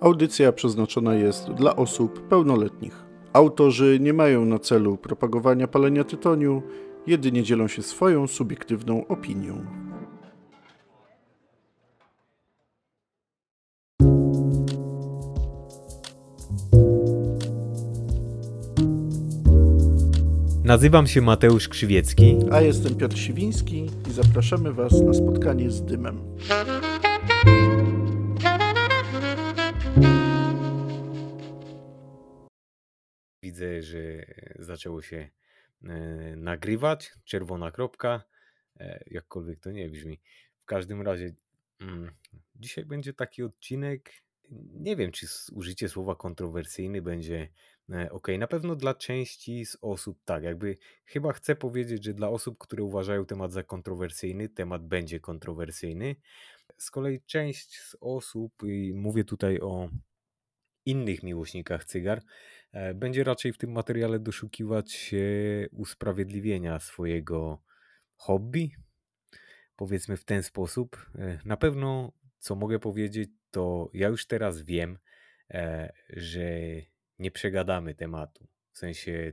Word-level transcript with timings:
Audycja 0.00 0.52
przeznaczona 0.52 1.14
jest 1.14 1.50
dla 1.50 1.76
osób 1.76 2.28
pełnoletnich. 2.28 3.04
Autorzy 3.32 3.98
nie 4.00 4.12
mają 4.12 4.44
na 4.44 4.58
celu 4.58 4.96
propagowania 4.96 5.68
palenia 5.68 6.04
tytoniu, 6.04 6.62
jedynie 7.06 7.42
dzielą 7.42 7.68
się 7.68 7.82
swoją 7.82 8.26
subiektywną 8.26 9.06
opinią. 9.06 9.66
Nazywam 20.64 21.06
się 21.06 21.20
Mateusz 21.20 21.68
Krzywiecki. 21.68 22.36
A 22.52 22.60
jestem 22.60 22.94
Piotr 22.94 23.18
Siwiński 23.18 23.90
i 24.10 24.12
zapraszamy 24.12 24.72
Was 24.72 25.00
na 25.00 25.14
spotkanie 25.14 25.70
z 25.70 25.82
dymem. 25.82 26.18
Widzę, 33.60 33.82
że 33.82 34.24
zaczęło 34.58 35.02
się 35.02 35.28
e, 35.84 35.88
nagrywać. 36.36 37.12
Czerwona 37.24 37.70
kropka. 37.70 38.24
E, 38.76 39.04
jakkolwiek 39.06 39.60
to 39.60 39.70
nie 39.70 39.88
brzmi. 39.88 40.20
W 40.62 40.64
każdym 40.64 41.02
razie, 41.02 41.34
mm, 41.80 42.10
dzisiaj 42.56 42.84
będzie 42.84 43.14
taki 43.14 43.42
odcinek. 43.42 44.12
Nie 44.72 44.96
wiem, 44.96 45.12
czy 45.12 45.26
użycie 45.52 45.88
słowa 45.88 46.14
kontrowersyjny 46.14 47.02
będzie 47.02 47.48
e, 47.90 48.10
ok. 48.10 48.28
Na 48.38 48.46
pewno 48.46 48.76
dla 48.76 48.94
części 48.94 49.66
z 49.66 49.76
osób 49.80 50.18
tak. 50.24 50.42
Jakby 50.42 50.76
chyba 51.04 51.32
chcę 51.32 51.56
powiedzieć, 51.56 52.04
że 52.04 52.14
dla 52.14 52.28
osób, 52.28 52.58
które 52.58 52.82
uważają 52.82 53.26
temat 53.26 53.52
za 53.52 53.62
kontrowersyjny, 53.62 54.48
temat 54.48 54.86
będzie 54.86 55.20
kontrowersyjny. 55.20 56.16
Z 56.78 56.90
kolei 56.90 57.20
część 57.26 57.80
z 57.80 57.96
osób, 58.00 58.52
i 58.62 58.92
mówię 58.94 59.24
tutaj 59.24 59.60
o 59.60 59.88
innych 60.86 61.22
miłośnikach 61.22 61.84
cygar, 61.84 62.22
będzie 62.94 63.24
raczej 63.24 63.52
w 63.52 63.58
tym 63.58 63.72
materiale 63.72 64.18
doszukiwać 64.18 64.92
się 64.92 65.24
usprawiedliwienia 65.72 66.80
swojego 66.80 67.62
hobby. 68.16 68.70
Powiedzmy 69.76 70.16
w 70.16 70.24
ten 70.24 70.42
sposób. 70.42 71.10
E, 71.18 71.38
na 71.44 71.56
pewno, 71.56 72.12
co 72.38 72.54
mogę 72.54 72.78
powiedzieć, 72.78 73.30
to 73.50 73.90
ja 73.94 74.08
już 74.08 74.26
teraz 74.26 74.62
wiem, 74.62 74.98
e, 75.50 75.92
że 76.08 76.60
nie 77.18 77.30
przegadamy 77.30 77.94
tematu. 77.94 78.48
W 78.72 78.78
sensie 78.78 79.32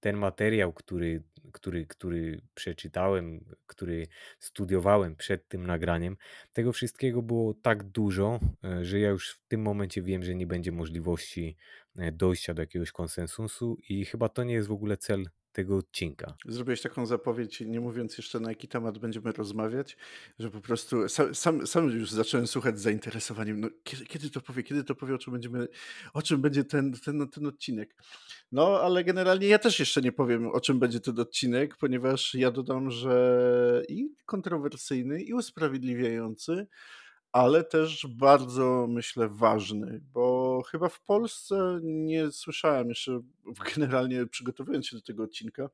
ten 0.00 0.16
materiał, 0.16 0.72
który, 0.72 1.22
który, 1.52 1.86
który 1.86 2.40
przeczytałem, 2.54 3.44
który 3.66 4.06
studiowałem 4.38 5.16
przed 5.16 5.48
tym 5.48 5.66
nagraniem, 5.66 6.16
tego 6.52 6.72
wszystkiego 6.72 7.22
było 7.22 7.54
tak 7.54 7.82
dużo, 7.82 8.40
e, 8.64 8.84
że 8.84 9.00
ja 9.00 9.08
już 9.08 9.30
w 9.30 9.46
tym 9.48 9.62
momencie 9.62 10.02
wiem, 10.02 10.24
że 10.24 10.34
nie 10.34 10.46
będzie 10.46 10.72
możliwości 10.72 11.56
e, 11.96 12.12
dojścia 12.12 12.54
do 12.54 12.62
jakiegoś 12.62 12.92
konsensusu 12.92 13.78
i 13.88 14.04
chyba 14.04 14.28
to 14.28 14.44
nie 14.44 14.54
jest 14.54 14.68
w 14.68 14.72
ogóle 14.72 14.96
cel 14.96 15.28
tego 15.54 15.76
odcinka. 15.76 16.34
Zrobiłeś 16.46 16.80
taką 16.80 17.06
zapowiedź, 17.06 17.60
nie 17.60 17.80
mówiąc 17.80 18.18
jeszcze 18.18 18.40
na 18.40 18.48
jaki 18.48 18.68
temat 18.68 18.98
będziemy 18.98 19.32
rozmawiać, 19.32 19.96
że 20.38 20.50
po 20.50 20.60
prostu 20.60 21.08
sam, 21.08 21.34
sam, 21.34 21.66
sam 21.66 21.90
już 21.90 22.10
zacząłem 22.10 22.46
słuchać 22.46 22.78
z 22.78 22.82
zainteresowaniem. 22.82 23.60
No, 23.60 23.68
kiedy, 23.84 24.04
kiedy, 24.04 24.30
to 24.30 24.40
powie, 24.40 24.62
kiedy 24.62 24.84
to 24.84 24.94
powie, 24.94 25.14
o 25.14 25.18
czym, 25.18 25.32
będziemy, 25.32 25.68
o 26.14 26.22
czym 26.22 26.40
będzie 26.40 26.64
ten, 26.64 26.92
ten, 26.92 27.28
ten 27.28 27.46
odcinek. 27.46 27.94
No, 28.52 28.80
ale 28.80 29.04
generalnie 29.04 29.46
ja 29.46 29.58
też 29.58 29.78
jeszcze 29.78 30.00
nie 30.00 30.12
powiem, 30.12 30.46
o 30.46 30.60
czym 30.60 30.78
będzie 30.78 31.00
ten 31.00 31.20
odcinek, 31.20 31.76
ponieważ 31.76 32.34
ja 32.34 32.50
dodam, 32.50 32.90
że 32.90 33.82
i 33.88 34.08
kontrowersyjny, 34.26 35.22
i 35.22 35.34
usprawiedliwiający, 35.34 36.66
ale 37.34 37.64
też 37.64 38.06
bardzo, 38.06 38.86
myślę, 38.90 39.28
ważny, 39.28 40.00
bo 40.12 40.62
chyba 40.70 40.88
w 40.88 41.00
Polsce 41.00 41.80
nie 41.82 42.30
słyszałem 42.30 42.88
jeszcze, 42.88 43.20
generalnie 43.74 44.26
przygotowując 44.26 44.86
się 44.86 44.96
do 44.96 45.02
tego 45.02 45.22
odcinka 45.22 45.70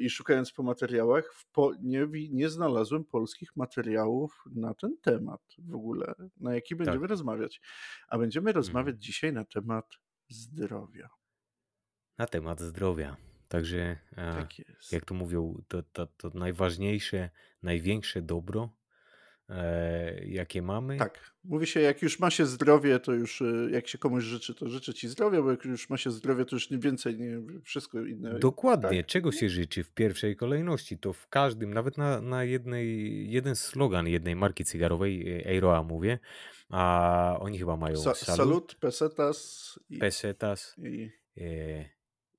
i 0.00 0.10
szukając 0.10 0.52
po 0.52 0.62
materiałach, 0.62 1.34
nie, 1.82 2.06
nie 2.30 2.48
znalazłem 2.48 3.04
polskich 3.04 3.56
materiałów 3.56 4.44
na 4.54 4.74
ten 4.74 4.96
temat 5.02 5.40
w 5.58 5.74
ogóle, 5.74 6.14
na 6.36 6.54
jaki 6.54 6.76
będziemy 6.76 7.00
tak. 7.00 7.10
rozmawiać. 7.10 7.60
A 8.08 8.18
będziemy 8.18 8.50
mhm. 8.50 8.56
rozmawiać 8.56 9.04
dzisiaj 9.04 9.32
na 9.32 9.44
temat 9.44 9.86
zdrowia. 10.28 11.08
Na 12.18 12.26
temat 12.26 12.60
zdrowia. 12.60 13.16
Także, 13.48 13.98
tak 14.16 14.50
jak 14.92 15.04
to 15.04 15.14
mówią, 15.14 15.62
to, 15.68 15.82
to, 15.82 16.06
to 16.06 16.30
najważniejsze, 16.34 17.30
największe 17.62 18.22
dobro 18.22 18.83
E, 19.48 20.24
jakie 20.24 20.62
mamy. 20.62 20.96
Tak. 20.96 21.34
Mówi 21.44 21.66
się, 21.66 21.80
jak 21.80 22.02
już 22.02 22.18
ma 22.18 22.30
się 22.30 22.46
zdrowie, 22.46 23.00
to 23.00 23.12
już 23.12 23.42
e, 23.42 23.70
jak 23.70 23.88
się 23.88 23.98
komuś 23.98 24.24
życzy, 24.24 24.54
to 24.54 24.68
życzę 24.68 24.94
ci 24.94 25.08
zdrowia, 25.08 25.42
bo 25.42 25.50
jak 25.50 25.64
już 25.64 25.90
ma 25.90 25.96
się 25.96 26.10
zdrowie, 26.10 26.44
to 26.44 26.56
już 26.56 26.70
nie 26.70 26.78
więcej, 26.78 27.18
nie 27.18 27.42
wszystko 27.62 28.00
inne. 28.00 28.38
Dokładnie. 28.38 29.02
Tak? 29.02 29.06
Czego 29.06 29.32
się 29.32 29.48
życzy 29.48 29.84
w 29.84 29.90
pierwszej 29.90 30.36
kolejności? 30.36 30.98
To 30.98 31.12
w 31.12 31.28
każdym, 31.28 31.74
nawet 31.74 31.98
na, 31.98 32.20
na 32.20 32.44
jednej, 32.44 33.30
jeden 33.30 33.56
slogan 33.56 34.08
jednej 34.08 34.36
marki 34.36 34.64
cygarowej, 34.64 35.38
e, 35.38 35.46
Eiroa 35.46 35.82
mówię, 35.82 36.18
a 36.70 37.36
oni 37.40 37.58
chyba 37.58 37.76
mają 37.76 37.96
Sa 37.96 38.14
salut, 38.14 38.36
salut 38.36 38.74
pesetas. 38.74 39.78
I, 39.90 39.98
pesetas. 39.98 40.76
I... 40.78 41.10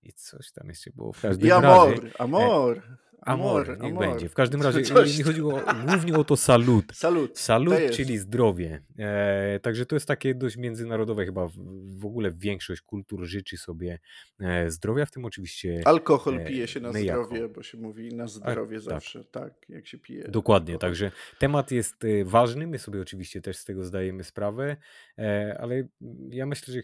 I 0.05 0.13
coś 0.13 0.51
tam 0.51 0.69
jeszcze 0.69 0.91
było 0.95 1.13
w 1.13 1.21
każdym 1.21 1.47
I 1.47 1.51
amor, 1.51 1.89
razie. 1.89 2.21
Amor. 2.21 2.81
Amor, 3.21 3.69
niech 3.69 3.91
amor. 3.91 4.07
będzie. 4.09 4.29
W 4.29 4.33
każdym 4.33 4.61
razie 4.61 4.79
mi 5.17 5.23
chodziło 5.23 5.61
głównie 5.87 6.17
o 6.17 6.23
to 6.23 6.37
salut. 6.37 6.85
Salut, 6.93 7.39
salut 7.39 7.75
czyli 7.91 8.17
zdrowie. 8.17 8.83
E, 8.99 9.59
także 9.59 9.85
to 9.85 9.95
jest 9.95 10.07
takie 10.07 10.35
dość 10.35 10.57
międzynarodowe, 10.57 11.25
chyba 11.25 11.47
w, 11.47 11.53
w, 11.99 12.05
ogóle 12.05 12.31
większość 12.31 12.81
kultur 12.81 13.25
życzy 13.25 13.57
sobie 13.57 13.99
e, 14.39 14.71
zdrowia, 14.71 15.05
w 15.05 15.11
tym 15.11 15.25
oczywiście. 15.25 15.81
Alkohol 15.85 16.39
e, 16.39 16.45
pije 16.45 16.67
się 16.67 16.79
na 16.79 16.93
zdrowie, 16.93 17.49
bo 17.49 17.63
się 17.63 17.77
mówi 17.77 18.15
na 18.15 18.27
zdrowie 18.27 18.77
A, 18.77 18.79
tak. 18.79 18.89
zawsze, 18.89 19.23
tak. 19.23 19.43
tak, 19.43 19.69
jak 19.69 19.87
się 19.87 19.97
pije. 19.97 20.27
Dokładnie, 20.27 20.73
alkohol. 20.73 20.91
także 20.91 21.11
temat 21.39 21.71
jest 21.71 22.05
e, 22.05 22.25
ważny, 22.25 22.67
my 22.67 22.79
sobie 22.79 23.01
oczywiście 23.01 23.41
też 23.41 23.57
z 23.57 23.65
tego 23.65 23.83
zdajemy 23.83 24.23
sprawę, 24.23 24.77
e, 25.17 25.57
ale 25.59 25.87
ja 26.29 26.45
myślę, 26.45 26.73
że 26.73 26.81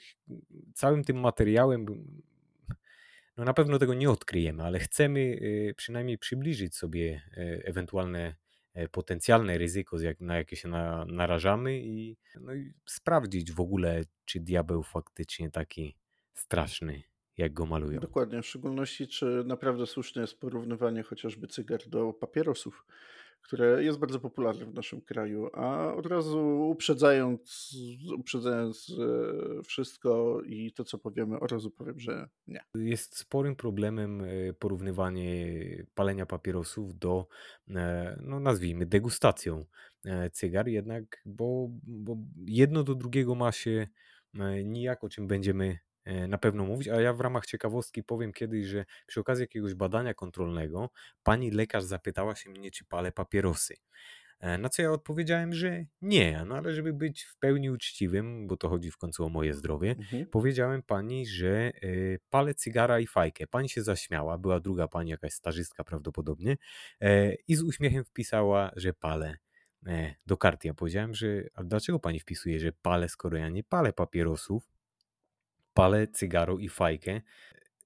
całym 0.73 1.03
tym 1.03 1.19
materiałem 1.19 1.85
no 3.41 3.45
na 3.45 3.53
pewno 3.53 3.79
tego 3.79 3.93
nie 3.93 4.09
odkryjemy, 4.09 4.63
ale 4.63 4.79
chcemy 4.79 5.19
y, 5.19 5.73
przynajmniej 5.77 6.17
przybliżyć 6.17 6.75
sobie 6.75 7.21
y, 7.37 7.61
ewentualne 7.65 8.35
e, 8.73 8.87
potencjalne 8.87 9.57
ryzyko, 9.57 9.97
na 10.19 10.37
jakie 10.37 10.55
się 10.55 10.69
narażamy 11.07 11.79
i, 11.79 12.17
no 12.41 12.53
i 12.53 12.73
sprawdzić 12.85 13.51
w 13.51 13.59
ogóle, 13.59 14.01
czy 14.25 14.39
diabeł 14.39 14.83
faktycznie 14.83 15.51
taki 15.51 15.97
straszny, 16.33 17.03
jak 17.37 17.53
go 17.53 17.65
malują. 17.65 17.99
Dokładnie, 17.99 18.41
w 18.41 18.45
szczególności 18.45 19.07
czy 19.07 19.43
naprawdę 19.45 19.87
słuszne 19.87 20.21
jest 20.21 20.39
porównywanie 20.39 21.03
chociażby 21.03 21.47
cygar 21.47 21.79
do 21.87 22.13
papierosów 22.13 22.85
które 23.41 23.83
jest 23.83 23.99
bardzo 23.99 24.19
popularne 24.19 24.65
w 24.65 24.73
naszym 24.73 25.01
kraju, 25.01 25.49
a 25.53 25.93
od 25.93 26.05
razu 26.05 26.69
uprzedzając, 26.69 27.75
uprzedzając 28.17 28.89
e, 28.99 29.63
wszystko 29.63 30.41
i 30.45 30.71
to, 30.73 30.83
co 30.83 30.97
powiemy, 30.97 31.39
od 31.39 31.51
razu 31.51 31.71
powiem, 31.71 31.99
że 31.99 32.29
nie. 32.47 32.63
Jest 32.75 33.17
sporym 33.17 33.55
problemem 33.55 34.21
e, 34.21 34.53
porównywanie 34.53 35.55
palenia 35.95 36.25
papierosów 36.25 36.99
do, 36.99 37.27
e, 37.69 38.17
no 38.23 38.39
nazwijmy, 38.39 38.85
degustacją 38.85 39.65
cygar, 40.31 40.67
jednak, 40.67 41.21
bo, 41.25 41.67
bo 41.83 42.17
jedno 42.45 42.83
do 42.83 42.95
drugiego 42.95 43.35
ma 43.35 43.51
się 43.51 43.87
nijak, 44.63 45.03
o 45.03 45.09
czym 45.09 45.27
będziemy 45.27 45.79
na 46.27 46.37
pewno 46.37 46.65
mówić, 46.65 46.87
a 46.87 47.01
ja 47.01 47.13
w 47.13 47.21
ramach 47.21 47.45
ciekawostki 47.45 48.03
powiem 48.03 48.33
kiedyś, 48.33 48.65
że 48.65 48.85
przy 49.07 49.19
okazji 49.19 49.43
jakiegoś 49.43 49.73
badania 49.73 50.13
kontrolnego 50.13 50.89
pani 51.23 51.51
lekarz 51.51 51.83
zapytała 51.83 52.35
się 52.35 52.49
mnie, 52.49 52.71
czy 52.71 52.85
palę 52.85 53.11
papierosy. 53.11 53.75
E, 54.41 54.57
na 54.57 54.69
co 54.69 54.81
ja 54.81 54.91
odpowiedziałem, 54.91 55.53
że 55.53 55.85
nie, 56.01 56.43
no 56.45 56.55
ale 56.55 56.73
żeby 56.73 56.93
być 56.93 57.23
w 57.23 57.37
pełni 57.37 57.69
uczciwym, 57.69 58.47
bo 58.47 58.57
to 58.57 58.69
chodzi 58.69 58.91
w 58.91 58.97
końcu 58.97 59.25
o 59.25 59.29
moje 59.29 59.53
zdrowie, 59.53 59.91
mhm. 59.91 60.25
powiedziałem 60.25 60.83
pani, 60.83 61.25
że 61.25 61.71
y, 61.83 62.19
palę 62.29 62.53
cygara 62.53 62.99
i 62.99 63.07
fajkę. 63.07 63.47
Pani 63.47 63.69
się 63.69 63.83
zaśmiała, 63.83 64.37
była 64.37 64.59
druga 64.59 64.87
pani, 64.87 65.11
jakaś 65.11 65.33
stażystka 65.33 65.83
prawdopodobnie, 65.83 66.57
y, 67.03 67.37
i 67.47 67.55
z 67.55 67.61
uśmiechem 67.61 68.03
wpisała, 68.03 68.71
że 68.75 68.93
palę 68.93 69.37
do 70.25 70.37
karty. 70.37 70.67
Ja 70.67 70.73
powiedziałem, 70.73 71.13
że 71.13 71.27
a 71.53 71.63
dlaczego 71.63 71.99
pani 71.99 72.19
wpisuje, 72.19 72.59
że 72.59 72.71
palę, 72.71 73.09
skoro 73.09 73.37
ja 73.37 73.49
nie 73.49 73.63
palę 73.63 73.93
papierosów? 73.93 74.71
Palę 75.73 76.07
cygaro 76.07 76.57
i 76.59 76.69
fajkę. 76.69 77.21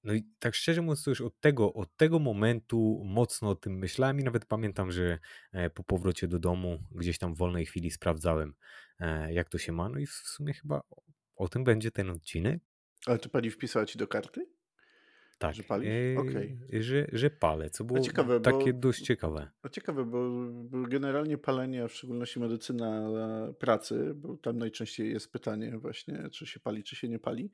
No 0.04 0.14
i 0.14 0.24
tak 0.40 0.56
szczerze 0.56 0.82
mówiąc, 0.82 1.04
to 1.04 1.12
już 1.12 1.22
od 1.22 1.40
tego, 1.40 1.74
od 1.74 1.96
tego 1.96 2.20
momentu 2.20 3.02
mocno 3.06 3.50
o 3.50 3.56
tym 3.56 3.78
myślałem 3.78 4.20
i 4.20 4.24
nawet 4.24 4.46
pamiętam, 4.46 4.92
że 4.92 5.20
e, 5.52 5.70
po 5.70 5.84
powrocie 5.84 6.28
do 6.28 6.40
domu 6.40 6.84
gdzieś 6.92 7.18
tam 7.18 7.34
w 7.34 7.38
wolnej 7.38 7.66
chwili 7.66 7.92
sprawdzałem, 7.92 8.54
e, 9.00 9.34
jak 9.34 9.50
to 9.50 9.58
się 9.58 9.72
ma. 9.72 9.90
No 9.90 10.00
i 10.00 10.06
w 10.06 10.12
sumie 10.12 10.54
chyba 10.54 10.82
o 11.36 11.50
tym 11.50 11.64
będzie 11.64 11.92
ten 11.92 12.10
odcinek. 12.10 12.62
Ale 13.06 13.20
czy 13.20 13.30
pani 13.30 13.52
wpisała 13.52 13.86
ci 13.86 13.98
do 13.98 14.08
karty? 14.08 14.55
Tak, 15.38 15.56
Że 15.56 15.64
palisz? 15.64 15.90
Okej. 16.18 16.58
yy, 16.70 16.84
że, 16.84 17.08
że 17.14 17.30
palę, 17.30 17.70
co 17.70 17.84
było 17.84 18.00
ciekawe, 18.00 18.40
takie 18.40 18.74
bo 18.74 18.80
dość 18.80 19.02
ciekawe. 19.02 19.52
a 19.64 19.70
ciekawe, 19.70 20.06
bo 20.06 20.30
bo 20.64 20.82
generalnie 20.88 21.38
palenie, 21.38 21.84
a 21.84 21.88
w 21.88 21.94
szczególności 21.94 22.40
medycyna 22.40 23.10
pracy, 23.60 24.12
bo 24.16 24.38
tam 24.38 24.58
najczęściej 24.58 25.10
jest 25.12 25.32
pytanie 25.32 25.78
właśnie, 25.78 26.30
czy 26.32 26.46
się 26.46 26.60
pali, 26.60 26.84
czy 26.84 26.96
się 26.96 27.10
nie 27.10 27.20
pali, 27.20 27.52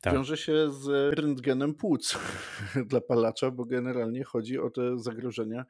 Tak. 0.00 0.14
wiąże 0.14 0.36
się 0.36 0.70
z 0.72 1.14
rentgenem 1.18 1.74
płuc 1.74 2.18
dla 2.90 3.00
palacza, 3.00 3.50
bo 3.50 3.64
generalnie 3.64 4.24
chodzi 4.24 4.58
o 4.58 4.70
te 4.70 4.98
zagrożenia 4.98 5.64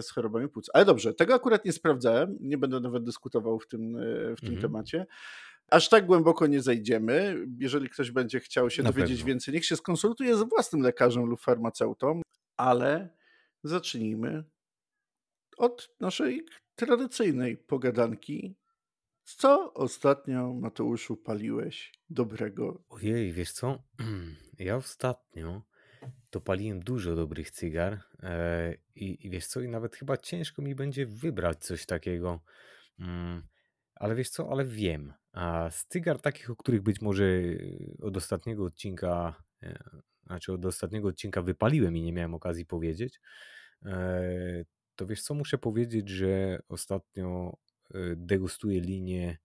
z 0.00 0.10
chorobami 0.10 0.48
płuc. 0.48 0.70
Ale 0.74 0.84
dobrze, 0.84 1.14
tego 1.14 1.34
akurat 1.34 1.64
nie 1.64 1.72
sprawdzałem, 1.72 2.36
nie 2.40 2.58
będę 2.58 2.80
nawet 2.80 3.04
dyskutował 3.04 3.58
w 3.60 3.66
tym, 3.68 3.96
w 4.36 4.40
tym 4.40 4.48
Mhm. 4.54 4.62
temacie. 4.62 5.06
Aż 5.70 5.88
tak 5.88 6.06
głęboko 6.06 6.46
nie 6.46 6.62
zajdziemy. 6.62 7.46
Jeżeli 7.58 7.88
ktoś 7.88 8.10
będzie 8.10 8.40
chciał 8.40 8.70
się 8.70 8.82
Na 8.82 8.92
dowiedzieć 8.92 9.16
pewno. 9.18 9.26
więcej, 9.26 9.54
niech 9.54 9.64
się 9.64 9.76
skonsultuje 9.76 10.36
z 10.36 10.42
własnym 10.42 10.82
lekarzem 10.82 11.24
lub 11.24 11.40
farmaceutą, 11.40 12.20
ale 12.56 13.08
zacznijmy 13.64 14.44
od 15.56 15.94
naszej 16.00 16.46
tradycyjnej 16.74 17.56
pogadanki. 17.56 18.56
Co 19.24 19.74
ostatnio, 19.74 20.54
Mateuszu, 20.54 21.16
paliłeś 21.16 21.92
dobrego? 22.10 22.84
Ojej, 22.88 23.32
wiesz 23.32 23.52
co? 23.52 23.82
Ja 24.58 24.76
ostatnio 24.76 25.62
to 26.30 26.40
paliłem 26.40 26.80
dużo 26.80 27.16
dobrych 27.16 27.50
cygar 27.50 28.00
e, 28.22 28.74
i, 28.94 29.26
i 29.26 29.30
wiesz 29.30 29.46
co? 29.46 29.60
I 29.60 29.68
nawet 29.68 29.96
chyba 29.96 30.16
ciężko 30.16 30.62
mi 30.62 30.74
będzie 30.74 31.06
wybrać 31.06 31.64
coś 31.64 31.86
takiego. 31.86 32.40
Mm, 32.98 33.42
ale 33.94 34.14
wiesz 34.14 34.30
co? 34.30 34.50
Ale 34.50 34.64
wiem. 34.64 35.12
A 35.36 35.70
z 35.70 35.86
cygar 35.86 36.20
takich, 36.20 36.50
o 36.50 36.56
których 36.56 36.82
być 36.82 37.00
może 37.00 37.24
e, 37.24 37.58
od 38.02 38.16
ostatniego 38.16 38.64
odcinka, 38.64 39.42
e, 39.62 39.78
znaczy 40.26 40.52
od 40.52 40.64
ostatniego 40.64 41.08
odcinka 41.08 41.42
wypaliłem 41.42 41.96
i 41.96 42.02
nie 42.02 42.12
miałem 42.12 42.34
okazji 42.34 42.66
powiedzieć, 42.66 43.20
e, 43.84 44.64
to 44.96 45.06
wiesz 45.06 45.22
co? 45.22 45.34
Muszę 45.34 45.58
powiedzieć, 45.58 46.08
że 46.08 46.60
ostatnio 46.68 47.56
degustuję 48.16 48.80
linię 48.80 49.38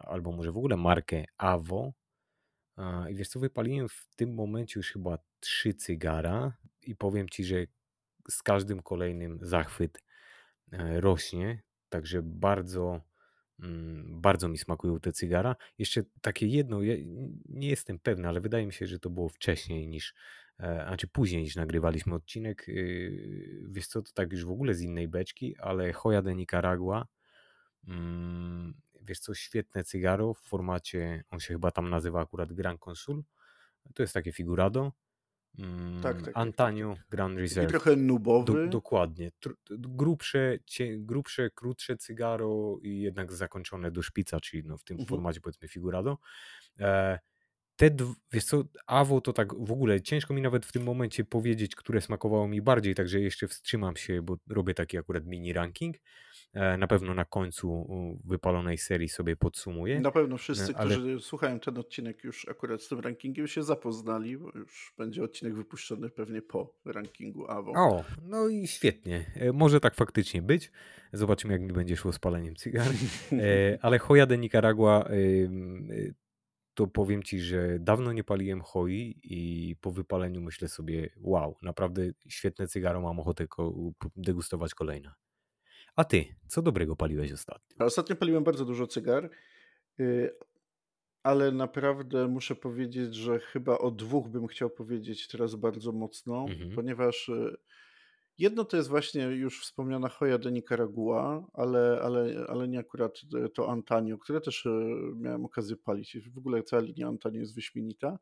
albo 0.00 0.32
może 0.32 0.52
w 0.52 0.56
ogóle 0.56 0.76
markę 0.76 1.24
Avo. 1.38 1.92
A, 2.76 3.08
I 3.08 3.14
wiesz 3.14 3.28
co, 3.28 3.40
wypaliłem 3.40 3.88
w 3.88 4.08
tym 4.16 4.34
momencie 4.34 4.80
już 4.80 4.92
chyba 4.92 5.18
trzy 5.40 5.74
cygara 5.74 6.56
i 6.82 6.96
powiem 6.96 7.28
ci, 7.28 7.44
że 7.44 7.66
z 8.30 8.42
każdym 8.42 8.82
kolejnym 8.82 9.38
zachwyt 9.42 10.02
rośnie, 11.00 11.62
także 11.88 12.22
bardzo, 12.22 13.00
bardzo 14.04 14.48
mi 14.48 14.58
smakują 14.58 15.00
te 15.00 15.12
cygara. 15.12 15.56
Jeszcze 15.78 16.02
takie 16.20 16.46
jedno, 16.46 16.82
ja 16.82 16.94
nie 17.48 17.68
jestem 17.68 17.98
pewny, 17.98 18.28
ale 18.28 18.40
wydaje 18.40 18.66
mi 18.66 18.72
się, 18.72 18.86
że 18.86 18.98
to 18.98 19.10
było 19.10 19.28
wcześniej 19.28 19.88
niż, 19.88 20.14
e, 20.58 20.84
znaczy 20.86 21.08
później 21.08 21.42
niż 21.42 21.56
nagrywaliśmy 21.56 22.14
odcinek. 22.14 22.64
Yy, 22.68 23.64
Wiesz 23.68 23.86
co, 23.86 24.02
to 24.02 24.12
tak 24.14 24.32
już 24.32 24.44
w 24.44 24.50
ogóle 24.50 24.74
z 24.74 24.80
innej 24.80 25.08
beczki, 25.08 25.56
ale 25.58 25.92
Hoya 25.92 26.22
de 26.22 26.34
Nicaragua, 26.34 27.06
mm, 27.88 28.74
wiesz 29.02 29.18
co, 29.18 29.34
świetne 29.34 29.84
cygaro 29.84 30.34
w 30.34 30.40
formacie, 30.40 31.24
on 31.30 31.40
się 31.40 31.54
chyba 31.54 31.70
tam 31.70 31.90
nazywa 31.90 32.20
akurat 32.20 32.52
Grand 32.52 32.80
Consul. 32.88 33.24
To 33.94 34.02
jest 34.02 34.14
takie 34.14 34.32
figurado. 34.32 34.92
Tak, 35.56 35.64
Mm, 35.66 36.02
tak, 36.02 36.14
tak, 36.16 36.24
tak, 36.24 36.34
tak. 36.34 36.42
Antanio 36.42 36.96
Grand 37.10 37.38
Reserve. 37.38 37.70
trochę 37.70 37.96
Do, 37.96 38.02
nubowy. 38.02 38.68
dokładnie. 38.68 39.30
Tr- 39.46 39.54
grubsze, 39.70 40.58
grubsze, 40.98 41.50
krótsze 41.50 41.96
cygaro 41.96 42.78
i 42.82 43.00
jednak 43.00 43.32
zakończone 43.32 43.90
do 43.90 44.02
szpica, 44.02 44.40
czyli 44.40 44.62
no 44.66 44.78
w 44.78 44.84
tym 44.84 44.94
Mhm. 44.94 45.08
formacie 45.08 45.40
powiedzmy 45.40 45.68
figurado. 45.68 46.18
E, 46.80 47.18
te, 47.76 47.90
wiesz 48.32 48.44
co, 48.44 48.64
Awo 48.86 49.20
to 49.20 49.32
tak 49.32 49.54
w 49.54 49.72
ogóle 49.72 50.00
ciężko 50.00 50.34
mi 50.34 50.42
nawet 50.42 50.66
w 50.66 50.72
tym 50.72 50.82
momencie 50.82 51.24
powiedzieć, 51.24 51.76
które 51.76 52.00
smakowało 52.00 52.48
mi 52.48 52.62
bardziej, 52.62 52.94
także 52.94 53.20
jeszcze 53.20 53.48
wstrzymam 53.48 53.96
się, 53.96 54.22
bo 54.22 54.36
robię 54.48 54.74
taki 54.74 54.98
akurat 54.98 55.26
mini 55.26 55.52
ranking. 55.52 55.96
E, 56.54 56.76
Na 56.76 56.86
pewno 56.86 57.14
na 57.14 57.24
końcu 57.24 57.88
wypalonej 58.24 58.78
serii 58.78 59.08
sobie 59.08 59.36
podsumuję, 59.36 60.00
Na 60.00 60.10
pewno 60.10 60.34
e, 60.34 60.38
wszyscy, 60.38 60.76
ale 60.76 60.94
którzy 60.94 61.20
słuchają 61.20 61.60
ten 61.60 61.78
odcinek 61.78 62.24
już 62.24 62.48
akurat 62.48 62.82
z 62.82 62.88
tym 62.88 63.00
rankingiem 63.00 63.46
się 63.46 63.62
zapoznali, 63.62 64.38
bo 64.38 64.50
już 64.54 64.94
będzie 64.98 65.22
odcinek 65.22 65.54
wypuszczony 65.54 66.10
pewnie 66.10 66.42
po 66.42 66.74
rankingu 66.84 67.50
AWO. 67.50 67.72
O, 67.76 68.04
no 68.22 68.48
i 68.48 68.66
świetnie. 68.66 69.32
E, 69.36 69.52
Może 69.52 69.80
tak 69.80 69.94
faktycznie 69.94 70.42
być. 70.42 70.72
Zobaczymy, 71.12 71.52
jak 71.52 71.62
mi 71.62 71.72
będzie 71.72 71.96
szło 71.96 72.12
z 72.12 72.18
paleniem 72.18 72.56
cygar. 72.56 72.86
Ale 73.82 73.98
Hoya 73.98 74.26
de 74.26 74.38
Nicaragua, 74.38 75.08
y, 75.10 76.14
to 76.74 76.86
powiem 76.86 77.22
ci, 77.22 77.40
że 77.40 77.78
dawno 77.78 78.12
nie 78.12 78.24
paliłem 78.24 78.60
hoi 78.60 79.20
i 79.22 79.76
po 79.80 79.90
wypaleniu 79.90 80.40
myślę 80.40 80.68
sobie, 80.68 81.10
wow, 81.16 81.56
naprawdę 81.62 82.02
świetne 82.28 82.68
cygaro, 82.68 83.00
mam 83.00 83.20
ochotę 83.20 83.46
degustować 84.16 84.74
kolejne. 84.74 85.12
A 85.96 86.04
ty, 86.04 86.24
co 86.48 86.62
dobrego 86.62 86.96
paliłeś 86.96 87.32
ostatnio? 87.32 87.86
Ostatnio 87.86 88.16
paliłem 88.16 88.44
bardzo 88.44 88.64
dużo 88.64 88.86
cygar, 88.86 89.30
y, 90.00 90.30
ale 91.22 91.52
naprawdę 91.52 92.28
muszę 92.28 92.54
powiedzieć, 92.54 93.14
że 93.14 93.38
chyba 93.40 93.78
o 93.78 93.90
dwóch 93.90 94.28
bym 94.28 94.46
chciał 94.46 94.70
powiedzieć 94.70 95.28
teraz 95.28 95.54
bardzo 95.54 95.92
mocno, 95.92 96.46
Mhm. 96.48 96.74
ponieważ 96.74 97.28
y, 97.28 97.56
jedno 98.38 98.64
to 98.64 98.76
jest 98.76 98.88
właśnie 98.88 99.22
już 99.22 99.60
wspomniana 99.62 100.08
Hoya 100.08 100.38
de 100.38 100.52
Nicaragua, 100.52 101.46
ale, 101.52 102.00
ale, 102.02 102.46
ale 102.48 102.68
nie 102.68 102.78
akurat 102.78 103.20
to 103.54 103.70
Antanio, 103.70 104.18
które 104.18 104.40
też 104.40 104.66
y, 104.66 104.70
miałem 105.16 105.44
okazję 105.44 105.76
palić. 105.76 106.18
W 106.34 106.38
ogóle 106.38 106.62
cała 106.62 106.82
linia 106.82 107.08
Antanio 107.08 107.40
jest 107.40 107.54
wyśmienita. 107.54 108.18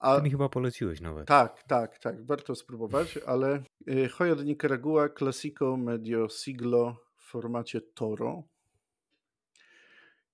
Ty 0.00 0.06
A 0.06 0.20
mi 0.20 0.30
chyba 0.30 0.48
poleciłeś 0.48 1.00
nawet. 1.00 1.28
tak, 1.28 1.62
tak, 1.62 1.98
tak, 1.98 2.26
warto 2.26 2.54
spróbować, 2.54 3.18
ale 3.26 3.62
y, 3.88 4.08
Hoya 4.08 4.34
de 4.34 4.44
Nicaragua 4.44 5.08
Classico 5.08 5.76
Medio 5.76 6.28
Siglo 6.28 6.96
w 7.16 7.22
formacie 7.30 7.80
Toro, 7.80 8.42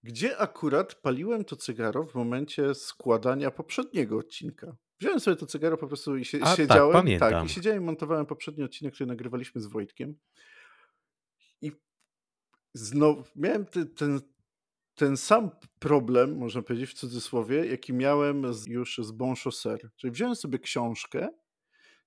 gdzie 0.03 0.39
akurat 0.39 0.95
paliłem 0.95 1.45
to 1.45 1.57
cygaro 1.57 2.05
w 2.07 2.15
momencie 2.15 2.75
składania 2.75 3.51
poprzedniego 3.51 4.19
odcinka. 4.19 4.77
Wziąłem 5.01 5.21
sobie 5.21 5.37
to 5.37 5.47
cygaro 5.47 5.77
po 5.77 5.87
prostu 5.89 6.17
i 6.17 6.25
sie, 6.25 6.39
A 6.43 6.45
tak, 6.45 6.57
siedziałem, 6.57 6.93
tak, 6.93 7.03
pamiętam. 7.03 7.47
i 7.47 7.49
siedziałem 7.49 7.83
i 7.83 7.87
montowałem 7.87 8.27
poprzedni 8.27 8.65
odcinek, 8.65 8.95
który 8.95 9.07
nagrywaliśmy 9.07 9.61
z 9.61 9.67
Wojtkiem 9.67 10.19
i 11.61 11.73
znowu 12.75 13.25
miałem 13.37 13.67
ty, 13.67 13.87
ten, 13.87 14.21
ten 14.95 15.17
sam 15.17 15.51
problem, 15.79 16.37
można 16.39 16.63
powiedzieć 16.63 16.91
w 16.91 16.95
cudzysłowie, 16.95 17.67
jaki 17.67 17.93
miałem 17.93 18.55
z, 18.55 18.67
już 18.67 19.01
z 19.03 19.13
Bon 19.13 19.35
Chausser. 19.35 19.91
Czyli 19.97 20.11
wziąłem 20.11 20.37
sobie 20.37 20.59
książkę, 20.59 21.29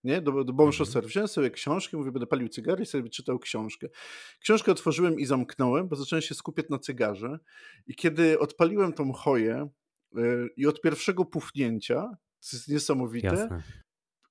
nie, 0.04 0.22
do, 0.22 0.44
do 0.44 0.54
Bon 0.54 0.68
Mhm. 0.68 0.78
Chausser. 0.78 1.06
Wziąłem 1.06 1.28
sobie 1.28 1.52
książkę, 1.52 1.98
mówię, 1.98 2.12
będę 2.12 2.28
palił 2.28 2.50
cygary 2.50 2.84
i 2.84 2.86
sobie 2.86 3.10
czytał 3.10 3.40
książkę. 3.40 3.88
Książkę 4.40 4.72
otworzyłem 4.72 5.20
i 5.20 5.26
zamknąłem, 5.26 5.88
bo 5.88 5.96
zacząłem 5.96 6.22
się 6.22 6.36
skupiać 6.36 6.66
na 6.70 6.80
cygarze 6.80 7.40
i 7.88 7.96
kiedy 7.96 8.40
odpaliłem 8.40 8.94
tą 8.94 9.14
choję 9.14 9.70
yy, 10.16 10.50
i 10.58 10.68
od 10.68 10.82
pierwszego 10.82 11.26
pufnięcia, 11.26 12.02
to 12.52 12.58
jest 12.58 12.68
niesamowite, 12.68 13.28
Jasne. 13.28 13.62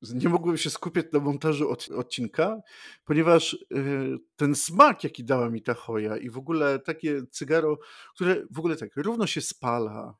Nie 0.02 0.28
mogłem 0.28 0.56
się 0.56 0.70
skupiać 0.70 1.06
na 1.12 1.20
montażu 1.20 1.70
od, 1.70 1.88
odcinka, 1.90 2.60
ponieważ 3.04 3.54
y, 3.54 4.18
ten 4.36 4.54
smak, 4.54 5.04
jaki 5.04 5.24
dała 5.24 5.50
mi 5.50 5.62
ta 5.62 5.74
choja 5.74 6.16
i 6.16 6.30
w 6.30 6.38
ogóle 6.38 6.78
takie 6.78 7.26
cygaro, 7.30 7.78
które 8.14 8.46
w 8.50 8.58
ogóle 8.58 8.76
tak 8.76 8.96
równo 8.96 9.26
się 9.26 9.40
spala, 9.40 10.14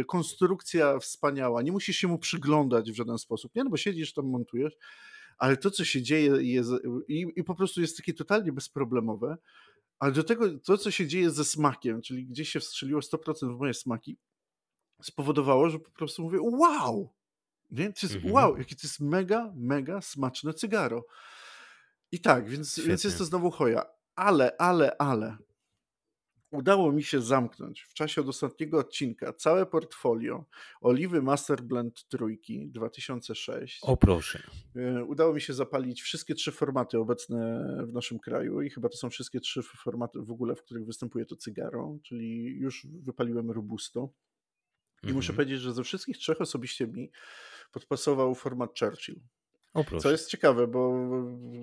y, 0.00 0.04
konstrukcja 0.04 0.98
wspaniała, 0.98 1.62
nie 1.62 1.72
musisz 1.72 1.96
się 1.96 2.08
mu 2.08 2.18
przyglądać 2.18 2.92
w 2.92 2.96
żaden 2.96 3.18
sposób, 3.18 3.54
nie? 3.54 3.64
No 3.64 3.70
bo 3.70 3.76
siedzisz 3.76 4.12
tam, 4.12 4.26
montujesz, 4.26 4.76
ale 5.38 5.56
to, 5.56 5.70
co 5.70 5.84
się 5.84 6.02
dzieje 6.02 6.52
jest, 6.52 6.70
i, 7.08 7.26
i 7.36 7.44
po 7.44 7.54
prostu 7.54 7.80
jest 7.80 7.96
takie 7.96 8.14
totalnie 8.14 8.52
bezproblemowe, 8.52 9.36
ale 9.98 10.12
do 10.12 10.24
tego 10.24 10.58
to, 10.58 10.78
co 10.78 10.90
się 10.90 11.06
dzieje 11.06 11.30
ze 11.30 11.44
smakiem, 11.44 12.02
czyli 12.02 12.26
gdzieś 12.26 12.48
się 12.48 12.60
wstrzeliło 12.60 13.00
100% 13.00 13.56
w 13.56 13.58
moje 13.58 13.74
smaki, 13.74 14.18
spowodowało, 15.02 15.70
że 15.70 15.78
po 15.78 15.90
prostu 15.90 16.22
mówię, 16.22 16.38
wow! 16.42 17.12
Nie? 17.70 17.92
To 17.92 18.00
jest, 18.02 18.14
Mhm. 18.14 18.34
wow, 18.34 18.58
jakie 18.58 18.74
to 18.76 18.80
jest 18.86 19.00
mega, 19.00 19.52
mega 19.56 20.00
smaczne 20.00 20.54
cygaro. 20.54 21.06
I 22.12 22.20
tak, 22.20 22.48
więc, 22.48 22.78
więc 22.80 23.04
jest 23.04 23.18
to 23.18 23.24
znowu 23.24 23.50
choja. 23.50 23.84
Ale, 24.14 24.56
ale, 24.58 24.96
ale 24.98 25.36
udało 26.50 26.92
mi 26.92 27.02
się 27.02 27.20
zamknąć 27.22 27.80
w 27.82 27.94
czasie 27.94 28.20
od 28.20 28.28
ostatniego 28.28 28.78
odcinka 28.78 29.32
całe 29.32 29.66
portfolio 29.66 30.44
Oliwy 30.80 31.22
Master 31.22 31.62
Blend 31.62 32.08
Trójki 32.08 32.68
2006. 32.68 33.78
O 33.82 33.96
proszę. 33.96 34.42
E, 34.76 35.04
Udało 35.04 35.34
mi 35.34 35.40
się 35.40 35.54
zapalić 35.54 36.02
wszystkie 36.02 36.34
trzy 36.34 36.52
formaty 36.52 36.98
obecne 36.98 37.66
w 37.88 37.92
naszym 37.92 38.18
kraju 38.18 38.62
i 38.62 38.70
chyba 38.70 38.88
to 38.88 38.96
są 38.96 39.10
wszystkie 39.10 39.40
trzy 39.40 39.62
formaty 39.62 40.18
w 40.22 40.30
ogóle, 40.30 40.54
w 40.54 40.62
których 40.62 40.86
występuje 40.86 41.26
to 41.26 41.36
cygaro, 41.36 41.98
czyli 42.02 42.44
już 42.58 42.86
wypaliłem 43.02 43.50
Robusto. 43.50 44.08
I 45.02 45.12
muszę 45.12 45.32
Mhm. 45.32 45.36
powiedzieć, 45.36 45.60
że 45.60 45.72
ze 45.72 45.84
wszystkich 45.84 46.18
trzech 46.18 46.40
osobiście 46.40 46.86
mi 46.86 47.10
podpasował 47.72 48.34
format 48.34 48.78
Churchill. 48.78 49.20
O 49.76 50.00
Co 50.00 50.10
jest 50.10 50.30
ciekawe, 50.30 50.66
bo 50.66 51.08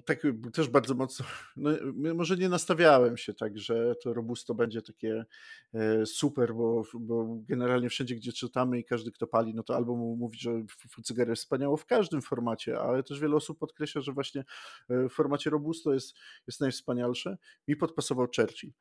tak 0.05 0.21
też 0.53 0.67
bardzo 0.67 0.95
mocno, 0.95 1.25
no, 1.55 1.71
może 2.15 2.37
nie 2.37 2.49
nastawiałem 2.49 3.17
się 3.17 3.33
tak, 3.33 3.57
że 3.59 3.95
to 4.03 4.13
Robusto 4.13 4.55
będzie 4.55 4.81
takie 4.81 5.25
e, 5.73 6.05
super, 6.05 6.53
bo, 6.53 6.83
bo 6.93 7.37
generalnie 7.47 7.89
wszędzie, 7.89 8.15
gdzie 8.15 8.33
czytamy 8.33 8.79
i 8.79 8.83
każdy, 8.83 9.11
kto 9.11 9.27
pali, 9.27 9.53
no 9.53 9.63
to 9.63 9.75
albo 9.75 9.95
mówi, 9.95 10.39
że 10.39 10.63
cygara 11.03 11.29
jest 11.29 11.41
wspaniała 11.41 11.77
w 11.77 11.85
każdym 11.85 12.21
formacie, 12.21 12.79
ale 12.79 13.03
też 13.03 13.19
wiele 13.19 13.35
osób 13.35 13.59
podkreśla, 13.59 14.01
że 14.01 14.11
właśnie 14.11 14.43
e, 14.89 15.09
w 15.09 15.13
formacie 15.13 15.49
Robusto 15.49 15.93
jest, 15.93 16.15
jest 16.47 16.61
najwspanialsze. 16.61 17.37
Mi 17.67 17.75
podpasował 17.75 18.27
Churchill. 18.35 18.71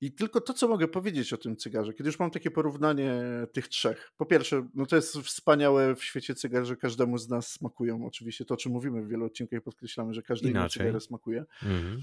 I 0.00 0.12
tylko 0.12 0.40
to, 0.40 0.54
co 0.54 0.68
mogę 0.68 0.88
powiedzieć 0.88 1.32
o 1.32 1.36
tym 1.36 1.56
cygarze, 1.56 1.92
kiedy 1.92 2.08
już 2.08 2.18
mam 2.18 2.30
takie 2.30 2.50
porównanie 2.50 3.22
tych 3.52 3.68
trzech. 3.68 4.12
Po 4.16 4.26
pierwsze, 4.26 4.68
no 4.74 4.86
to 4.86 4.96
jest 4.96 5.16
wspaniałe 5.18 5.96
w 5.96 6.04
świecie 6.04 6.34
cygar, 6.34 6.64
że 6.64 6.76
każdemu 6.76 7.18
z 7.18 7.28
nas 7.28 7.52
smakują. 7.52 8.06
Oczywiście 8.06 8.44
to, 8.44 8.54
o 8.54 8.56
czym 8.56 8.72
mówimy 8.72 9.02
w 9.02 9.08
wielu 9.08 9.24
odcinkach, 9.24 9.62
podkreślamy, 9.62 10.14
że 10.14 10.22
każdy 10.22 10.50
inny 10.50 10.68
cygar 10.68 11.00
smakuje. 11.00 11.44
Mhm. 11.62 12.02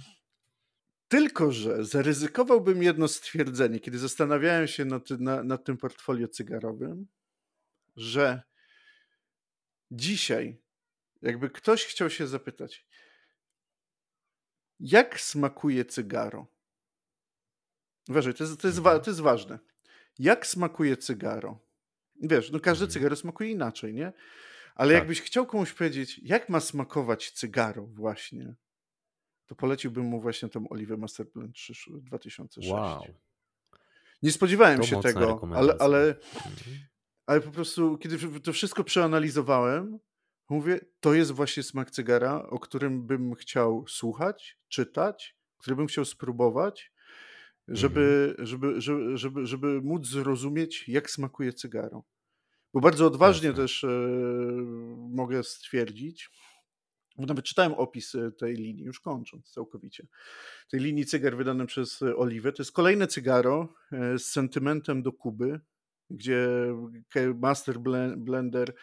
Tylko, 1.07 1.51
że 1.51 1.85
zaryzykowałbym 1.85 2.83
jedno 2.83 3.07
stwierdzenie, 3.07 3.79
kiedy 3.79 3.99
zastanawiałem 3.99 4.67
się 4.67 4.85
nad, 4.85 5.09
nad, 5.09 5.45
nad 5.45 5.63
tym 5.63 5.77
portfolio 5.77 6.27
cygarowym, 6.27 7.07
że 7.95 8.41
dzisiaj, 9.91 10.61
jakby 11.21 11.49
ktoś 11.49 11.85
chciał 11.85 12.09
się 12.09 12.27
zapytać, 12.27 12.85
jak 14.79 15.19
smakuje 15.19 15.85
cygaro? 15.85 16.54
Uważaj, 18.09 18.33
to 18.33 18.43
jest, 18.43 18.61
to, 18.61 18.67
jest, 18.67 18.83
to 18.83 19.03
jest 19.07 19.21
ważne. 19.21 19.59
Jak 20.19 20.47
smakuje 20.47 20.97
cygaro? 20.97 21.59
Wiesz, 22.21 22.51
no 22.51 22.59
każde 22.59 22.85
mhm. 22.85 22.93
cygaro 22.93 23.15
smakuje 23.15 23.51
inaczej, 23.51 23.93
nie? 23.93 24.13
Ale 24.75 24.93
tak. 24.93 25.01
jakbyś 25.01 25.21
chciał 25.21 25.45
komuś 25.45 25.73
powiedzieć, 25.73 26.19
jak 26.23 26.49
ma 26.49 26.59
smakować 26.59 27.31
cygaro 27.31 27.85
właśnie, 27.85 28.55
to 29.45 29.55
poleciłbym 29.55 30.05
mu 30.05 30.21
właśnie 30.21 30.49
tą 30.49 30.69
Oliwę 30.69 30.97
Master 30.97 31.25
Blend 31.33 31.55
2006. 31.87 32.71
Wow. 32.71 33.03
Nie 34.23 34.31
spodziewałem 34.31 34.79
to 34.79 34.85
się 34.85 35.01
tego, 35.01 35.41
ale, 35.55 35.75
ale, 35.79 36.07
mhm. 36.07 36.77
ale 37.25 37.41
po 37.41 37.51
prostu, 37.51 37.97
kiedy 37.97 38.39
to 38.39 38.53
wszystko 38.53 38.83
przeanalizowałem, 38.83 39.99
mówię, 40.49 40.79
to 40.99 41.13
jest 41.13 41.31
właśnie 41.31 41.63
smak 41.63 41.91
cygara, 41.91 42.43
o 42.49 42.59
którym 42.59 43.07
bym 43.07 43.35
chciał 43.35 43.87
słuchać, 43.87 44.59
czytać, 44.67 45.37
który 45.57 45.75
bym 45.75 45.87
chciał 45.87 46.05
spróbować 46.05 46.91
żeby, 47.67 48.27
mhm. 48.29 48.47
żeby, 48.47 48.81
żeby, 48.81 49.17
żeby, 49.17 49.45
żeby 49.45 49.81
móc 49.81 50.07
zrozumieć, 50.07 50.87
jak 50.87 51.11
smakuje 51.11 51.53
cygaro. 51.53 52.03
Bo 52.73 52.81
bardzo 52.81 53.07
odważnie 53.07 53.47
Jasne. 53.47 53.63
też 53.63 53.83
e, 53.83 53.87
mogę 55.09 55.43
stwierdzić, 55.43 56.29
bo 57.17 57.25
nawet 57.25 57.45
czytałem 57.45 57.73
opis 57.73 58.15
e, 58.15 58.31
tej 58.31 58.55
linii, 58.55 58.83
już 58.83 58.99
kończąc 58.99 59.51
całkowicie, 59.51 60.07
tej 60.69 60.79
linii 60.79 61.05
cygar 61.05 61.37
wydanej 61.37 61.67
przez 61.67 62.01
Oliwę. 62.01 62.51
To 62.51 62.63
jest 62.63 62.71
kolejne 62.71 63.07
cygaro 63.07 63.73
e, 63.91 64.19
z 64.19 64.25
sentymentem 64.25 65.03
do 65.03 65.11
Kuby, 65.11 65.59
gdzie 66.09 66.47
Master 67.35 67.79
Blender 68.17 68.75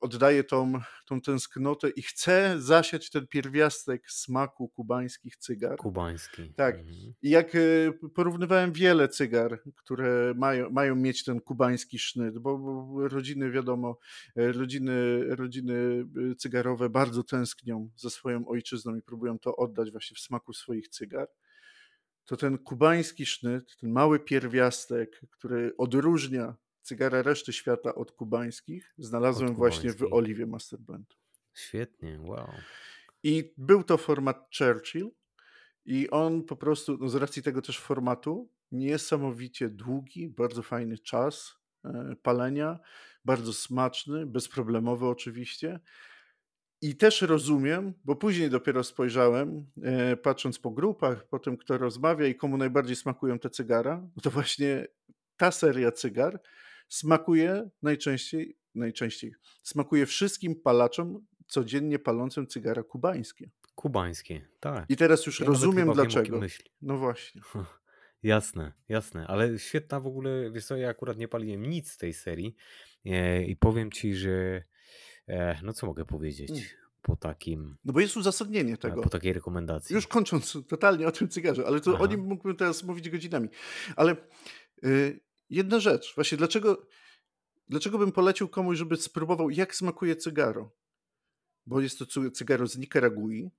oddaje 0.00 0.44
tą, 0.44 0.72
tą 1.06 1.20
tęsknotę 1.20 1.90
i 1.90 2.02
chce 2.02 2.54
zasiać 2.58 3.10
ten 3.10 3.26
pierwiastek 3.26 4.10
smaku 4.10 4.68
kubańskich 4.68 5.36
cygar. 5.36 5.76
Kubański. 5.76 6.52
Tak. 6.56 6.78
Mhm. 6.78 7.14
I 7.22 7.30
jak 7.30 7.54
y, 7.54 7.92
porównywałem 8.14 8.72
wiele 8.72 9.08
cygar, 9.08 9.62
które 9.76 10.34
mają, 10.36 10.70
mają 10.70 10.96
mieć 10.96 11.24
ten 11.24 11.40
kubański 11.40 11.98
sznyt, 11.98 12.38
bo, 12.38 12.58
bo 12.58 13.08
rodziny, 13.08 13.50
wiadomo, 13.50 13.98
e, 14.36 14.52
rodziny, 14.52 15.24
rodziny 15.34 15.74
y, 16.32 16.36
cygarowe 16.36 16.90
bardzo 16.90 17.24
tęsknią 17.24 17.90
za 17.96 18.10
swoją 18.10 18.48
ojczyzną 18.48 18.96
i 18.96 19.02
próbują 19.02 19.38
to 19.38 19.56
oddać 19.56 19.90
właśnie 19.90 20.14
w 20.16 20.20
smaku 20.20 20.52
swoich 20.52 20.88
cygar 20.88 21.28
to 22.26 22.36
ten 22.36 22.58
kubański 22.58 23.26
sznyt, 23.26 23.76
ten 23.76 23.90
mały 23.90 24.20
pierwiastek, 24.20 25.20
który 25.30 25.76
odróżnia 25.78 26.56
cygara 26.84 27.22
reszty 27.22 27.52
świata 27.52 27.94
od 27.94 28.12
kubańskich 28.12 28.94
znalazłem 28.98 29.50
od 29.50 29.56
właśnie 29.56 29.92
w 29.92 30.12
Oliwie 30.12 30.46
Master 30.46 30.80
Blend. 30.80 31.16
Świetnie, 31.54 32.20
wow. 32.20 32.48
I 33.22 33.52
był 33.56 33.82
to 33.82 33.98
format 33.98 34.48
Churchill 34.58 35.10
i 35.84 36.10
on 36.10 36.44
po 36.44 36.56
prostu, 36.56 36.98
no 37.00 37.08
z 37.08 37.14
racji 37.14 37.42
tego 37.42 37.62
też 37.62 37.78
formatu, 37.78 38.50
niesamowicie 38.72 39.68
długi, 39.68 40.28
bardzo 40.28 40.62
fajny 40.62 40.98
czas 40.98 41.56
e, 41.84 42.16
palenia, 42.22 42.78
bardzo 43.24 43.52
smaczny, 43.52 44.26
bezproblemowy 44.26 45.06
oczywiście. 45.06 45.80
I 46.82 46.96
też 46.96 47.22
rozumiem, 47.22 47.94
bo 48.04 48.16
później 48.16 48.50
dopiero 48.50 48.84
spojrzałem, 48.84 49.66
e, 49.82 50.16
patrząc 50.16 50.58
po 50.58 50.70
grupach, 50.70 51.28
po 51.28 51.38
tym, 51.38 51.56
kto 51.56 51.78
rozmawia 51.78 52.26
i 52.26 52.34
komu 52.34 52.56
najbardziej 52.56 52.96
smakują 52.96 53.38
te 53.38 53.50
cygara, 53.50 53.96
no 54.16 54.22
to 54.22 54.30
właśnie 54.30 54.86
ta 55.36 55.50
seria 55.50 55.92
cygar 55.92 56.40
Smakuje 56.88 57.70
najczęściej, 57.82 58.56
najczęściej, 58.74 59.34
smakuje 59.62 60.06
wszystkim 60.06 60.60
palaczom 60.60 61.26
codziennie 61.46 61.98
palącym 61.98 62.46
cygara 62.46 62.82
kubańskie. 62.82 63.50
Kubańskie, 63.74 64.48
tak. 64.60 64.84
I 64.88 64.96
teraz 64.96 65.26
już 65.26 65.40
ja 65.40 65.46
rozumiem 65.46 65.92
dlaczego. 65.92 66.40
No 66.82 66.98
właśnie. 66.98 67.40
Jasne, 68.24 68.72
jasne, 68.88 69.26
ale 69.26 69.58
świetna 69.58 70.00
w 70.00 70.06
ogóle, 70.06 70.50
wiesz 70.50 70.66
co, 70.66 70.76
ja 70.76 70.88
akurat 70.88 71.18
nie 71.18 71.28
paliłem 71.28 71.66
nic 71.66 71.90
z 71.90 71.96
tej 71.96 72.14
serii 72.14 72.56
e, 73.06 73.44
i 73.44 73.56
powiem 73.56 73.90
ci, 73.90 74.14
że 74.14 74.62
e, 75.28 75.60
no 75.62 75.72
co 75.72 75.86
mogę 75.86 76.04
powiedzieć 76.04 76.50
mm. 76.50 76.62
po 77.02 77.16
takim... 77.16 77.76
No 77.84 77.92
bo 77.92 78.00
jest 78.00 78.16
uzasadnienie 78.16 78.76
tego. 78.76 79.02
Po 79.02 79.08
takiej 79.08 79.32
rekomendacji. 79.32 79.94
Już 79.94 80.06
kończąc 80.06 80.58
totalnie 80.68 81.06
o 81.06 81.12
tym 81.12 81.28
cygarze, 81.28 81.66
ale 81.66 81.80
to 81.80 81.92
Aha. 81.94 82.04
o 82.04 82.06
nim 82.06 82.20
mógłbym 82.20 82.56
teraz 82.56 82.82
mówić 82.82 83.10
godzinami. 83.10 83.48
Ale 83.96 84.16
y, 84.84 85.20
jedna 85.54 85.80
rzecz, 85.80 86.14
właśnie 86.14 86.38
dlaczego, 86.38 86.86
dlaczego 87.68 87.98
bym 87.98 88.12
polecił 88.12 88.48
komuś, 88.48 88.78
żeby 88.78 88.96
spróbował, 88.96 89.50
jak 89.50 89.74
smakuje 89.74 90.16
cygaro? 90.16 90.72
Bo 91.66 91.80
jest 91.80 91.98
to 91.98 92.30
cygaro 92.30 92.66
z 92.66 92.78
Nikaragui, 92.78 93.50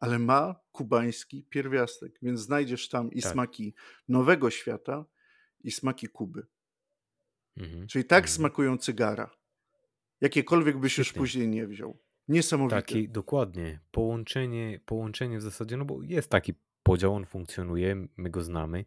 ale 0.00 0.18
ma 0.18 0.60
kubański 0.72 1.44
pierwiastek, 1.50 2.18
więc 2.22 2.40
znajdziesz 2.40 2.88
tam 2.88 3.12
i 3.12 3.22
tak. 3.22 3.32
smaki 3.32 3.74
nowego 4.08 4.50
świata, 4.50 5.04
i 5.64 5.70
smaki 5.70 6.08
Kuby. 6.08 6.46
Mhm. 7.56 7.86
Czyli 7.86 8.04
tak 8.04 8.24
mhm. 8.24 8.36
smakują 8.36 8.78
cygara. 8.78 9.30
Jakiekolwiek 10.20 10.78
byś 10.78 10.92
Świetnie. 10.92 11.08
już 11.08 11.18
później 11.18 11.48
nie 11.48 11.66
wziął. 11.66 11.98
Niesamowite. 12.28 12.76
Taki, 12.76 13.08
dokładnie. 13.08 13.80
Połączenie, 13.90 14.80
połączenie 14.84 15.38
w 15.38 15.42
zasadzie, 15.42 15.76
no 15.76 15.84
bo 15.84 16.02
jest 16.02 16.30
taki 16.30 16.54
podział, 16.88 17.14
on 17.14 17.26
funkcjonuje, 17.26 18.06
my 18.16 18.30
go 18.30 18.42
znamy. 18.42 18.84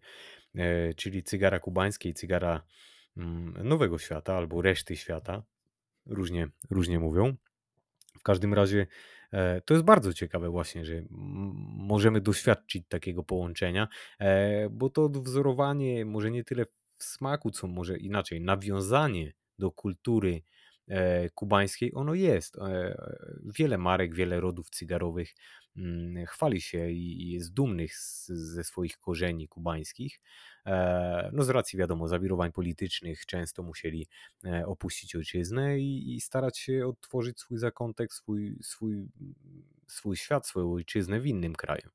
E, 0.55 0.93
czyli 0.93 1.23
cygara 1.23 1.59
kubańskie 1.59 2.09
i 2.09 2.13
cygara 2.13 2.63
mm, 3.17 3.67
Nowego 3.67 3.97
Świata 3.97 4.35
albo 4.35 4.61
reszty 4.61 4.95
świata. 4.95 5.43
Różnie, 6.05 6.47
różnie 6.69 6.99
mówią. 6.99 7.35
W 8.19 8.23
każdym 8.23 8.53
razie 8.53 8.87
e, 9.31 9.61
to 9.61 9.73
jest 9.73 9.85
bardzo 9.85 10.13
ciekawe 10.13 10.49
właśnie, 10.49 10.85
że 10.85 11.03
możemy 11.77 12.21
doświadczyć 12.21 12.83
takiego 12.89 13.23
połączenia, 13.23 13.87
e, 14.19 14.69
bo 14.69 14.89
to 14.89 15.09
wzorowanie 15.09 16.05
może 16.05 16.31
nie 16.31 16.43
tyle 16.43 16.65
w 16.97 17.03
smaku, 17.03 17.51
co 17.51 17.67
może 17.67 17.97
inaczej, 17.97 18.41
nawiązanie 18.41 19.33
do 19.59 19.71
kultury 19.71 20.41
kubańskiej, 21.35 21.91
ono 21.95 22.13
jest. 22.13 22.57
Wiele 23.57 23.77
marek, 23.77 24.15
wiele 24.15 24.41
rodów 24.41 24.69
cygarowych 24.69 25.33
Mm, 25.77 26.25
chwali 26.25 26.61
się 26.61 26.91
i 26.91 27.31
jest 27.31 27.53
dumnych 27.53 27.97
ze 28.27 28.63
swoich 28.63 28.97
korzeni 28.97 29.47
kubańskich. 29.47 30.21
E, 30.65 31.29
no 31.33 31.43
z 31.43 31.49
racji 31.49 31.79
wiadomo 31.79 32.07
zawirowań 32.07 32.51
politycznych 32.51 33.25
często 33.25 33.63
musieli 33.63 34.07
e, 34.45 34.65
opuścić 34.65 35.15
ojczyznę 35.15 35.79
i, 35.79 36.15
i 36.15 36.21
starać 36.21 36.57
się 36.57 36.87
odtworzyć 36.87 37.39
swój 37.39 37.57
zakątek, 37.57 38.13
swój, 38.13 38.57
swój, 38.61 39.09
swój 39.87 40.17
świat, 40.17 40.47
swoją 40.47 40.73
ojczyznę 40.73 41.19
w 41.19 41.25
innym 41.25 41.55
kraju. 41.55 41.89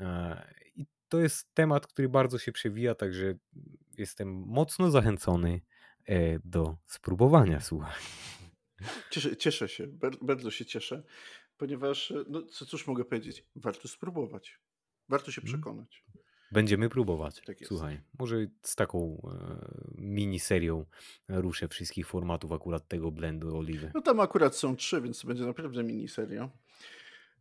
E, 0.00 0.54
I 0.76 0.86
to 1.08 1.20
jest 1.20 1.54
temat, 1.54 1.86
który 1.86 2.08
bardzo 2.08 2.38
się 2.38 2.52
przewija, 2.52 2.94
także 2.94 3.34
jestem 3.98 4.28
mocno 4.28 4.90
zachęcony 4.90 5.60
do 6.44 6.76
spróbowania, 6.86 7.60
słuchaj. 7.60 7.94
Cieszę, 9.10 9.36
cieszę 9.36 9.68
się, 9.68 9.86
bardzo 10.22 10.50
się 10.50 10.64
cieszę 10.64 11.02
ponieważ, 11.58 12.10
e, 12.10 12.24
no 12.28 12.42
co, 12.42 12.66
cóż 12.66 12.86
mogę 12.86 13.04
powiedzieć, 13.04 13.44
warto 13.56 13.88
spróbować. 13.88 14.60
Warto 15.08 15.30
się 15.30 15.42
mhm. 15.42 15.60
przekonać. 15.60 16.04
Będziemy 16.52 16.88
próbować. 16.88 17.40
Tak 17.46 17.56
Słuchaj, 17.64 18.00
może 18.18 18.46
z 18.62 18.76
taką 18.76 19.22
e, 19.32 19.58
mini 19.98 20.40
serią 20.40 20.84
ruszę 21.28 21.68
wszystkich 21.68 22.06
formatów 22.06 22.52
akurat 22.52 22.88
tego 22.88 23.10
blendu 23.10 23.58
oliwy. 23.58 23.90
No 23.94 24.00
tam 24.00 24.20
akurat 24.20 24.56
są 24.56 24.76
trzy, 24.76 25.00
więc 25.00 25.20
to 25.20 25.28
będzie 25.28 25.44
naprawdę 25.44 25.82
mini 25.82 26.08
seria. 26.08 26.50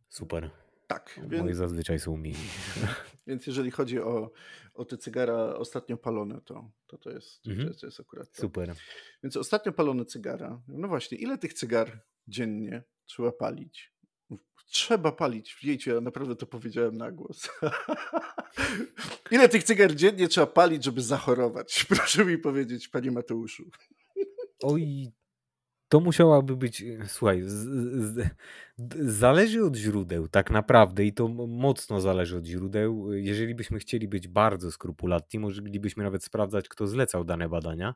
Super. 0.09 0.49
Tak. 0.87 1.19
Więc... 1.27 1.43
Moje 1.43 1.55
zazwyczaj 1.55 1.99
są 1.99 2.17
mini. 2.17 2.35
więc 3.27 3.47
jeżeli 3.47 3.71
chodzi 3.71 3.99
o, 3.99 4.31
o 4.73 4.85
te 4.85 4.97
cygara 4.97 5.35
ostatnio 5.35 5.97
palone, 5.97 6.41
to 6.41 6.71
to, 6.87 6.97
to, 6.97 7.09
jest, 7.09 7.47
mhm. 7.47 7.65
to, 7.65 7.69
jest, 7.69 7.81
to 7.81 7.87
jest 7.87 7.99
akurat 7.99 8.31
to. 8.31 8.41
Super. 8.41 8.75
Więc 9.23 9.37
ostatnio 9.37 9.71
palone 9.71 10.05
cygara. 10.05 10.61
No 10.67 10.87
właśnie, 10.87 11.17
ile 11.17 11.37
tych 11.37 11.53
cygar 11.53 11.99
dziennie 12.27 12.83
trzeba 13.05 13.31
palić. 13.31 13.95
Trzeba 14.67 15.11
palić. 15.11 15.57
Wiecie, 15.63 15.91
ja 15.91 16.01
naprawdę 16.01 16.35
to 16.35 16.45
powiedziałem 16.45 16.97
na 16.97 17.11
głos. 17.11 17.49
Ile 19.31 19.49
tych 19.49 19.63
cygar 19.63 19.95
dziennie 19.95 20.27
trzeba 20.27 20.47
palić, 20.47 20.83
żeby 20.83 21.01
zachorować? 21.01 21.85
Proszę 21.89 22.25
mi 22.25 22.37
powiedzieć, 22.37 22.87
panie 22.87 23.11
Mateuszu. 23.11 23.63
Oj, 24.63 25.11
to 25.95 25.99
musiałaby 25.99 26.57
być, 26.57 26.81
e, 26.81 27.07
słuchaj, 27.07 27.41
z, 27.41 27.47
z, 27.47 28.29
zależy 28.99 29.63
od 29.63 29.75
źródeł 29.75 30.27
tak 30.27 30.51
naprawdę 30.51 31.05
i 31.05 31.13
to 31.13 31.27
mocno 31.47 32.01
zależy 32.01 32.37
od 32.37 32.45
źródeł. 32.45 33.13
Jeżeli 33.13 33.55
byśmy 33.55 33.79
chcieli 33.79 34.07
być 34.07 34.27
bardzo 34.27 34.71
skrupulatni, 34.71 35.39
moglibyśmy 35.39 36.03
nawet 36.03 36.23
sprawdzać, 36.23 36.69
kto 36.69 36.87
zlecał 36.87 37.23
dane 37.23 37.49
badania. 37.49 37.95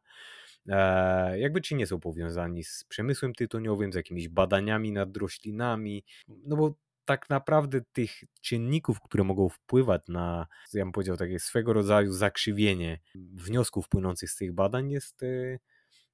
E, 0.67 1.39
jakby 1.39 1.61
czy 1.61 1.75
nie 1.75 1.87
są 1.87 1.99
powiązani 1.99 2.63
z 2.63 2.83
przemysłem 2.83 3.33
tytoniowym, 3.33 3.93
z 3.93 3.95
jakimiś 3.95 4.29
badaniami 4.29 4.91
nad 4.91 5.17
roślinami, 5.17 6.03
no 6.27 6.55
bo 6.55 6.73
tak 7.05 7.29
naprawdę 7.29 7.81
tych 7.93 8.11
czynników, 8.41 9.01
które 9.01 9.23
mogą 9.23 9.49
wpływać 9.49 10.01
na, 10.07 10.47
ja 10.73 10.83
bym 10.85 10.91
powiedział, 10.91 11.17
takie 11.17 11.39
swego 11.39 11.73
rodzaju 11.73 12.11
zakrzywienie 12.11 12.99
wniosków 13.15 13.89
płynących 13.89 14.29
z 14.31 14.35
tych 14.35 14.53
badań 14.53 14.91
jest, 14.91 15.23
e, 15.23 15.59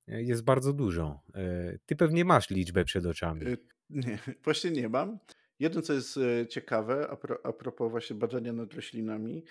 jest 0.08 0.44
bardzo 0.44 0.74
dużo. 0.74 1.22
E, 1.34 1.78
ty 1.86 1.96
pewnie 1.96 2.26
masz 2.26 2.50
liczbę 2.50 2.86
przed 2.86 3.06
oczami. 3.06 3.46
Nie, 3.90 4.20
właśnie 4.44 4.72
nie 4.72 4.90
mam. 4.90 5.20
Jedno, 5.60 5.82
co 5.82 5.94
jest 5.94 6.20
ciekawe, 6.50 7.08
a, 7.10 7.16
pro, 7.16 7.46
a 7.46 7.54
propos 7.54 7.92
właśnie 7.92 8.16
badania 8.16 8.54
nad 8.54 8.74
roślinami, 8.74 9.44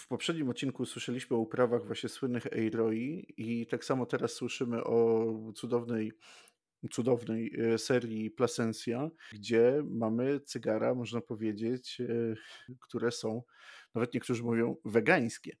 w 0.00 0.08
poprzednim 0.08 0.48
odcinku 0.48 0.86
słyszeliśmy 0.86 1.36
o 1.36 1.40
uprawach 1.40 1.86
właśnie 1.86 2.08
słynnych 2.08 2.46
Eiroi 2.46 3.26
i 3.36 3.66
tak 3.66 3.84
samo 3.84 4.06
teraz 4.06 4.32
słyszymy 4.32 4.84
o 4.84 5.26
cudownej, 5.54 6.12
cudownej 6.90 7.52
e, 7.58 7.78
serii 7.78 8.30
Plasencia, 8.30 9.10
gdzie 9.32 9.82
mamy 9.90 10.40
cygara, 10.40 10.94
można 10.94 11.20
powiedzieć, 11.20 12.00
e, 12.00 12.34
które 12.80 13.10
są, 13.10 13.42
nawet 13.94 14.14
niektórzy 14.14 14.42
mówią, 14.42 14.76
wegańskie. 14.84 15.56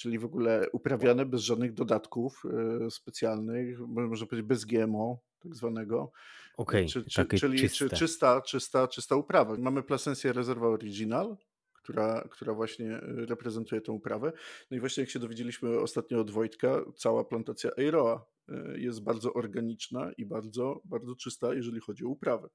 Czyli 0.00 0.18
w 0.18 0.24
ogóle 0.24 0.66
uprawiane 0.72 1.26
bez 1.26 1.40
żadnych 1.40 1.72
dodatków 1.72 2.42
e, 2.86 2.90
specjalnych, 2.90 3.80
można 3.88 4.26
powiedzieć 4.26 4.48
bez 4.48 4.64
GMO, 4.64 5.18
tak 5.42 5.54
zwanego. 5.54 6.12
Okay, 6.56 6.86
czyli 7.40 7.70
czyste. 7.70 7.96
czysta, 7.96 8.40
czysta, 8.40 8.88
czysta 8.88 9.16
uprawa. 9.16 9.56
Mamy 9.58 9.82
Plasencia 9.82 10.32
Reserva 10.32 10.66
Original, 10.68 11.36
która, 11.72 12.28
która 12.30 12.54
właśnie 12.54 12.96
y, 12.96 13.26
reprezentuje 13.26 13.80
tę 13.80 13.92
uprawę. 13.92 14.32
No 14.70 14.76
i 14.76 14.80
właśnie 14.80 15.00
jak 15.00 15.10
się 15.10 15.18
dowiedzieliśmy 15.18 15.80
ostatnio 15.80 16.20
od 16.20 16.30
Wojtka, 16.30 16.84
cała 16.96 17.24
plantacja 17.24 17.70
Eiroa 17.76 18.26
y, 18.48 18.80
jest 18.80 19.02
bardzo 19.02 19.34
organiczna 19.34 20.12
i 20.18 20.26
bardzo, 20.26 20.80
bardzo 20.84 21.16
czysta, 21.16 21.54
jeżeli 21.54 21.80
chodzi 21.80 22.04
o 22.04 22.08
uprawę. 22.08 22.48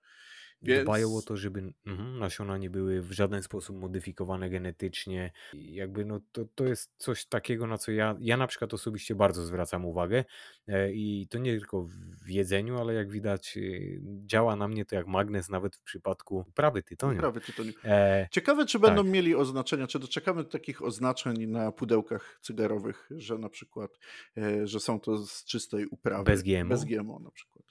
Więc... 0.62 0.84
Dbają 0.84 1.16
o 1.16 1.22
to, 1.22 1.38
żeby 1.38 1.74
mhm, 1.86 2.20
nasiona 2.20 2.58
nie 2.58 2.70
były 2.70 3.02
w 3.02 3.12
żaden 3.12 3.44
sposób 3.44 3.78
modyfikowane 3.78 4.50
genetycznie. 4.50 5.32
jakby 5.54 6.06
no, 6.06 6.20
to, 6.32 6.46
to 6.56 6.66
jest 6.66 6.92
coś 6.98 7.26
takiego, 7.26 7.68
na 7.68 7.78
co 7.78 7.92
ja, 7.92 8.16
ja 8.20 8.38
na 8.38 8.48
przykład 8.48 8.74
osobiście 8.74 9.16
bardzo 9.16 9.46
zwracam 9.46 9.86
uwagę. 9.86 10.26
E, 10.68 10.94
I 10.94 11.28
to 11.30 11.38
nie 11.38 11.60
tylko 11.60 11.84
w 12.26 12.30
jedzeniu, 12.30 12.78
ale 12.78 12.94
jak 12.94 13.10
widać, 13.10 13.58
y, 13.58 14.02
działa 14.26 14.56
na 14.56 14.68
mnie 14.68 14.86
to 14.86 14.96
jak 14.96 15.08
magnes 15.08 15.50
nawet 15.50 15.76
w 15.76 15.82
przypadku 15.82 16.46
prawy 16.56 16.84
tytoniu. 16.84 17.20
Prawy 17.20 17.42
tytoniu. 17.42 17.72
E, 17.84 18.28
Ciekawe, 18.32 18.66
czy 18.66 18.80
będą 18.80 19.04
tak. 19.04 19.12
mieli 19.12 19.36
oznaczenia, 19.36 19.88
czy 19.88 20.00
doczekamy 20.00 20.46
takich 20.46 20.82
oznaczeń 20.82 21.48
na 21.48 21.72
pudełkach 21.72 22.40
cygarowych, 22.42 23.10
że 23.12 23.38
na 23.38 23.50
przykład, 23.50 23.92
e, 24.38 24.68
że 24.68 24.80
są 24.80 25.00
to 25.00 25.18
z 25.18 25.46
czystej 25.46 25.86
uprawy. 25.86 26.24
Bez 26.24 26.44
GMO. 26.44 26.70
Bez 26.70 26.86
GMO 26.86 27.20
na 27.20 27.32
przykład. 27.32 27.65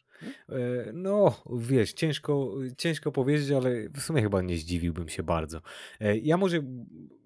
E, 0.49 0.93
no, 0.93 1.43
wiesz, 1.57 1.93
ciężko, 1.93 2.55
ciężko 2.79 3.13
powiedzieć, 3.13 3.51
ale 3.51 3.89
w 3.89 4.01
sumie 4.01 4.23
chyba 4.23 4.43
nie 4.43 4.57
zdziwiłbym 4.57 5.09
się 5.09 5.23
bardzo. 5.23 5.61
E, 6.01 6.19
ja 6.19 6.37
może 6.37 6.63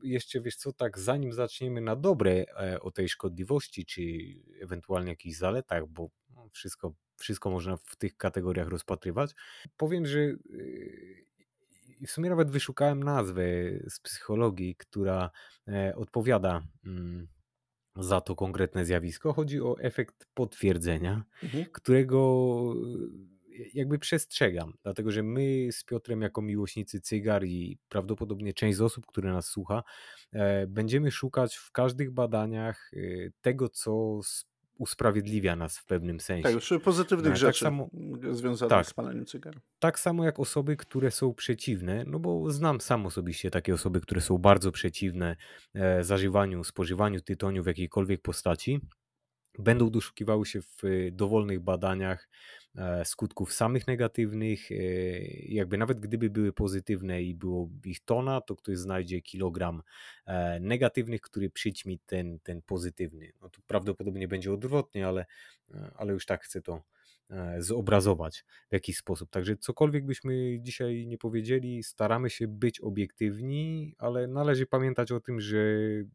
jeszcze, 0.02 0.40
wiesz 0.40 0.56
co, 0.56 0.72
tak 0.72 0.98
zanim 0.98 1.32
zaczniemy 1.32 1.80
na 1.80 1.96
dobre 1.96 2.32
e, 2.32 2.80
o 2.80 2.90
tej 2.90 3.08
szkodliwości, 3.08 3.86
czy 3.86 4.02
ewentualnie 4.62 5.10
jakichś 5.10 5.36
zaletach, 5.36 5.86
bo 5.86 6.10
wszystko, 6.52 6.94
wszystko 7.16 7.50
można 7.50 7.76
w 7.76 7.96
tych 7.96 8.16
kategoriach 8.16 8.68
rozpatrywać, 8.68 9.34
powiem, 9.76 10.06
że 10.06 10.18
w 12.06 12.10
sumie 12.10 12.30
nawet 12.30 12.50
wyszukałem 12.50 13.02
nazwę 13.02 13.42
z 13.88 14.00
psychologii, 14.00 14.76
która 14.76 15.30
odpowiada 15.96 16.62
mm, 16.86 17.28
za 17.98 18.20
to 18.20 18.36
konkretne 18.36 18.84
zjawisko. 18.84 19.32
Chodzi 19.32 19.60
o 19.60 19.80
efekt 19.80 20.26
potwierdzenia, 20.34 21.24
mhm. 21.42 21.64
którego 21.72 22.74
e, 23.58 23.62
jakby 23.74 23.98
przestrzegam, 23.98 24.72
dlatego 24.82 25.10
że 25.10 25.22
my 25.22 25.68
z 25.72 25.84
Piotrem, 25.84 26.22
jako 26.22 26.42
miłośnicy 26.42 27.00
cygar 27.00 27.44
i 27.44 27.78
prawdopodobnie 27.88 28.54
część 28.54 28.78
z 28.78 28.80
osób, 28.80 29.06
które 29.06 29.32
nas 29.32 29.46
słucha, 29.46 29.82
e, 30.32 30.66
będziemy 30.66 31.10
szukać 31.10 31.56
w 31.56 31.72
każdych 31.72 32.10
badaniach 32.10 32.90
e, 32.92 32.98
tego, 33.40 33.68
co 33.68 34.20
usprawiedliwia 34.78 35.56
nas 35.56 35.78
w 35.78 35.86
pewnym 35.86 36.20
sensie. 36.20 36.42
Tak, 36.42 36.52
już 36.52 36.72
pozytywnych 36.84 37.32
tak 37.32 37.36
rzeczy 37.36 37.64
samo, 37.64 37.90
związanych 38.30 38.70
tak, 38.70 38.86
z 38.86 38.94
paleniem 38.94 39.26
cygar. 39.26 39.60
Tak 39.78 39.98
samo 39.98 40.24
jak 40.24 40.40
osoby, 40.40 40.76
które 40.76 41.10
są 41.10 41.34
przeciwne, 41.34 42.04
no 42.06 42.18
bo 42.18 42.50
znam 42.50 42.80
sam 42.80 43.06
osobiście 43.06 43.50
takie 43.50 43.74
osoby, 43.74 44.00
które 44.00 44.20
są 44.20 44.38
bardzo 44.38 44.72
przeciwne 44.72 45.36
e, 45.74 46.04
zażywaniu, 46.04 46.64
spożywaniu 46.64 47.20
tytoniu 47.20 47.62
w 47.62 47.66
jakiejkolwiek 47.66 48.22
postaci, 48.22 48.80
będą 49.58 49.90
doszukiwały 49.90 50.46
się 50.46 50.60
w 50.62 50.82
dowolnych 51.12 51.60
badaniach 51.60 52.28
E, 52.28 52.57
skutków 53.04 53.52
samych 53.52 53.86
negatywnych. 53.86 54.72
E, 54.72 54.74
jakby 55.48 55.78
nawet 55.78 56.00
gdyby 56.00 56.30
były 56.30 56.52
pozytywne 56.52 57.22
i 57.22 57.34
było 57.34 57.68
ich 57.84 58.00
tona, 58.04 58.40
to 58.40 58.56
ktoś 58.56 58.78
znajdzie 58.78 59.22
kilogram 59.22 59.82
e, 60.26 60.60
negatywnych, 60.60 61.20
który 61.20 61.50
przyćmi 61.50 61.98
ten, 62.06 62.38
ten 62.38 62.62
pozytywny. 62.62 63.32
No 63.42 63.50
to 63.50 63.60
prawdopodobnie 63.66 64.28
będzie 64.28 64.52
odwrotnie, 64.52 65.06
ale, 65.06 65.26
ale 65.94 66.12
już 66.12 66.26
tak 66.26 66.44
chcę 66.44 66.62
to 66.62 66.82
E, 66.82 66.97
zobrazować 67.58 68.44
w 68.70 68.72
jakiś 68.72 68.96
sposób. 68.96 69.30
Także 69.30 69.56
cokolwiek 69.56 70.06
byśmy 70.06 70.58
dzisiaj 70.60 71.06
nie 71.06 71.18
powiedzieli, 71.18 71.82
staramy 71.82 72.30
się 72.30 72.48
być 72.48 72.80
obiektywni, 72.80 73.94
ale 73.98 74.26
należy 74.26 74.66
pamiętać 74.66 75.12
o 75.12 75.20
tym, 75.20 75.40
że 75.40 75.58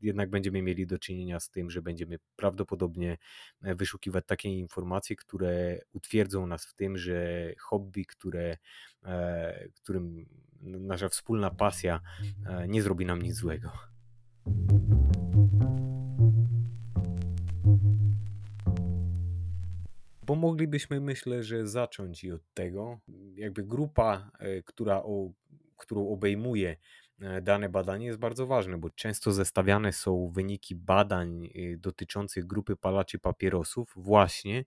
jednak 0.02 0.30
będziemy 0.30 0.62
mieli 0.62 0.88
do 0.88 1.00
czynienia 1.00 1.40
z 1.40 1.50
tym, 1.50 1.70
że 1.70 1.82
będziemy 1.82 2.18
prawdopodobnie 2.36 3.18
e, 3.62 3.76
wyszukiwać 3.76 4.26
takie 4.28 4.50
informacje, 4.50 5.16
które 5.16 5.80
utwierdzą 5.94 6.48
nas 6.48 6.66
w 6.66 6.74
tym, 6.74 6.98
że 6.98 7.50
hobby, 7.60 8.06
które, 8.06 8.58
e, 9.04 9.70
którym 9.76 10.26
nasza 10.62 11.10
wspólna 11.10 11.52
pasja 11.52 12.00
nie 12.68 12.82
zrobi 12.82 13.06
nam 13.06 13.22
nic 13.22 13.36
złego. 13.36 13.72
Bo 20.26 20.36
moglibyśmy, 20.36 21.02
myślę, 21.02 21.44
że 21.44 21.68
zacząć 21.68 22.24
i 22.24 22.32
od 22.32 22.42
tego. 22.54 23.00
Jakby 23.36 23.64
grupa, 23.64 24.32
e, 24.40 24.62
która 24.62 25.04
o, 25.04 25.32
którą 25.78 26.08
obejmuje 26.08 26.78
e, 27.22 27.42
dane 27.42 27.70
badanie 27.70 28.06
jest 28.06 28.20
bardzo 28.20 28.48
ważne, 28.48 28.78
bo 28.78 28.90
często 28.90 29.32
zestawiane 29.32 29.94
są 29.94 30.32
wyniki 30.36 30.76
badań 30.76 31.46
e, 31.46 31.78
dotyczących 31.78 32.46
grupy 32.46 32.76
palaczy 32.76 33.20
papierosów 33.20 33.94
właśnie 33.96 34.66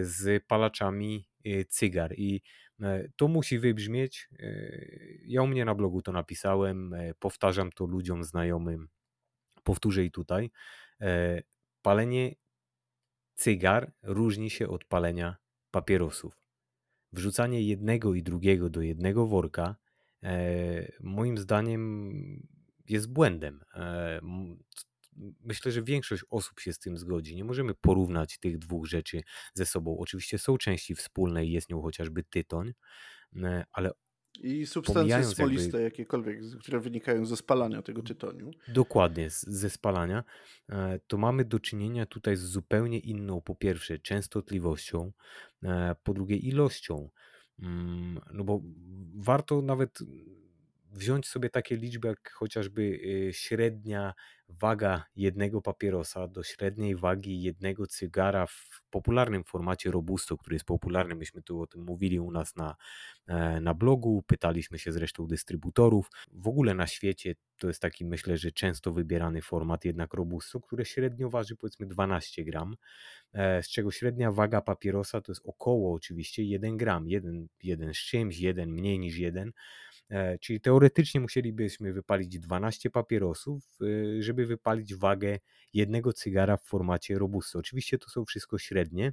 z 0.00 0.44
palaczami 0.46 1.28
cygar. 1.68 2.14
I 2.16 2.42
to 3.16 3.28
musi 3.28 3.58
wybrzmieć. 3.58 4.28
Ja 5.26 5.42
u 5.42 5.46
mnie 5.46 5.64
na 5.64 5.74
blogu 5.74 6.02
to 6.02 6.12
napisałem, 6.12 6.94
powtarzam 7.18 7.72
to 7.72 7.86
ludziom 7.86 8.24
znajomym, 8.24 8.88
powtórzę 9.64 10.04
i 10.04 10.10
tutaj. 10.10 10.50
Palenie 11.82 12.34
Cygar 13.42 13.92
różni 14.02 14.50
się 14.50 14.68
od 14.68 14.84
palenia 14.84 15.36
papierosów. 15.70 16.40
Wrzucanie 17.12 17.62
jednego 17.62 18.14
i 18.14 18.22
drugiego 18.22 18.70
do 18.70 18.82
jednego 18.82 19.26
worka 19.26 19.76
e, 20.22 20.92
moim 21.00 21.38
zdaniem 21.38 22.12
jest 22.88 23.12
błędem. 23.12 23.60
E, 23.74 24.20
myślę, 25.40 25.72
że 25.72 25.82
większość 25.82 26.24
osób 26.30 26.60
się 26.60 26.72
z 26.72 26.78
tym 26.78 26.98
zgodzi. 26.98 27.36
Nie 27.36 27.44
możemy 27.44 27.74
porównać 27.74 28.38
tych 28.38 28.58
dwóch 28.58 28.86
rzeczy 28.86 29.22
ze 29.54 29.66
sobą. 29.66 29.98
Oczywiście 29.98 30.38
są 30.38 30.58
części 30.58 30.94
wspólne 30.94 31.46
i 31.46 31.52
jest 31.52 31.70
nią 31.70 31.82
chociażby 31.82 32.24
tytoń, 32.24 32.72
e, 33.36 33.64
ale 33.72 33.90
i 34.40 34.66
substancje 34.66 35.24
smoliste 35.24 35.64
jakby, 35.64 35.82
jakiekolwiek, 35.82 36.38
które 36.60 36.80
wynikają 36.80 37.26
ze 37.26 37.36
spalania 37.36 37.82
tego 37.82 38.02
tytoniu. 38.02 38.50
Dokładnie, 38.68 39.30
ze 39.30 39.70
spalania. 39.70 40.24
E, 40.68 41.00
to 41.06 41.18
mamy 41.18 41.44
do 41.44 41.60
czynienia 41.60 42.06
tutaj 42.06 42.36
z 42.36 42.40
zupełnie 42.40 42.98
inną, 42.98 43.40
po 43.40 43.54
pierwsze, 43.54 43.98
częstotliwością, 43.98 45.12
e, 45.62 45.96
po 46.02 46.14
drugie, 46.14 46.36
ilością. 46.36 47.10
Mm, 47.58 48.20
no 48.32 48.44
bo 48.44 48.62
warto 49.14 49.62
nawet 49.62 49.98
wziąć 50.92 51.26
sobie 51.26 51.50
takie 51.50 51.76
liczby 51.76 52.08
jak 52.08 52.32
chociażby 52.32 52.82
y, 52.82 53.30
średnia 53.32 54.14
waga 54.48 55.04
jednego 55.16 55.62
papierosa 55.62 56.28
do 56.28 56.42
średniej 56.42 56.96
wagi 56.96 57.42
jednego 57.42 57.86
cygara 57.86 58.46
w 58.46 58.82
popularnym 58.90 59.44
formacie 59.44 59.90
Robusto, 59.90 60.36
który 60.36 60.54
jest 60.54 60.64
popularny. 60.64 61.14
Myśmy 61.14 61.42
tu 61.42 61.60
o 61.62 61.66
tym 61.66 61.82
mówili 61.84 62.20
u 62.20 62.30
nas 62.30 62.56
na, 62.56 62.76
e, 63.26 63.60
na 63.60 63.74
blogu, 63.74 64.22
pytaliśmy 64.26 64.78
się 64.78 64.92
zresztą 64.92 65.26
dystrybutorów. 65.26 66.10
W 66.32 66.48
ogóle 66.48 66.74
na 66.74 66.86
świecie 66.86 67.34
to 67.58 67.68
jest 67.68 67.82
taki, 67.82 68.04
myślę, 68.04 68.36
że 68.36 68.52
często 68.52 68.92
wybierany 68.92 69.42
format 69.42 69.84
jednak 69.84 70.14
Robusto, 70.14 70.60
które 70.60 70.84
średnio 70.84 71.30
waży 71.30 71.56
powiedzmy 71.56 71.86
12 71.86 72.44
gram, 72.44 72.76
e, 73.32 73.62
z 73.62 73.68
czego 73.68 73.90
średnia 73.90 74.32
waga 74.32 74.60
papierosa 74.60 75.20
to 75.20 75.32
jest 75.32 75.42
około 75.44 75.94
oczywiście 75.94 76.42
1 76.42 76.76
gram, 76.76 77.08
jeden, 77.08 77.48
jeden 77.62 77.94
z 77.94 77.98
czymś, 77.98 78.38
jeden 78.38 78.70
mniej 78.70 78.98
niż 78.98 79.16
jeden. 79.16 79.52
E, 80.12 80.38
czyli 80.38 80.60
teoretycznie 80.60 81.20
musielibyśmy 81.20 81.92
wypalić 81.92 82.38
12 82.38 82.90
papierosów, 82.90 83.78
e, 84.18 84.22
żeby 84.22 84.46
wypalić 84.46 84.94
wagę 84.94 85.38
jednego 85.72 86.12
cygara 86.12 86.56
w 86.56 86.64
formacie 86.64 87.18
robusto. 87.18 87.58
Oczywiście 87.58 87.98
to 87.98 88.10
są 88.10 88.24
wszystko 88.24 88.58
średnie, 88.58 89.12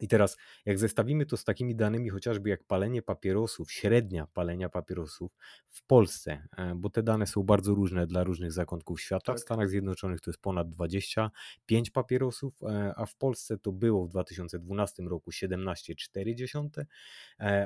i 0.00 0.08
teraz, 0.08 0.36
jak 0.64 0.78
zestawimy 0.78 1.26
to 1.26 1.36
z 1.36 1.44
takimi 1.44 1.76
danymi, 1.76 2.10
chociażby 2.10 2.50
jak 2.50 2.64
palenie 2.64 3.02
papierosów, 3.02 3.72
średnia 3.72 4.26
palenia 4.26 4.68
papierosów 4.68 5.36
w 5.68 5.86
Polsce, 5.86 6.48
e, 6.56 6.74
bo 6.76 6.90
te 6.90 7.02
dane 7.02 7.26
są 7.26 7.42
bardzo 7.42 7.74
różne 7.74 8.06
dla 8.06 8.24
różnych 8.24 8.52
zakątków 8.52 9.00
świata. 9.00 9.32
Tak. 9.32 9.36
W 9.36 9.40
Stanach 9.40 9.68
Zjednoczonych 9.68 10.20
to 10.20 10.30
jest 10.30 10.40
ponad 10.40 10.70
25 10.70 11.90
papierosów, 11.90 12.60
a 12.96 13.06
w 13.06 13.16
Polsce 13.16 13.58
to 13.58 13.72
było 13.72 14.06
w 14.06 14.08
2012 14.08 15.02
roku 15.02 15.30
17,4, 15.30 16.84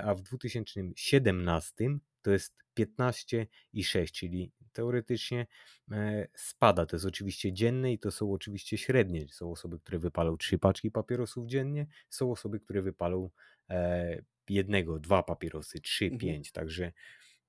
a 0.03 0.15
w 0.15 0.23
2017 0.23 1.99
to 2.23 2.31
jest 2.31 2.55
15,6, 2.79 4.13
czyli 4.13 4.53
teoretycznie 4.79 5.47
e, 5.93 6.29
spada. 6.35 6.87
To 6.87 6.97
jest 6.97 7.07
oczywiście 7.07 7.53
dzienne 7.53 7.93
i 7.93 7.99
to 7.99 8.11
są 8.11 8.33
oczywiście 8.33 8.79
średnie. 8.79 9.29
Są 9.29 9.53
osoby, 9.53 9.79
które 9.79 9.99
wypalą 9.99 10.37
trzy 10.37 10.59
paczki 10.59 10.91
papierosów 10.91 11.47
dziennie, 11.47 11.87
są 12.09 12.33
osoby, 12.33 12.61
które 12.61 12.83
wypalą 12.83 13.31
e, 13.71 14.23
jednego, 14.49 14.99
dwa 14.99 15.23
papierosy, 15.23 15.81
trzy, 15.81 16.05
mhm. 16.05 16.19
pięć. 16.21 16.53
Także 16.53 16.93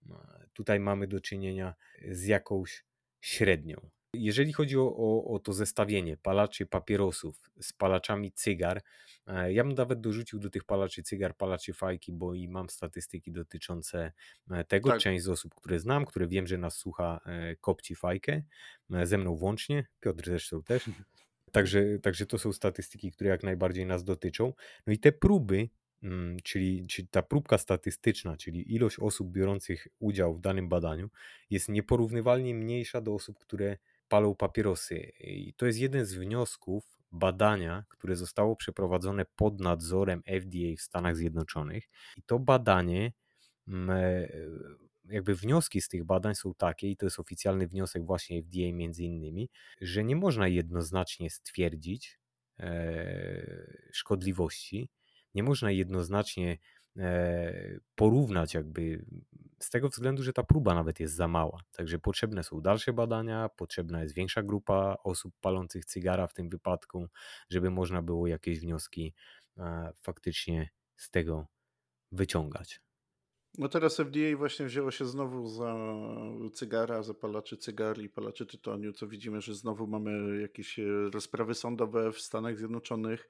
e, 0.09 0.13
tutaj 0.53 0.79
mamy 0.79 1.07
do 1.07 1.19
czynienia 1.19 1.75
z 2.11 2.25
jakąś 2.25 2.85
średnią. 3.21 3.89
Jeżeli 4.13 4.54
chodzi 4.54 4.78
o, 4.78 4.95
o, 4.98 5.34
o, 5.34 5.39
to 5.39 5.54
zestawienie 5.54 6.17
palaczy 6.17 6.65
papierosów 6.65 7.52
z 7.62 7.74
palaczami 7.74 8.32
cygar, 8.32 8.82
e, 9.28 9.54
ja 9.54 9.63
bym 9.63 9.74
nawet 9.74 10.02
dorzucił 10.02 10.39
do 10.39 10.50
tych 10.50 10.63
palaczy 10.63 11.04
cygar 11.04 11.38
palaczy 11.38 11.74
fajki, 11.74 12.13
bo 12.13 12.34
i 12.34 12.48
mam 12.48 12.69
statystyki 12.69 13.32
dotyczące 13.32 14.12
e, 14.52 14.63
tego. 14.63 14.89
Tak. 14.89 15.00
Część 15.00 15.24
z 15.24 15.30
osób, 15.30 15.56
które 15.56 15.80
znam, 15.80 16.06
które 16.06 16.28
wiem, 16.28 16.48
że 16.48 16.58
nas 16.58 16.78
słucha, 16.78 17.22
e, 17.26 17.56
kopci 17.56 17.95
fajkę, 17.95 18.41
ze 19.04 19.17
mną 19.17 19.36
włącznie, 19.36 19.88
Piotr 20.00 20.26
zresztą 20.26 20.63
też. 20.63 20.84
Także, 21.52 22.00
także 22.00 22.26
to 22.26 22.39
są 22.39 22.54
statystyki, 22.54 23.12
które 23.12 23.30
jak 23.30 23.43
najbardziej 23.43 23.86
nas 23.86 24.04
dotyczą. 24.04 24.54
No 24.88 24.93
i 24.93 25.00
te 25.00 25.12
próby, 25.12 25.69
mm, 26.04 26.38
czyli, 26.43 26.88
czyli 26.88 27.08
ta 27.08 27.22
próbka 27.22 27.58
statystyczna, 27.58 28.38
czyli 28.38 28.74
ilość 28.76 29.00
osób 29.00 29.32
biorących 29.32 29.88
udział 30.00 30.36
w 30.36 30.41
danym 30.41 30.69
badaniu, 30.69 31.10
jest 31.50 31.69
nieporównywalnie 31.69 32.54
mniejsza 32.56 33.02
do 33.02 33.13
osób, 33.13 33.39
które 33.39 33.78
palą 34.10 34.36
papierosy. 34.36 35.12
I 35.19 35.54
to 35.54 35.65
jest 35.65 35.80
jeden 35.80 36.06
z 36.06 36.13
wniosków 36.13 37.00
badania, 37.12 37.86
które 37.89 38.15
zostało 38.15 38.56
przeprowadzone 38.56 39.26
pod 39.36 39.60
nadzorem 39.60 40.24
FDA 40.26 40.76
w 40.78 40.82
Stanach 40.82 41.17
Zjednoczonych. 41.17 41.89
I 42.17 42.24
to 42.24 42.39
badanie, 42.39 43.12
mm, 43.67 43.89
e, 43.89 44.28
jakby 45.06 45.36
wnioski 45.36 45.82
z 45.82 45.88
tych 45.88 46.04
badań 46.04 46.36
są 46.36 46.54
takie, 46.54 46.89
i 46.89 46.98
to 46.98 47.06
jest 47.06 47.19
oficjalny 47.19 47.67
wniosek 47.67 48.06
właśnie 48.06 48.43
FDA 48.43 48.74
między 48.74 49.04
innymi, 49.04 49.50
że 49.82 50.04
nie 50.04 50.15
można 50.15 50.48
jednoznacznie 50.48 51.30
stwierdzić 51.30 52.19
e, 52.60 53.89
szkodliwości, 53.91 54.89
nie 55.36 55.43
można 55.43 55.72
jednoznacznie 55.72 56.58
porównać 57.95 58.53
jakby 58.53 59.05
z 59.59 59.69
tego 59.69 59.89
względu, 59.89 60.23
że 60.23 60.33
ta 60.33 60.43
próba 60.43 60.73
nawet 60.73 60.99
jest 60.99 61.15
za 61.15 61.27
mała. 61.27 61.63
Także 61.71 61.99
potrzebne 61.99 62.43
są 62.43 62.62
dalsze 62.62 62.93
badania, 62.93 63.49
potrzebna 63.49 64.03
jest 64.03 64.15
większa 64.15 64.43
grupa 64.43 64.97
osób 65.03 65.33
palących 65.41 65.85
cygara 65.85 66.27
w 66.27 66.33
tym 66.33 66.49
wypadku, 66.49 67.07
żeby 67.49 67.69
można 67.69 68.01
było 68.01 68.27
jakieś 68.27 68.59
wnioski 68.59 69.13
e, 69.57 69.91
faktycznie 70.01 70.69
z 70.95 71.09
tego 71.09 71.47
wyciągać. 72.12 72.81
No 73.57 73.69
teraz 73.69 73.97
FDA 73.97 74.38
właśnie 74.38 74.65
wzięło 74.65 74.91
się 74.91 75.05
znowu 75.05 75.47
za 75.47 75.75
cygara, 76.53 77.03
za 77.03 77.13
palaczy 77.13 77.57
cygar 77.57 78.01
i 78.01 78.09
palaczy 78.09 78.45
tytoniu, 78.45 78.93
co 78.93 79.07
widzimy, 79.07 79.41
że 79.41 79.55
znowu 79.55 79.88
mamy 79.88 80.41
jakieś 80.41 80.79
e, 80.79 80.83
rozprawy 81.13 81.53
sądowe 81.53 82.12
w 82.12 82.19
Stanach 82.19 82.57
Zjednoczonych, 82.57 83.29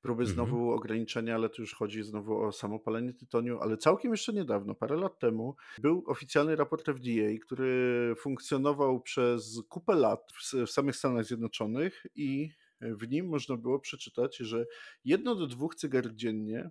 próby 0.00 0.22
mhm. 0.22 0.34
znowu 0.34 0.72
ograniczenia, 0.72 1.34
ale 1.34 1.48
tu 1.48 1.62
już 1.62 1.74
chodzi 1.74 2.02
znowu 2.02 2.42
o 2.42 2.52
samopalenie 2.52 3.14
tytoniu, 3.14 3.58
ale 3.60 3.76
całkiem 3.76 4.10
jeszcze 4.10 4.32
niedawno, 4.32 4.74
parę 4.74 4.96
lat 4.96 5.18
temu, 5.18 5.56
był 5.78 6.04
oficjalny 6.06 6.56
raport 6.56 6.86
FDA, 6.86 7.38
który 7.42 8.14
funkcjonował 8.18 9.00
przez 9.00 9.62
kupę 9.68 9.94
lat 9.94 10.32
w, 10.32 10.66
w 10.66 10.70
samych 10.70 10.96
Stanach 10.96 11.24
Zjednoczonych 11.24 12.06
i 12.14 12.50
w 12.80 13.08
nim 13.08 13.28
można 13.28 13.56
było 13.56 13.78
przeczytać, 13.78 14.36
że 14.36 14.66
jedno 15.04 15.34
do 15.34 15.46
dwóch 15.46 15.74
cygar 15.74 16.14
dziennie 16.14 16.70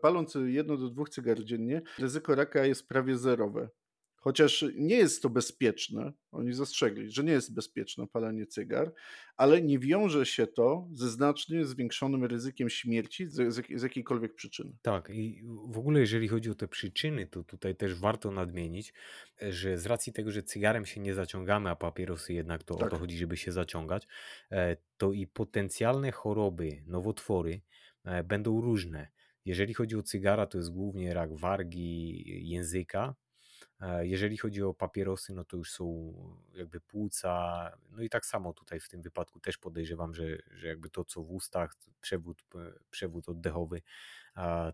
paląc 0.00 0.38
jedno 0.46 0.76
do 0.76 0.88
dwóch 0.88 1.10
cygar 1.10 1.44
dziennie, 1.44 1.82
ryzyko 1.98 2.34
raka 2.34 2.66
jest 2.66 2.88
prawie 2.88 3.18
zerowe. 3.18 3.68
Chociaż 4.26 4.64
nie 4.74 4.96
jest 4.96 5.22
to 5.22 5.30
bezpieczne, 5.30 6.12
oni 6.32 6.52
zastrzegli, 6.52 7.10
że 7.10 7.24
nie 7.24 7.32
jest 7.32 7.54
bezpieczne 7.54 8.06
palenie 8.06 8.46
cygar, 8.46 8.92
ale 9.36 9.62
nie 9.62 9.78
wiąże 9.78 10.26
się 10.26 10.46
to 10.46 10.88
ze 10.92 11.10
znacznie 11.10 11.64
zwiększonym 11.64 12.24
ryzykiem 12.24 12.70
śmierci 12.70 13.26
z, 13.26 13.54
z, 13.54 13.82
jakiejkolwiek 13.82 14.34
przyczyny. 14.34 14.72
Tak, 14.82 15.10
i 15.10 15.42
w 15.68 15.78
ogóle 15.78 16.00
jeżeli 16.00 16.28
chodzi 16.28 16.50
o 16.50 16.54
te 16.54 16.68
przyczyny, 16.68 17.26
to 17.26 17.44
tutaj 17.44 17.76
też 17.76 17.94
warto 17.94 18.30
nadmienić, 18.30 18.94
że 19.40 19.78
z 19.78 19.86
racji 19.86 20.12
tego, 20.12 20.30
że 20.30 20.42
cygarem 20.42 20.86
się 20.86 21.00
nie 21.00 21.14
zaciągamy, 21.14 21.70
a 21.70 21.76
papierosy 21.76 22.32
jednak 22.32 22.62
to 22.62 22.74
tak. 22.74 22.86
o 22.86 22.90
to 22.90 22.98
chodzi, 22.98 23.18
żeby 23.18 23.36
się 23.36 23.52
zaciągać, 23.52 24.06
e, 24.50 24.76
to 24.96 25.12
i 25.12 25.26
potencjalne 25.26 26.12
choroby, 26.12 26.82
nowotwory 26.86 27.60
e, 28.04 28.24
będą 28.24 28.60
różne. 28.60 29.16
Jeżeli 29.46 29.74
chodzi 29.74 29.96
o 29.96 30.02
cygara, 30.02 30.46
to 30.46 30.58
jest 30.58 30.70
głównie 30.70 31.14
rak 31.14 31.34
wargi, 31.36 32.24
języka. 32.50 33.14
E, 33.80 34.06
jeżeli 34.06 34.36
chodzi 34.36 34.62
o 34.62 34.74
papierosy, 34.74 35.34
no 35.34 35.44
to 35.44 35.56
już 35.56 35.70
są 35.70 36.14
jakby 36.54 36.80
płuca. 36.80 37.70
No 37.90 38.02
i 38.02 38.08
tak 38.08 38.26
samo 38.26 38.52
tutaj 38.52 38.80
w 38.80 38.88
tym 38.88 39.02
wypadku 39.02 39.40
też 39.40 39.58
podejrzewam, 39.58 40.14
że, 40.14 40.38
że 40.50 40.68
jakby 40.68 40.90
to, 40.90 41.04
co 41.04 41.22
w 41.22 41.30
ustach, 41.30 41.74
przewód, 42.00 42.42
przewód 42.90 43.28
oddechowy, 43.28 43.82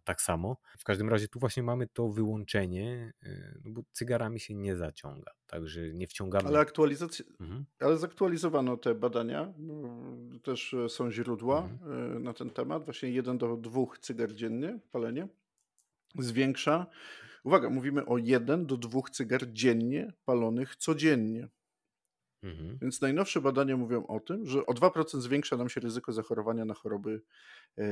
tak 0.05 0.23
samo. 0.23 0.57
W 0.79 0.85
każdym 0.85 1.09
razie 1.09 1.29
tu 1.29 1.38
właśnie 1.38 1.62
mamy 1.62 1.87
to 1.87 2.09
wyłączenie, 2.09 3.12
e, 3.23 3.59
no 3.65 3.71
bo 3.71 3.83
cygarami 3.93 4.41
się 4.41 4.55
nie 4.55 4.77
zaciąga, 4.77 5.33
także 5.47 5.93
nie 5.93 6.07
wciągamy. 6.07 6.49
Ale, 6.49 6.59
aktualizacja, 6.59 7.25
mhm. 7.41 7.65
ale 7.81 7.97
zaktualizowano 7.97 8.77
te 8.77 8.95
badania, 8.95 9.55
też 10.43 10.75
są 10.88 11.11
źródła 11.11 11.62
mhm. 11.62 12.17
E, 12.17 12.19
na 12.19 12.33
ten 12.33 12.51
temat, 12.51 12.85
właśnie 12.85 13.11
jeden 13.11 13.38
do 13.38 13.57
dwóch 13.57 13.99
cygar 13.99 14.35
dziennie, 14.35 14.79
palenie, 14.93 15.29
zwiększa, 16.19 16.87
uwaga, 17.44 17.70
mówimy 17.70 18.07
o 18.07 18.18
jeden 18.18 18.66
do 18.66 18.76
dwóch 18.76 19.11
cygar 19.11 19.52
dziennie 19.52 20.12
palonych 20.24 20.76
codziennie. 20.76 21.48
Mhm. 22.42 22.78
Więc 22.83 23.00
najnowsze 23.00 23.40
badania 23.40 23.76
mówią 23.76 24.07
o 24.07 24.20
tym, 24.20 24.46
że 24.46 24.66
o 24.66 24.72
2% 24.72 25.20
zwiększa 25.20 25.57
nam 25.57 25.68
się 25.68 25.81
ryzyko 25.81 26.12
zachorowania 26.12 26.64
na 26.64 26.74
choroby 26.74 27.22
e, 27.78 27.85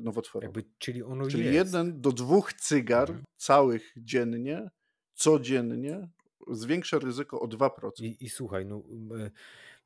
nowotworowe. 0.00 0.46
Jakby, 0.46 0.64
czyli 0.78 1.02
ono 1.02 1.26
czyli 1.26 1.44
jest. 1.44 1.54
jeden 1.54 2.00
do 2.00 2.12
dwóch 2.12 2.52
cygar 2.52 3.08
mhm. 3.08 3.24
całych 3.36 3.92
dziennie, 3.96 4.70
codziennie 5.14 6.08
zwiększa 6.50 6.98
ryzyko 6.98 7.40
o 7.40 7.46
2%. 7.46 8.04
I, 8.04 8.24
i 8.24 8.30
słuchaj, 8.30 8.66
no, 8.66 8.82
e, 9.18 9.30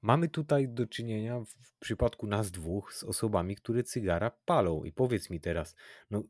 mamy 0.02 0.28
tutaj 0.28 0.68
do 0.68 0.86
czynienia 0.86 1.40
w 1.40 1.78
przypadku 1.78 2.26
nas 2.26 2.50
dwóch 2.50 2.94
z 2.94 3.04
osobami, 3.04 3.56
które 3.56 3.82
cygara 3.82 4.30
palą. 4.44 4.84
I 4.84 4.92
powiedz 4.92 5.30
mi 5.30 5.40
teraz, 5.40 5.76
no 6.10 6.22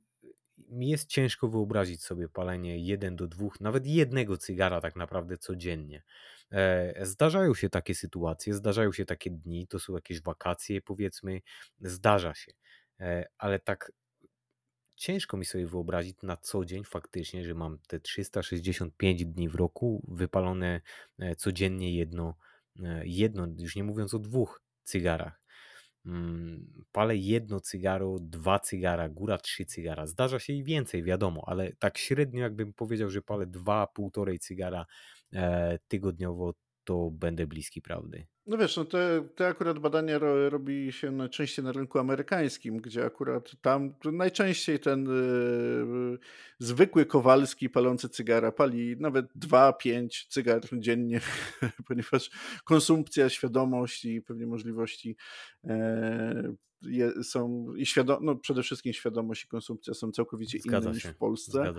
mi 0.68 0.88
jest 0.88 1.08
ciężko 1.08 1.48
wyobrazić 1.48 2.04
sobie 2.04 2.28
palenie 2.28 2.78
jeden 2.78 3.16
do 3.16 3.26
dwóch, 3.26 3.60
nawet 3.60 3.86
jednego 3.86 4.36
cygara 4.36 4.80
tak 4.80 4.96
naprawdę 4.96 5.38
codziennie. 5.38 6.02
E, 6.52 7.06
zdarzają 7.06 7.54
się 7.54 7.68
takie 7.70 7.94
sytuacje, 7.94 8.54
zdarzają 8.54 8.92
się 8.92 9.04
takie 9.04 9.30
dni, 9.30 9.66
to 9.66 9.78
są 9.78 9.94
jakieś 9.94 10.22
wakacje, 10.22 10.80
powiedzmy, 10.80 11.40
zdarza 11.80 12.34
się, 12.34 12.52
e, 13.00 13.24
ale 13.38 13.58
tak 13.58 13.92
ciężko 14.96 15.36
mi 15.36 15.44
sobie 15.44 15.66
wyobrazić 15.66 16.16
na 16.22 16.36
co 16.36 16.64
dzień 16.64 16.84
faktycznie, 16.84 17.44
że 17.44 17.54
mam 17.54 17.78
te 17.88 18.00
365 18.00 19.24
dni 19.24 19.48
w 19.48 19.54
roku 19.54 20.02
wypalone 20.08 20.80
e, 21.18 21.36
codziennie 21.36 21.96
jedno, 21.96 22.34
jedno 23.02 23.46
już 23.58 23.76
nie 23.76 23.84
mówiąc 23.84 24.14
o 24.14 24.18
dwóch 24.18 24.62
cygarach. 24.84 25.41
Mm, 26.06 26.84
palę 26.92 27.16
jedno 27.16 27.60
cygaro, 27.60 28.16
dwa 28.20 28.58
cygara, 28.58 29.08
góra 29.08 29.38
trzy 29.38 29.66
cygara. 29.66 30.06
Zdarza 30.06 30.38
się 30.38 30.52
i 30.52 30.64
więcej, 30.64 31.02
wiadomo, 31.02 31.42
ale 31.46 31.72
tak 31.78 31.98
średnio 31.98 32.40
jakbym 32.40 32.72
powiedział, 32.72 33.10
że 33.10 33.22
palę 33.22 33.46
dwa, 33.46 33.86
półtorej 33.86 34.38
cygara 34.38 34.86
e, 35.32 35.78
tygodniowo, 35.88 36.54
to 36.84 37.10
będę 37.10 37.46
bliski 37.46 37.82
prawdy. 37.82 38.26
No 38.46 38.58
wiesz, 38.58 38.76
no 38.76 38.84
te, 38.84 39.28
te 39.34 39.46
akurat 39.46 39.78
badania 39.78 40.18
ro, 40.18 40.50
robi 40.50 40.92
się 40.92 41.10
najczęściej 41.10 41.64
na 41.64 41.72
rynku 41.72 41.98
amerykańskim, 41.98 42.76
gdzie 42.76 43.04
akurat 43.04 43.50
tam 43.60 43.94
najczęściej 44.12 44.80
ten 44.80 45.06
y, 45.08 46.18
zwykły 46.58 47.06
Kowalski 47.06 47.70
palący 47.70 48.08
cygara 48.08 48.52
pali 48.52 48.96
nawet 49.00 49.26
2-5 49.36 50.26
cygar 50.28 50.60
dziennie, 50.72 51.20
ponieważ 51.88 52.30
konsumpcja, 52.64 53.28
świadomość 53.28 54.04
i 54.04 54.22
pewnie 54.22 54.46
możliwości 54.46 55.16
e, 55.64 56.54
je, 56.82 57.24
są 57.24 57.66
i 57.76 57.86
świadom, 57.86 58.24
no 58.24 58.36
przede 58.36 58.62
wszystkim 58.62 58.92
świadomość 58.92 59.44
i 59.44 59.48
konsumpcja 59.48 59.94
są 59.94 60.12
całkowicie 60.12 60.58
Zgadza 60.58 60.90
inne 60.90 61.00
się. 61.00 61.08
niż 61.08 61.16
w 61.16 61.18
Polsce. 61.18 61.74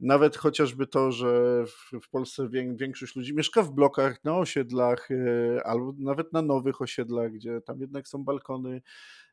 Nawet 0.00 0.36
chociażby 0.36 0.86
to, 0.86 1.12
że 1.12 1.62
w, 1.66 1.90
w 2.02 2.08
Polsce 2.08 2.48
większość 2.76 3.16
ludzi 3.16 3.34
mieszka 3.34 3.62
w 3.62 3.72
blokach, 3.72 4.24
na 4.24 4.36
osiedlach, 4.36 5.08
e, 5.10 5.66
albo 5.66 5.94
nawet 5.98 6.32
na 6.32 6.42
nowych 6.42 6.80
osiedlach, 6.80 7.32
gdzie 7.32 7.60
tam 7.60 7.80
jednak 7.80 8.08
są 8.08 8.24
balkony, 8.24 8.82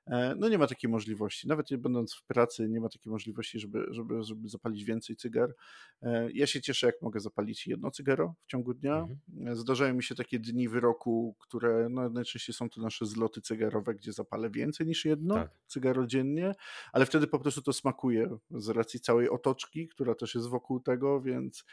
no 0.08 0.50
nie 0.50 0.58
ma 0.58 0.68
takiej 0.68 0.89
możliwości. 0.89 1.48
Nawet 1.48 1.72
nie 1.72 1.78
będąc 1.78 2.13
w 2.13 2.24
pracy, 2.24 2.70
nie 2.70 2.82
ma 2.82 2.89
takiej 2.89 3.12
możliwości, 3.12 3.60
żeby, 3.60 3.86
żeby, 3.89 4.24
żeby 4.24 4.50
zapalić 4.50 4.84
więcej 4.84 5.16
cygar. 5.16 5.56
E, 6.02 6.32
ja 6.32 6.48
się 6.48 6.62
cieszę, 6.62 6.88
jak 6.88 7.02
mogę 7.02 7.20
zapalić 7.20 7.68
jedno 7.68 7.92
cygaro 7.92 8.36
w 8.44 8.48
ciągu 8.48 8.74
dnia. 8.74 8.96
Mhm. 8.98 9.48
E, 9.48 9.56
zdarzają 9.56 9.94
mi 9.94 10.04
się 10.04 10.16
takie 10.16 10.39
dni 10.39 10.70
wyroku, 10.70 11.36
które 11.39 11.88
no, 11.89 12.10
najczęściej 12.10 12.56
są 12.56 12.70
to 12.70 12.82
nasze 12.82 13.06
zloty 13.06 13.42
cygarowe, 13.42 13.96
gdzie 13.96 14.13
zapalę 14.13 14.50
więcej 14.50 14.88
niż 14.88 15.06
jedno 15.06 15.36
tak. 15.36 15.52
cygaro 15.68 16.08
dziennie, 16.08 16.52
ale 16.94 17.06
wtedy 17.06 17.28
po 17.28 17.39
prostu 17.39 17.62
to 17.62 17.74
smakuje 17.74 18.38
z 18.52 18.70
racji 18.70 19.00
całej 19.00 19.30
otoczki, 19.30 19.88
która 19.88 20.16
też 20.16 20.36
jest 20.36 20.50
wokół 20.50 20.80
tego, 20.80 21.22
więc. 21.22 21.66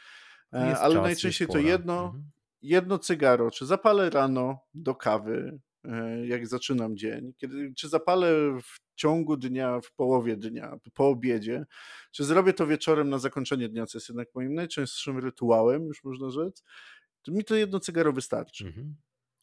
Jest 0.53 0.81
ale 0.81 0.95
czas, 0.95 1.03
najczęściej 1.03 1.47
to 1.47 1.57
jedno, 1.57 2.05
mhm. 2.05 2.23
jedno 2.61 2.99
cygaro, 2.99 3.51
czy 3.51 3.65
zapalę 3.65 4.09
rano 4.09 4.59
do 4.73 4.95
kawy, 4.95 5.59
E, 5.70 5.70
jak 6.25 6.47
zaczynam 6.47 6.97
dzień, 6.97 7.33
kiedy, 7.37 7.73
czy 7.77 7.89
zapalę 7.89 8.59
w 8.63 8.95
ciągu 8.95 9.37
dnia, 9.37 9.79
w 9.81 9.93
połowie 9.93 10.37
dnia, 10.37 10.77
po 10.93 11.07
obiedzie, 11.07 11.65
czy 12.11 12.23
zrobię 12.23 12.53
to 12.53 12.67
wieczorem 12.67 13.09
na 13.09 13.17
zakończenie 13.17 13.69
dnia, 13.69 13.85
co 13.85 13.97
jest 13.97 14.09
jednak 14.09 14.27
moim 14.35 14.53
najczęstszym 14.53 15.17
rytuałem, 15.17 15.85
już 15.85 16.03
można 16.03 16.29
rzec, 16.29 16.63
to 17.21 17.31
mi 17.31 17.43
to 17.43 17.55
jedno 17.55 17.79
cygaro 17.79 18.13
wystarczy. 18.13 18.65
Mhm. 18.65 18.95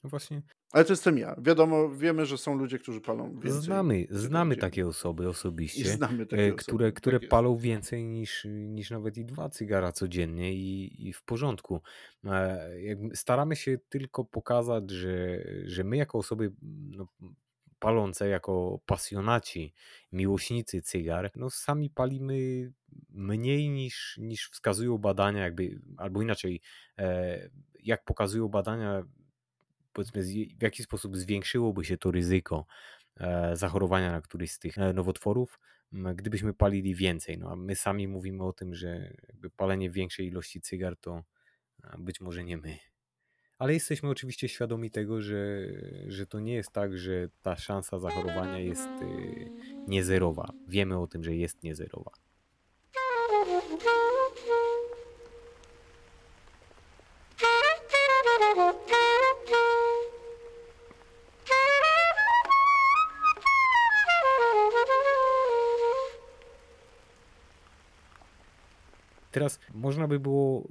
No 0.04 0.10
właśnie. 0.10 0.42
Ale 0.72 0.84
to 0.84 0.92
jestem 0.92 1.18
ja. 1.18 1.36
Wiadomo, 1.38 1.88
wiemy, 1.90 2.26
że 2.26 2.38
są 2.38 2.54
ludzie, 2.54 2.78
którzy 2.78 3.00
palą 3.00 3.30
więcej. 3.40 3.62
Znamy, 3.62 4.06
znamy 4.10 4.56
takie 4.56 4.86
osoby 4.86 5.28
osobiście, 5.28 5.84
znamy 5.84 6.26
takie 6.26 6.52
które, 6.52 6.86
osoby. 6.86 6.92
które 6.92 7.20
tak 7.20 7.28
palą 7.28 7.56
więcej 7.56 8.04
niż, 8.04 8.46
niż 8.50 8.90
nawet 8.90 9.16
i 9.16 9.24
dwa 9.24 9.48
cygara 9.48 9.92
codziennie 9.92 10.52
i, 10.52 11.08
i 11.08 11.12
w 11.12 11.22
porządku. 11.22 11.80
E, 12.24 12.70
staramy 13.14 13.56
się 13.56 13.78
tylko 13.88 14.24
pokazać, 14.24 14.90
że, 14.90 15.44
że 15.64 15.84
my 15.84 15.96
jako 15.96 16.18
osoby 16.18 16.52
no, 16.90 17.06
palące, 17.78 18.28
jako 18.28 18.80
pasjonaci, 18.86 19.74
miłośnicy 20.12 20.82
cygar, 20.82 21.30
no 21.36 21.50
sami 21.50 21.90
palimy 21.90 22.72
mniej 23.10 23.70
niż, 23.70 24.18
niż 24.18 24.50
wskazują 24.50 24.98
badania, 24.98 25.42
jakby, 25.42 25.80
albo 25.96 26.22
inaczej, 26.22 26.60
e, 26.98 27.50
jak 27.82 28.04
pokazują 28.04 28.48
badania 28.48 29.02
powiedzmy, 29.98 30.22
w 30.58 30.62
jaki 30.62 30.82
sposób 30.82 31.16
zwiększyłoby 31.16 31.84
się 31.84 31.98
to 31.98 32.10
ryzyko 32.10 32.66
e, 33.16 33.56
zachorowania 33.56 34.12
na 34.12 34.20
któryś 34.20 34.52
z 34.52 34.58
tych 34.58 34.78
e, 34.78 34.92
nowotworów, 34.92 35.60
gdybyśmy 35.92 36.54
palili 36.54 36.94
więcej. 36.94 37.38
No, 37.38 37.50
a 37.50 37.56
my 37.56 37.74
sami 37.74 38.08
mówimy 38.08 38.44
o 38.44 38.52
tym, 38.52 38.74
że 38.74 39.14
palenie 39.56 39.90
większej 39.90 40.26
ilości 40.26 40.60
cygar 40.60 40.96
to 40.96 41.24
być 41.98 42.20
może 42.20 42.44
nie 42.44 42.56
my. 42.56 42.78
Ale 43.58 43.74
jesteśmy 43.74 44.08
oczywiście 44.08 44.48
świadomi 44.48 44.90
tego, 44.90 45.22
że, 45.22 45.66
że 46.06 46.26
to 46.26 46.40
nie 46.40 46.54
jest 46.54 46.72
tak, 46.72 46.98
że 46.98 47.28
ta 47.42 47.56
szansa 47.56 47.98
zachorowania 47.98 48.58
jest 48.58 48.88
y, 49.02 49.50
niezerowa. 49.88 50.52
Wiemy 50.68 50.98
o 50.98 51.06
tym, 51.06 51.24
że 51.24 51.34
jest 51.34 51.62
niezerowa. 51.62 52.10
Teraz 69.38 69.60
można 69.74 70.08
by 70.08 70.20
było. 70.20 70.68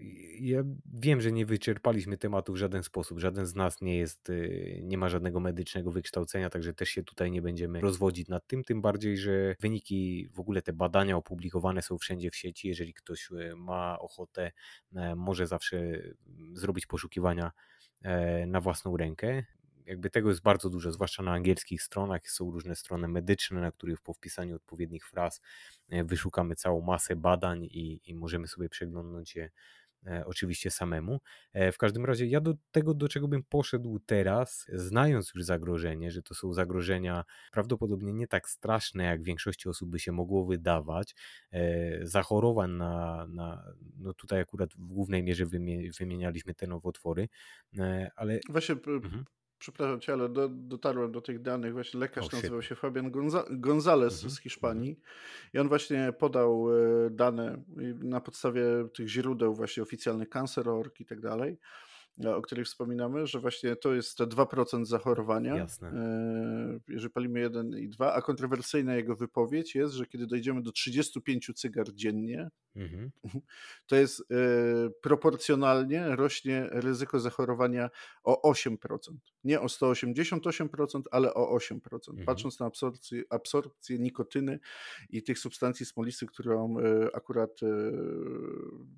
Y, 0.00 0.02
ja 0.40 0.64
wiem, 0.94 1.20
że 1.20 1.32
nie 1.32 1.46
wyczerpaliśmy 1.46 2.18
tematu 2.18 2.52
w 2.52 2.56
żaden 2.56 2.82
sposób. 2.82 3.18
Żaden 3.18 3.46
z 3.46 3.54
nas 3.54 3.80
nie 3.80 3.98
jest, 3.98 4.30
y, 4.30 4.80
nie 4.82 4.98
ma 4.98 5.08
żadnego 5.08 5.40
medycznego 5.40 5.90
wykształcenia, 5.90 6.50
także 6.50 6.74
też 6.74 6.88
się 6.88 7.02
tutaj 7.02 7.30
nie 7.30 7.42
będziemy 7.42 7.80
rozwodzić 7.80 8.28
nad 8.28 8.46
tym. 8.46 8.64
Tym 8.64 8.82
bardziej, 8.82 9.18
że 9.18 9.54
wyniki, 9.60 10.28
w 10.32 10.40
ogóle 10.40 10.62
te 10.62 10.72
badania 10.72 11.16
opublikowane 11.16 11.82
są 11.82 11.98
wszędzie 11.98 12.30
w 12.30 12.36
sieci. 12.36 12.68
Jeżeli 12.68 12.94
ktoś 12.94 13.30
y, 13.30 13.56
ma 13.56 13.98
ochotę, 13.98 14.52
może 15.16 15.46
zawsze 15.46 16.02
zrobić 16.52 16.86
poszukiwania 16.86 17.52
na 18.46 18.60
własną 18.60 18.96
rękę 18.96 19.42
jakby 19.86 20.10
tego 20.10 20.28
jest 20.28 20.42
bardzo 20.42 20.70
dużo, 20.70 20.92
zwłaszcza 20.92 21.22
na 21.22 21.32
angielskich 21.32 21.82
stronach. 21.82 22.30
Są 22.30 22.50
różne 22.50 22.76
strony 22.76 23.08
medyczne, 23.08 23.60
na 23.60 23.72
których 23.72 24.00
po 24.00 24.14
wpisaniu 24.14 24.56
odpowiednich 24.56 25.06
fraz 25.06 25.40
e, 25.88 26.04
wyszukamy 26.04 26.54
całą 26.54 26.80
masę 26.80 27.16
badań 27.16 27.64
i, 27.64 28.00
i 28.04 28.14
możemy 28.14 28.48
sobie 28.48 28.68
przeglądnąć 28.68 29.36
je 29.36 29.50
e, 30.06 30.26
oczywiście 30.26 30.70
samemu. 30.70 31.20
E, 31.52 31.72
w 31.72 31.78
każdym 31.78 32.04
razie 32.04 32.26
ja 32.26 32.40
do 32.40 32.54
tego, 32.70 32.94
do 32.94 33.08
czego 33.08 33.28
bym 33.28 33.42
poszedł 33.42 33.98
teraz, 34.06 34.66
znając 34.72 35.32
już 35.34 35.44
zagrożenie, 35.44 36.10
że 36.10 36.22
to 36.22 36.34
są 36.34 36.52
zagrożenia 36.52 37.24
prawdopodobnie 37.52 38.12
nie 38.12 38.26
tak 38.26 38.48
straszne, 38.48 39.04
jak 39.04 39.22
większości 39.22 39.68
osób 39.68 39.90
by 39.90 39.98
się 39.98 40.12
mogło 40.12 40.46
wydawać, 40.46 41.14
zachorowań 42.02 42.70
na, 42.70 43.26
na 43.26 43.64
no 43.98 44.14
tutaj 44.14 44.40
akurat 44.40 44.74
w 44.74 44.86
głównej 44.86 45.22
mierze 45.22 45.46
wymienialiśmy 45.98 46.54
te 46.54 46.66
nowotwory, 46.66 47.28
ale... 48.16 48.40
Właśnie 48.48 48.74
mhm 48.74 49.24
przepraszam 49.62 50.00
cię, 50.00 50.12
ale 50.12 50.28
do, 50.28 50.48
dotarłem 50.48 51.12
do 51.12 51.20
tych 51.20 51.42
danych. 51.42 51.72
Właśnie 51.72 52.00
lekarz 52.00 52.26
oh, 52.26 52.36
nazywał 52.36 52.62
się 52.62 52.74
Fabian 52.74 53.10
Gonza 53.10 53.44
Gonzalez 53.50 54.22
mm 54.22 54.30
-hmm. 54.30 54.36
z 54.36 54.40
Hiszpanii 54.40 54.90
mm 54.90 55.00
-hmm. 55.00 55.56
i 55.56 55.58
on 55.58 55.68
właśnie 55.68 56.12
podał 56.18 56.68
e, 57.06 57.10
dane 57.10 57.62
na 58.02 58.20
podstawie 58.20 58.64
tych 58.94 59.08
źródeł 59.08 59.54
właśnie 59.54 59.82
oficjalnych 59.82 60.28
Cancer.org 60.28 61.00
i 61.00 61.04
tak 61.04 61.20
dalej 61.20 61.58
o 62.18 62.42
których 62.42 62.66
wspominamy, 62.66 63.26
że 63.26 63.40
właśnie 63.40 63.76
to 63.76 63.94
jest 63.94 64.18
te 64.18 64.26
2% 64.26 64.84
zachorowania, 64.84 65.56
Jasne. 65.56 65.88
E, 65.88 66.80
jeżeli 66.88 67.10
palimy 67.10 67.40
1 67.40 67.78
i 67.78 67.88
2, 67.88 68.14
a 68.14 68.22
kontrowersyjna 68.22 68.94
jego 68.94 69.16
wypowiedź 69.16 69.74
jest, 69.74 69.94
że 69.94 70.06
kiedy 70.06 70.26
dojdziemy 70.26 70.62
do 70.62 70.72
35 70.72 71.50
cygar 71.54 71.92
dziennie, 71.94 72.50
mhm. 72.76 73.10
to 73.86 73.96
jest 73.96 74.20
e, 74.20 74.24
proporcjonalnie 75.02 76.16
rośnie 76.16 76.68
ryzyko 76.70 77.20
zachorowania 77.20 77.90
o 78.24 78.52
8%. 78.52 78.76
Nie 79.44 79.60
o 79.60 79.66
188%, 79.66 81.02
ale 81.10 81.34
o 81.34 81.56
8%. 81.56 81.78
Mhm. 82.08 82.26
Patrząc 82.26 82.60
na 82.60 82.66
absorpcję, 82.66 83.22
absorpcję 83.30 83.98
nikotyny 83.98 84.58
i 85.10 85.22
tych 85.22 85.38
substancji 85.38 85.86
smolistych, 85.86 86.30
którą 86.30 86.78
e, 86.78 87.16
akurat 87.16 87.60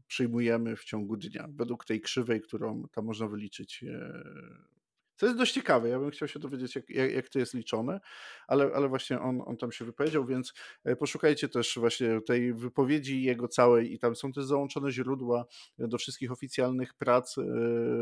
przyjmujemy 0.07 0.77
w 0.77 0.85
ciągu 0.85 1.17
dnia, 1.17 1.49
według 1.51 1.85
tej 1.85 2.01
krzywej, 2.01 2.41
którą 2.41 2.89
tam 2.89 3.04
można 3.05 3.29
wyliczyć 3.29 3.85
e, 3.85 4.25
co 5.17 5.27
jest 5.27 5.39
dość 5.39 5.53
ciekawe. 5.53 5.89
Ja 5.89 5.99
bym 5.99 6.11
chciał 6.11 6.29
się 6.29 6.39
dowiedzieć, 6.39 6.77
jak, 6.77 6.91
jak, 6.91 7.13
jak 7.13 7.29
to 7.29 7.39
jest 7.39 7.55
liczone, 7.55 8.01
ale, 8.47 8.71
ale 8.75 8.89
właśnie 8.89 9.21
on, 9.21 9.43
on 9.47 9.57
tam 9.57 9.73
się 9.73 9.85
wypowiedział, 9.85 10.27
więc 10.27 10.53
e, 10.85 10.97
poszukajcie 10.97 11.49
też 11.49 11.79
właśnie 11.81 12.21
tej 12.21 12.55
wypowiedzi 12.55 13.23
jego 13.23 13.49
całej 13.49 13.93
i 13.93 13.99
tam 13.99 14.17
są 14.17 14.33
też 14.33 14.45
załączone 14.45 14.91
źródła 14.91 15.45
do 15.79 15.99
wszystkich 15.99 16.33
oficjalnych 16.33 16.95
prac 16.95 17.39
e, 17.39 17.43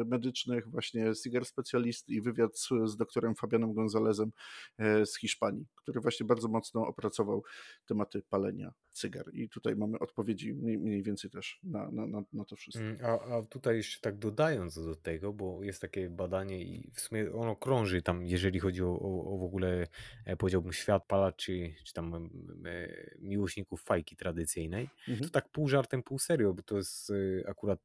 medycznych, 0.06 0.70
właśnie 0.70 1.14
Siger 1.14 1.44
Specjalist 1.44 2.08
i 2.08 2.20
wywiad 2.20 2.58
z, 2.58 2.68
z 2.84 2.96
doktorem 2.96 3.34
Fabianem 3.34 3.74
Gonzalezem 3.74 4.32
e, 4.78 5.06
z 5.06 5.18
Hiszpanii, 5.18 5.66
który 5.74 6.00
właśnie 6.00 6.26
bardzo 6.26 6.48
mocno 6.48 6.86
opracował 6.86 7.42
tematy 7.86 8.22
palenia 8.30 8.72
cygar. 8.92 9.34
I 9.34 9.48
tutaj 9.48 9.76
mamy 9.76 9.98
odpowiedzi 9.98 10.54
mniej, 10.54 10.78
mniej 10.78 11.02
więcej 11.02 11.30
też 11.30 11.60
na, 11.62 11.90
na, 11.90 12.22
na 12.32 12.44
to 12.44 12.56
wszystko. 12.56 12.84
Mm, 12.84 13.04
a, 13.04 13.36
a 13.36 13.42
tutaj 13.42 13.76
jeszcze 13.76 14.00
tak 14.00 14.18
dodając 14.18 14.74
do 14.74 14.96
tego, 14.96 15.32
bo 15.32 15.62
jest 15.62 15.80
takie 15.80 16.10
badanie 16.10 16.62
i 16.62 16.90
w 16.94 17.00
sumie 17.02 17.32
ono 17.32 17.56
krąży 17.56 18.02
tam, 18.02 18.26
jeżeli 18.26 18.60
chodzi 18.60 18.82
o, 18.82 18.98
o, 19.00 19.34
o 19.34 19.38
w 19.38 19.42
ogóle, 19.42 19.86
e, 20.24 20.36
powiedziałbym, 20.36 20.72
świat 20.72 21.06
palaczy, 21.06 21.74
czy 21.84 21.92
tam 21.92 22.14
e, 22.14 22.88
miłośników 23.18 23.82
fajki 23.82 24.16
tradycyjnej, 24.16 24.88
mhm. 25.08 25.20
to 25.20 25.30
tak 25.30 25.48
pół 25.48 25.68
żartem, 25.68 26.02
pół 26.02 26.18
serio, 26.18 26.54
bo 26.54 26.62
to 26.62 26.76
jest 26.76 27.10
e, 27.10 27.48
akurat 27.48 27.80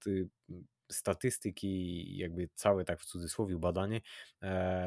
statystyki, 0.92 2.18
jakby 2.18 2.50
całe 2.56 2.86
tak 2.86 3.00
w 3.00 3.06
cudzysłowie 3.06 3.58
badanie 3.58 4.02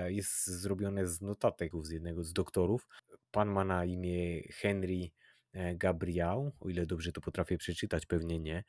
jest 0.06 0.46
zrobione 0.46 1.06
z 1.06 1.20
notatek 1.20 1.72
z 1.82 1.90
jednego 1.90 2.24
z 2.24 2.32
doktorów. 2.32 2.88
Pan 3.30 3.48
ma 3.48 3.64
na 3.64 3.84
imię 3.84 4.42
Henry 4.42 5.10
Gabriel, 5.74 6.50
o 6.60 6.68
ile 6.68 6.86
dobrze 6.86 7.12
to 7.12 7.20
potrafię 7.20 7.58
przeczytać, 7.58 8.06
pewnie 8.06 8.40
nie. 8.40 8.64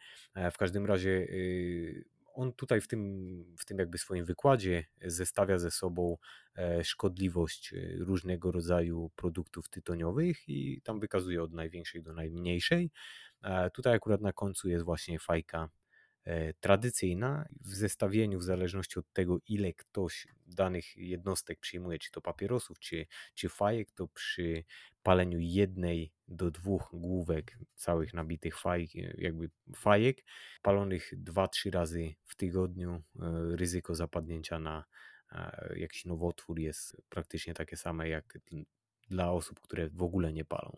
W 0.51 0.57
każdym 0.57 0.85
razie 0.85 1.09
y, 1.09 2.05
on 2.33 2.53
tutaj 2.53 2.81
w 2.81 2.87
tym, 2.87 3.55
w 3.59 3.65
tym 3.65 3.77
jakby 3.79 3.97
swoim 3.97 4.25
wykładzie 4.25 4.85
zestawia 5.05 5.59
ze 5.59 5.71
sobą 5.71 6.17
szkodliwość 6.83 7.73
różnego 7.97 8.51
rodzaju 8.51 9.11
produktów 9.15 9.69
tytoniowych 9.69 10.49
i 10.49 10.81
tam 10.83 10.99
wykazuje 10.99 11.43
od 11.43 11.53
największej 11.53 12.03
do 12.03 12.13
najmniejszej. 12.13 12.91
Tutaj 13.73 13.93
akurat 13.93 14.21
na 14.21 14.33
końcu 14.33 14.69
jest 14.69 14.85
właśnie 14.85 15.19
fajka 15.19 15.69
E, 15.69 15.80
tradycyjna 16.59 17.45
w 17.61 17.75
zestawieniu, 17.75 18.39
w 18.39 18.43
zależności 18.43 18.99
od 18.99 19.13
tego, 19.13 19.37
ile 19.47 19.73
ktoś 19.73 20.27
danych 20.47 20.97
jednostek 20.97 21.59
przyjmuje, 21.59 21.99
czy 21.99 22.11
to 22.11 22.21
papierosów, 22.21 22.79
czy, 22.79 23.05
czy 23.35 23.49
fajek, 23.49 23.91
to 23.91 24.07
przy 24.07 24.63
paleniu 25.03 25.39
jednej 25.39 26.11
do 26.27 26.51
dwóch 26.51 26.89
główek 26.93 27.57
całych 27.75 28.13
nabitych 28.13 28.59
fajek, 28.59 28.95
jakby 29.17 29.49
fajek, 29.75 30.17
palonych 30.61 31.13
2-3 31.23 31.71
razy 31.71 32.15
w 32.23 32.35
tygodniu, 32.35 32.91
e, 32.93 33.01
ryzyko 33.55 33.95
zapadnięcia 33.95 34.59
na 34.59 34.85
e, 35.31 35.73
jakiś 35.79 36.05
nowotwór 36.05 36.59
jest 36.59 37.01
praktycznie 37.09 37.53
takie 37.53 37.77
same 37.77 38.09
jak 38.09 38.37
dla 39.09 39.31
osób, 39.31 39.59
które 39.59 39.89
w 39.89 40.03
ogóle 40.03 40.33
nie 40.33 40.45
palą. 40.45 40.77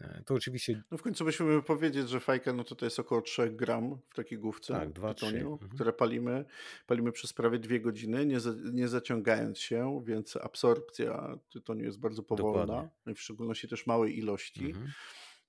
E, 0.00 0.22
to 0.26 0.34
oczywiście. 0.34 0.82
No 0.90 0.98
w 0.98 1.02
końcu 1.02 1.24
musimy 1.24 1.62
powiedzieć, 1.62 2.08
że 2.08 2.20
fajka 2.20 2.52
no 2.52 2.64
to, 2.64 2.74
to 2.74 2.84
jest 2.84 2.98
około 2.98 3.22
3 3.22 3.50
gram 3.50 3.98
w 4.10 4.14
takiej 4.14 4.38
główce 4.38 4.72
tak, 4.72 4.92
2, 4.92 5.14
tytoniu, 5.14 5.52
mhm. 5.52 5.70
które 5.70 5.92
palimy. 5.92 6.44
Palimy 6.86 7.12
przez 7.12 7.32
prawie 7.32 7.58
dwie 7.58 7.80
godziny, 7.80 8.26
nie, 8.26 8.40
za, 8.40 8.50
nie 8.72 8.88
zaciągając 8.88 9.58
się, 9.58 10.02
więc 10.06 10.36
absorpcja 10.36 11.38
tytoniu 11.50 11.84
jest 11.84 12.00
bardzo 12.00 12.22
powolna, 12.22 12.66
Dokładnie. 12.66 13.14
w 13.14 13.20
szczególności 13.20 13.68
też 13.68 13.86
małej 13.86 14.18
ilości. 14.18 14.66
Mhm. 14.66 14.92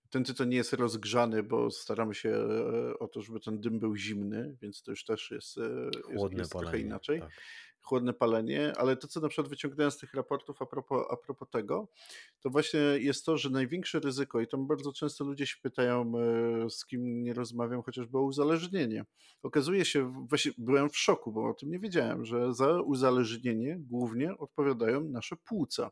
Ten 0.10 0.24
tytoń 0.24 0.50
nie 0.50 0.58
jest 0.58 0.74
rozgrzany, 0.74 1.44
bo 1.44 1.72
staramy 1.72 2.16
się 2.16 2.30
e, 2.30 3.00
o 3.00 3.08
to, 3.08 3.22
żeby 3.22 3.40
ten 3.40 3.62
dym 3.62 3.80
był 3.80 3.96
zimny, 3.96 4.56
więc 4.62 4.82
to 4.82 4.92
już 4.92 5.06
też 5.06 5.32
jest, 5.32 5.58
e, 5.58 5.62
jest, 6.14 6.34
jest 6.34 6.52
trochę 6.52 6.80
inaczej. 6.80 7.20
Tak 7.20 7.30
chłodne 7.86 8.14
palenie, 8.14 8.74
ale 8.78 8.98
to, 8.98 9.08
co 9.08 9.20
na 9.20 9.28
przykład 9.28 9.48
wyciągnąłem 9.48 9.92
z 9.92 9.98
tych 9.98 10.14
raportów 10.14 10.62
a 10.62 10.66
propos, 10.66 11.06
a 11.10 11.18
propos 11.18 11.50
tego, 11.50 11.88
to 12.42 12.50
właśnie 12.50 12.80
jest 12.80 13.26
to, 13.26 13.38
że 13.38 13.50
największe 13.50 14.00
ryzyko, 14.00 14.42
i 14.42 14.48
tam 14.48 14.68
bardzo 14.68 14.94
często 14.94 15.24
ludzie 15.24 15.48
się 15.48 15.56
pytają, 15.62 16.12
e, 16.18 16.70
z 16.70 16.86
kim 16.86 17.24
nie 17.24 17.34
rozmawiam, 17.34 17.84
chociażby 17.84 18.18
o 18.18 18.22
uzależnienie. 18.22 19.06
Okazuje 19.44 19.86
się, 19.86 20.28
właśnie 20.30 20.52
byłem 20.58 20.90
w 20.90 20.98
szoku, 20.98 21.32
bo 21.32 21.50
o 21.50 21.54
tym 21.54 21.70
nie 21.72 21.80
wiedziałem, 21.80 22.26
że 22.26 22.54
za 22.54 22.82
uzależnienie 22.82 23.78
głównie 23.80 24.38
odpowiadają 24.38 25.02
nasze 25.02 25.36
płuca. 25.36 25.92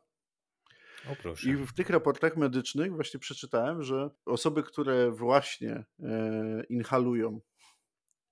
I 1.46 1.56
w 1.56 1.72
tych 1.72 1.90
raportach 1.90 2.36
medycznych 2.36 2.94
właśnie 2.94 3.20
przeczytałem, 3.20 3.82
że 3.82 4.10
osoby, 4.26 4.62
które 4.62 5.10
właśnie 5.10 5.84
e, 6.02 6.64
inhalują 6.68 7.40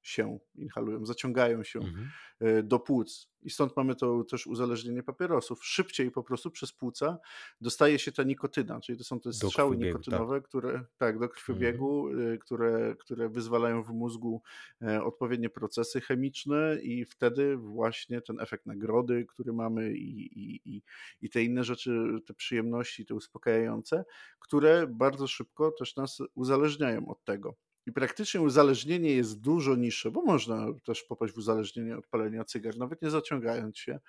się, 0.03 0.39
inhalują, 0.55 1.07
zaciągają 1.07 1.65
się 1.65 1.79
mhm. 1.79 2.11
E, 2.43 2.63
do 2.63 2.79
płuc. 2.79 3.33
I 3.43 3.51
stąd 3.51 3.77
mamy 3.77 3.95
to 3.95 4.25
też 4.25 4.47
uzależnienie 4.47 5.03
papierosów. 5.03 5.65
Szybciej 5.65 6.11
po 6.11 6.23
prostu 6.23 6.51
przez 6.51 6.73
płuca 6.73 7.19
dostaje 7.61 7.99
się 7.99 8.13
ta 8.13 8.23
nikotyna, 8.23 8.81
czyli 8.81 8.99
to 8.99 9.05
są 9.05 9.21
te 9.21 9.33
strzały 9.33 9.77
tak. 9.77 9.85
nikotynowe, 9.85 10.41
tak. 10.41 10.49
które 10.49 10.85
tak, 10.97 11.19
do 11.19 11.29
krwiobiegu, 11.29 12.09
mhm. 12.09 12.39
które, 12.39 12.97
które 12.99 13.29
wyzwalają 13.29 13.83
w 13.83 13.89
mózgu 13.89 14.43
e, 14.83 15.05
odpowiednie 15.05 15.51
procesy 15.51 16.01
chemiczne 16.01 16.79
i 16.83 17.05
wtedy 17.05 17.57
właśnie 17.57 18.21
ten 18.21 18.41
efekt 18.41 18.67
nagrody, 18.67 19.27
który 19.29 19.53
mamy 19.53 19.93
i, 19.93 20.39
i, 20.39 20.61
i, 20.65 20.83
i 21.21 21.31
te 21.31 21.43
inne 21.43 21.65
rzeczy, 21.65 22.21
te 22.27 22.35
przyjemności, 22.35 23.07
te 23.07 23.15
uspokajające, 23.15 24.05
które 24.39 24.87
bardzo 24.87 25.27
szybko 25.27 25.71
też 25.71 25.97
nas 25.97 26.19
uzależniają 26.35 27.09
od 27.09 27.25
tego. 27.25 27.57
I 27.87 27.93
praktycznie 27.93 28.41
uzależnienie 28.41 29.11
jest 29.11 29.41
dużo 29.41 29.77
niższe, 29.77 30.11
bo 30.11 30.23
można 30.23 30.67
też 30.85 31.03
popaść 31.03 31.35
w 31.35 31.39
uzależnienie 31.39 31.99
od 31.99 32.07
palenia 32.07 32.45
cygar, 32.45 32.77
nawet 32.77 33.03
nie 33.03 33.11
zaciągając 33.11 33.79
się, 33.79 34.01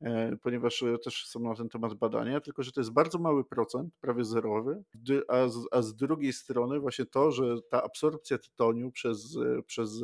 e, 0.00 0.36
ponieważ 0.36 0.82
e, 0.82 0.98
też 0.98 1.26
są 1.26 1.40
na 1.40 1.54
ten 1.54 1.68
temat 1.68 1.94
badania, 1.94 2.40
tylko 2.40 2.62
że 2.62 2.72
to 2.72 2.80
jest 2.80 2.92
bardzo 2.92 3.18
mały 3.18 3.44
procent, 3.44 3.94
prawie 4.00 4.24
zerowy, 4.24 4.82
a 5.28 5.48
z, 5.48 5.66
a 5.70 5.82
z 5.82 5.94
drugiej 5.94 6.32
strony 6.32 6.80
właśnie 6.80 7.06
to, 7.06 7.30
że 7.30 7.62
ta 7.70 7.82
absorpcja 7.82 8.38
tytoniu 8.38 8.90
przez, 8.90 9.36
e, 9.36 9.62
przez 9.62 10.02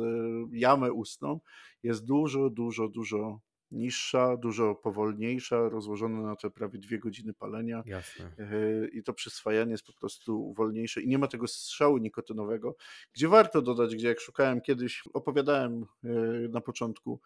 jamę 0.51 0.91
ustną 0.91 1.39
jest 1.83 2.05
dużo, 2.05 2.49
dużo, 2.49 2.87
dużo 2.87 3.39
niższa, 3.71 4.37
dużo 4.37 4.75
powolniejsza, 4.75 5.69
rozłożona 5.69 6.21
na 6.21 6.35
te 6.35 6.49
prawie 6.49 6.79
dwie 6.79 6.99
godziny 6.99 7.33
palenia. 7.33 7.83
Jasne. 7.85 8.31
E, 8.39 8.87
I 8.87 9.03
to 9.03 9.13
przyswajanie 9.13 9.71
jest 9.71 9.85
po 9.85 9.93
prostu 9.93 10.53
wolniejsze 10.53 11.01
i 11.01 11.07
nie 11.07 11.17
ma 11.17 11.27
tego 11.27 11.47
strzału 11.47 11.97
nikotynowego, 11.97 12.75
gdzie 13.13 13.27
warto 13.27 13.61
dodać, 13.61 13.95
gdzie 13.95 14.07
jak 14.07 14.19
szukałem 14.19 14.61
kiedyś, 14.61 15.03
opowiadałem 15.13 15.85
e, 16.03 16.07
na 16.49 16.61
początku 16.61 17.21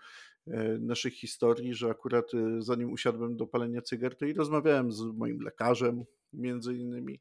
e, 0.48 0.78
naszych 0.80 1.14
historii, 1.14 1.74
że 1.74 1.90
akurat 1.90 2.32
zanim 2.60 2.92
usiadłem 2.92 3.38
do 3.38 3.48
palenia 3.48 3.82
cygar, 3.82 4.16
to 4.16 4.26
i 4.26 4.34
rozmawiałem 4.34 4.92
z 4.92 5.02
moim 5.02 5.42
lekarzem, 5.42 6.06
między 6.34 6.76
innymi 6.76 7.20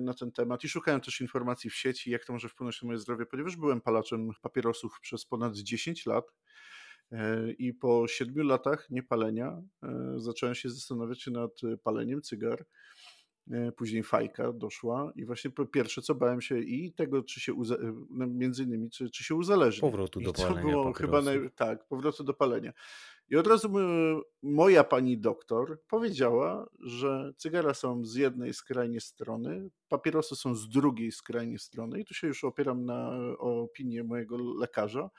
na 0.00 0.14
ten 0.14 0.32
temat 0.32 0.64
i 0.64 0.68
szukałem 0.68 1.00
też 1.00 1.20
informacji 1.20 1.70
w 1.70 1.74
sieci, 1.74 2.10
jak 2.10 2.24
to 2.24 2.32
może 2.32 2.48
wpłynąć 2.48 2.82
na 2.82 2.86
moje 2.86 2.98
zdrowie, 2.98 3.26
ponieważ 3.26 3.56
byłem 3.56 3.80
palaczem 3.80 4.30
papierosów 4.42 4.98
przez 5.00 5.24
ponad 5.24 5.56
10 5.56 6.06
lat 6.06 6.24
I 7.58 7.74
po 7.74 8.08
siedmiu 8.08 8.44
latach 8.44 8.90
niepalenia 8.90 9.62
e, 9.82 10.14
zacząłem 10.16 10.54
się 10.54 10.70
zastanawiać 10.70 11.26
nad 11.26 11.50
paleniem 11.82 12.22
cygar. 12.22 12.66
E, 13.50 13.72
później 13.72 14.02
fajka 14.02 14.52
doszła 14.52 15.12
i 15.16 15.24
właśnie 15.24 15.50
po 15.50 15.66
pierwsze 15.66 16.02
co 16.02 16.14
bałem 16.14 16.40
się 16.40 16.58
i 16.58 16.92
tego, 16.92 17.22
czy 17.22 17.40
się 17.40 17.54
no, 18.10 18.26
między 18.26 18.62
innymi, 18.62 18.90
czy, 18.90 19.10
czy 19.10 19.24
się 19.24 19.34
uzależni. 19.34 19.80
Powrotu 19.80 20.20
do 20.20 20.32
palenia. 20.32 20.62
To 20.62 20.68
było 20.68 20.92
chyba 20.92 21.20
naj- 21.20 21.50
tak, 21.50 21.88
powrotu 21.88 22.24
do 22.24 22.34
palenia. 22.34 22.72
I 23.28 23.36
od 23.36 23.46
razu 23.46 23.70
moja 24.42 24.84
pani 24.84 25.18
doktor 25.18 25.80
powiedziała, 25.88 26.66
że 26.80 27.32
cygara 27.36 27.74
są 27.74 28.04
z 28.04 28.14
jednej 28.14 28.54
skrajnie 28.54 29.00
strony, 29.00 29.70
papierosy 29.88 30.36
są 30.36 30.54
z 30.54 30.68
drugiej 30.68 31.12
skrajnie 31.12 31.58
strony 31.58 32.00
i 32.00 32.04
tu 32.04 32.14
się 32.14 32.26
już 32.26 32.44
opieram 32.44 32.84
na 32.84 33.18
opinię 33.38 34.04
mojego 34.04 34.36
lekarza, 34.58 35.10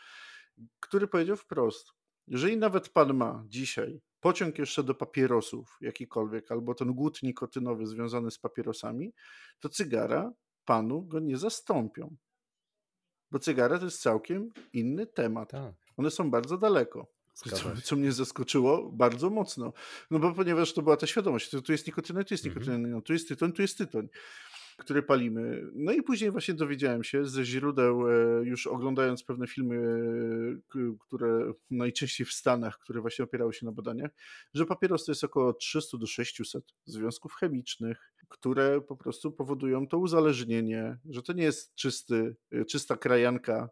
który 0.80 1.08
powiedział 1.08 1.38
wprost, 1.38 1.94
jeżeli 2.28 2.58
nawet 2.58 2.90
pan 2.90 3.14
ma 3.14 3.44
dzisiaj 3.48 4.02
pociąg 4.20 4.60
jeszcze 4.60 4.84
do 4.84 4.96
papierosów 4.96 5.78
jakikolwiek, 5.82 6.52
albo 6.52 6.76
ten 6.76 6.94
głód 6.94 7.24
nikotynowy 7.24 7.88
związany 7.88 8.32
z 8.32 8.40
papierosami, 8.40 9.14
to 9.60 9.70
cygara 9.70 10.32
panu 10.66 11.02
go 11.02 11.20
nie 11.20 11.38
zastąpią. 11.38 12.16
Bo 13.32 13.40
cygara 13.40 13.80
to 13.80 13.86
jest 13.86 14.02
całkiem 14.02 14.50
inny 14.74 15.08
temat. 15.08 15.52
Tak. 15.52 15.74
One 15.98 16.12
są 16.12 16.32
bardzo 16.32 16.58
daleko. 16.58 17.08
Co, 17.34 17.76
co, 17.84 17.96
mnie 17.96 18.12
zaskoczyło 18.12 18.92
bardzo 18.92 19.30
mocno. 19.30 19.74
No 20.12 20.20
bo 20.20 20.34
ponieważ 20.34 20.74
to 20.74 20.82
była 20.82 20.98
ta 20.98 21.08
świadomość, 21.08 21.50
to 21.50 21.62
tu 21.62 21.72
jest 21.72 21.88
nikotyna, 21.88 22.24
tu 22.24 22.34
jest 22.34 22.46
mhm. 22.46 22.66
nikotyna, 22.66 22.88
no, 22.88 23.02
tu 23.02 23.14
jest 23.14 23.28
tytoń, 23.28 23.54
tu 23.54 23.62
jest 23.62 23.78
tytoń 23.78 24.08
który 24.78 25.04
palimy. 25.04 25.68
No 25.74 25.92
i 25.92 26.04
później 26.04 26.32
właśnie 26.32 26.54
dowiedziałem 26.54 27.04
się 27.04 27.26
ze 27.26 27.46
źródeł, 27.46 28.08
e, 28.10 28.44
już 28.44 28.68
oglądając 28.68 29.24
pewne 29.24 29.48
filmy, 29.48 29.76
e, 30.76 30.96
które 31.00 31.54
najczęściej 31.72 32.26
w 32.26 32.32
Stanach, 32.32 32.80
które 32.80 33.02
właśnie 33.02 33.26
opierały 33.26 33.54
się 33.54 33.66
na 33.66 33.72
badaniach, 33.72 34.12
że 34.54 34.66
papieros 34.66 35.06
to 35.06 35.12
jest 35.12 35.24
około 35.24 35.54
300 35.54 35.98
do 35.98 36.08
600 36.08 36.64
związków 36.86 37.34
chemicznych, 37.34 38.14
które 38.28 38.82
po 38.82 38.98
prostu 38.98 39.32
powodują 39.32 39.88
to 39.88 39.98
uzależnienie, 39.98 40.98
że 41.10 41.22
to 41.22 41.34
nie 41.34 41.44
jest 41.44 41.76
czysty, 41.76 42.36
e, 42.52 42.66
czysta 42.66 42.98
krajanka 42.98 43.70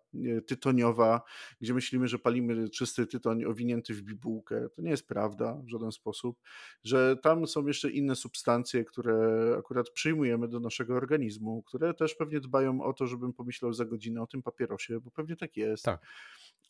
tytoniowa, 0.47 1.21
gdzie 1.61 1.73
myślimy, 1.73 2.07
że 2.07 2.19
palimy 2.19 2.69
czysty 2.69 3.07
tytoń 3.07 3.45
owinięty 3.45 3.93
w 3.93 4.01
bibułkę. 4.01 4.69
To 4.75 4.81
nie 4.81 4.89
jest 4.89 5.07
prawda 5.07 5.61
w 5.63 5.69
żaden 5.69 5.91
sposób, 5.91 6.39
że 6.83 7.17
tam 7.23 7.47
są 7.47 7.67
jeszcze 7.67 7.91
inne 7.91 8.15
substancje, 8.15 8.85
które 8.85 9.55
akurat 9.59 9.89
przyjmujemy 9.89 10.47
do 10.47 10.59
naszego 10.59 10.94
organizmu, 10.95 11.63
które 11.63 11.93
też 11.93 12.15
pewnie 12.15 12.39
dbają 12.39 12.83
o 12.83 12.93
to, 12.93 13.07
żebym 13.07 13.33
pomyślał 13.33 13.73
za 13.73 13.85
godzinę 13.85 14.21
o 14.21 14.27
tym 14.27 14.43
papierosie, 14.43 14.99
bo 14.99 15.11
pewnie 15.11 15.35
tak 15.35 15.57
jest. 15.57 15.83
Tak. 15.83 16.01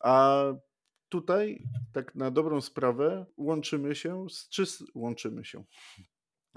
A 0.00 0.44
tutaj, 1.08 1.62
tak 1.92 2.14
na 2.14 2.30
dobrą 2.30 2.60
sprawę, 2.60 3.26
łączymy 3.36 3.94
się 3.94 4.26
z 4.30 4.48
czys... 4.48 4.84
łączymy 4.94 5.44
się. 5.44 5.64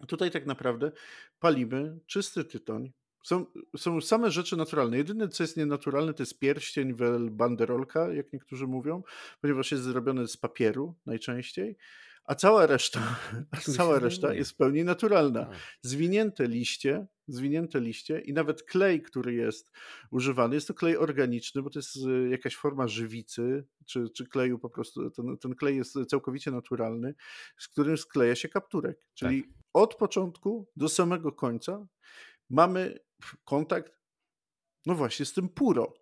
Tutaj 0.07 0.31
tak 0.31 0.45
naprawdę 0.45 0.91
palimy 1.39 1.99
czysty 2.05 2.43
tytoń. 2.43 2.91
Są, 3.23 3.45
są 3.77 4.01
same 4.01 4.31
rzeczy 4.31 4.57
naturalne. 4.57 4.97
Jedyne, 4.97 5.27
co 5.27 5.43
jest 5.43 5.57
nienaturalne, 5.57 6.13
to 6.13 6.23
jest 6.23 6.39
pierścień, 6.39 6.93
wel, 6.93 7.29
banderolka, 7.31 8.13
jak 8.13 8.33
niektórzy 8.33 8.67
mówią, 8.67 9.03
ponieważ 9.41 9.71
jest 9.71 9.83
zrobiony 9.83 10.27
z 10.27 10.37
papieru 10.37 10.95
najczęściej 11.05 11.77
a 12.29 12.35
cała 12.35 12.65
reszta, 12.65 12.99
a 13.51 13.57
Który 13.57 13.73
się 13.73 13.77
cała 13.77 13.99
reszta 13.99 14.33
jest 14.33 14.51
w 14.51 14.55
pełni 14.55 14.83
naturalna. 14.83 15.45
Tak. 15.45 15.57
Zwinięte 15.81 16.47
liście, 16.47 17.07
zwinięte 17.27 17.79
liście 17.79 18.19
i 18.19 18.33
nawet 18.33 18.63
klej, 18.63 19.01
który 19.01 19.33
jest 19.33 19.71
używany, 20.11 20.55
jest 20.55 20.67
to 20.67 20.73
klej 20.73 20.97
organiczny, 20.97 21.61
bo 21.61 21.69
to 21.69 21.79
jest 21.79 21.95
y, 21.95 22.29
jakaś 22.29 22.55
forma 22.55 22.87
żywicy, 22.87 23.65
czy, 23.85 24.09
czy 24.09 24.27
kleju 24.27 24.59
po 24.59 24.69
prostu, 24.69 25.11
ten, 25.11 25.37
ten 25.37 25.55
klej 25.55 25.77
jest 25.77 25.93
całkowicie 26.09 26.51
naturalny, 26.51 27.15
z 27.57 27.67
którym 27.67 27.97
skleja 27.97 28.35
się 28.35 28.49
kapturek. 28.49 29.07
Czyli 29.13 29.43
od 29.73 29.95
początku 29.95 30.67
do 30.75 30.89
samego 30.89 31.31
końca 31.31 31.87
mamy 32.49 32.99
kontakt, 33.45 33.93
no 34.85 34.95
właśnie, 34.95 35.25
z 35.25 35.33
tym 35.33 35.49
puro, 35.49 35.93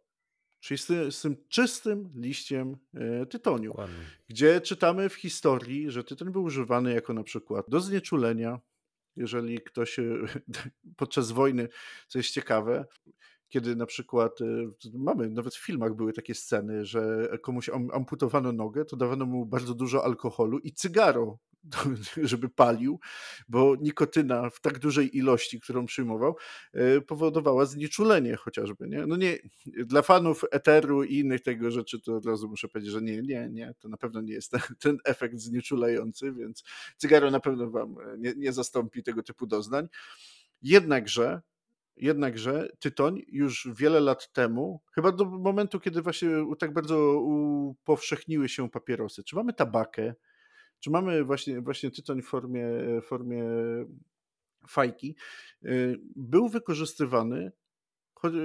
czyli 0.67 0.77
z 0.77 0.85
tym, 0.85 1.11
z 1.11 1.21
tym 1.21 1.37
czystym 1.49 2.09
liściem 2.15 2.77
e, 2.93 3.25
tytoniu, 3.25 3.69
Dokładnie. 3.71 3.95
gdzie 4.27 4.61
czytamy 4.61 5.09
w 5.09 5.13
historii, 5.13 5.91
że 5.91 6.03
tytoń 6.03 6.31
był 6.31 6.43
używany 6.43 6.93
jako 6.93 7.13
na 7.13 7.23
przykład 7.23 7.65
do 7.69 7.79
znieczulenia, 7.79 8.59
jeżeli 9.15 9.61
ktoś 9.61 9.99
e, 9.99 10.03
podczas 10.97 11.31
wojny, 11.31 11.69
co 12.07 12.19
jest 12.19 12.31
ciekawe, 12.31 12.85
kiedy 13.49 13.75
na 13.75 13.85
przykład, 13.85 14.41
e, 14.41 14.45
mamy, 14.93 15.29
nawet 15.29 15.55
w 15.55 15.65
filmach 15.65 15.93
były 15.93 16.13
takie 16.13 16.35
sceny, 16.35 16.85
że 16.85 17.27
komuś 17.41 17.69
am- 17.69 17.91
amputowano 17.93 18.51
nogę, 18.51 18.85
to 18.85 18.97
dawano 18.97 19.25
mu 19.25 19.45
bardzo 19.45 19.73
dużo 19.73 20.05
alkoholu 20.05 20.59
i 20.59 20.71
cygaro, 20.71 21.39
żeby 22.23 22.49
palił, 22.49 22.99
bo 23.49 23.75
nikotyna 23.81 24.49
w 24.49 24.61
tak 24.61 24.79
dużej 24.79 25.17
ilości, 25.17 25.59
którą 25.59 25.85
przyjmował, 25.85 26.35
e, 26.73 27.01
powodowała 27.01 27.65
znieczulenie 27.65 28.35
chociażby. 28.35 28.87
Nie? 28.87 29.05
No 29.05 29.15
nie, 29.15 29.37
dla 29.65 30.01
fanów 30.01 30.43
eteru 30.51 31.03
i 31.03 31.17
innych 31.17 31.41
tego 31.41 31.71
rzeczy, 31.71 32.01
to 32.01 32.15
od 32.15 32.25
razu 32.25 32.49
muszę 32.49 32.67
powiedzieć, 32.67 32.91
że 32.91 33.01
nie, 33.01 33.21
nie, 33.21 33.49
nie, 33.49 33.73
to 33.79 33.89
na 33.89 33.97
pewno 33.97 34.21
nie 34.21 34.33
jest 34.33 34.51
ten, 34.51 34.61
ten 34.79 34.97
efekt 35.05 35.37
znieczulający, 35.39 36.33
więc 36.33 36.63
cygaro 36.97 37.31
na 37.31 37.39
pewno 37.39 37.69
wam 37.69 37.95
e, 37.99 38.17
nie, 38.17 38.33
nie 38.37 38.53
zastąpi 38.53 39.03
tego 39.03 39.23
typu 39.23 39.47
doznań. 39.47 39.87
Jednakże 40.61 41.41
Jednakże 41.99 42.69
tytoń 42.79 43.21
już 43.27 43.69
wiele 43.75 43.99
lat 43.99 44.33
temu, 44.33 44.81
chyba 44.95 45.11
do 45.11 45.25
momentu, 45.25 45.79
kiedy 45.79 46.01
właśnie 46.01 46.29
tak 46.59 46.73
bardzo 46.73 47.19
upowszechniły 47.19 48.49
się 48.49 48.69
papierosy, 48.69 49.23
czy 49.23 49.35
mamy 49.35 49.53
tabakę, 49.53 50.13
czy 50.79 50.89
mamy 50.89 51.23
właśnie, 51.23 51.61
właśnie 51.61 51.91
tytoń 51.91 52.21
w 52.21 52.27
formie, 52.27 52.65
w 53.01 53.05
formie 53.05 53.43
fajki, 54.67 55.15
y, 55.65 55.99
był 56.15 56.49
wykorzystywany 56.49 57.51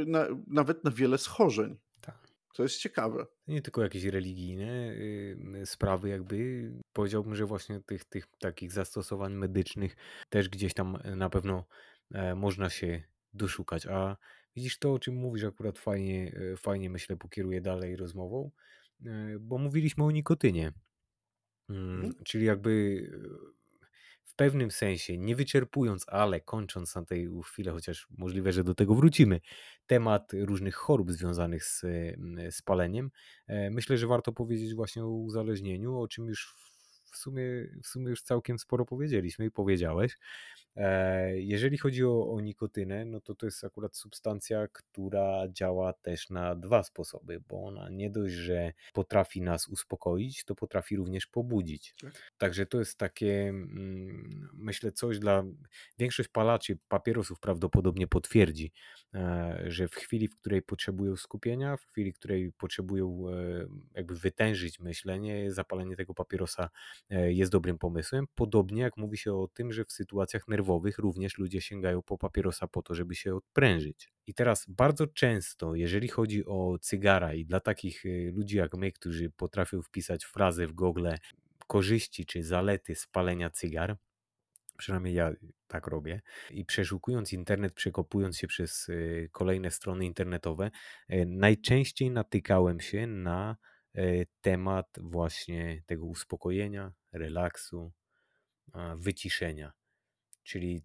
na, 0.06 0.26
nawet 0.46 0.84
na 0.84 0.90
wiele 0.90 1.18
schorzeń. 1.18 1.78
Tak. 2.00 2.28
To 2.54 2.62
jest 2.62 2.78
ciekawe. 2.78 3.26
Nie 3.48 3.62
tylko 3.62 3.82
jakieś 3.82 4.04
religijne 4.04 4.92
y, 4.92 5.62
sprawy, 5.64 6.08
jakby 6.08 6.70
powiedziałbym, 6.92 7.34
że 7.34 7.46
właśnie 7.46 7.80
tych, 7.80 8.04
tych 8.04 8.26
takich 8.38 8.72
zastosowań 8.72 9.34
medycznych 9.34 9.96
też 10.28 10.48
gdzieś 10.48 10.74
tam 10.74 10.98
na 11.16 11.30
pewno 11.30 11.64
e, 12.14 12.34
można 12.34 12.70
się 12.70 13.02
doszukać. 13.34 13.86
A 13.86 14.16
widzisz 14.56 14.78
to, 14.78 14.92
o 14.92 14.98
czym 14.98 15.14
mówisz, 15.14 15.44
akurat 15.44 15.78
fajnie, 15.78 16.32
e, 16.52 16.56
fajnie 16.56 16.90
myślę, 16.90 17.16
pokieruję 17.16 17.60
dalej 17.60 17.96
rozmową, 17.96 18.50
e, 19.04 19.38
bo 19.40 19.58
mówiliśmy 19.58 20.04
o 20.04 20.10
nikotynie. 20.10 20.72
Mm, 21.70 22.08
Mhm. 22.08 22.24
Czyli 22.24 22.46
jakby 22.46 23.02
e, 23.14 23.52
w 24.24 24.34
pewnym 24.34 24.70
sensie, 24.70 25.18
nie 25.18 25.36
wyczerpując, 25.36 26.04
ale 26.08 26.40
kończąc 26.40 26.94
na 26.94 27.04
tej 27.04 27.28
chwilę, 27.44 27.72
chociaż 27.72 28.06
możliwe, 28.18 28.52
że 28.52 28.64
do 28.64 28.74
tego 28.74 28.94
wrócimy, 28.94 29.40
temat 29.86 30.32
różnych 30.34 30.74
chorób 30.74 31.12
związanych 31.12 31.64
z 31.64 31.84
mm, 31.84 32.52
z 32.52 32.62
paleniem, 32.62 33.10
e, 33.46 33.70
myślę, 33.70 33.98
że 33.98 34.06
warto 34.06 34.32
powiedzieć 34.32 34.74
właśnie 34.74 35.04
o 35.04 35.08
uzależnieniu, 35.08 35.98
o 36.00 36.08
czym 36.08 36.26
już 36.28 36.54
w 37.12 37.16
sumie, 37.16 37.44
w 37.82 37.86
sumie 37.86 38.10
już 38.10 38.22
całkiem 38.22 38.58
sporo 38.58 38.84
powiedzieliśmy 38.86 39.44
i 39.46 39.50
powiedziałeś. 39.50 40.18
E, 40.76 41.40
Jeżeli 41.40 41.78
chodzi 41.78 42.04
o, 42.04 42.30
o 42.32 42.40
nikotynę, 42.40 43.04
no 43.04 43.20
to 43.20 43.34
to 43.34 43.46
jest 43.46 43.64
akurat 43.64 43.96
substancja, 43.96 44.68
która 44.72 45.48
działa 45.48 45.92
też 45.92 46.30
na 46.30 46.54
dwa 46.54 46.82
sposoby, 46.82 47.40
bo 47.48 47.64
ona 47.64 47.88
nie 47.90 48.10
dość, 48.10 48.34
że 48.34 48.72
potrafi 48.92 49.42
nas 49.42 49.68
uspokoić, 49.68 50.44
to 50.44 50.54
potrafi 50.54 50.96
również 50.96 51.26
pobudzić. 51.26 51.94
Tak. 52.00 52.12
Także 52.38 52.66
to 52.66 52.78
jest 52.78 52.98
takie, 52.98 53.48
mm, 53.48 54.48
myślę, 54.54 54.92
coś 54.92 55.18
dla. 55.18 55.44
Większość 55.98 56.28
palaczy 56.28 56.78
papierosów 56.88 57.40
prawdopodobnie 57.40 58.06
potwierdzi, 58.06 58.72
e, 59.14 59.62
że 59.66 59.88
w 59.88 59.94
chwili, 59.94 60.28
w 60.28 60.36
której 60.36 60.62
potrzebują 60.62 61.16
skupienia, 61.16 61.76
w 61.76 61.84
chwili, 61.86 62.12
w 62.12 62.18
której 62.18 62.52
potrzebują 62.52 63.28
e, 63.28 63.66
jakby 63.94 64.14
wytężyć 64.14 64.80
myślenie, 64.80 65.52
zapalenie 65.52 65.96
tego 65.96 66.14
papierosa 66.14 66.70
jest 67.10 67.52
dobrym 67.52 67.78
pomysłem. 67.78 68.26
Podobnie 68.34 68.82
jak 68.82 68.96
mówi 68.96 69.18
się 69.18 69.34
o 69.34 69.48
tym, 69.48 69.72
że 69.72 69.84
w 69.84 69.92
sytuacjach 69.92 70.48
nerwowych 70.48 70.61
również 70.98 71.38
ludzie 71.38 71.60
sięgają 71.60 72.02
po 72.02 72.18
papierosa 72.18 72.68
po 72.68 72.82
to, 72.82 72.94
żeby 72.94 73.14
się 73.14 73.34
odprężyć. 73.34 74.12
I 74.26 74.34
teraz 74.34 74.66
bardzo 74.68 75.06
często, 75.06 75.74
jeżeli 75.74 76.08
chodzi 76.08 76.46
o 76.46 76.78
cygara 76.80 77.34
i 77.34 77.44
dla 77.44 77.60
takich 77.60 78.06
e, 78.06 78.08
ludzi 78.30 78.56
jak 78.56 78.74
my, 78.74 78.92
którzy 78.92 79.30
potrafią 79.30 79.82
wpisać 79.82 80.24
frazę 80.24 80.66
w 80.66 80.72
Google 80.72 81.08
korzyści 81.66 82.26
czy 82.26 82.42
zalety 82.42 82.94
spalenia 82.94 83.50
cygar, 83.50 83.96
przynajmniej 84.78 85.14
ja 85.14 85.32
tak 85.66 85.86
robię, 85.86 86.20
i 86.50 86.64
przeszukując 86.64 87.32
internet, 87.32 87.72
przekopując 87.72 88.38
się 88.38 88.46
przez 88.46 88.88
e, 88.88 89.28
kolejne 89.28 89.70
strony 89.70 90.06
internetowe, 90.06 90.70
e, 91.08 91.26
najczęściej 91.26 92.10
natykałem 92.10 92.80
się 92.80 93.06
na 93.06 93.56
temat 94.40 94.86
właśnie 95.00 95.82
tego 95.86 96.06
uspokojenia, 96.06 96.92
relaksu, 97.12 97.92
wyciszenia. 98.96 99.72
Czyli 100.42 100.82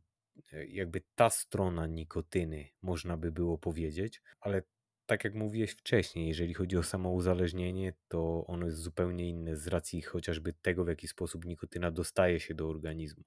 e, 0.53 0.65
jakby 0.65 1.01
ta 1.15 1.29
strona 1.29 1.87
nikotyny, 1.87 2.69
można 2.81 3.17
by 3.17 3.31
było 3.31 3.57
powiedzieć, 3.57 4.21
ale 4.39 4.63
tak 5.05 5.23
jak 5.23 5.35
mówiłeś 5.35 5.71
wcześniej, 5.71 6.27
jeżeli 6.27 6.53
chodzi 6.53 6.77
o 6.77 6.83
samo 6.83 7.11
uzależnienie, 7.11 7.93
to 8.07 8.45
ono 8.47 8.65
jest 8.65 8.77
zupełnie 8.77 9.29
inne 9.29 9.55
z 9.55 9.67
racji 9.67 10.01
chociażby 10.01 10.53
tego, 10.53 10.83
w 10.85 10.87
jaki 10.87 11.07
sposób 11.07 11.45
nikotyna 11.45 11.91
dostaje 11.91 12.39
się 12.39 12.53
do 12.53 12.69
organizmu. 12.69 13.23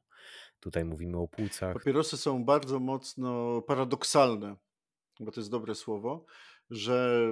Tutaj 0.61 0.85
mówimy 0.85 1.19
o 1.19 1.29
płucach. 1.29 1.75
Papierosy 1.75 2.17
są 2.17 2.45
bardzo 2.45 2.81
mocno 2.81 3.63
paradoksalne, 3.63 4.57
bo 5.21 5.33
to 5.33 5.41
jest 5.41 5.51
dobre 5.51 5.75
słowo, 5.75 6.27
że 6.71 7.27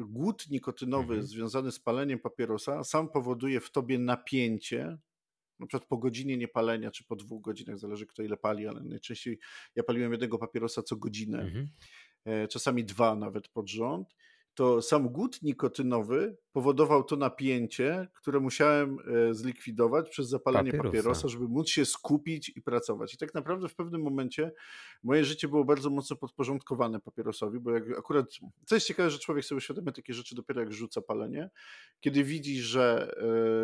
y, 0.00 0.04
głód 0.04 0.50
nikotynowy 0.50 1.14
Mhm. 1.14 1.22
związany 1.22 1.72
z 1.72 1.80
paleniem 1.80 2.18
papierosa 2.18 2.84
sam 2.84 3.08
powoduje 3.08 3.60
w 3.60 3.70
tobie 3.70 3.98
napięcie, 3.98 4.98
na 5.58 5.66
przykład 5.66 5.88
po 5.88 5.96
godzinie 5.98 6.36
niepalenia, 6.36 6.90
czy 6.90 7.04
po 7.04 7.16
dwóch 7.16 7.42
godzinach, 7.42 7.78
zależy 7.78 8.06
kto 8.06 8.22
ile 8.22 8.36
pali, 8.36 8.66
ale 8.66 8.82
najczęściej 8.82 9.38
ja 9.74 9.82
paliłem 9.82 10.12
jednego 10.12 10.38
papierosa 10.38 10.82
co 10.82 10.96
godzinę, 10.96 11.38
Mhm. 11.38 11.68
e, 12.24 12.48
czasami 12.48 12.84
dwa 12.84 13.14
nawet 13.16 13.48
pod 13.48 13.68
rząd, 13.70 14.14
to 14.54 14.82
sam 14.82 15.08
głód 15.08 15.42
nikotynowy 15.42 16.36
powodował 16.56 17.04
to 17.04 17.16
napięcie, 17.16 18.08
które 18.14 18.40
musiałem 18.40 18.98
e, 19.30 19.34
zlikwidować 19.34 20.08
przez 20.10 20.28
zapalenie 20.28 20.70
Papierosa. 20.70 20.88
papierosa, 20.88 21.28
żeby 21.28 21.48
móc 21.48 21.68
się 21.68 21.84
skupić 21.84 22.48
i 22.56 22.62
pracować. 22.62 23.14
I 23.14 23.16
tak 23.16 23.34
naprawdę 23.34 23.68
w 23.68 23.74
pewnym 23.74 24.02
momencie 24.02 24.52
moje 25.02 25.24
życie 25.24 25.48
było 25.48 25.64
bardzo 25.64 25.90
mocno 25.90 26.16
podporządkowane 26.16 27.00
papierosowi, 27.00 27.60
bo 27.60 27.70
jak 27.70 27.98
akurat, 27.98 28.26
co 28.66 28.74
jest 28.74 28.86
ciekawe, 28.86 29.10
że 29.10 29.18
człowiek 29.18 29.44
sobie 29.44 29.56
uświadamia 29.56 29.92
takie 29.92 30.14
rzeczy 30.14 30.34
dopiero 30.34 30.60
jak 30.60 30.72
rzuca 30.72 31.00
palenie, 31.02 31.50
kiedy 32.00 32.24
widzi, 32.24 32.60
że 32.62 33.14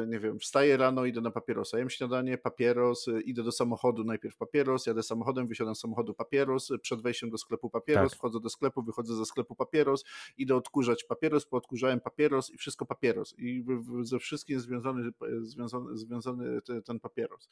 e, 0.02 0.06
nie 0.06 0.20
wiem, 0.20 0.38
wstaję 0.38 0.76
rano, 0.76 1.04
idę 1.04 1.20
na 1.20 1.30
papierosa, 1.30 1.78
jem 1.78 1.90
śniadanie, 1.90 2.38
papieros, 2.38 3.08
e, 3.08 3.20
idę 3.20 3.42
do 3.42 3.52
samochodu, 3.52 4.04
najpierw 4.04 4.36
papieros, 4.36 4.86
jadę 4.86 5.02
samochodem, 5.02 5.46
wysiadam 5.46 5.74
z 5.74 5.80
samochodu 5.80 6.14
papieros, 6.14 6.72
przed 6.82 7.02
wejściem 7.02 7.30
do 7.30 7.38
sklepu 7.38 7.70
papieros, 7.70 8.10
Tak. 8.10 8.18
wchodzę 8.18 8.40
do 8.40 8.48
sklepu, 8.48 8.82
wychodzę 8.82 9.16
ze 9.16 9.24
sklepu 9.24 9.54
papieros, 9.54 10.04
idę 10.38 10.56
odkurzać 10.56 11.04
papieros, 11.04 11.46
poodkurzałem 11.46 12.00
papieros 12.00 12.50
i 12.50 12.58
wszystko 12.58 12.81
papieros. 12.84 13.34
I 13.38 13.64
ze 14.02 14.18
wszystkim 14.18 14.60
związany, 14.60 15.10
związany, 15.42 15.98
związany 15.98 16.62
te- 16.62 16.82
ten 16.82 17.00
papieros. 17.00 17.48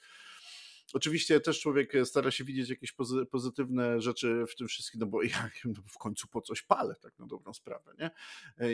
Oczywiście 0.92 1.40
też 1.40 1.60
człowiek 1.60 1.92
stara 2.04 2.30
się 2.30 2.44
widzieć 2.44 2.70
jakieś 2.70 2.92
pozy- 2.94 3.26
pozytywne 3.26 4.00
rzeczy 4.00 4.44
w 4.48 4.56
tym 4.56 4.68
wszystkim, 4.68 5.00
no 5.00 5.06
bo 5.06 5.22
ja 5.32 5.50
no 5.64 5.82
w 5.86 5.98
końcu 5.98 6.28
po 6.28 6.40
coś 6.40 6.62
palę, 6.62 6.94
tak 7.02 7.18
na 7.18 7.26
dobrą 7.26 7.54
sprawę, 7.54 7.92
nie? 7.98 8.10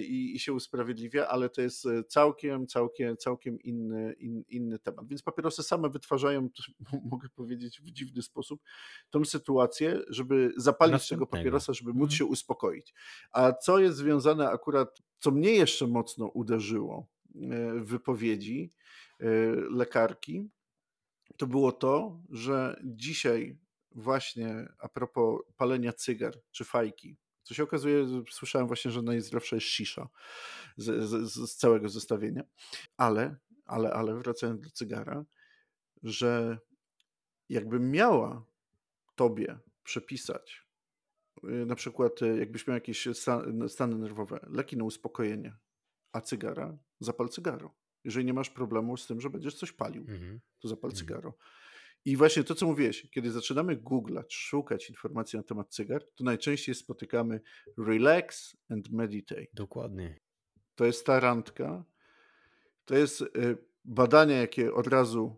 I, 0.00 0.34
i 0.36 0.38
się 0.38 0.52
usprawiedliwia, 0.52 1.26
ale 1.28 1.48
to 1.50 1.62
jest 1.62 1.86
całkiem, 2.08 2.66
całkiem, 2.66 3.16
całkiem 3.16 3.60
inny, 3.60 4.12
in, 4.12 4.44
inny 4.48 4.78
temat. 4.78 5.08
Więc 5.08 5.22
papierosy 5.22 5.62
same 5.62 5.88
wytwarzają, 5.90 6.48
mogę 7.10 7.28
powiedzieć 7.28 7.80
w 7.80 7.90
dziwny 7.90 8.22
sposób, 8.22 8.62
tą 9.10 9.24
sytuację, 9.24 10.00
żeby 10.08 10.52
zapalić 10.56 10.92
tego 10.92 11.20
Następnego. 11.20 11.26
papierosa, 11.26 11.72
żeby 11.72 11.90
móc 11.92 12.02
Mhm. 12.02 12.18
się 12.18 12.24
uspokoić. 12.24 12.94
A 13.32 13.52
co 13.52 13.78
jest 13.78 13.96
związane 13.98 14.48
akurat, 14.50 14.98
co 15.18 15.30
mnie 15.30 15.50
jeszcze 15.50 15.86
mocno 15.86 16.26
uderzyło 16.26 17.06
e, 17.34 17.80
w 17.80 17.86
wypowiedzi 17.86 18.72
e, 19.20 19.26
lekarki, 19.70 20.48
to 21.36 21.46
było 21.46 21.72
to, 21.72 22.20
że 22.30 22.80
dzisiaj 22.84 23.58
właśnie 23.90 24.68
a 24.78 24.88
propos 24.88 25.40
palenia 25.56 25.92
cygar 25.92 26.34
czy 26.50 26.64
fajki, 26.64 27.16
co 27.42 27.54
się 27.54 27.62
okazuje, 27.62 28.06
słyszałem 28.30 28.66
właśnie, 28.66 28.90
że 28.90 29.02
najzdrowsza 29.02 29.56
jest 29.56 29.66
shisha 29.66 30.08
z, 30.76 31.08
z, 31.08 31.32
z 31.50 31.56
całego 31.56 31.88
zestawienia, 31.88 32.44
ale, 32.96 33.36
ale, 33.64 33.92
ale 33.92 34.14
wracając 34.14 34.60
do 34.60 34.70
cygara, 34.70 35.24
że 36.02 36.58
jakbym 37.48 37.90
miała 37.90 38.44
tobie 39.14 39.58
przepisać, 39.82 40.66
y, 41.44 41.66
na 41.66 41.74
przykład 41.74 42.22
y, 42.22 42.38
jakbyś 42.38 42.66
miał 42.66 42.74
jakieś 42.74 43.08
stany 43.68 43.98
nerwowe, 43.98 44.40
leki 44.50 44.76
na 44.76 44.84
uspokojenie, 44.84 45.56
a 46.12 46.20
cygara, 46.20 46.78
zapal 47.00 47.28
cygaro. 47.28 47.74
Jeżeli 48.06 48.26
nie 48.26 48.34
masz 48.34 48.50
problemu 48.50 48.96
z 48.96 49.06
tym, 49.06 49.20
że 49.20 49.30
będziesz 49.30 49.54
coś 49.54 49.72
palił, 49.72 50.02
Mhm. 50.08 50.40
to 50.60 50.68
zapal 50.68 50.90
Mhm. 50.90 50.98
cygaro. 50.98 51.34
I 52.04 52.16
właśnie 52.16 52.44
to, 52.44 52.54
co 52.54 52.66
mówiłeś, 52.66 53.10
kiedy 53.10 53.30
zaczynamy 53.30 53.76
googlać, 53.76 54.34
szukać 54.34 54.90
informacji 54.90 55.36
na 55.36 55.42
temat 55.42 55.68
cygar, 55.70 56.04
to 56.14 56.24
najczęściej 56.24 56.74
spotykamy 56.74 57.40
relax 57.78 58.56
and 58.70 58.90
meditate. 58.90 59.46
Dokładnie. 59.54 60.20
To 60.74 60.84
jest 60.84 61.06
ta 61.06 61.20
randka. 61.20 61.84
To 62.84 62.94
jest 62.96 63.20
y, 63.20 63.26
badania, 63.84 64.36
jakie 64.36 64.74
od 64.74 64.86
razu, 64.86 65.36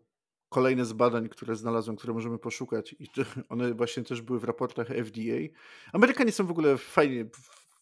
kolejne 0.49 0.85
z 0.85 0.93
badań, 0.93 1.29
które 1.29 1.57
znalazłem, 1.57 1.97
które 1.97 2.13
możemy 2.13 2.39
poszukać 2.39 2.97
i 2.99 3.07
one 3.49 3.75
właśnie 3.75 4.03
też 4.03 4.23
były 4.23 4.41
w 4.41 4.45
raportach 4.45 4.89
FDA. 4.89 5.39
Amerykanie 5.93 6.33
są 6.33 6.47
w 6.47 6.51
ogóle 6.51 6.79
fajnie, 6.79 7.27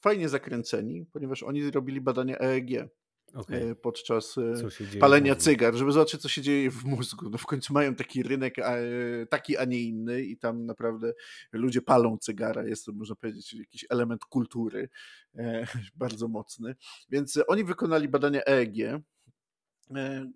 fajnie 0.01 0.29
zakręceni, 0.29 1.07
ponieważ 1.13 1.43
oni 1.43 1.71
robili 1.71 2.01
badania 2.01 2.39
EEG 2.39 2.89
Okej. 3.35 3.69
e, 3.71 3.75
podczas 3.75 4.39
e, 4.39 4.99
palenia 5.01 5.37
cygar, 5.37 5.75
żeby 5.75 5.93
zobaczyć, 5.93 6.21
co 6.23 6.29
się 6.29 6.43
dzieje 6.43 6.71
w 6.71 6.85
mózgu. 6.85 7.31
No 7.31 7.39
w 7.39 7.47
końcu 7.47 7.73
mają 7.73 7.95
taki 7.95 8.23
rynek, 8.23 8.59
a, 8.59 8.77
e, 8.77 9.27
taki, 9.31 9.57
a 9.57 9.65
nie 9.65 9.81
inny 9.83 10.23
i 10.23 10.37
tam 10.39 10.67
naprawdę 10.67 11.13
ludzie 11.53 11.83
palą 11.83 12.19
cygara. 12.19 12.67
Jest 12.67 12.85
to, 12.85 12.93
można 12.93 13.15
powiedzieć, 13.17 13.53
jakiś 13.55 13.85
element 13.91 14.25
kultury 14.25 14.89
e, 15.35 15.67
bardzo 15.95 16.29
mocny. 16.29 16.77
Więc 17.09 17.39
oni 17.49 17.65
wykonali 17.65 18.09
badania 18.09 18.41
EEG, 18.45 19.03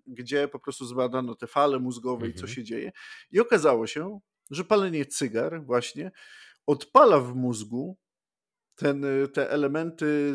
gdzie 0.07 0.47
po 0.47 0.59
prostu 0.59 0.85
zbadano 0.85 1.35
te 1.35 1.47
fale 1.47 1.79
mózgowe 1.79 2.27
i 2.27 2.33
co 2.33 2.39
Mhm. 2.41 2.53
się 2.55 2.63
dzieje. 2.63 2.91
I 3.31 3.39
okazało 3.39 3.87
się, 3.87 4.19
że 4.51 4.63
palenie 4.63 5.05
cygar 5.05 5.65
właśnie 5.65 6.11
odpala 6.67 7.19
w 7.19 7.35
mózgu 7.35 7.97
ten, 8.75 9.05
te 9.33 9.49
elementy 9.49 10.33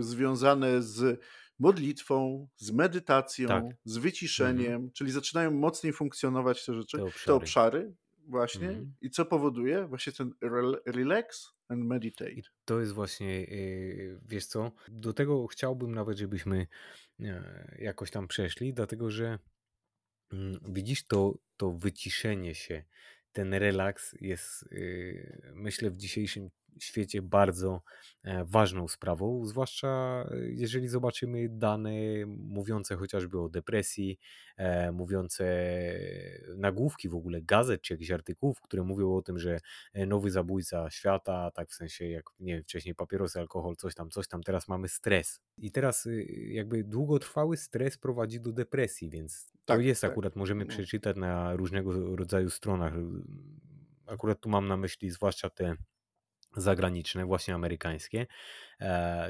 związane 0.00 0.82
z 0.82 1.20
modlitwą, 1.58 2.48
z 2.56 2.70
medytacją, 2.70 3.48
Tak. 3.48 3.64
z 3.84 3.96
Mhm. 3.96 4.02
wyciszeniem, 4.02 4.90
czyli 4.92 5.12
zaczynają 5.12 5.50
mocniej 5.50 5.92
funkcjonować 5.92 6.66
te 6.66 6.74
rzeczy, 6.74 6.96
Te 6.96 7.02
te 7.02 7.04
obszary. 7.04 7.36
obszary 7.36 7.94
właśnie. 8.28 8.68
Mhm. 8.68 8.94
I 9.00 9.10
co 9.10 9.24
powoduje? 9.24 9.86
Właśnie 9.86 10.12
ten 10.12 10.30
rel- 10.44 10.80
relax 10.86 11.48
and 11.68 11.84
meditate. 11.84 12.32
I 12.32 12.42
to 12.64 12.80
jest 12.80 12.92
właśnie, 12.92 13.40
yy, 13.44 14.20
wiesz 14.28 14.46
co, 14.46 14.72
do 14.88 15.12
tego 15.12 15.46
chciałbym 15.46 15.94
nawet, 15.94 16.18
żebyśmy 16.18 16.66
e, 17.20 17.76
jakoś 17.78 18.10
tam 18.10 18.28
przeszli, 18.28 18.74
dlatego 18.74 19.10
że 19.10 19.38
mm, 20.32 20.58
widzisz 20.68 21.06
to, 21.06 21.38
to 21.56 21.70
wyciszenie 21.72 22.54
się, 22.54 22.84
ten 23.32 23.54
relaks 23.54 24.14
jest, 24.20 24.68
yy, 24.72 25.52
myślę, 25.54 25.90
w 25.90 25.96
dzisiejszym 25.96 26.50
świecie 26.80 27.22
bardzo 27.22 27.82
e, 28.22 28.44
ważną 28.44 28.88
sprawą, 28.88 29.44
zwłaszcza 29.46 29.88
e, 30.30 30.36
jeżeli 30.50 30.88
zobaczymy 30.88 31.48
dane 31.48 31.90
mówiące 32.26 32.96
chociażby 32.96 33.40
o 33.40 33.48
depresji, 33.48 34.18
e, 34.56 34.92
mówiące 34.92 35.44
nagłówki 36.56 37.08
w 37.08 37.14
ogóle 37.14 37.42
gazet 37.42 37.82
czy 37.82 37.94
jakichś 37.94 38.10
artykułów, 38.10 38.60
które 38.60 38.82
mówią 38.82 39.14
o 39.16 39.22
tym, 39.22 39.38
że 39.38 39.60
nowy 40.06 40.30
zabójca 40.30 40.90
świata, 40.90 41.50
tak 41.54 41.70
w 41.70 41.74
sensie 41.74 42.06
jak 42.08 42.24
nie 42.40 42.54
wiem, 42.54 42.62
wcześniej 42.62 42.94
papierosy, 42.94 43.40
alkohol, 43.40 43.76
coś 43.76 43.94
tam, 43.94 44.10
coś 44.10 44.28
tam, 44.28 44.42
teraz 44.42 44.68
mamy 44.68 44.88
stres. 44.88 45.40
I 45.58 45.72
teraz 45.72 46.06
y, 46.06 46.24
jakby 46.48 46.84
długotrwały 46.84 47.56
stres 47.56 47.98
prowadzi 47.98 48.40
do 48.40 48.52
depresji, 48.52 49.10
więc 49.10 49.52
to 49.64 49.74
Tak, 49.74 49.84
jest 49.84 50.00
tak. 50.00 50.10
akurat, 50.10 50.36
możemy 50.36 50.64
No. 50.64 50.70
przeczytać 50.70 51.16
na 51.16 51.56
różnego 51.56 52.16
rodzaju 52.16 52.50
stronach. 52.50 52.92
Akurat 54.06 54.40
tu 54.40 54.48
mam 54.48 54.68
na 54.68 54.76
myśli 54.76 55.10
zwłaszcza 55.10 55.50
te 55.50 55.76
zagraniczne, 56.56 57.24
właśnie 57.24 57.54
amerykańskie, 57.54 58.26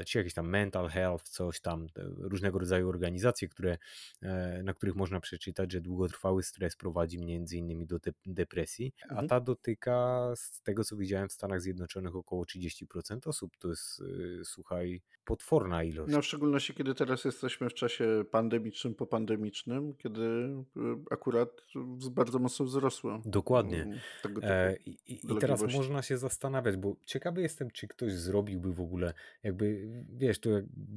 czy 0.05 0.17
jakieś 0.17 0.33
tam 0.33 0.49
mental 0.49 0.87
health, 0.89 1.23
coś 1.29 1.59
tam, 1.59 1.87
różnego 2.17 2.59
rodzaju 2.59 2.89
organizacje, 2.89 3.47
które, 3.47 3.77
e, 4.21 4.61
na 4.63 4.73
których 4.73 4.95
można 4.95 5.19
przeczytać, 5.19 5.71
że 5.71 5.81
długotrwały 5.81 6.43
stres 6.43 6.75
prowadzi 6.75 7.19
między 7.19 7.57
innymi 7.57 7.85
do 7.87 7.99
de- 7.99 8.13
depresji, 8.25 8.93
a 9.01 9.11
Mhm. 9.11 9.27
ta 9.27 9.39
dotyka, 9.39 10.27
z 10.35 10.61
tego 10.61 10.83
co 10.83 10.97
widziałem 10.97 11.29
w 11.29 11.33
Stanach 11.33 11.61
Zjednoczonych, 11.61 12.15
około 12.15 12.45
30% 12.45 13.27
osób. 13.27 13.57
To 13.57 13.69
jest, 13.69 13.99
y, 14.01 14.41
słuchaj, 14.45 15.01
potworna 15.25 15.83
ilość. 15.83 16.13
No, 16.13 16.21
w 16.21 16.25
szczególności, 16.25 16.73
kiedy 16.73 16.95
teraz 16.95 17.25
jesteśmy 17.25 17.69
w 17.69 17.73
czasie 17.73 18.23
pandemicznym, 18.31 18.95
popandemicznym, 18.95 19.93
kiedy 19.97 20.21
y, 20.21 20.59
akurat 21.11 21.49
bardzo 22.11 22.39
mocno 22.39 22.65
wzrosło 22.65 23.21
Dokładnie. 23.25 23.81
mm, 23.83 23.99
E, 24.43 24.75
I, 24.85 24.97
i, 25.07 25.19
teraz 25.39 25.61
można 25.73 26.01
się 26.01 26.17
zastanawiać, 26.17 26.77
bo 26.77 26.95
ciekawy 27.05 27.41
jestem, 27.41 27.71
czy 27.71 27.87
ktoś 27.87 28.13
zrobiłby 28.13 28.73
w 28.73 28.81
ogóle, 28.81 29.13
jakby, 29.43 29.89
wiesz, 30.09 30.39
to 30.39 30.49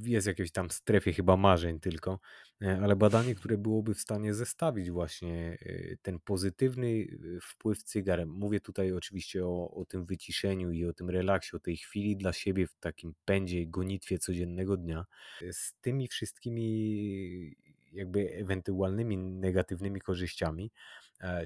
jest 0.03 0.27
jakieś 0.27 0.53
tam 0.53 0.71
strefie 0.71 1.13
chyba 1.13 1.37
marzeń 1.37 1.81
tylko, 1.81 2.21
e, 2.63 2.81
ale 2.83 2.97
badanie, 2.97 3.35
które 3.35 3.59
byłoby 3.59 3.95
w 3.95 4.01
stanie 4.01 4.35
zestawić 4.35 4.91
właśnie 4.91 5.59
e, 5.61 5.97
ten 6.03 6.19
pozytywny 6.21 7.07
e, 7.37 7.41
wpływ 7.41 7.83
cygar. 7.83 8.27
Mówię 8.27 8.61
tutaj 8.61 8.93
oczywiście 8.93 9.47
o, 9.47 9.71
o 9.71 9.85
tym 9.85 10.05
wyciszeniu 10.05 10.71
i 10.71 10.85
o 10.85 10.93
tym 10.93 11.11
relaksie, 11.11 11.57
o 11.57 11.61
tej 11.61 11.77
chwili 11.77 12.17
dla 12.17 12.33
siebie 12.33 12.67
w 12.67 12.75
takim 12.75 13.15
pędzie 13.25 13.67
gonitwie 13.67 14.19
codziennego 14.19 14.77
dnia, 14.77 15.07
z 15.53 15.75
tymi 15.81 16.09
wszystkimi 16.09 17.57
jakby 17.93 18.35
ewentualnymi 18.35 19.19
negatywnymi 19.19 20.01
korzyściami, 20.01 20.71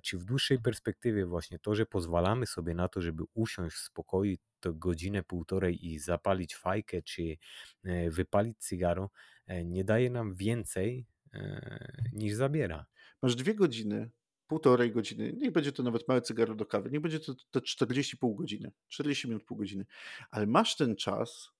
Czy 0.02 0.18
w 0.18 0.24
dłuższej 0.24 0.58
perspektywie 0.58 1.26
właśnie 1.26 1.58
to, 1.58 1.74
że 1.74 1.86
pozwalamy 1.86 2.46
sobie 2.46 2.74
na 2.74 2.88
to, 2.88 3.00
żeby 3.00 3.24
usiąść 3.34 3.76
w 3.76 3.78
spokoju 3.78 4.36
to 4.60 4.74
godzinę, 4.74 5.22
półtorej 5.22 5.86
i 5.86 5.98
zapalić 5.98 6.56
fajkę, 6.56 7.02
czy 7.02 7.36
e, 7.84 8.10
wypalić 8.10 8.58
cygaro, 8.58 9.10
e, 9.46 9.64
nie 9.64 9.84
daje 9.84 10.10
nam 10.10 10.34
więcej 10.34 11.06
e, 11.32 12.10
niż 12.12 12.34
zabiera. 12.34 12.86
Masz 13.22 13.36
dwie 13.36 13.54
godziny, 13.54 14.10
półtorej 14.46 14.92
godziny, 14.92 15.32
niech 15.36 15.52
będzie 15.52 15.72
to 15.72 15.82
nawet 15.82 16.08
małe 16.08 16.22
cygaro 16.22 16.54
do 16.54 16.66
kawy, 16.66 16.90
niech 16.90 17.00
będzie 17.00 17.20
to 17.20 17.34
te 17.50 17.60
40 17.60 18.16
pół 18.16 18.34
godziny, 18.34 18.72
40 18.88 19.28
minut, 19.28 19.44
pół 19.44 19.56
godziny, 19.56 19.86
ale 20.30 20.46
masz 20.46 20.76
ten 20.76 20.96
czas, 20.96 21.50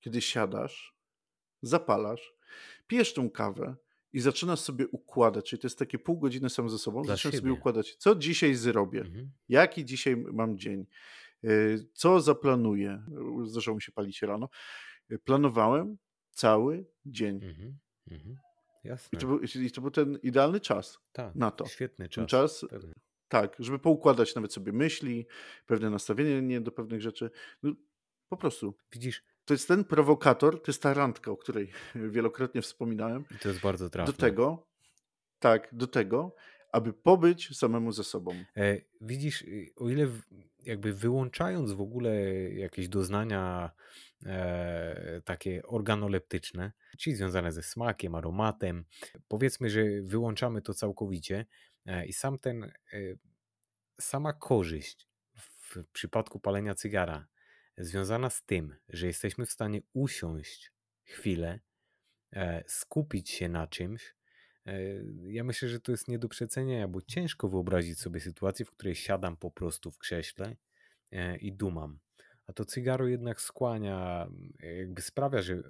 kiedy 0.00 0.20
siadasz, 0.20 0.96
zapalasz, 1.62 2.34
pijesz 2.86 3.14
tą 3.14 3.30
kawę 3.30 3.76
i 4.16 4.20
zaczynasz 4.20 4.60
sobie 4.60 4.88
układać, 4.88 5.50
czyli 5.50 5.60
to 5.62 5.66
jest 5.66 5.78
takie 5.78 5.98
pół 5.98 6.18
godziny 6.18 6.50
sam 6.50 6.68
ze 6.70 6.78
sobą, 6.78 7.02
Dla 7.02 7.14
zaczynasz 7.16 7.34
sobie 7.34 7.48
siebie. 7.48 7.60
układać, 7.60 7.96
co 7.96 8.14
dzisiaj 8.14 8.54
zrobię, 8.54 9.00
Mhm. 9.00 9.30
jaki 9.48 9.84
dzisiaj 9.84 10.16
mam 10.16 10.58
dzień, 10.58 10.86
y, 11.44 11.88
co 11.94 12.20
zaplanuję, 12.20 13.02
y, 13.44 13.46
zdarzało 13.46 13.74
mi 13.74 13.82
się 13.82 13.92
palić 13.92 14.22
rano, 14.22 14.48
Y, 15.12 15.18
planowałem 15.18 15.96
cały 16.30 16.86
dzień 17.06 17.36
Mhm. 17.44 17.78
Mhm. 18.10 18.36
i 18.84 18.88
Jasne. 18.88 19.18
to 19.20 19.26
był, 19.26 19.40
i 19.40 19.70
to 19.70 19.80
był 19.80 19.90
ten 19.90 20.18
idealny 20.22 20.60
czas 20.60 20.98
Tak, 21.12 21.34
na 21.34 21.50
to. 21.50 21.66
świetny 21.66 22.08
Ten 22.08 22.26
czas. 22.26 22.60
czas 22.60 22.70
Pewnie. 22.70 22.92
tak, 23.28 23.56
żeby 23.58 23.78
poukładać 23.78 24.34
nawet 24.34 24.52
sobie 24.52 24.72
myśli, 24.72 25.26
pewne 25.66 25.90
nastawienie 25.90 26.42
nie 26.42 26.60
do 26.60 26.72
pewnych 26.72 27.00
rzeczy. 27.02 27.30
No, 27.62 27.72
po 28.28 28.36
prostu. 28.36 28.74
Widzisz, 28.92 29.22
To 29.46 29.54
jest 29.54 29.68
ten 29.68 29.84
prowokator, 29.84 30.62
to 30.62 30.70
jest 30.70 30.82
ta 30.82 30.94
randka, 30.94 31.30
o 31.30 31.36
której 31.36 31.70
wielokrotnie 32.14 32.62
wspominałem. 32.62 33.24
i 33.36 33.38
to 33.38 33.48
jest 33.48 33.60
bardzo 33.60 33.84
Do 33.84 33.90
trafne. 33.90 34.14
tego, 34.14 34.66
tak, 35.38 35.68
do 35.72 35.86
tego, 35.86 36.34
aby 36.72 36.92
pobyć 36.92 37.58
samemu 37.58 37.92
ze 37.92 38.04
sobą. 38.04 38.44
E, 38.56 38.80
Widzisz, 39.00 39.42
y, 39.42 39.72
o 39.76 39.88
ile 39.88 40.06
jakby 40.58 40.92
wyłączając 40.92 41.72
w 41.72 41.80
ogóle 41.80 42.14
jakieś 42.52 42.88
doznania 42.88 43.70
e, 44.26 45.22
takie 45.24 45.62
organoleptyczne, 45.62 46.72
czyli 46.98 47.16
związane 47.16 47.52
ze 47.52 47.62
smakiem, 47.62 48.14
aromatem, 48.14 48.84
powiedzmy, 49.28 49.70
że 49.70 49.82
wyłączamy 50.02 50.62
to 50.62 50.74
całkowicie 50.74 51.46
e, 51.86 52.06
i 52.06 52.12
sam 52.12 52.38
ten, 52.38 52.64
e, 52.64 52.70
sama 54.00 54.32
korzyść 54.32 55.08
w 55.34 55.84
przypadku 55.92 56.40
palenia 56.40 56.74
cygara 56.74 57.26
związana 57.78 58.30
z 58.30 58.42
tym, 58.42 58.76
że 58.88 59.06
jesteśmy 59.06 59.46
w 59.46 59.50
stanie 59.50 59.80
usiąść 59.92 60.72
chwilę, 61.04 61.60
e, 62.32 62.64
skupić 62.66 63.30
się 63.30 63.48
na 63.48 63.66
czymś, 63.66 64.14
e, 64.66 64.78
ja 65.22 65.44
myślę, 65.44 65.68
że 65.68 65.80
to 65.80 65.92
jest 65.92 66.08
nie 66.08 66.18
do 66.18 66.28
przecenienia, 66.28 66.88
bo 66.88 67.02
ciężko 67.02 67.48
wyobrazić 67.48 68.00
sobie 68.00 68.20
sytuację, 68.20 68.64
w 68.64 68.70
której 68.70 68.94
siadam 68.94 69.36
po 69.36 69.50
prostu 69.50 69.90
w 69.90 69.98
krześle 69.98 70.56
e, 71.12 71.36
i 71.36 71.52
dumam. 71.52 71.98
A 72.46 72.52
to 72.52 72.64
cygaro 72.64 73.08
jednak 73.08 73.40
skłania, 73.40 74.28
jakby 74.58 75.02
sprawia, 75.02 75.42
że 75.42 75.62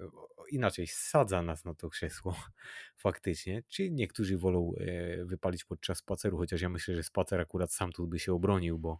inaczej, 0.51 0.87
sadza 0.87 1.41
nas 1.41 1.65
na 1.65 1.73
to 1.73 1.89
krzesło 1.89 2.35
faktycznie. 2.97 3.63
Czy 3.67 3.91
niektórzy 3.91 4.37
wolą 4.37 4.73
e, 4.79 5.25
wypalić 5.25 5.65
podczas 5.65 5.97
spaceru, 5.97 6.37
chociaż 6.37 6.61
ja 6.61 6.69
myślę, 6.69 6.95
że 6.95 7.03
spacer 7.03 7.41
akurat 7.41 7.73
sam 7.73 7.91
tu 7.91 8.07
by 8.07 8.19
się 8.19 8.33
obronił, 8.33 8.79
bo, 8.79 8.99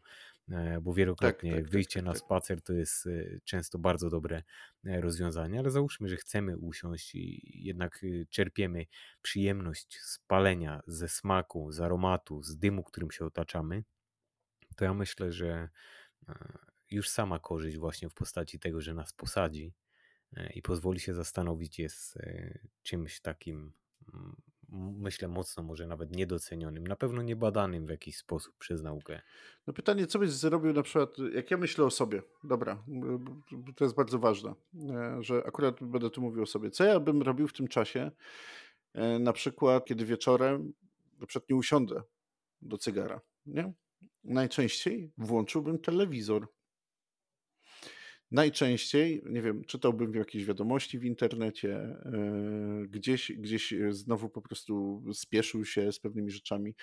e, 0.49 0.81
bo 0.81 0.91
Tak, 0.91 0.97
wielokrotnie 0.97 1.51
tak, 1.55 1.63
tak, 1.63 1.69
wyjście 1.71 1.99
tak, 1.99 2.05
na 2.05 2.13
tak. 2.13 2.19
spacer 2.19 2.61
to 2.61 2.73
jest 2.73 3.07
e, 3.07 3.39
często 3.43 3.79
bardzo 3.79 4.09
dobre 4.09 4.43
rozwiązanie, 4.83 5.59
ale 5.59 5.71
załóżmy, 5.71 6.09
że 6.09 6.17
chcemy 6.17 6.57
usiąść 6.57 7.15
i 7.15 7.41
jednak 7.65 8.05
czerpiemy 8.29 8.85
przyjemność 9.21 9.99
z 10.01 10.19
palenia, 10.19 10.81
ze 10.87 11.09
smaku, 11.09 11.71
z 11.71 11.79
aromatu, 11.81 12.43
z 12.43 12.57
dymu, 12.57 12.83
którym 12.83 13.11
się 13.11 13.25
otaczamy, 13.25 13.83
to 14.75 14.85
ja 14.85 14.93
myślę, 14.93 15.31
że 15.31 15.69
już 16.91 17.09
sama 17.09 17.39
korzyść 17.39 17.77
właśnie 17.77 18.09
w 18.09 18.13
postaci 18.13 18.59
tego, 18.59 18.81
że 18.81 18.93
nas 18.93 19.13
posadzi 19.13 19.73
i 20.55 20.61
pozwoli 20.61 20.99
się 20.99 21.13
zastanowić, 21.13 21.79
jest 21.79 22.17
e, 22.17 22.59
czymś 22.83 23.21
takim, 23.21 23.73
myślę, 24.97 25.27
mocno 25.27 25.63
może 25.63 25.87
nawet 25.87 26.15
niedocenionym, 26.15 26.87
na 26.87 26.95
pewno 26.95 27.21
niebadanym 27.21 27.85
w 27.85 27.89
jakiś 27.89 28.17
sposób 28.17 28.57
przez 28.57 28.81
naukę. 28.83 29.21
No 29.67 29.73
pytanie, 29.73 30.07
co 30.07 30.19
byś 30.19 30.31
zrobił 30.31 30.73
na 30.73 30.83
przykład, 30.83 31.09
jak 31.33 31.51
ja 31.51 31.57
myślę 31.57 31.85
o 31.85 31.91
sobie, 31.91 32.21
dobra, 32.43 32.83
to 33.75 33.83
jest 33.83 33.95
bardzo 33.95 34.19
ważne, 34.19 34.53
e, 34.89 35.17
że 35.23 35.43
akurat 35.45 35.83
będę 35.83 36.09
tu 36.09 36.21
mówił 36.21 36.43
o 36.43 36.45
sobie. 36.45 36.71
Co 36.71 36.83
ja 36.83 36.99
bym 36.99 37.21
robił 37.21 37.47
w 37.47 37.53
tym 37.53 37.67
czasie, 37.67 38.11
e, 38.93 39.19
na 39.19 39.33
przykład, 39.33 39.85
kiedy 39.85 40.05
wieczorem 40.05 40.73
na 41.19 41.27
przykład 41.27 41.49
nie 41.49 41.55
usiądę 41.55 42.03
do 42.61 42.77
cygara, 42.77 43.21
nie? 43.45 43.73
Najczęściej 44.23 45.11
włączyłbym 45.17 45.79
telewizor. 45.79 46.47
Najczęściej, 48.31 49.21
nie 49.29 49.41
wiem, 49.41 49.63
czytałbym 49.65 50.13
jakieś 50.13 50.45
wiadomości 50.45 50.99
w 50.99 51.05
internecie, 51.05 51.75
e, 51.75 52.83
gdzieś, 52.89 53.31
gdzieś 53.31 53.73
e, 53.73 53.93
znowu 53.93 54.29
po 54.29 54.41
prostu 54.41 55.03
spieszył 55.13 55.65
się 55.65 55.91
z 55.91 55.99
pewnymi 55.99 56.31
rzeczami. 56.31 56.75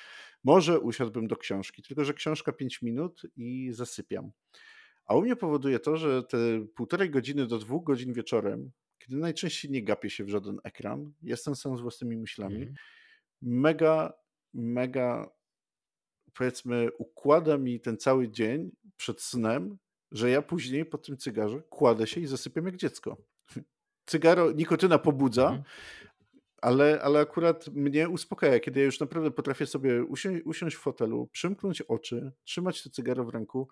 Może 0.44 0.80
usiadłbym 0.80 1.26
do 1.28 1.36
książki, 1.36 1.82
tylko 1.82 2.04
że 2.04 2.14
książka 2.14 2.52
5 2.52 2.82
minut 2.82 3.22
i 3.36 3.72
zasypiam. 3.72 4.30
A 5.06 5.14
u 5.16 5.22
mnie 5.22 5.36
powoduje 5.36 5.78
to, 5.80 5.96
że 5.96 6.22
te 6.22 6.38
półtorej 6.76 7.10
godziny 7.10 7.46
do 7.46 7.58
dwóch 7.58 7.84
godzin 7.84 8.12
wieczorem, 8.12 8.70
kiedy 8.98 9.16
najczęściej 9.16 9.70
nie 9.70 9.84
gapię 9.84 10.10
się 10.10 10.24
w 10.24 10.28
żaden 10.28 10.58
ekran, 10.64 11.12
jestem 11.22 11.56
sam 11.56 11.78
z 11.78 11.80
własnymi 11.80 12.16
myślami, 12.16 12.56
Mhm. 12.56 12.78
mega, 13.42 14.12
mega, 14.54 15.30
powiedzmy, 16.34 16.88
układa 16.98 17.58
mi 17.58 17.80
ten 17.80 17.96
cały 17.98 18.28
dzień 18.30 18.70
przed 18.96 19.20
snem, 19.22 19.78
że 20.14 20.30
ja 20.30 20.42
później 20.42 20.84
po 20.84 20.98
tym 20.98 21.16
cygarze 21.16 21.62
kładę 21.70 22.06
się 22.06 22.20
i 22.20 22.26
zasypiam 22.26 22.66
jak 22.66 22.76
dziecko. 22.76 23.16
Cygaro, 24.06 24.52
nikotyna 24.52 24.98
pobudza, 24.98 25.42
Mhm. 25.44 25.62
ale, 26.62 27.00
ale 27.02 27.20
akurat 27.20 27.68
mnie 27.68 28.08
uspokaja, 28.08 28.60
kiedy 28.60 28.80
ja 28.80 28.86
już 28.86 29.00
naprawdę 29.00 29.30
potrafię 29.30 29.66
sobie 29.66 30.04
usiąść, 30.04 30.42
usiąść 30.44 30.76
w 30.76 30.80
fotelu, 30.80 31.26
przymknąć 31.32 31.82
oczy, 31.82 32.32
trzymać 32.44 32.82
to 32.82 32.90
cygaro 32.90 33.24
w 33.24 33.28
ręku 33.28 33.68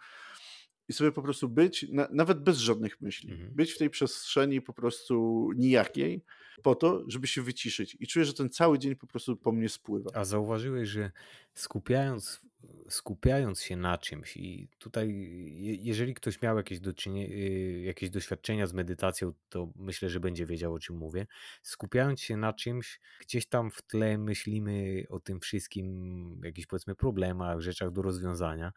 i 0.88 0.92
sobie 0.92 1.12
po 1.12 1.22
prostu 1.22 1.48
być, 1.48 1.86
na, 1.88 2.08
nawet 2.10 2.40
bez 2.40 2.58
żadnych 2.58 3.00
myśli, 3.00 3.32
Mhm. 3.32 3.54
być 3.54 3.72
w 3.72 3.78
tej 3.78 3.90
przestrzeni 3.90 4.60
po 4.60 4.72
prostu 4.72 5.48
nijakiej, 5.56 6.24
po 6.62 6.74
to, 6.74 7.04
żeby 7.08 7.26
się 7.26 7.42
wyciszyć. 7.42 7.96
I 8.00 8.06
czuję, 8.06 8.24
że 8.24 8.34
ten 8.34 8.50
cały 8.50 8.78
dzień 8.78 8.96
po 8.96 9.06
prostu 9.06 9.36
po 9.36 9.52
mnie 9.52 9.68
spływa. 9.68 10.10
A 10.14 10.24
zauważyłeś, 10.24 10.88
że 10.88 11.10
skupiając, 11.54 12.40
skupiając 12.88 13.62
się 13.62 13.76
na 13.76 13.98
czymś 13.98 14.36
i 14.36 14.68
tutaj, 14.78 15.08
je- 15.54 15.74
jeżeli 15.74 16.14
ktoś 16.14 16.42
miał 16.42 16.56
jakieś, 16.56 16.78
y, 17.06 17.82
jakieś 17.84 18.10
doświadczenia 18.10 18.66
z 18.66 18.72
medytacją, 18.72 19.32
to 19.48 19.72
myślę, 19.76 20.08
że 20.10 20.20
będzie 20.20 20.46
wiedział, 20.46 20.74
o 20.74 20.78
czym 20.78 20.96
mówię. 20.96 21.26
Skupiając 21.62 22.20
się 22.20 22.36
na 22.36 22.52
czymś, 22.52 23.00
gdzieś 23.20 23.46
tam 23.46 23.70
w 23.70 23.82
tle 23.82 24.18
myślimy 24.18 25.04
o 25.08 25.20
tym 25.20 25.40
wszystkim, 25.40 26.40
jakichś 26.44 26.66
powiedzmy 26.66 26.94
problemach, 26.94 27.60
rzeczach 27.60 27.90
do 27.92 28.02
rozwiązania. 28.02 28.72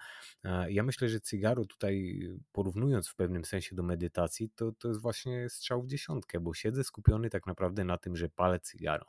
Ja 0.70 0.84
myślę, 0.84 1.10
że 1.10 1.20
cygaro 1.20 1.66
tutaj, 1.66 2.22
porównując 2.52 3.10
w 3.10 3.16
pewnym 3.16 3.46
sensie 3.46 3.76
do 3.76 3.84
medytacji, 3.84 4.50
to, 4.56 4.72
to 4.72 4.88
jest 4.88 5.02
właśnie 5.02 5.50
strzał 5.50 5.82
w 5.84 5.88
dziesiątkę, 5.88 6.40
bo 6.40 6.54
siedzę 6.54 6.84
skupiony 6.84 7.30
tak 7.30 7.48
naprawdę 7.48 7.84
na 7.84 7.98
tym, 7.98 8.16
że 8.16 8.30
palę 8.30 8.60
cygaro. 8.60 9.06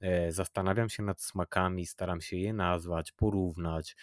E, 0.00 0.32
Zastanawiam 0.32 0.88
się 0.88 1.02
nad 1.02 1.22
smakami, 1.22 1.86
staram 1.86 2.20
się 2.20 2.36
je 2.36 2.52
nazwać, 2.52 3.12
porównać, 3.12 3.96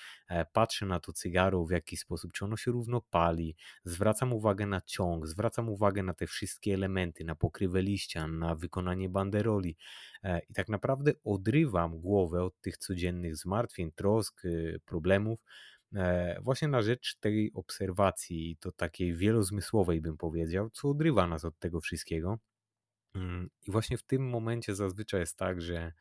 patrzę 0.54 0.86
na 0.86 1.00
to 1.00 1.14
cygaro 1.14 1.66
w 1.66 1.72
jaki 1.72 1.98
sposób, 1.98 2.34
czy 2.34 2.46
ono 2.46 2.58
się 2.58 2.72
równo 2.72 3.02
pali, 3.02 3.56
zwracam 3.84 4.34
uwagę 4.34 4.66
na 4.66 4.82
ciąg, 4.82 5.28
zwracam 5.28 5.70
uwagę 5.70 6.04
na 6.04 6.14
te 6.14 6.28
wszystkie 6.28 6.74
elementy, 6.74 7.24
na 7.24 7.36
pokrywę 7.36 7.82
liścia, 7.82 8.28
na 8.28 8.56
wykonanie 8.56 9.10
banderoli 9.10 9.78
e, 10.24 10.40
i 10.50 10.54
tak 10.54 10.70
naprawdę 10.70 11.12
odrywam 11.24 12.00
głowę 12.00 12.44
od 12.44 12.62
tych 12.62 12.78
codziennych 12.78 13.36
zmartwień, 13.36 13.92
trosk, 13.92 14.46
y, 14.46 14.80
problemów. 14.86 15.40
e, 15.96 16.40
Właśnie 16.42 16.68
na 16.68 16.82
rzecz 16.82 17.16
tej 17.20 17.52
obserwacji, 17.54 18.58
to 18.60 18.72
takiej 18.72 19.14
wielozmysłowej, 19.16 20.02
bym 20.02 20.18
powiedział, 20.18 20.70
co 20.70 20.90
odrywa 20.90 21.28
nas 21.28 21.46
od 21.46 21.60
tego 21.60 21.82
wszystkiego. 21.82 22.40
Mm, 23.16 23.50
I 23.68 23.72
właśnie 23.72 23.98
w 23.98 24.04
tym 24.04 24.30
momencie 24.30 24.76
zazwyczaj 24.76 25.20
jest 25.20 25.38
tak, 25.38 25.62
że 25.62 25.94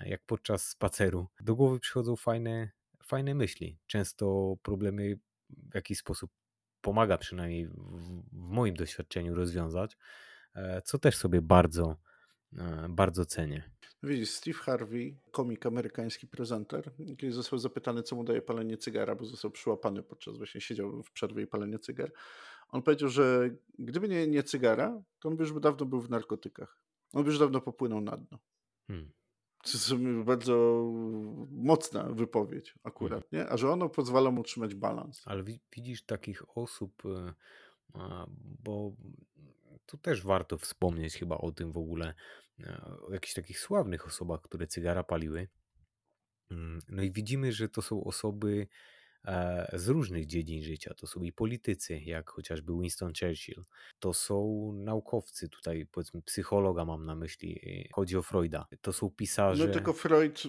e, 0.00 0.08
jak 0.08 0.22
podczas 0.26 0.68
spaceru 0.68 1.28
do 1.40 1.54
głowy 1.56 1.80
przychodzą 1.80 2.16
fajne, 2.16 2.70
fajne 3.06 3.34
myśli. 3.34 3.78
Często 3.86 4.56
problemy 4.62 5.18
w 5.50 5.74
jakiś 5.74 5.98
sposób 5.98 6.30
pomaga 6.80 7.18
przynajmniej 7.18 7.66
w, 7.68 8.22
moim 8.32 8.74
doświadczeniu 8.74 9.34
rozwiązać, 9.34 9.96
e, 10.54 10.82
co 10.84 10.98
też 10.98 11.16
sobie 11.16 11.42
bardzo, 11.42 11.96
e, 12.58 12.86
bardzo 12.90 13.26
cenię. 13.26 13.70
No 14.02 14.08
Widzisz, 14.08 14.30
Steve 14.30 14.58
Harvey, 14.58 15.16
komik 15.30 15.66
amerykański 15.66 16.26
prezenter, 16.26 16.90
kiedy 17.18 17.32
został 17.32 17.58
zapytany, 17.58 18.02
co 18.02 18.16
mu 18.16 18.24
daje 18.24 18.42
palenie 18.42 18.76
cygara, 18.76 19.14
bo 19.14 19.24
został 19.24 19.50
przyłapany 19.50 20.02
podczas 20.02 20.36
właśnie 20.36 20.60
siedział 20.60 21.02
w 21.02 21.12
przerwie 21.12 21.42
i 21.42 21.46
palenie 21.46 21.78
cygar. 21.78 22.12
On 22.68 22.82
powiedział, 22.82 23.08
że 23.08 23.50
gdyby 23.78 24.08
nie, 24.08 24.26
nie 24.26 24.42
cygara, 24.42 25.02
to 25.18 25.28
on 25.28 25.36
by 25.36 25.42
już 25.44 25.60
dawno 25.60 25.86
był 25.86 26.00
w 26.00 26.10
narkotykach. 26.10 26.80
On 27.12 27.24
by 27.24 27.30
już 27.30 27.38
dawno 27.38 27.60
popłynął 27.60 28.00
na 28.00 28.16
dno. 28.16 28.38
Hmm. 28.86 29.12
To 29.64 29.70
jest 29.72 29.94
bardzo 30.24 30.84
mocna 31.50 32.04
wypowiedź 32.04 32.74
akurat, 32.82 33.32
nie? 33.32 33.48
A 33.48 33.56
że 33.56 33.70
ono 33.70 33.88
pozwala 33.88 34.30
mu 34.30 34.40
utrzymać 34.40 34.74
balans. 34.74 35.22
Ale 35.26 35.42
wi- 35.44 35.60
widzisz 35.76 36.02
takich 36.04 36.58
osób, 36.58 37.02
e, 37.06 37.32
bo 38.64 38.92
tu 39.86 39.98
też 39.98 40.22
warto 40.22 40.58
wspomnieć 40.58 41.14
chyba 41.14 41.38
o 41.38 41.52
tym 41.52 41.72
w 41.72 41.78
ogóle, 41.78 42.14
e, 42.60 42.84
o 43.06 43.12
jakichś 43.12 43.34
takich 43.34 43.58
sławnych 43.60 44.06
osobach, 44.06 44.40
które 44.42 44.66
cygara 44.66 45.02
paliły. 45.04 45.48
Mm, 46.50 46.78
No 46.88 47.02
i 47.02 47.12
widzimy, 47.12 47.52
że 47.52 47.68
to 47.68 47.82
są 47.82 48.04
osoby 48.04 48.66
z 49.72 49.88
różnych 49.88 50.26
dziedzin 50.26 50.62
życia. 50.62 50.94
To 50.94 51.06
są 51.06 51.22
i 51.22 51.32
politycy, 51.32 51.98
jak 52.00 52.30
chociażby 52.30 52.72
Winston 52.80 53.12
Churchill. 53.20 53.64
To 53.98 54.14
są 54.14 54.72
naukowcy, 54.76 55.48
tutaj 55.48 55.86
powiedzmy 55.86 56.22
psychologa 56.22 56.84
mam 56.84 57.06
na 57.06 57.14
myśli, 57.14 57.60
e, 57.86 57.88
chodzi 57.92 58.16
o 58.16 58.22
Freuda. 58.22 58.66
To 58.80 58.92
są 58.92 59.06
No 59.06 59.10
pisarze. 59.16 59.68
tylko 59.68 59.92
Freud, 59.92 60.42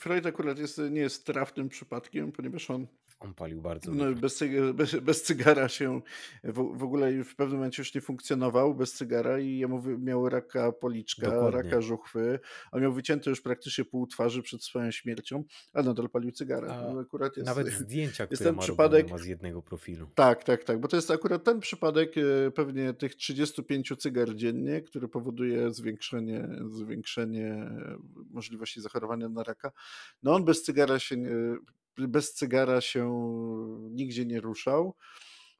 Freud 0.00 0.26
akurat 0.26 0.58
jest, 0.58 0.80
nie 0.90 1.00
jest 1.00 1.26
trafnym 1.26 1.68
przypadkiem, 1.68 2.32
ponieważ 2.32 2.70
on 2.70 2.86
On 3.20 3.34
palił 3.34 3.60
bardzo 3.60 3.92
no, 3.94 4.12
bez, 4.14 4.40
bez, 4.74 4.94
bez 4.94 5.22
cygara 5.22 5.68
się 5.68 6.00
w, 6.44 6.78
w 6.78 6.82
ogóle 6.82 7.24
w 7.24 7.36
pewnym 7.36 7.56
momencie 7.58 7.82
już 7.82 7.94
nie 7.94 8.00
funkcjonował 8.00 8.74
bez 8.74 8.92
cygara 8.92 9.38
i 9.38 9.58
jemu 9.58 9.82
miał 9.82 10.28
raka 10.28 10.72
policzka, 10.72 11.30
Dokładnie. 11.30 11.62
raka 11.62 11.80
żuchwy, 11.80 12.38
a 12.72 12.78
miał 12.78 12.92
wycięte 12.92 13.30
już 13.30 13.40
praktycznie 13.40 13.84
pół 13.84 14.06
twarzy 14.06 14.42
przed 14.42 14.64
swoją 14.64 14.90
śmiercią, 14.90 15.44
a 15.72 15.82
nadal 15.82 16.10
palił 16.10 16.32
cygara. 16.32 16.68
A 16.74 16.92
No, 16.94 17.00
akurat 17.00 17.36
jest, 17.36 17.46
Nawet 17.46 17.68
zdjęcia, 17.68 18.22
jest 18.24 18.34
które 18.34 18.48
ten 18.50 18.56
ma 18.56 18.62
przypadek, 18.62 19.10
ma 19.10 19.18
z 19.18 19.26
jednego 19.26 19.62
profilu. 19.62 20.10
tak, 20.14 20.44
tak, 20.44 20.64
tak, 20.64 20.80
bo 20.80 20.88
to 20.88 20.96
jest 20.96 21.10
akurat 21.10 21.44
ten 21.44 21.60
przypadek 21.60 22.14
e, 22.18 22.50
pewnie 22.50 22.94
tych 22.94 23.14
35 23.14 23.92
cygar 23.98 24.34
dziennie, 24.34 24.80
który 24.82 25.08
powoduje 25.08 25.70
zwiększenie, 25.70 26.48
zwiększenie 26.70 27.52
e, 27.52 27.96
możliwości 28.30 28.80
zachorowania 28.80 29.28
na 29.28 29.42
raka. 29.42 29.72
No 30.22 30.34
on 30.34 30.44
bez 30.44 30.62
cygara 30.62 30.98
się, 30.98 31.16
nie- 31.16 31.56
bez 31.98 32.32
cygara 32.34 32.80
się 32.80 33.10
nigdzie 33.90 34.26
nie 34.26 34.40
ruszał. 34.40 34.94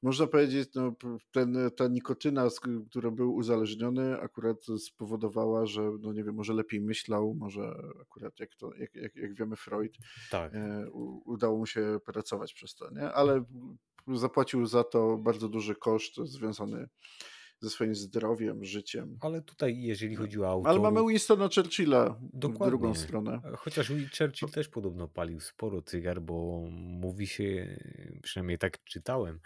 Można 0.02 0.26
powiedzieć, 0.26 0.68
no, 0.74 0.92
ten, 1.30 1.58
ta 1.76 1.88
nikotyna, 1.88 2.50
z 2.50 2.60
k- 2.60 2.70
która 2.90 3.10
był 3.10 3.34
uzależniony, 3.34 4.20
akurat 4.20 4.56
spowodowała, 4.86 5.66
że, 5.66 5.90
no 6.00 6.12
nie 6.12 6.24
wiem, 6.24 6.34
może 6.34 6.52
lepiej 6.54 6.80
myślał, 6.80 7.34
może 7.34 7.74
akurat 8.02 8.40
jak, 8.40 8.54
to, 8.54 8.74
jak, 8.74 8.94
jak, 8.94 9.16
jak 9.16 9.34
wiemy, 9.34 9.56
Freud, 9.56 9.96
Tak. 10.30 10.54
e, 10.54 10.90
u- 10.90 11.22
udało 11.32 11.58
mu 11.58 11.66
się 11.66 11.98
pracować 12.04 12.52
przez 12.54 12.74
to, 12.74 12.90
nie? 12.90 13.12
Ale 13.12 13.44
zapłacił 14.14 14.66
za 14.66 14.84
to 14.84 15.16
bardzo 15.16 15.48
duży 15.48 15.74
koszt 15.74 16.16
związany 16.16 16.88
ze 17.60 17.70
swoim 17.70 17.94
zdrowiem, 17.94 18.64
życiem. 18.64 19.18
Ale 19.20 19.42
tutaj, 19.42 19.82
jeżeli 19.82 20.16
chodzi 20.16 20.40
o 20.40 20.62
Ale 20.64 20.78
mamy 20.78 20.86
autorów, 20.86 21.08
Winstona 21.10 21.48
Churchilla 21.54 22.10
w 22.10 22.38
drugą 22.38 22.52
dokładnie. 22.58 22.94
stronę. 22.94 23.40
Chociaż 23.56 23.92
Churchill 24.18 24.50
też 24.50 24.68
podobno 24.68 25.08
palił 25.08 25.40
sporo 25.40 25.82
cygar, 25.82 26.22
bo 26.22 26.64
mówi 26.72 27.26
się, 27.26 27.78
przynajmniej 28.22 28.58
tak 28.58 28.84
czytałem, 28.84 29.40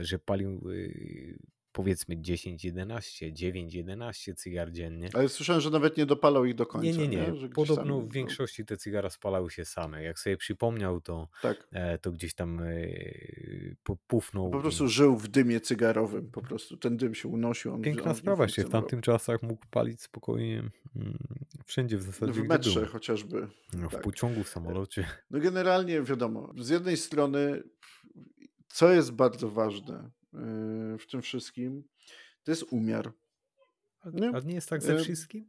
że 0.00 0.18
palił 0.18 0.70
y, 0.70 1.38
powiedzmy 1.72 2.20
10, 2.20 2.64
11, 2.64 3.32
9, 3.32 3.74
11 3.74 4.34
cygar 4.34 4.72
dziennie. 4.72 5.08
Ale 5.14 5.28
słyszałem, 5.28 5.60
że 5.60 5.70
nawet 5.70 5.96
nie 5.96 6.06
dopalał 6.06 6.44
ich 6.44 6.54
do 6.54 6.64
Nie, 6.64 6.68
końca, 6.70 7.00
nie, 7.00 7.08
nie? 7.08 7.16
nie. 7.16 7.32
Gdzieś 7.32 7.50
Podobno 7.54 8.00
w 8.00 8.04
no, 8.04 8.08
większości 8.12 8.64
te 8.64 8.76
cygara 8.76 9.10
spalały 9.10 9.50
się 9.50 9.64
same. 9.64 10.02
Jak 10.02 10.18
sobie 10.18 10.36
przypomniał, 10.36 11.00
to, 11.00 11.28
tak. 11.42 11.68
e, 11.72 11.98
to 11.98 12.12
gdzieś 12.12 12.34
tam 12.34 12.60
e, 12.60 12.64
pu- 12.64 13.74
Po 13.84 13.96
pufnął. 14.06 14.50
prostu 14.50 14.88
żył 14.88 15.16
w 15.16 15.28
dymie 15.28 15.60
cygarowym, 15.60 16.30
po 16.30 16.42
prostu 16.42 16.76
ten 16.76 16.96
dym 16.96 17.14
się 17.14 17.28
unosił, 17.28 17.74
on, 17.74 17.82
Piękna 17.82 18.10
on 18.10 18.16
sprawa 18.16 18.48
się 18.48 18.62
w 18.64 18.70
tamtym 18.70 19.00
czasach 19.00 19.42
mógł 19.42 19.66
palić 19.70 20.02
spokojnie 20.02 20.58
mm, 20.96 21.18
wszędzie 21.64 21.96
w 21.96 22.02
zasadzie, 22.02 22.32
W 22.32 22.38
gdzie 22.38 22.48
metrze 22.48 22.86
chociażby. 22.86 23.48
No, 23.72 23.88
W 23.88 23.92
tak. 23.92 24.02
pociągu, 24.02 24.44
w 24.44 24.48
samolocie. 24.48 25.04
No 25.30 25.40
generalnie 25.40 26.02
wiadomo, 26.02 26.52
z 26.58 26.68
jednej 26.68 26.96
strony, 26.96 27.62
co 28.68 28.92
jest 28.92 29.12
bardzo 29.12 29.50
ważne 29.50 30.10
w 30.98 31.04
tym 31.10 31.22
wszystkim, 31.22 31.84
to 32.44 32.52
jest 32.52 32.62
umiar. 32.70 33.12
A, 34.00 34.10
Nie? 34.10 34.28
a 34.28 34.40
nie 34.40 34.54
jest 34.54 34.68
tak 34.68 34.82
ze 34.82 34.94
E, 34.94 34.98
wszystkim? 34.98 35.46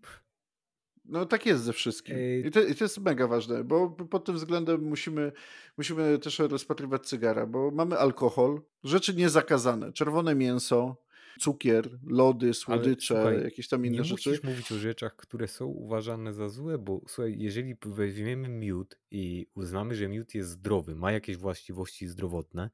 No 1.06 1.26
tak 1.26 1.46
jest 1.46 1.64
ze 1.64 1.74
wszystkim. 1.74 2.18
I 2.48 2.52
to, 2.52 2.62
I 2.62 2.76
to 2.76 2.84
jest 2.86 2.98
mega 2.98 3.28
ważne, 3.28 3.64
bo 3.64 3.90
pod 3.90 4.26
tym 4.26 4.36
względem 4.36 4.82
musimy, 4.84 5.32
musimy 5.78 6.20
też 6.20 6.40
rozpatrywać 6.40 7.06
cygara, 7.06 7.46
bo 7.46 7.72
mamy 7.72 7.98
alkohol, 7.98 8.62
rzeczy 8.84 9.14
niezakazane, 9.16 9.94
czerwone 9.94 10.36
mięso, 10.36 10.98
cukier, 11.40 11.90
lody, 12.08 12.54
słodycze, 12.54 13.16
słuchaj, 13.16 13.44
jakieś 13.44 13.68
tam 13.68 13.86
inne 13.86 13.98
Nie 13.98 14.04
rzeczy. 14.04 14.30
musisz 14.30 14.44
mówić 14.44 14.72
o 14.72 14.76
rzeczach, 14.76 15.16
które 15.16 15.48
są 15.48 15.66
uważane 15.66 16.34
za 16.34 16.50
złe, 16.50 16.78
bo 16.78 17.02
słuchaj, 17.08 17.36
jeżeli 17.40 17.76
weźmiemy 17.86 18.50
miód 18.50 19.00
i 19.12 19.48
uznamy, 19.56 19.96
że 19.96 20.08
miód 20.10 20.36
jest 20.36 20.50
zdrowy, 20.50 20.96
ma 20.96 21.12
jakieś 21.12 21.38
właściwości 21.38 22.08
zdrowotne, 22.08 22.70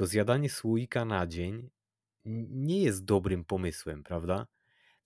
to 0.00 0.06
zjadanie 0.06 0.50
słoika 0.50 1.04
na 1.04 1.26
dzień 1.26 1.70
nie 2.50 2.82
jest 2.82 3.04
dobrym 3.04 3.44
pomysłem, 3.44 4.02
prawda? 4.02 4.46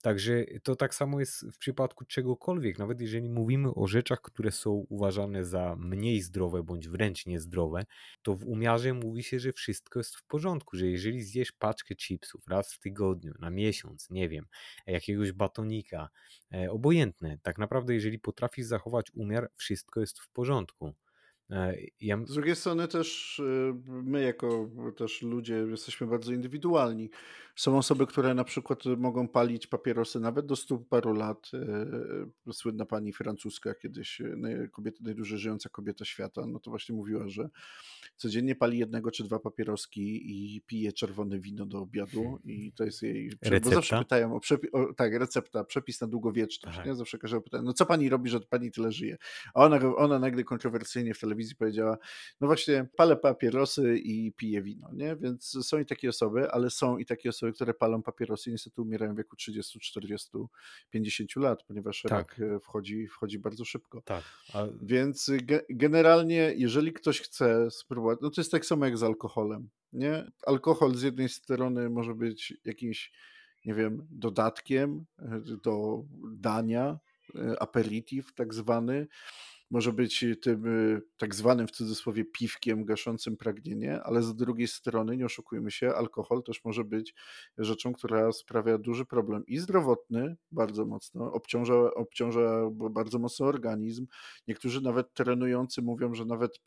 Także 0.01 0.45
to 0.63 0.75
tak 0.75 0.95
samo 0.95 1.19
jest 1.19 1.45
w 1.51 1.57
przypadku 1.57 2.05
czegokolwiek, 2.05 2.79
nawet 2.79 3.01
jeżeli 3.01 3.29
mówimy 3.29 3.73
o 3.73 3.87
rzeczach, 3.87 4.21
które 4.21 4.51
są 4.51 4.71
uważane 4.89 5.45
za 5.45 5.75
mniej 5.75 6.21
zdrowe 6.21 6.63
bądź 6.63 6.87
wręcz 6.87 7.25
niezdrowe, 7.25 7.85
to 8.21 8.35
w 8.35 8.45
umiarze 8.45 8.93
mówi 8.93 9.23
się, 9.23 9.39
że 9.39 9.53
wszystko 9.53 9.99
jest 9.99 10.15
w 10.15 10.23
porządku, 10.23 10.77
że 10.77 10.87
jeżeli 10.87 11.21
zjesz 11.21 11.51
paczkę 11.51 11.95
chipsów 11.95 12.47
raz 12.47 12.73
w 12.73 12.79
tygodniu, 12.79 13.33
na 13.39 13.49
miesiąc, 13.49 14.09
nie 14.09 14.29
wiem, 14.29 14.45
jakiegoś 14.87 15.31
batonika, 15.31 16.09
e, 16.53 16.71
obojętne, 16.71 17.37
tak 17.41 17.57
naprawdę 17.57 17.93
jeżeli 17.93 18.19
potrafisz 18.19 18.65
zachować 18.65 19.11
umiar, 19.13 19.51
wszystko 19.55 19.99
jest 19.99 20.19
w 20.19 20.29
porządku. 20.29 20.93
E, 21.51 21.75
Ja, 22.01 22.17
Z 22.25 22.33
drugiej 22.33 22.55
strony 22.55 22.87
też 22.87 23.39
y, 23.39 23.73
my 23.87 24.21
jako 24.23 24.69
też 24.97 25.21
ludzie 25.21 25.55
jesteśmy 25.55 26.07
bardzo 26.07 26.33
indywidualni. 26.33 27.09
Są 27.55 27.77
osoby, 27.77 28.07
które 28.07 28.33
na 28.33 28.43
przykład 28.43 28.79
mogą 28.97 29.27
palić 29.27 29.67
papierosy 29.67 30.19
nawet 30.19 30.45
do 30.45 30.55
stu 30.55 30.79
paru 30.79 31.13
lat. 31.13 31.51
Y, 32.47 32.53
Słynna 32.53 32.85
pani 32.85 33.13
francuska 33.13 33.73
kiedyś, 33.75 34.21
y, 34.21 34.69
kobieta, 34.71 34.97
najdłużej 35.01 35.39
żyjąca 35.39 35.69
kobieta 35.69 36.05
świata, 36.05 36.45
no 36.47 36.59
to 36.59 36.71
właśnie 36.71 36.95
mówiła, 36.95 37.29
że 37.29 37.49
codziennie 38.15 38.55
pali 38.55 38.77
jednego 38.77 39.11
czy 39.11 39.23
dwa 39.23 39.39
papieroski 39.39 40.21
i 40.25 40.61
pije 40.61 40.93
czerwone 40.93 41.39
wino 41.39 41.65
do 41.65 41.79
obiadu 41.79 42.39
i 42.43 42.71
to 42.73 42.83
jest 42.83 43.01
jej... 43.01 43.29
Bo 43.29 43.49
zawsze 43.49 43.69
Recepta? 43.69 43.99
pytają 43.99 44.35
o, 44.35 44.39
przepi- 44.39 44.69
o 44.71 44.93
tak, 44.93 45.13
recepta, 45.13 45.63
przepis 45.63 46.01
na 46.01 46.07
długowieczność. 46.07 46.77
Tak. 46.77 46.85
Nie? 46.85 46.95
Zawsze 46.95 47.17
każą 47.17 47.41
pytają, 47.41 47.63
no 47.63 47.73
co 47.73 47.85
pani 47.85 48.09
robi, 48.09 48.29
że 48.29 48.39
pani 48.39 48.71
tyle 48.71 48.91
żyje? 48.91 49.17
A 49.53 49.63
ona, 49.63 49.95
ona 49.95 50.19
nagle 50.19 50.43
kontrowersyjnie 50.43 51.13
w 51.13 51.19
telewizji 51.19 51.55
powiedziała, 51.55 51.97
no 52.41 52.47
właśnie, 52.47 52.87
palę 52.97 53.15
papierosy 53.15 53.97
i 53.97 54.31
piję 54.31 54.61
wino, 54.61 54.89
nie? 54.93 55.15
Więc 55.15 55.67
są 55.67 55.79
i 55.79 55.85
takie 55.85 56.09
osoby, 56.09 56.51
ale 56.51 56.69
są 56.69 56.97
i 56.97 57.05
takie 57.05 57.29
osoby, 57.29 57.44
które 57.53 57.73
palą 57.73 58.03
papierosy 58.03 58.51
niestety 58.51 58.81
umierają 58.81 59.13
w 59.13 59.17
wieku 59.17 59.35
30, 59.35 59.79
40, 59.79 60.29
50 60.89 61.35
lat, 61.35 61.63
ponieważ 61.63 62.01
Tak. 62.01 62.11
rak 62.11 62.39
e, 62.39 62.59
wchodzi, 62.59 63.07
wchodzi 63.07 63.39
bardzo 63.39 63.65
szybko. 63.65 64.01
Tak. 64.01 64.23
A 64.53 64.63
Więc 64.81 65.29
ge- 65.29 65.63
generalnie, 65.69 66.53
jeżeli 66.55 66.93
ktoś 66.93 67.21
chce 67.21 67.71
spróbować, 67.71 68.19
no 68.21 68.29
to 68.29 68.41
jest 68.41 68.51
tak 68.51 68.65
samo 68.65 68.85
jak 68.85 68.97
z 68.97 69.03
alkoholem, 69.03 69.69
nie? 69.93 70.31
Alkohol 70.45 70.95
z 70.95 71.01
jednej 71.01 71.29
strony 71.29 71.89
może 71.89 72.15
być 72.15 72.53
jakimś, 72.65 73.11
nie 73.65 73.73
wiem, 73.73 74.07
dodatkiem 74.11 75.05
e, 75.19 75.41
do 75.63 76.03
dania, 76.31 76.99
e, 77.35 77.61
aperitif 77.61 78.33
tak 78.33 78.53
zwany, 78.53 79.07
może 79.71 79.93
być 79.93 80.25
tym 80.41 80.65
e, 80.67 81.01
tak 81.17 81.35
zwanym 81.35 81.67
w 81.67 81.71
cudzysłowie 81.71 82.25
piwkiem 82.25 82.85
gaszącym 82.85 83.37
pragnienie, 83.37 84.03
ale 84.03 84.23
z 84.23 84.35
drugiej 84.35 84.67
strony, 84.67 85.17
nie 85.17 85.25
oszukujmy 85.25 85.71
się, 85.71 85.93
alkohol 85.93 86.43
też 86.43 86.65
może 86.65 86.83
być 86.83 87.13
rzeczą, 87.57 87.93
która 87.93 88.31
sprawia 88.31 88.77
duży 88.77 89.05
problem 89.05 89.45
i 89.45 89.57
zdrowotny 89.57 90.35
bardzo 90.51 90.85
mocno, 90.85 91.33
obciąża, 91.33 91.93
obciąża 91.93 92.69
bardzo 92.71 93.19
mocno 93.19 93.45
organizm. 93.45 94.07
Niektórzy 94.47 94.81
nawet 94.81 95.13
trenujący 95.13 95.81
mówią, 95.81 96.13
że 96.13 96.25
nawet 96.25 96.59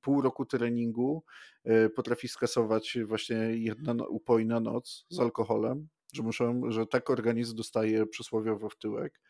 pół 0.00 0.22
roku 0.22 0.46
treningu 0.46 1.24
e, 1.64 1.88
potrafi 1.88 2.28
skasować 2.28 2.98
właśnie 3.06 3.36
jedna 3.36 3.94
no- 3.94 4.08
upojna 4.08 4.60
noc 4.60 5.06
z 5.10 5.20
alkoholem, 5.20 5.88
że 6.12 6.22
muszą, 6.22 6.62
że 6.68 6.86
tak 6.86 7.10
organizm 7.10 7.56
dostaje 7.56 8.06
przysłowiowo 8.06 8.68
w 8.68 8.76
tyłek. 8.76 9.20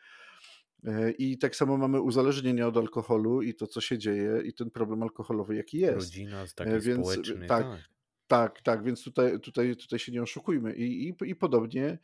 E, 0.85 1.11
I 1.11 1.39
tak 1.39 1.57
samo 1.57 1.77
mamy 1.77 2.01
uzależnienie 2.01 2.67
od 2.67 2.77
alkoholu 2.77 3.43
i 3.43 3.55
to, 3.55 3.67
co 3.67 3.81
się 3.81 3.99
dzieje, 3.99 4.43
i 4.45 4.53
ten 4.53 4.71
problem 4.71 5.03
alkoholowy, 5.03 5.57
jaki 5.57 5.79
jest. 5.79 5.95
rodzina, 5.95 6.43
E, 6.43 6.47
taki 6.55 6.71
Więc 6.71 7.01
społeczny, 7.01 7.47
tak, 7.47 7.67
tak. 7.67 7.81
tak, 8.27 8.63
tak, 8.63 8.85
więc 8.85 9.05
tutaj, 9.05 9.41
tutaj, 9.41 9.77
tutaj 9.77 9.99
się 9.99 10.13
nie 10.13 10.23
oszukujmy. 10.23 10.75
I, 10.75 11.09
i, 11.09 11.15
I 11.31 11.37
podobnie 11.37 11.87
e, 11.87 11.99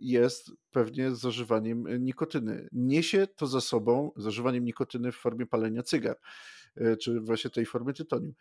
jest 0.00 0.50
pewnie 0.70 1.10
z 1.10 1.20
zażywaniem 1.20 2.04
nikotyny. 2.04 2.68
Niesie 2.72 3.26
to 3.26 3.46
za 3.46 3.60
sobą 3.60 4.12
zażywaniem 4.16 4.64
nikotyny 4.64 5.12
w 5.12 5.16
formie 5.16 5.46
palenia 5.46 5.82
cygar, 5.82 6.16
czy 7.00 7.20
właśnie 7.20 7.50
tej 7.50 7.66
formy 7.66 7.92
tytoniu. 7.92 8.32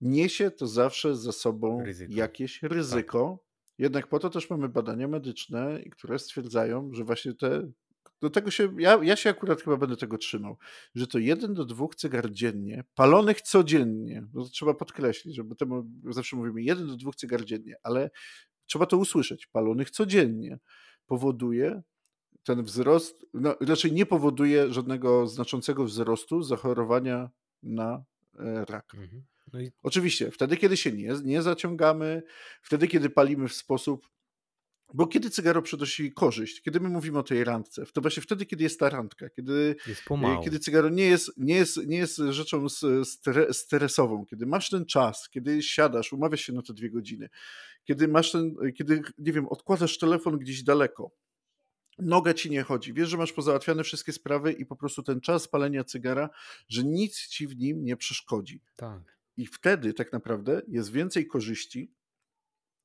Niesie 0.00 0.50
to 0.50 0.66
zawsze 0.66 1.16
za 1.16 1.32
sobą 1.32 1.84
Ryzyko. 1.84 2.12
jakieś 2.14 2.62
ryzyko. 2.62 3.46
Jednak 3.78 4.06
po 4.06 4.18
to 4.18 4.30
też 4.30 4.50
mamy 4.50 4.68
badania 4.68 5.08
medyczne, 5.08 5.80
które 5.92 6.18
stwierdzają, 6.18 6.90
że 6.92 7.04
właśnie 7.04 7.34
te. 7.34 7.70
Do 8.20 8.30
tego 8.30 8.50
się, 8.50 8.68
ja, 8.78 8.98
ja 9.02 9.16
się 9.16 9.30
akurat 9.30 9.62
chyba 9.62 9.76
będę 9.76 9.96
tego 9.96 10.18
trzymał, 10.18 10.58
że 10.94 11.06
to 11.06 11.18
jeden 11.18 11.54
do 11.54 11.64
dwóch 11.64 11.94
cygar 11.94 12.32
dziennie, 12.32 12.84
palonych 12.94 13.40
codziennie, 13.40 14.26
no 14.34 14.44
to 14.44 14.50
trzeba 14.50 14.74
podkreślić, 14.74 15.36
że 15.36 15.44
bo 15.44 15.54
temu 15.54 15.90
zawsze 16.10 16.36
mówimy 16.36 16.62
jeden 16.62 16.86
do 16.86 16.96
dwóch 16.96 17.16
cygar 17.16 17.44
dziennie, 17.44 17.76
ale 17.82 18.10
trzeba 18.66 18.86
to 18.86 18.96
usłyszeć, 18.96 19.46
palonych 19.46 19.90
codziennie, 19.90 20.58
powoduje 21.06 21.82
ten 22.42 22.62
wzrost, 22.62 23.26
no, 23.34 23.56
raczej 23.60 23.92
nie 23.92 24.06
powoduje 24.06 24.72
żadnego 24.72 25.26
znaczącego 25.26 25.84
wzrostu 25.84 26.42
zachorowania 26.42 27.30
na 27.62 28.04
e, 28.38 28.64
rak. 28.64 28.94
Mhm. 28.94 29.22
No 29.52 29.60
i 29.60 29.70
Oczywiście, 29.82 30.30
wtedy, 30.30 30.56
kiedy 30.56 30.76
się 30.76 30.92
nie, 30.92 31.14
nie 31.24 31.42
zaciągamy, 31.42 32.22
wtedy, 32.62 32.88
kiedy 32.88 33.10
palimy 33.10 33.48
w 33.48 33.54
sposób. 33.54 34.08
Bo 34.94 35.06
kiedy 35.06 35.30
cygaro 35.30 35.62
przynosi 35.62 36.12
korzyść, 36.12 36.62
kiedy 36.62 36.80
my 36.80 36.88
mówimy 36.88 37.18
o 37.18 37.22
tej 37.22 37.44
randce, 37.44 37.86
to 37.92 38.00
właśnie 38.00 38.22
wtedy, 38.22 38.46
kiedy 38.46 38.64
jest 38.64 38.80
ta 38.80 38.90
randka, 38.90 39.28
kiedy, 39.30 39.76
e, 40.40 40.44
kiedy 40.44 40.58
cygaro 40.58 40.88
nie 40.88 41.04
jest, 41.06 41.32
nie 41.36 41.54
jest, 41.54 41.86
nie 41.86 41.96
jest 41.96 42.16
rzeczą 42.16 42.66
stresową, 43.52 44.26
kiedy 44.26 44.46
masz 44.46 44.70
ten 44.70 44.86
czas, 44.86 45.28
kiedy 45.30 45.62
siadasz, 45.62 46.12
umawiasz 46.12 46.40
się 46.40 46.52
na 46.52 46.62
te 46.62 46.74
dwie 46.74 46.90
godziny, 46.90 47.28
kiedy 47.84 48.08
masz 48.08 48.32
ten, 48.32 48.54
kiedy, 48.74 49.02
nie 49.18 49.32
wiem, 49.32 49.48
odkładasz 49.48 49.98
telefon 49.98 50.38
gdzieś 50.38 50.62
daleko, 50.62 51.10
noga 51.98 52.34
ci 52.34 52.50
nie 52.50 52.62
chodzi, 52.62 52.92
wiesz, 52.92 53.08
że 53.08 53.16
masz 53.16 53.32
pozałatwiane 53.32 53.84
wszystkie 53.84 54.12
sprawy 54.12 54.52
i 54.52 54.66
po 54.66 54.76
prostu 54.76 55.02
ten 55.02 55.20
czas 55.20 55.48
palenia 55.48 55.84
cygara, 55.84 56.30
że 56.68 56.84
nic 56.84 57.28
ci 57.28 57.46
w 57.46 57.56
nim 57.56 57.84
nie 57.84 57.96
przeszkodzi. 57.96 58.62
Tak. 58.76 59.18
I 59.36 59.46
wtedy 59.46 59.94
tak 59.94 60.12
naprawdę 60.12 60.62
jest 60.68 60.92
więcej 60.92 61.26
korzyści. 61.26 61.92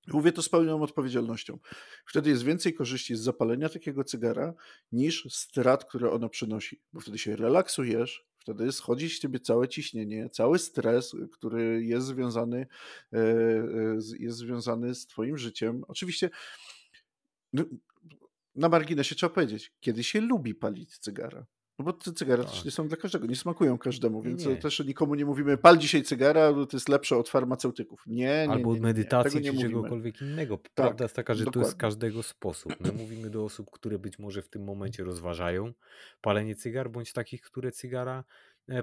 Mówię 0.07 0.31
to 0.31 0.41
z 0.41 0.49
pełną 0.49 0.81
odpowiedzialnością. 0.81 1.59
Wtedy 2.05 2.29
jest 2.29 2.43
więcej 2.43 2.73
korzyści 2.73 3.15
z 3.15 3.19
zapalenia 3.19 3.69
takiego 3.69 4.03
cygara 4.03 4.53
niż 4.91 5.27
strat, 5.31 5.85
które 5.85 6.11
ono 6.11 6.29
przynosi. 6.29 6.81
Bo 6.93 6.99
wtedy 6.99 7.17
się 7.17 7.35
relaksujesz, 7.35 8.25
wtedy 8.39 8.71
schodzi 8.71 9.09
z 9.09 9.19
ciebie 9.19 9.39
całe 9.39 9.67
ciśnienie, 9.67 10.29
cały 10.29 10.59
stres, 10.59 11.15
który 11.31 11.83
jest 11.85 12.07
związany, 12.07 12.67
e, 13.13 13.17
e, 13.17 13.97
jest 14.19 14.37
związany 14.37 14.95
z 14.95 15.07
twoim 15.07 15.37
życiem. 15.37 15.83
Oczywiście 15.87 16.29
no, 17.53 17.65
na 18.55 18.69
marginesie 18.69 19.15
trzeba 19.15 19.33
powiedzieć, 19.33 19.73
kiedy 19.79 20.03
się 20.03 20.21
lubi 20.21 20.55
palić 20.55 20.97
cygara. 20.97 21.45
No 21.79 21.85
bo 21.85 21.93
te 21.93 22.13
cygara 22.13 22.43
też 22.43 22.55
Tak. 22.55 22.65
nie 22.65 22.71
są 22.71 22.87
dla 22.87 22.97
każdego, 22.97 23.27
nie 23.27 23.35
smakują 23.35 23.77
każdemu, 23.77 24.21
więc 24.21 24.45
nie. 24.45 24.55
też 24.55 24.79
nikomu 24.79 25.15
nie 25.15 25.25
mówimy, 25.25 25.57
pal 25.57 25.77
dzisiaj 25.77 26.03
cygara, 26.03 26.53
bo 26.53 26.65
to 26.65 26.77
jest 26.77 26.89
lepsze 26.89 27.17
od 27.17 27.29
farmaceutyków. 27.29 28.03
Nie, 28.07 28.23
nie, 28.25 28.49
Albo 28.49 28.69
od 28.69 28.75
nie, 28.75 28.81
nie. 28.81 28.87
Medytacji 28.87 29.41
nie 29.41 29.51
czy 29.53 29.59
czegokolwiek 29.59 30.21
innego. 30.21 30.59
Prawda 30.75 31.05
jest 31.05 31.15
taka, 31.15 31.33
że 31.33 31.43
to 31.43 31.45
jest 31.45 31.55
dokładnie. 31.55 31.79
każdego 31.79 32.23
sposób. 32.23 32.73
My 32.79 32.91
mówimy 32.91 33.29
do 33.29 33.43
osób, 33.43 33.71
które 33.71 33.99
być 33.99 34.19
może 34.19 34.41
w 34.41 34.49
tym 34.49 34.63
momencie 34.63 35.03
rozważają 35.03 35.73
palenie 36.21 36.55
cygar, 36.55 36.91
bądź 36.91 37.13
takich, 37.13 37.41
które 37.41 37.71
cygara 37.71 38.23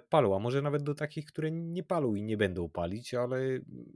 palą, 0.09 0.37
a 0.37 0.39
może 0.39 0.63
nawet 0.63 0.83
do 0.83 0.95
takich, 0.95 1.25
które 1.25 1.51
nie 1.51 1.83
palą 1.83 2.15
i 2.15 2.23
nie 2.23 2.37
będą 2.37 2.69
palić, 2.69 3.15
ale 3.15 3.41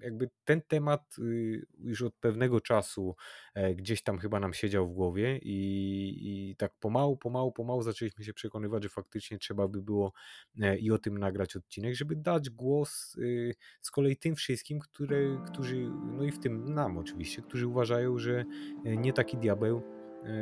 jakby 0.00 0.30
ten 0.44 0.62
temat 0.62 1.16
y, 1.18 1.66
już 1.78 2.02
od 2.02 2.14
pewnego 2.14 2.60
czasu 2.60 3.16
e, 3.54 3.74
gdzieś 3.74 4.02
tam 4.02 4.18
chyba 4.18 4.40
nam 4.40 4.54
siedział 4.54 4.88
w 4.88 4.94
głowie 4.94 5.38
i, 5.42 6.50
i 6.50 6.56
tak 6.56 6.72
pomału, 6.80 7.16
pomału, 7.16 7.52
pomału 7.52 7.82
zaczęliśmy 7.82 8.24
się 8.24 8.34
przekonywać, 8.34 8.82
że 8.82 8.88
faktycznie 8.88 9.38
trzeba 9.38 9.68
by 9.68 9.82
było 9.82 10.12
e, 10.60 10.78
i 10.78 10.90
o 10.90 10.98
tym 10.98 11.18
nagrać 11.18 11.56
odcinek, 11.56 11.94
żeby 11.94 12.16
dać 12.16 12.50
głos 12.50 13.16
y, 13.18 13.54
z 13.80 13.90
kolei 13.90 14.16
tym 14.16 14.34
wszystkim, 14.34 14.78
które, 14.78 15.44
którzy, 15.46 15.90
no 16.04 16.24
i 16.24 16.30
w 16.30 16.38
tym 16.38 16.74
nam 16.74 16.98
oczywiście, 16.98 17.42
którzy 17.42 17.66
uważają, 17.66 18.18
że 18.18 18.44
nie 18.84 19.12
taki 19.12 19.36
diabeł 19.36 19.82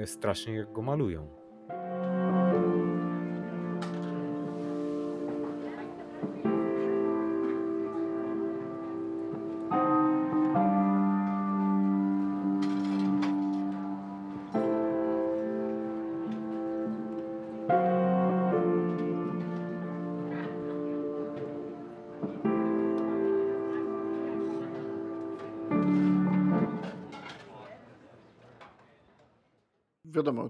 strasznie 0.05 0.55
jak 0.55 0.73
go 0.73 0.83
malują. 0.83 1.40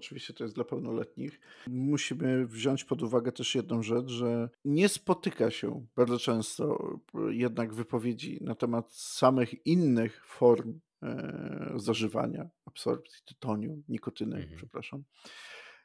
Oczywiście 0.00 0.34
to 0.34 0.44
jest 0.44 0.54
dla 0.54 0.64
pełnoletnich. 0.64 1.40
Musimy 1.66 2.46
wziąć 2.46 2.84
pod 2.84 3.02
uwagę 3.02 3.32
też 3.32 3.54
jedną 3.54 3.82
rzecz, 3.82 4.08
że 4.08 4.48
nie 4.64 4.88
spotyka 4.88 5.50
się 5.50 5.86
bardzo 5.96 6.18
często 6.18 6.96
jednak 7.28 7.74
wypowiedzi 7.74 8.38
na 8.40 8.54
temat 8.54 8.92
samych 8.92 9.66
innych 9.66 10.26
form 10.26 10.80
e, 11.02 11.72
zażywania, 11.76 12.48
absorpcji 12.66 13.22
tytoniu, 13.24 13.82
nikotyny, 13.88 14.36
mhm. 14.36 14.56
przepraszam, 14.56 15.04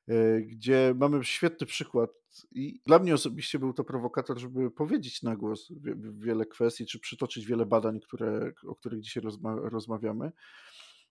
e, 0.07 0.41
gdzie 0.41 0.93
mamy 0.97 1.23
świetny 1.23 1.67
przykład 1.67 2.09
i 2.51 2.81
dla 2.85 2.99
mnie 2.99 3.13
osobiście 3.13 3.59
był 3.59 3.73
to 3.73 3.83
prowokator, 3.83 4.39
żeby 4.39 4.71
powiedzieć 4.71 5.23
na 5.23 5.35
głos 5.35 5.71
wiele 6.13 6.45
kwestii, 6.45 6.85
czy 6.85 6.99
przytoczyć 6.99 7.45
wiele 7.45 7.65
badań, 7.65 7.99
które, 7.99 8.51
o 8.67 8.75
których 8.75 9.01
dzisiaj 9.01 9.23
rozma 9.23 9.55
rozmawiamy. 9.55 10.31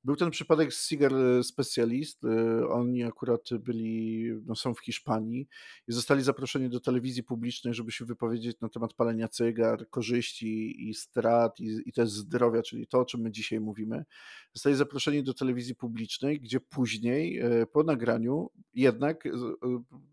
Był 0.05 0.17
ten 0.17 0.31
przypadek 0.31 0.75
z 0.75 0.89
Cigar 0.89 1.13
Specialist. 1.43 2.25
Y, 2.25 2.69
oni 2.69 3.05
akurat 3.05 3.49
byli, 3.59 4.31
no 4.47 4.55
są 4.55 4.75
w 4.75 4.81
Hiszpanii 4.81 5.49
i 5.89 5.93
zostali 5.93 6.23
zaproszeni 6.23 6.69
do 6.69 6.81
telewizji 6.81 7.23
publicznej, 7.23 7.75
żeby 7.75 7.93
się 7.93 8.05
wypowiedzieć 8.05 8.61
na 8.61 8.69
temat 8.69 8.95
palenia 8.95 9.29
cygar, 9.29 9.89
korzyści 9.91 10.89
i 10.89 10.95
strat 10.95 11.61
i, 11.61 11.81
i 11.87 11.93
też 11.93 12.11
zdrowia, 12.11 12.63
czyli 12.63 12.87
to, 12.87 13.01
o 13.01 13.05
czym 13.05 13.21
my 13.21 13.31
dzisiaj 13.31 13.61
mówimy. 13.61 14.05
Zostali 14.53 14.77
zaproszeni 14.77 15.23
do 15.23 15.35
telewizji 15.35 15.75
publicznej, 15.75 16.41
gdzie 16.41 16.61
później 16.61 17.43
y, 17.63 17.67
po 17.67 17.83
nagraniu 17.83 18.51
jednak 18.75 19.29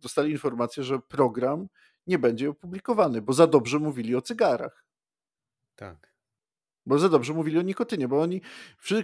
dostali 0.01 0.31
informację, 0.31 0.83
że 0.83 0.99
program 0.99 1.67
nie 2.07 2.19
będzie 2.19 2.49
opublikowany, 2.49 3.21
bo 3.21 3.33
za 3.33 3.47
dobrze 3.47 3.79
mówili 3.79 4.15
o 4.15 4.21
cygarach. 4.21 4.85
Tak. 5.75 6.10
Bo 6.85 6.99
za 6.99 7.09
dobrze 7.09 7.33
mówili 7.33 7.59
o 7.59 7.61
nikotynie, 7.61 8.07
bo 8.07 8.21
oni, 8.21 8.41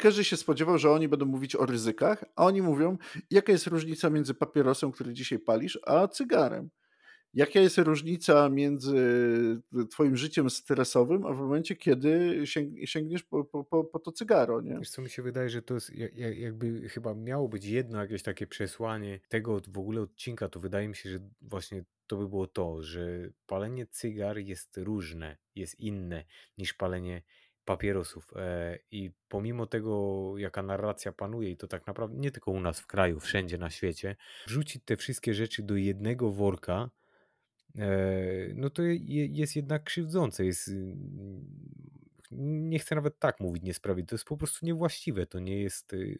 każdy 0.01 0.23
się 0.23 0.37
spodziewał, 0.37 0.77
że 0.77 0.91
oni 0.91 1.07
będą 1.07 1.25
mówić 1.25 1.55
o 1.55 1.65
ryzykach, 1.65 2.25
a 2.35 2.45
oni 2.45 2.61
mówią, 2.61 2.97
jaka 3.31 3.51
jest 3.51 3.67
różnica 3.67 4.09
między 4.09 4.33
papierosem, 4.33 4.91
który 4.91 5.13
dzisiaj 5.13 5.39
palisz, 5.39 5.79
a 5.85 6.07
cygarem. 6.07 6.69
Jaka 7.33 7.59
jest 7.59 7.77
różnica 7.77 8.49
między 8.49 8.97
twoim 9.91 10.17
życiem 10.17 10.49
stresowym, 10.49 11.25
a 11.25 11.33
w 11.33 11.37
momencie, 11.37 11.75
kiedy 11.75 12.43
sięgniesz 12.85 13.23
po, 13.23 13.43
po, 13.43 13.63
po, 13.63 13.83
po 13.83 13.99
to 13.99 14.11
cygaro, 14.11 14.61
nie? 14.61 14.77
Wiesz 14.79 14.89
co, 14.89 15.01
mi 15.01 15.09
się 15.09 15.21
wydaje, 15.21 15.49
że 15.49 15.61
to 15.61 15.73
jest 15.73 15.91
jakby 16.35 16.89
chyba 16.89 17.13
miało 17.13 17.49
być 17.49 17.65
jedno 17.65 18.01
jakieś 18.01 18.23
takie 18.23 18.47
przesłanie 18.47 19.19
tego 19.29 19.61
w 19.67 19.77
ogóle 19.77 20.01
odcinka, 20.01 20.49
to 20.49 20.59
wydaje 20.59 20.87
mi 20.87 20.95
się, 20.95 21.09
że 21.09 21.19
właśnie 21.41 21.83
to 22.07 22.17
by 22.17 22.29
było 22.29 22.47
to, 22.47 22.83
że 22.83 23.29
palenie 23.45 23.87
cygar 23.87 24.37
jest 24.37 24.77
różne, 24.77 25.37
jest 25.55 25.79
inne 25.79 26.23
niż 26.57 26.73
palenie 26.73 27.21
papierosów. 27.67 28.33
E, 28.35 28.79
I 28.91 29.11
pomimo 29.29 29.65
tego, 29.65 30.33
jaka 30.37 30.63
narracja 30.63 31.11
panuje, 31.11 31.51
i 31.51 31.57
to 31.57 31.67
tak 31.67 31.87
naprawdę 31.87 32.17
nie 32.17 32.31
tylko 32.31 32.51
u 32.51 32.59
nas 32.59 32.79
w 32.79 32.87
kraju, 32.87 33.19
wszędzie 33.19 33.57
na 33.57 33.69
świecie, 33.69 34.15
wrzucić 34.47 34.83
te 34.85 34.97
wszystkie 34.97 35.33
rzeczy 35.33 35.63
do 35.63 35.75
jednego 35.75 36.31
worka, 36.31 36.89
e, 37.75 37.89
no 38.55 38.69
to 38.69 38.81
jest 39.09 39.55
jednak 39.55 39.83
krzywdzące. 39.83 40.45
Jest, 40.45 40.71
nie 42.31 42.79
chcę 42.79 42.95
nawet 42.95 43.19
tak 43.19 43.39
mówić 43.39 43.63
niesprawiedliwe, 43.63 44.09
to 44.09 44.15
jest 44.15 44.25
po 44.25 44.37
prostu 44.37 44.65
niewłaściwe. 44.65 45.25
To 45.25 45.39
nie 45.39 45.61
jest, 45.61 45.93
y, 45.93 46.17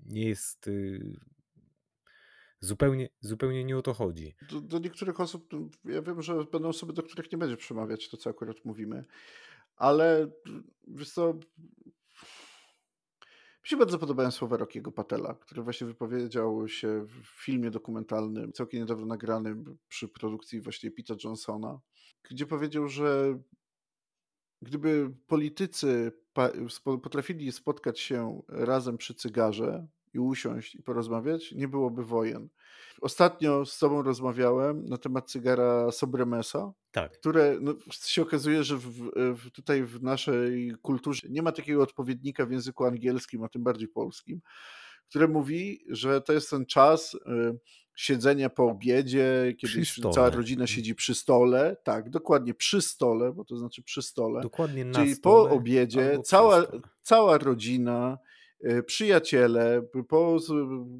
nie 0.00 0.28
jest 0.28 0.68
y, 0.68 1.16
zupełnie, 2.60 3.08
zupełnie 3.20 3.64
nie 3.64 3.78
o 3.78 3.82
to 3.82 3.94
chodzi. 3.94 4.34
Do, 4.50 4.60
do 4.60 4.78
niektórych 4.78 5.20
osób, 5.20 5.48
ja 5.84 6.02
wiem, 6.02 6.22
że 6.22 6.44
będą 6.44 6.68
osoby, 6.68 6.92
do 6.92 7.02
których 7.02 7.32
nie 7.32 7.38
będzie 7.38 7.56
przemawiać 7.56 8.08
to, 8.08 8.16
co 8.16 8.30
akurat 8.30 8.64
mówimy 8.64 9.04
ale 9.76 10.30
wiesz 10.88 11.10
co, 11.10 11.34
mi 13.66 13.70
się 13.70 13.76
bardzo 13.76 13.98
podobają 13.98 14.30
słowa 14.30 14.56
Rockiego 14.56 14.92
Patela, 14.92 15.34
który 15.34 15.62
właśnie 15.62 15.86
wypowiedział 15.86 16.68
się 16.68 17.06
w 17.06 17.44
filmie 17.44 17.70
dokumentalnym, 17.70 18.52
całkiem 18.52 18.80
niedawno 18.80 19.06
nagranym 19.06 19.78
przy 19.88 20.08
produkcji 20.08 20.60
właśnie 20.60 20.90
Pita 20.90 21.14
Johnsona, 21.24 21.80
gdzie 22.30 22.46
powiedział, 22.46 22.88
że 22.88 23.38
gdyby 24.62 25.14
politycy 25.26 26.12
potrafili 26.84 27.52
spotkać 27.52 28.00
się 28.00 28.42
razem 28.48 28.96
przy 28.98 29.14
cygarze 29.14 29.86
i 30.16 30.18
usiąść 30.18 30.74
i 30.74 30.82
porozmawiać, 30.82 31.52
nie 31.52 31.68
byłoby 31.68 32.04
wojen. 32.04 32.48
Ostatnio 33.00 33.66
z 33.66 33.78
Tobą 33.78 34.02
rozmawiałem 34.02 34.88
na 34.88 34.96
temat 34.96 35.30
cygara 35.30 35.92
Sobremesa, 35.92 36.72
tak. 36.92 37.12
które 37.12 37.58
no, 37.60 37.74
się 37.90 38.22
okazuje, 38.22 38.64
że 38.64 38.76
w, 38.76 39.10
w, 39.14 39.50
tutaj 39.50 39.84
w 39.84 40.02
naszej 40.02 40.72
kulturze 40.82 41.28
nie 41.30 41.42
ma 41.42 41.52
takiego 41.52 41.82
odpowiednika 41.82 42.46
w 42.46 42.50
języku 42.50 42.84
angielskim, 42.84 43.44
a 43.44 43.48
tym 43.48 43.62
bardziej 43.62 43.88
polskim, 43.88 44.40
które 45.08 45.28
mówi, 45.28 45.84
że 45.88 46.20
to 46.20 46.32
jest 46.32 46.50
ten 46.50 46.66
czas 46.66 47.14
y, 47.14 47.18
siedzenia 47.96 48.50
po 48.50 48.64
obiedzie, 48.64 49.54
kiedy 49.58 49.82
cała 50.14 50.30
rodzina 50.30 50.62
mhm. 50.62 50.76
siedzi 50.76 50.94
przy 50.94 51.14
stole. 51.14 51.76
Tak, 51.84 52.10
dokładnie 52.10 52.54
przy 52.54 52.82
stole, 52.82 53.32
bo 53.32 53.44
to 53.44 53.56
znaczy 53.56 53.82
przy 53.82 54.02
stole. 54.02 54.40
Dokładnie 54.40 54.84
na 54.84 54.98
Czyli 54.98 55.14
stole, 55.14 55.48
po 55.48 55.56
obiedzie 55.56 56.18
cała, 56.24 56.62
cała 57.02 57.38
rodzina 57.38 58.18
przyjaciele, 58.86 59.82
po, 60.08 60.38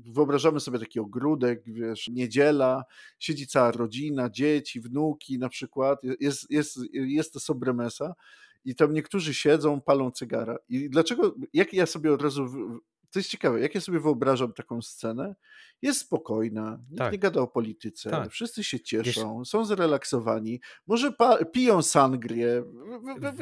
wyobrażamy 0.07 0.61
sobie 0.61 0.79
taki 0.79 1.01
ogródek, 1.01 1.63
wiesz, 1.67 2.09
niedziela, 2.09 2.85
siedzi 3.19 3.47
cała 3.47 3.73
rodzina, 3.73 4.31
dzieci, 4.31 4.81
wnuki 4.81 5.39
na 5.39 5.49
przykład, 5.49 5.99
jest, 6.21 6.51
jest, 6.51 6.79
jest 6.93 7.33
to 7.33 7.41
sobremesa 7.41 8.15
i 8.65 8.75
tam 8.75 8.93
niektórzy 8.93 9.35
siedzą, 9.35 9.81
palą 9.81 10.11
cygara. 10.11 10.57
I 10.69 10.91
dlaczego, 10.91 11.35
jak 11.53 11.73
ja 11.73 11.87
sobie 11.87 12.13
od 12.13 12.23
razu 12.23 12.47
to 13.13 13.19
jest 13.19 13.31
ciekawe, 13.31 13.61
jak 13.61 13.75
ja 13.75 13.81
sobie 13.81 14.01
wyobrażam 14.01 14.53
taką 14.53 14.83
scenę, 14.83 15.35
jest 15.83 16.01
spokojna, 16.01 16.79
nikt 16.91 16.99
tak. 16.99 17.13
nie 17.13 17.19
gada 17.19 17.41
o 17.41 17.47
polityce, 17.47 18.11
tak. 18.11 18.31
wszyscy 18.31 18.65
się 18.65 18.81
cieszą, 18.81 19.39
wiesz, 19.39 19.49
są 19.49 19.65
zrelaksowani, 19.65 20.61
może 20.87 21.13
piją 21.53 21.83
sangrię, 21.83 22.63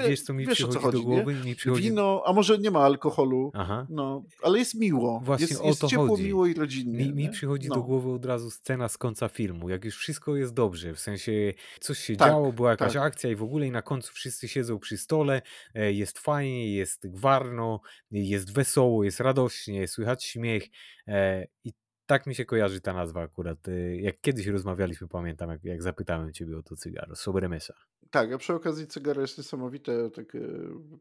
wiesz 0.08 0.22
co 0.22 0.34
mi 0.34 0.46
wiesz, 0.46 0.54
przychodzi, 0.54 0.74
co 0.74 0.80
chodzi 0.80 0.98
do 0.98 1.04
głowy? 1.04 1.36
Przychodzi... 1.56 1.82
Wino, 1.82 2.22
a 2.26 2.32
może 2.32 2.58
nie 2.58 2.70
ma 2.70 2.80
alkoholu, 2.80 3.50
Aha. 3.54 3.86
no, 3.90 4.24
ale 4.42 4.58
jest 4.58 4.74
miło, 4.74 5.20
Właśnie 5.24 5.46
jest, 5.46 5.64
jest 5.64 5.86
ciepło, 5.86 6.08
chodzi. 6.08 6.24
miło 6.24 6.46
i 6.46 6.54
rodzinnie. 6.54 6.98
Mi, 6.98 7.12
mi 7.12 7.30
przychodzi 7.30 7.68
no. 7.68 7.74
do 7.74 7.82
głowy 7.82 8.10
od 8.12 8.24
razu 8.24 8.50
scena 8.50 8.88
z 8.88 8.98
końca 8.98 9.28
filmu, 9.28 9.68
jak 9.68 9.84
już 9.84 9.96
wszystko 9.96 10.36
jest 10.36 10.54
dobrze, 10.54 10.94
w 10.94 11.00
sensie 11.00 11.54
coś 11.80 11.98
się 11.98 12.16
tak, 12.16 12.28
działo, 12.28 12.52
była 12.52 12.70
jakaś 12.70 12.92
tak. 12.92 13.02
akcja 13.02 13.30
i 13.30 13.36
w 13.36 13.42
ogóle 13.42 13.66
i 13.66 13.70
na 13.70 13.82
końcu 13.82 14.12
wszyscy 14.12 14.48
siedzą 14.48 14.78
przy 14.78 14.98
stole, 14.98 15.42
e, 15.74 15.92
jest 15.92 16.18
fajnie, 16.18 16.74
jest 16.74 17.10
gwarno, 17.10 17.80
jest 18.10 18.52
wesoło, 18.52 19.04
jest 19.04 19.20
radośnie, 19.20 19.53
słychać 19.86 20.24
śmiech 20.24 20.64
e, 21.08 21.46
i 21.64 21.72
tak 22.06 22.26
mi 22.26 22.34
się 22.34 22.44
kojarzy 22.44 22.80
ta 22.80 22.92
nazwa 22.92 23.22
akurat. 23.22 23.68
Y, 23.68 23.96
jak 24.00 24.20
kiedyś 24.20 24.46
rozmawialiśmy, 24.46 25.08
pamiętam, 25.08 25.50
jak, 25.50 25.64
jak 25.64 25.82
zapytałem 25.82 26.32
ciebie 26.32 26.58
o 26.58 26.62
to 26.62 26.76
cygaro, 26.76 27.16
Sobremesa. 27.16 27.74
Tak, 28.10 28.32
a 28.32 28.38
przy 28.38 28.54
okazji 28.54 28.86
cygaro 28.86 29.20
jest 29.20 29.38
niesamowite, 29.38 30.10
tak, 30.10 30.36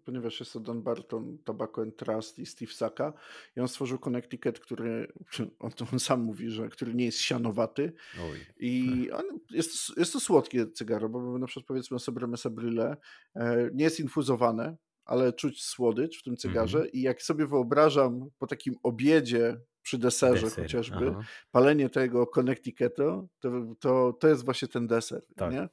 ponieważ 0.05 0.39
jest 0.39 0.53
to 0.53 0.59
Don 0.59 0.81
Barton, 0.81 1.37
Tobacco 1.43 1.81
and 1.81 1.97
Trust 1.97 2.39
i 2.39 2.45
Steve 2.45 2.71
Saka 2.71 3.13
i 3.57 3.59
on 3.59 3.67
stworzył 3.67 3.99
Connecticut, 3.99 4.59
który, 4.59 5.13
on, 5.59 5.71
on 5.93 5.99
sam 5.99 6.21
mówi, 6.21 6.49
że 6.49 6.69
który 6.69 6.93
nie 6.93 7.05
jest 7.05 7.17
sianowaty 7.17 7.93
Oj. 8.21 8.39
i 8.57 9.11
on, 9.11 9.39
jest, 9.49 9.97
jest 9.97 10.13
to 10.13 10.19
słodkie 10.19 10.71
cygaro, 10.71 11.09
bo 11.09 11.39
na 11.39 11.47
przykład 11.47 11.67
powiedzmy 11.67 11.99
Sobremesa 11.99 12.49
Brille 12.49 12.97
e, 13.35 13.69
nie 13.73 13.83
jest 13.83 13.99
infuzowane, 13.99 14.77
ale 15.05 15.33
czuć 15.33 15.63
słodycz 15.63 16.19
w 16.19 16.23
tym 16.23 16.37
cygarze 16.37 16.77
mm 16.77 16.91
i 16.91 17.01
jak 17.01 17.21
sobie 17.21 17.47
wyobrażam 17.47 18.29
po 18.37 18.47
takim 18.47 18.75
obiedzie 18.83 19.59
przy 19.81 19.97
deserze 19.97 20.41
deser, 20.41 20.63
chociażby, 20.63 21.07
aha. 21.09 21.23
palenie 21.51 21.89
tego 21.89 22.27
Connecticutu, 22.27 23.29
to, 23.39 23.49
to, 23.79 24.13
to 24.19 24.27
jest 24.27 24.45
właśnie 24.45 24.67
ten 24.67 24.87
deser, 24.87 25.21
tak. 25.35 25.53
nie? 25.53 25.69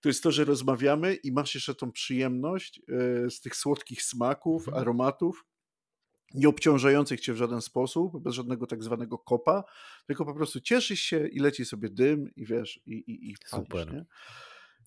to 0.00 0.08
jest 0.08 0.22
to, 0.22 0.30
że 0.30 0.44
rozmawiamy 0.44 1.14
i 1.14 1.32
masz 1.32 1.54
jeszcze 1.54 1.74
tą 1.74 1.92
przyjemność 1.92 2.80
e, 2.88 3.30
z 3.30 3.40
tych 3.40 3.56
słodkich 3.56 4.02
smaków, 4.02 4.68
Mhm. 4.68 4.82
aromatów, 4.82 5.44
nie 6.34 6.48
obciążających 6.48 7.20
cię 7.20 7.32
w 7.32 7.36
żaden 7.36 7.60
sposób, 7.60 8.22
bez 8.22 8.34
żadnego 8.34 8.66
tak 8.66 8.84
zwanego 8.84 9.18
kopa, 9.18 9.64
tylko 10.06 10.24
po 10.24 10.34
prostu 10.34 10.60
cieszysz 10.60 11.00
się 11.00 11.28
i 11.28 11.38
leci 11.38 11.64
sobie 11.64 11.88
dym 11.88 12.34
i 12.34 12.46
wiesz, 12.46 12.80
i, 12.86 12.92
i, 12.92 13.30
i 13.30 13.36
palisz, 13.50 13.68
Super. 13.68 13.92
nie? 13.94 14.04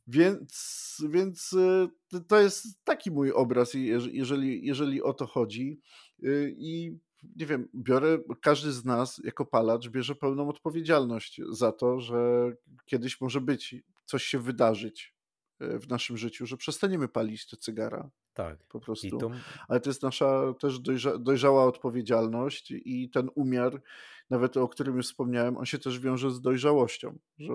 Więc, 0.07 1.03
więc 1.09 1.53
e, 1.53 1.87
to- 2.27 2.39
jest 2.39 2.83
taki 2.83 3.11
mój 3.11 3.31
obraz, 3.31 3.73
jeżeli, 3.73 4.65
jeżeli 4.65 5.03
o 5.03 5.13
to 5.13 5.27
chodzi. 5.27 5.79
Y, 6.23 6.55
I 6.57 6.97
nie 7.35 7.45
wiem, 7.45 7.69
biorę, 7.75 8.19
każdy 8.41 8.71
z 8.71 8.85
nas 8.85 9.21
jako 9.23 9.45
palacz 9.45 9.89
bierze 9.89 10.15
pełną 10.15 10.49
odpowiedzialność 10.49 11.41
za 11.49 11.71
to, 11.71 11.99
że 11.99 12.51
kiedyś 12.85 13.21
może 13.21 13.41
być, 13.41 13.75
coś 14.05 14.23
się 14.23 14.39
wydarzyć 14.39 15.15
e, 15.59 15.79
w 15.79 15.89
naszym 15.89 16.17
życiu, 16.17 16.45
że 16.45 16.57
przestaniemy 16.57 17.07
palić 17.07 17.47
te 17.47 17.57
cygara 17.57 18.09
Tak. 18.33 18.63
po 18.67 18.79
prostu. 18.79 19.17
to 19.17 19.31
Ale 19.67 19.79
to 19.79 19.89
jest 19.89 20.03
nasza 20.03 20.53
też 20.59 20.79
dojrza, 20.79 21.17
dojrzała 21.17 21.65
odpowiedzialność 21.65 22.71
i 22.71 23.09
ten 23.09 23.29
umiar, 23.35 23.81
nawet 24.29 24.57
o 24.57 24.67
którym 24.67 24.95
już 24.97 25.05
wspomniałem, 25.07 25.57
on 25.57 25.65
się 25.65 25.79
też 25.79 25.99
wiąże 25.99 26.31
z 26.31 26.41
dojrzałością, 26.41 27.17
że 27.37 27.53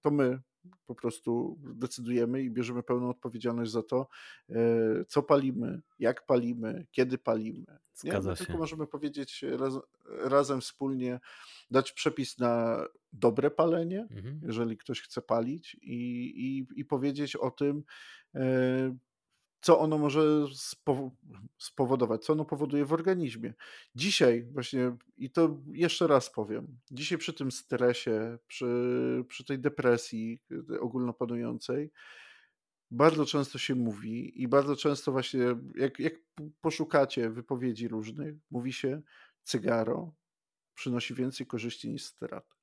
to 0.00 0.10
my 0.10 0.40
po 0.86 0.94
prostu 0.94 1.58
decydujemy 1.74 2.42
i 2.42 2.50
bierzemy 2.50 2.82
pełną 2.82 3.08
odpowiedzialność 3.10 3.70
za 3.70 3.82
to, 3.82 4.08
e, 4.50 4.54
co 5.08 5.22
palimy, 5.22 5.80
jak 5.98 6.26
palimy, 6.26 6.86
kiedy 6.90 7.18
palimy. 7.18 7.64
Nie? 8.04 8.12
My 8.12 8.36
tylko 8.36 8.52
się. 8.52 8.58
możemy 8.58 8.86
powiedzieć 8.86 9.44
raz, 9.58 9.74
razem 10.24 10.60
wspólnie, 10.60 11.20
dać 11.70 11.92
przepis 11.92 12.38
na 12.38 12.84
dobre 13.12 13.50
palenie, 13.50 14.06
Mhm. 14.10 14.40
jeżeli 14.42 14.76
ktoś 14.76 15.00
chce 15.02 15.22
palić 15.22 15.74
i, 15.82 15.96
i, 16.36 16.80
i 16.80 16.84
powiedzieć 16.84 17.36
o 17.36 17.50
tym, 17.50 17.82
e, 18.34 18.96
co 19.60 19.78
ono 19.78 19.98
może 19.98 20.20
spowo- 20.54 21.10
spowodować, 21.58 22.24
co 22.24 22.32
ono 22.32 22.44
powoduje 22.44 22.84
w 22.84 22.92
organizmie. 22.92 23.54
Dzisiaj 23.94 24.44
właśnie, 24.44 24.96
i 25.16 25.30
to 25.30 25.58
jeszcze 25.72 26.06
raz 26.06 26.30
powiem, 26.30 26.78
dzisiaj 26.90 27.18
przy 27.18 27.32
tym 27.32 27.50
stresie, 27.50 28.38
przy, 28.46 28.66
przy 29.28 29.44
tej 29.44 29.58
depresji 29.58 30.40
y, 30.72 30.80
ogólnopanującej, 30.80 31.90
bardzo 32.90 33.26
często 33.26 33.58
się 33.58 33.74
mówi 33.74 34.42
i 34.42 34.48
bardzo 34.48 34.76
często 34.76 35.12
właśnie, 35.12 35.40
jak, 35.74 35.98
jak 35.98 36.14
poszukacie 36.60 37.30
wypowiedzi 37.30 37.88
różnych, 37.88 38.34
mówi 38.50 38.72
się, 38.72 39.02
cygaro 39.42 40.14
przynosi 40.74 41.14
więcej 41.14 41.46
korzyści 41.46 41.90
niż 41.90 42.04
strat. 42.04 42.56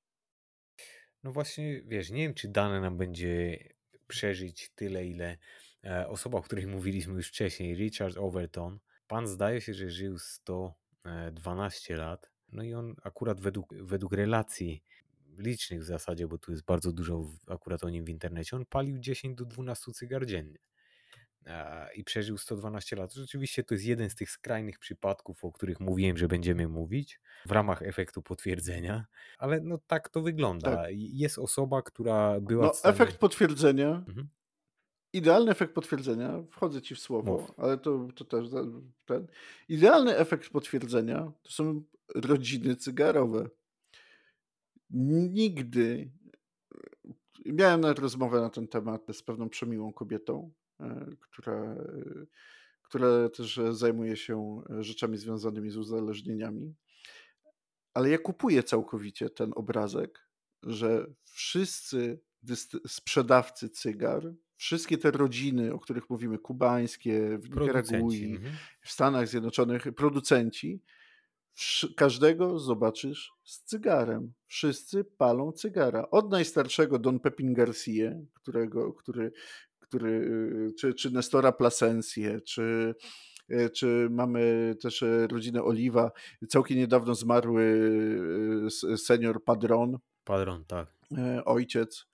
No 1.23 1.31
właśnie, 1.31 1.81
wiesz, 1.81 2.09
nie 2.09 2.21
wiem, 2.21 2.33
czy 2.33 2.47
dane 2.47 2.81
nam 2.81 2.97
będzie 2.97 3.59
przeżyć 4.07 4.71
tyle, 4.75 5.05
ile 5.05 5.37
osoba, 6.07 6.37
o 6.37 6.41
której 6.41 6.67
mówiliśmy 6.67 7.13
już 7.13 7.27
wcześniej, 7.27 7.75
Richard 7.75 8.17
Overton. 8.17 8.79
Pan 9.07 9.27
zdaje 9.27 9.61
się, 9.61 9.73
że 9.73 9.89
żył 9.89 10.19
112 10.19 11.95
lat. 11.95 12.31
No 12.51 12.63
i 12.63 12.73
on 12.73 12.95
akurat 13.03 13.41
według, 13.41 13.75
według 13.75 14.13
relacji 14.13 14.83
licznych 15.37 15.81
w 15.81 15.83
zasadzie, 15.83 16.27
bo 16.27 16.37
tu 16.37 16.51
jest 16.51 16.63
bardzo 16.65 16.91
dużo 16.93 17.29
akurat 17.47 17.83
o 17.83 17.89
nim 17.89 18.05
w 18.05 18.09
internecie, 18.09 18.55
on 18.55 18.65
palił 18.65 18.99
10 18.99 19.37
do 19.37 19.45
12 19.45 19.91
cygar 19.91 20.25
dziennie. 20.25 20.57
E, 21.45 21.87
I 21.95 22.03
przeżył 22.03 22.37
112 22.37 22.95
lat. 22.95 23.13
Rzeczywiście 23.13 23.63
to 23.63 23.73
jest 23.73 23.85
jeden 23.85 24.09
z 24.09 24.15
tych 24.15 24.31
skrajnych 24.31 24.79
przypadków, 24.79 25.45
o 25.45 25.51
których 25.51 25.79
mówiłem, 25.79 26.17
że 26.17 26.27
będziemy 26.27 26.67
mówić 26.67 27.19
w 27.45 27.51
ramach 27.51 27.81
efektu 27.81 28.21
potwierdzenia, 28.21 29.05
ale 29.37 29.59
no 29.61 29.77
tak 29.87 30.09
to 30.09 30.21
wygląda. 30.21 30.75
Tak. 30.75 30.89
Jest 30.93 31.39
osoba, 31.39 31.81
która 31.81 32.39
była 32.39 32.65
No, 32.65 32.73
stanie... 32.73 32.93
efekt 32.95 33.17
potwierdzenia 33.17 34.03
Mhm. 34.07 34.29
Idealny 35.13 35.51
efekt 35.51 35.73
potwierdzenia, 35.73 36.43
wchodzę 36.51 36.81
ci 36.81 36.95
w 36.95 36.99
słowo, 36.99 37.31
Mów. 37.31 37.51
ale 37.57 37.77
to, 37.77 38.07
to 38.15 38.25
też 38.25 38.47
ten. 39.05 39.27
Idealny 39.69 40.17
efekt 40.17 40.49
potwierdzenia 40.49 41.31
to 41.43 41.51
są 41.51 41.83
rodziny 42.15 42.75
cygarowe. 42.75 43.49
Nigdy. 44.89 46.11
Miałem 47.45 47.81
nawet 47.81 47.99
rozmowę 47.99 48.41
na 48.41 48.49
ten 48.49 48.67
temat 48.67 49.01
z 49.11 49.23
pewną 49.23 49.49
przemiłą 49.49 49.93
kobietą, 49.93 50.51
e, 50.79 51.05
która, 51.19 51.53
e, 51.53 52.25
która 52.83 53.29
też 53.29 53.57
e, 53.57 53.73
zajmuje 53.73 54.17
się 54.17 54.61
e, 54.69 54.83
rzeczami 54.83 55.17
związanymi 55.17 55.69
z 55.69 55.77
uzależnieniami. 55.77 56.75
Ale 57.93 58.09
ja 58.09 58.17
kupuję 58.17 58.63
całkowicie 58.63 59.29
ten 59.29 59.51
obrazek, 59.55 60.27
że 60.63 61.13
wszyscy 61.23 62.19
sprzedawcy 62.87 63.69
cygar, 63.69 64.33
wszystkie 64.63 64.97
te 64.97 65.11
rodziny, 65.11 65.73
o 65.73 65.79
których 65.79 66.09
mówimy, 66.09 66.37
kubańskie, 66.39 67.37
w. 67.37 67.49
Nikaragui, 67.49 68.35
Mhm. 68.35 68.53
w 68.81 68.91
Stanach 68.91 69.27
Zjednoczonych, 69.27 69.83
producenci, 69.95 70.81
każdego 71.95 72.59
zobaczysz 72.59 73.31
z 73.43 73.63
cygarem. 73.63 74.33
Wszyscy 74.45 75.03
palą 75.03 75.51
cygara. 75.51 76.07
Od 76.11 76.31
najstarszego 76.31 76.99
Don 76.99 77.19
Pepin 77.19 77.53
Garcia, 77.53 78.11
którego, 78.33 78.93
który, 78.93 79.31
który, 79.79 80.09
y, 80.09 80.73
czy, 80.79 80.93
czy 80.93 81.11
Nestora 81.11 81.51
Plasencję, 81.51 82.41
czy, 82.41 82.95
y, 83.51 83.69
czy 83.69 84.07
mamy 84.11 84.75
też 84.81 85.01
y, 85.01 85.27
rodzinę 85.31 85.63
Oliwa, 85.63 86.11
całkiem 86.49 86.77
niedawno 86.77 87.15
zmarły 87.15 87.63
y, 88.93 88.97
senior 88.97 89.43
Padron, 89.43 89.97
Padron, 90.23 90.65
tak. 90.65 90.87
e, 91.17 91.45
ojciec, 91.45 92.05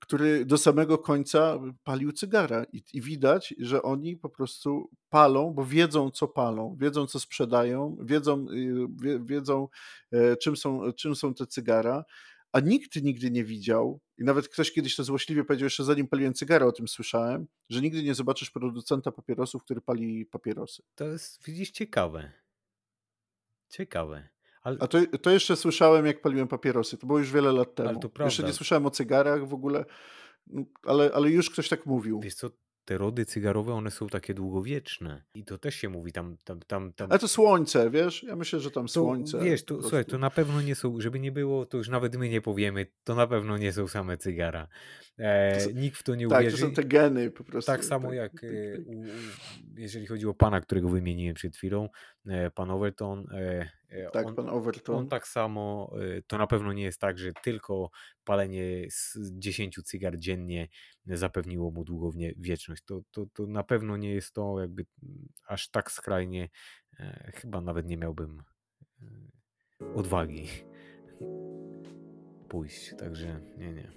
który 0.00 0.44
do 0.44 0.58
samego 0.58 0.98
końca 0.98 1.58
palił 1.84 2.12
cygara 2.12 2.64
i, 2.72 2.82
i 2.92 3.00
widać, 3.00 3.54
że 3.58 3.82
oni 3.82 4.16
po 4.16 4.28
prostu 4.28 4.90
palą, 5.08 5.54
bo 5.54 5.64
wiedzą, 5.64 6.10
co 6.10 6.28
palą, 6.28 6.76
wiedzą, 6.80 7.06
co 7.06 7.20
sprzedają, 7.20 7.96
wiedzą, 8.02 8.46
y, 8.50 8.86
wie, 9.02 9.20
wiedzą 9.24 9.68
e, 10.12 10.36
czym, 10.36 10.56
są, 10.56 10.92
czym 10.92 11.16
są 11.16 11.34
te 11.34 11.46
cygara, 11.46 12.04
a 12.52 12.60
nikt 12.60 13.02
nigdy 13.02 13.30
nie 13.30 13.44
widział, 13.44 14.00
i 14.18 14.24
nawet 14.24 14.48
ktoś 14.48 14.72
kiedyś 14.72 14.96
to 14.96 15.04
złośliwie 15.04 15.44
powiedział, 15.44 15.66
jeszcze 15.66 15.84
zanim 15.84 16.08
paliłem 16.08 16.34
cygara, 16.34 16.66
o 16.66 16.72
tym 16.72 16.88
słyszałem, 16.88 17.46
że 17.68 17.80
nigdy 17.80 18.02
nie 18.02 18.14
zobaczysz 18.14 18.50
producenta 18.50 19.12
papierosów, 19.12 19.62
który 19.62 19.80
pali 19.80 20.26
papierosy. 20.26 20.82
To 20.94 21.04
jest, 21.04 21.44
widzisz, 21.44 21.70
ciekawe. 21.70 22.32
Ciekawe. 23.68 24.35
Ale 24.66 24.76
A 24.80 24.86
to, 24.86 24.98
to 25.22 25.30
jeszcze 25.30 25.56
słyszałem, 25.56 26.06
jak 26.06 26.20
paliłem 26.20 26.48
papierosy. 26.48 26.98
To 26.98 27.06
było 27.06 27.18
już 27.18 27.32
wiele 27.32 27.52
lat 27.52 27.74
temu. 27.74 27.88
Ale 27.88 27.98
to 27.98 28.06
Jeszcze 28.08 28.22
nie 28.24 28.46
prawda. 28.46 28.52
słyszałem 28.52 28.86
o 28.86 28.90
cygarach 28.90 29.48
w 29.48 29.54
ogóle, 29.54 29.84
no, 30.46 30.62
ale, 30.84 31.10
ale 31.14 31.30
już 31.30 31.50
ktoś 31.50 31.68
tak 31.68 31.86
mówił. 31.86 32.20
wiesz 32.20 32.34
co, 32.34 32.50
te 32.84 32.98
rody 32.98 33.24
cygarowe, 33.24 33.72
one 33.74 33.90
są 33.90 34.08
takie 34.08 34.34
długowieczne. 34.34 35.24
I 35.34 35.44
to 35.44 35.58
też 35.58 35.74
się 35.74 35.88
mówi 35.88 36.12
tam, 36.12 36.36
tam, 36.44 36.60
tam, 36.66 36.92
tam 36.92 37.10
Ale 37.10 37.18
to 37.18 37.28
słońce, 37.28 37.90
wiesz? 37.90 38.22
Ja 38.22 38.36
myślę, 38.36 38.60
że 38.60 38.70
tam 38.70 38.86
To 38.86 38.92
słońce. 38.92 39.40
wiesz, 39.40 39.64
to, 39.64 39.82
słuchaj, 39.82 40.04
to 40.04 40.18
na 40.18 40.30
pewno 40.30 40.62
nie 40.62 40.74
są, 40.74 41.00
żeby 41.00 41.20
nie 41.20 41.32
było, 41.32 41.66
to 41.66 41.76
już 41.76 41.88
nawet 41.88 42.16
my 42.16 42.28
nie 42.28 42.40
powiemy, 42.40 42.86
to 43.04 43.14
na 43.14 43.26
pewno 43.26 43.58
nie 43.58 43.72
są 43.72 43.88
same 43.88 44.16
cygara. 44.16 44.68
E, 45.18 45.60
są- 45.60 45.70
nikt 45.70 45.98
w 45.98 46.02
to 46.02 46.14
nie 46.14 46.28
Tak, 46.28 46.38
to 46.38 46.40
uwierzy. 46.46 46.56
są 46.62 46.72
te 46.74 46.84
geny 46.84 47.30
po 47.30 47.44
prostu. 47.44 47.72
Tak 47.72 47.84
samo 47.84 48.12
jak 48.12 48.32
tak, 48.40 48.40
tak. 48.40 48.86
u, 48.86 49.04
jeżeli 49.76 50.06
chodzi 50.06 50.26
o 50.26 50.34
pana, 50.34 50.60
którego 50.60 50.88
wymieniłem 50.88 51.34
przed 51.34 51.56
chwilą, 51.56 51.88
e, 52.26 52.50
pan 52.50 52.70
Overton, 52.70 53.26
e, 53.32 53.68
Tak, 54.12 54.26
on, 54.26 54.34
pan 54.34 54.48
on 54.48 54.54
Overton. 54.54 55.08
tak 55.08 55.26
samo, 55.26 55.92
e, 56.18 56.22
to 56.22 56.38
na 56.38 56.46
pewno 56.46 56.72
nie 56.72 56.82
jest 56.82 57.00
tak, 57.00 57.18
że 57.18 57.32
tylko 57.42 57.90
palenie 58.24 58.86
z 58.90 59.18
10 59.32 59.82
cygar 59.84 60.18
dziennie 60.18 60.68
zapewniło 61.06 61.70
mu 61.70 61.84
długowieczność. 61.84 62.82
To, 62.84 63.00
to, 63.10 63.26
to 63.32 63.46
na 63.46 63.62
pewno 63.62 63.96
nie 63.96 64.14
jest 64.14 64.32
to 64.32 64.60
jakby 64.60 64.86
mm, 65.02 65.28
aż 65.46 65.68
tak 65.68 65.90
skrajnie, 65.90 66.48
e, 67.00 67.32
chyba 67.34 67.60
nawet 67.60 67.86
nie 67.86 67.96
miałbym 67.96 68.42
e, 69.02 69.94
odwagi 69.94 70.46
pójść, 72.48 72.94
także 72.98 73.40
nie, 73.58 73.72
nie. 73.72 73.90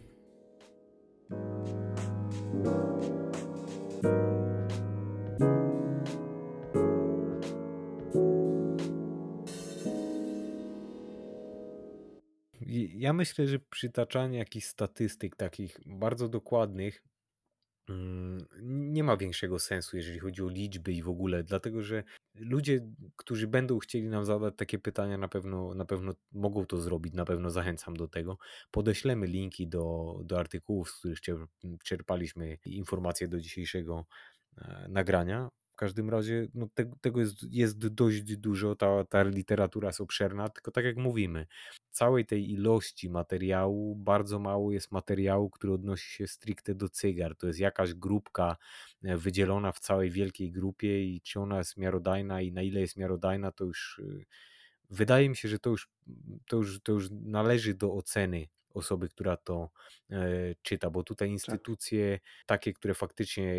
I 5.39 5.68
Ja 12.95 13.13
myślę, 13.13 13.47
że 13.47 13.59
przytaczanie 13.59 14.37
jakichś 14.37 14.65
statystyk 14.67 15.35
takich 15.35 15.79
bardzo 15.85 16.29
dokładnych 16.29 17.03
mm, 17.89 18.45
nie 18.91 19.03
ma 19.03 19.17
większego 19.17 19.59
sensu, 19.59 19.97
jeżeli 19.97 20.19
chodzi 20.19 20.41
o 20.41 20.49
liczby 20.49 20.93
i 20.93 21.03
w 21.03 21.09
ogóle, 21.09 21.43
dlatego 21.43 21.83
że 21.83 22.03
ludzie, 22.35 22.87
którzy 23.15 23.47
będą 23.47 23.79
chcieli 23.79 24.09
nam 24.09 24.25
zadać 24.25 24.53
takie 24.57 24.79
pytania, 24.79 25.17
na 25.17 25.27
pewno, 25.27 25.73
na 25.73 25.85
pewno 25.85 26.13
mogą 26.31 26.65
to 26.65 26.81
zrobić, 26.81 27.13
na 27.13 27.25
pewno 27.25 27.49
zachęcam 27.49 27.97
do 27.97 28.07
tego. 28.07 28.37
Podeślemy 28.71 29.27
linki 29.27 29.67
do, 29.67 30.15
do 30.23 30.39
artykułów, 30.39 30.89
z 30.89 30.99
których 30.99 31.19
czerpaliśmy 31.83 32.57
informacje 32.65 33.27
do 33.27 33.39
dzisiejszego 33.39 34.05
e, 34.57 34.85
nagrania. 34.89 35.49
Każdym 35.79 36.09
razie 36.09 36.47
no, 36.53 36.67
te, 36.73 36.91
tego 37.01 37.19
jest, 37.19 37.43
jest 37.43 37.87
dość 37.87 38.37
dużo, 38.37 38.75
ta, 38.75 39.05
ta 39.05 39.23
literatura 39.23 39.89
jest 39.89 40.01
obszerna, 40.01 40.49
tylko 40.49 40.71
tak 40.71 40.85
jak 40.85 40.97
mówimy, 40.97 41.47
całej 41.91 42.25
tej 42.25 42.51
ilości 42.51 43.09
materiału, 43.09 43.95
bardzo 43.95 44.39
mało 44.39 44.71
jest 44.71 44.91
materiału, 44.91 45.49
który 45.49 45.73
odnosi 45.73 46.11
się 46.11 46.27
stricte 46.27 46.75
do 46.75 46.89
cygar. 46.89 47.35
To 47.35 47.47
jest 47.47 47.59
jakaś 47.59 47.93
grupka 47.93 48.57
e, 49.03 49.17
wydzielona 49.17 49.71
w 49.71 49.79
całej 49.79 50.09
wielkiej 50.09 50.51
grupie 50.51 51.03
i 51.03 51.21
czy 51.21 51.39
ona 51.39 51.57
jest 51.57 51.77
miarodajna 51.77 52.41
i 52.41 52.51
na 52.51 52.61
ile 52.61 52.79
jest 52.79 52.97
miarodajna, 52.97 53.51
to 53.51 53.65
już 53.65 53.99
y, 53.99 54.25
wydaje 54.89 55.29
mi 55.29 55.35
się, 55.35 55.47
że 55.47 55.59
to 55.59 55.69
już, 55.69 55.89
to 56.47 56.57
już, 56.57 56.79
to 56.79 56.91
już 56.91 57.09
należy 57.11 57.73
do 57.73 57.93
oceny 57.93 58.47
osoby, 58.73 59.09
która 59.09 59.37
to 59.37 59.69
e, 60.09 60.55
czyta, 60.61 60.89
bo 60.89 61.03
tutaj 61.03 61.27
tak. 61.27 61.33
instytucje 61.33 62.19
tak. 62.19 62.45
takie, 62.45 62.73
które 62.73 62.93
faktycznie 62.93 63.53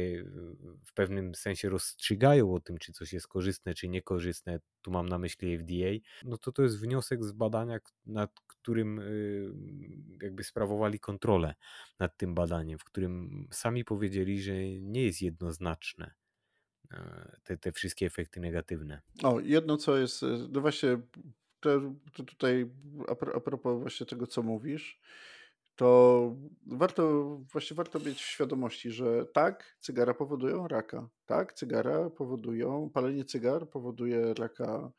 w 0.86 0.92
pewnym 0.94 1.34
sensie 1.34 1.68
rozstrzygają 1.68 2.54
o 2.54 2.60
tym, 2.60 2.78
czy 2.78 2.92
coś 2.92 3.12
jest 3.12 3.28
korzystne, 3.28 3.74
czy 3.74 3.88
niekorzystne, 3.88 4.60
tu 4.82 4.90
mam 4.90 5.08
na 5.08 5.18
myśli 5.18 5.58
FDA, 5.58 6.08
no 6.24 6.38
to 6.38 6.52
to 6.52 6.62
jest 6.62 6.80
wniosek 6.80 7.24
z 7.24 7.32
badania, 7.32 7.78
nad 8.06 8.40
którym 8.46 8.98
y, 8.98 9.52
jakby 10.22 10.44
sprawowali 10.44 11.00
kontrolę 11.00 11.54
nad 11.98 12.16
tym 12.16 12.34
badaniem, 12.34 12.78
w 12.78 12.84
którym 12.84 13.46
sami 13.50 13.84
powiedzieli, 13.84 14.42
że 14.42 14.54
nie 14.80 15.04
jest 15.04 15.22
jednoznaczne 15.22 16.14
e, 16.90 17.36
te, 17.44 17.56
te 17.56 17.72
wszystkie 17.72 18.06
efekty 18.06 18.40
negatywne. 18.40 19.00
O, 19.22 19.40
jedno 19.40 19.76
co 19.76 19.96
jest, 19.96 20.24
no 20.50 20.60
właśnie 20.60 20.98
to, 21.60 21.80
to 22.12 22.22
tutaj 22.24 22.70
a, 23.08 23.40
propos 23.40 23.80
właśnie 23.80 24.06
tego, 24.06 24.26
co 24.26 24.42
mówisz, 24.42 25.00
to 25.80 26.36
warto, 26.66 27.36
właśnie 27.52 27.76
warto 27.76 27.98
mieć 27.98 28.22
w 28.22 28.26
świadomości, 28.26 28.90
że 28.90 29.26
tak, 29.26 29.76
cygara 29.80 30.14
powodują 30.14 30.68
raka. 30.68 31.08
Tak, 31.26 31.52
cygara 31.52 32.10
powodują, 32.10 32.90
palenie 32.90 33.24
cygar 33.24 33.68
powoduje 33.68 34.34
raka 34.34 34.92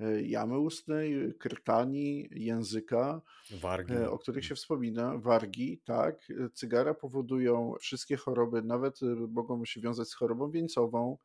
e, 0.00 0.22
jamy 0.22 0.58
ustnej, 0.58 1.34
krtani, 1.38 2.28
języka, 2.30 3.20
wargi. 3.50 3.94
E, 3.94 4.10
o 4.10 4.18
których 4.18 4.44
się 4.44 4.54
wspomina, 4.54 5.18
wargi, 5.18 5.80
tak. 5.84 6.20
Cygara 6.54 6.94
powodują 6.94 7.74
wszystkie 7.80 8.16
choroby, 8.16 8.62
nawet 8.62 9.02
e, 9.02 9.06
mogą 9.06 9.64
się 9.64 9.80
wiązać 9.80 10.08
z 10.08 10.14
chorobą 10.14 10.50
wieńcową. 10.50 11.18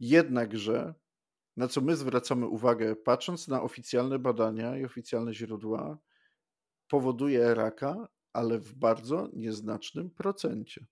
Jednakże 0.00 0.94
na 1.56 1.68
co 1.68 1.80
my 1.80 1.96
zwracamy 1.96 2.46
uwagę, 2.46 2.96
patrząc 2.96 3.48
na 3.48 3.62
oficjalne 3.62 4.18
badania 4.18 4.78
i 4.78 4.84
oficjalne 4.84 5.34
źródła, 5.34 5.98
powoduje 6.88 7.54
raka, 7.54 8.08
ale 8.32 8.58
w 8.58 8.74
bardzo 8.74 9.28
nieznacznym 9.32 10.10
procencie. 10.10 10.86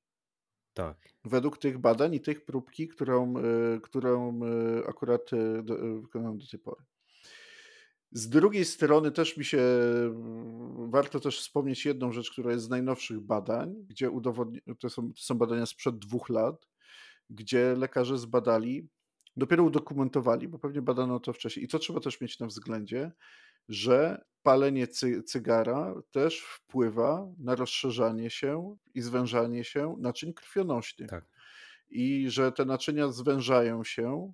Tak. 0.75 0.99
Według 1.25 1.59
tych 1.59 1.79
badań 1.79 2.15
i 2.15 2.21
tych 2.21 2.45
próbki, 2.45 2.89
którą, 2.89 3.35
e, 3.37 3.43
którą 3.81 4.41
e, 4.43 4.89
akurat 4.89 5.33
e, 5.33 5.63
wykonałem 6.03 6.39
do 6.39 6.47
tej 6.47 6.61
pory. 6.61 6.85
Z 8.13 8.29
drugiej 8.29 8.65
strony 8.65 9.13
też 9.13 9.37
mi 9.37 9.45
się 9.45 9.63
warto 10.89 11.21
też 11.21 11.41
wspomnieć 11.41 11.85
jedną 11.85 12.13
rzecz, 12.13 12.31
która 12.31 12.53
jest 12.53 12.65
z 12.65 12.69
najnowszych 12.69 13.21
badań, 13.21 13.75
gdzie 13.89 14.11
udowodni, 14.11 14.61
to 14.79 14.91
są, 14.91 15.13
to 15.13 15.23
są 15.23 15.35
badania 15.35 15.67
sprzed 15.67 15.99
dwóch 15.99 16.29
lat, 16.29 16.69
gdzie 17.31 17.75
lekarze 17.77 18.19
zbadali 18.19 18.89
dopiero 19.37 19.65
udokumentowali, 19.65 20.49
bo 20.49 20.59
pewnie 20.59 20.83
badano 20.83 21.21
to 21.21 21.33
wcześniej. 21.33 21.65
I 21.65 21.69
to 21.69 21.79
trzeba 21.79 22.01
też 22.01 22.21
mieć 22.21 22.39
na 22.39 22.47
względzie, 22.47 23.13
że 23.69 24.25
palenie 24.43 24.87
cy 24.87 25.23
cygara 25.23 25.95
też 26.11 26.41
wpływa 26.41 27.29
na 27.39 27.55
rozszerzanie 27.55 28.31
się 28.31 28.77
i 28.95 29.01
zwężanie 29.01 29.65
się 29.65 29.97
naczyń 29.99 30.33
krwionośnych. 30.35 31.11
Tak. 31.11 31.25
I 31.91 32.31
że 32.31 32.53
te 32.53 32.65
naczynia 32.65 33.09
zwężają 33.09 33.85
się 33.85 34.33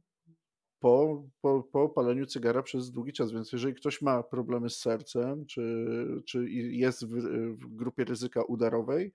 po, 0.78 1.24
po, 1.40 1.62
po 1.62 1.88
paleniu 1.88 2.26
cygara 2.26 2.62
przez 2.62 2.90
długi 2.90 3.12
czas. 3.12 3.32
Więc 3.32 3.52
jeżeli 3.52 3.74
ktoś 3.74 4.02
ma 4.02 4.22
problemy 4.22 4.70
z 4.70 4.78
sercem, 4.78 5.46
czy, 5.46 5.86
czy 6.26 6.50
jest 6.50 7.06
w, 7.06 7.10
w 7.52 7.76
grupie 7.76 8.04
ryzyka 8.04 8.42
udarowej, 8.42 9.12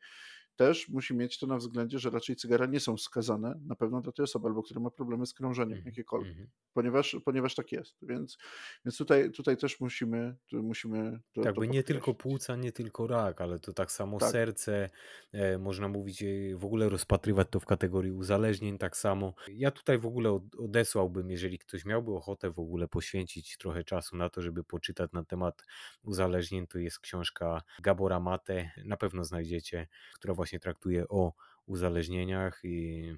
też 0.56 0.90
musi 0.90 1.14
mieć 1.16 1.40
to 1.40 1.48
na 1.48 1.58
względzie, 1.58 2.00
że 2.00 2.10
raczej 2.10 2.36
cygara 2.36 2.66
nie 2.66 2.80
są 2.80 2.98
skazane 2.98 3.60
na 3.66 3.76
pewno 3.76 4.02
dla 4.02 4.12
tej 4.12 4.24
osoby, 4.24 4.48
albo 4.48 4.64
która 4.64 4.82
ma 4.82 4.90
problemy 4.90 5.26
z 5.26 5.34
krążeniem 5.34 5.74
mm, 5.74 5.86
jakiekolwiek, 5.86 6.38
mm. 6.38 6.50
ponieważ, 6.74 7.18
ponieważ 7.26 7.56
tak 7.56 7.72
jest. 7.72 7.96
Więc, 8.02 8.38
więc 8.86 8.98
tutaj, 8.98 9.32
tutaj 9.32 9.58
też 9.58 9.80
musimy, 9.80 10.36
musimy 10.52 11.20
to, 11.34 11.42
Tak, 11.42 11.56
to 11.56 11.62
by 11.62 11.68
nie 11.68 11.84
tylko 11.84 12.14
płuca, 12.14 12.56
nie 12.56 12.72
tylko 12.72 13.08
rak, 13.08 13.42
ale 13.42 13.60
to 13.60 13.74
tak 13.74 13.92
samo 13.92 14.20
tak. 14.20 14.32
serce, 14.32 14.90
e, 15.32 15.58
można 15.58 15.88
mówić, 15.88 16.24
e, 16.24 16.56
w 16.56 16.66
ogóle 16.66 16.90
rozpatrywać 16.90 17.48
to 17.52 17.60
w 17.60 17.66
kategorii 17.66 18.12
uzależnień 18.12 18.78
tak 18.78 18.98
samo. 18.98 19.34
Ja 19.48 19.72
tutaj 19.72 19.98
w 19.98 20.06
ogóle 20.06 20.40
odesłałbym, 20.58 21.32
jeżeli 21.32 21.60
ktoś 21.60 21.86
miałby 21.86 22.12
ochotę 22.12 22.52
w 22.52 22.60
ogóle 22.60 22.88
poświęcić 22.88 23.58
trochę 23.58 23.84
czasu 23.84 24.18
na 24.18 24.30
to, 24.30 24.42
żeby 24.42 24.64
poczytać 24.64 25.12
na 25.12 25.26
temat 25.26 25.66
uzależnień, 26.04 26.68
to 26.68 26.80
jest 26.80 27.00
książka 27.00 27.62
Gabora 27.82 28.20
Mate, 28.20 28.72
na 28.86 28.98
pewno 28.98 29.24
znajdziecie, 29.24 29.88
która 30.14 30.34
właśnie 30.34 30.43
traktuje 30.60 31.08
o 31.08 31.34
uzależnieniach 31.66 32.60
i 32.64 33.14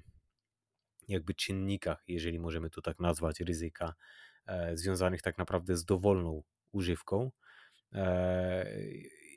jakby 1.08 1.34
czynnikach, 1.34 2.04
jeżeli 2.08 2.38
możemy 2.38 2.70
to 2.70 2.82
tak 2.82 3.00
nazwać, 3.00 3.40
ryzyka 3.40 3.94
e, 4.46 4.76
związanych 4.76 5.22
tak 5.22 5.38
naprawdę 5.38 5.76
z 5.76 5.84
dowolną 5.84 6.42
używką. 6.72 7.30
E, 7.92 8.66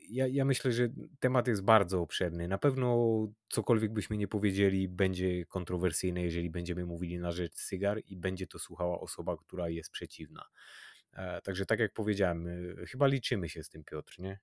ja, 0.09 0.27
ja, 0.27 0.45
myślę, 0.45 0.71
że 0.71 0.89
temat 1.19 1.47
jest 1.47 1.63
bardzo 1.63 2.01
obszerny. 2.01 2.47
Na 2.47 2.57
pewno 2.57 3.07
cokolwiek 3.49 3.93
byśmy 3.93 4.17
nie 4.17 4.27
powiedzieli, 4.27 4.87
będzie 4.87 5.45
kontrowersyjne, 5.45 6.23
jeżeli 6.23 6.49
będziemy 6.49 6.85
mówili 6.85 7.19
na 7.19 7.31
rzecz 7.31 7.53
cygar 7.53 8.01
i 8.05 8.17
będzie 8.17 8.47
to 8.47 8.59
słuchała 8.59 8.99
osoba, 8.99 9.37
która 9.37 9.69
jest 9.69 9.91
przeciwna. 9.91 10.45
E, 11.13 11.41
także 11.41 11.65
tak 11.65 11.79
jak 11.79 11.93
powiedziałem, 11.93 12.47
chyba 12.87 13.07
liczymy 13.07 13.49
się 13.49 13.63
z 13.63 13.69
tym, 13.69 13.83
Piotr, 13.83 14.19
nie? 14.19 14.39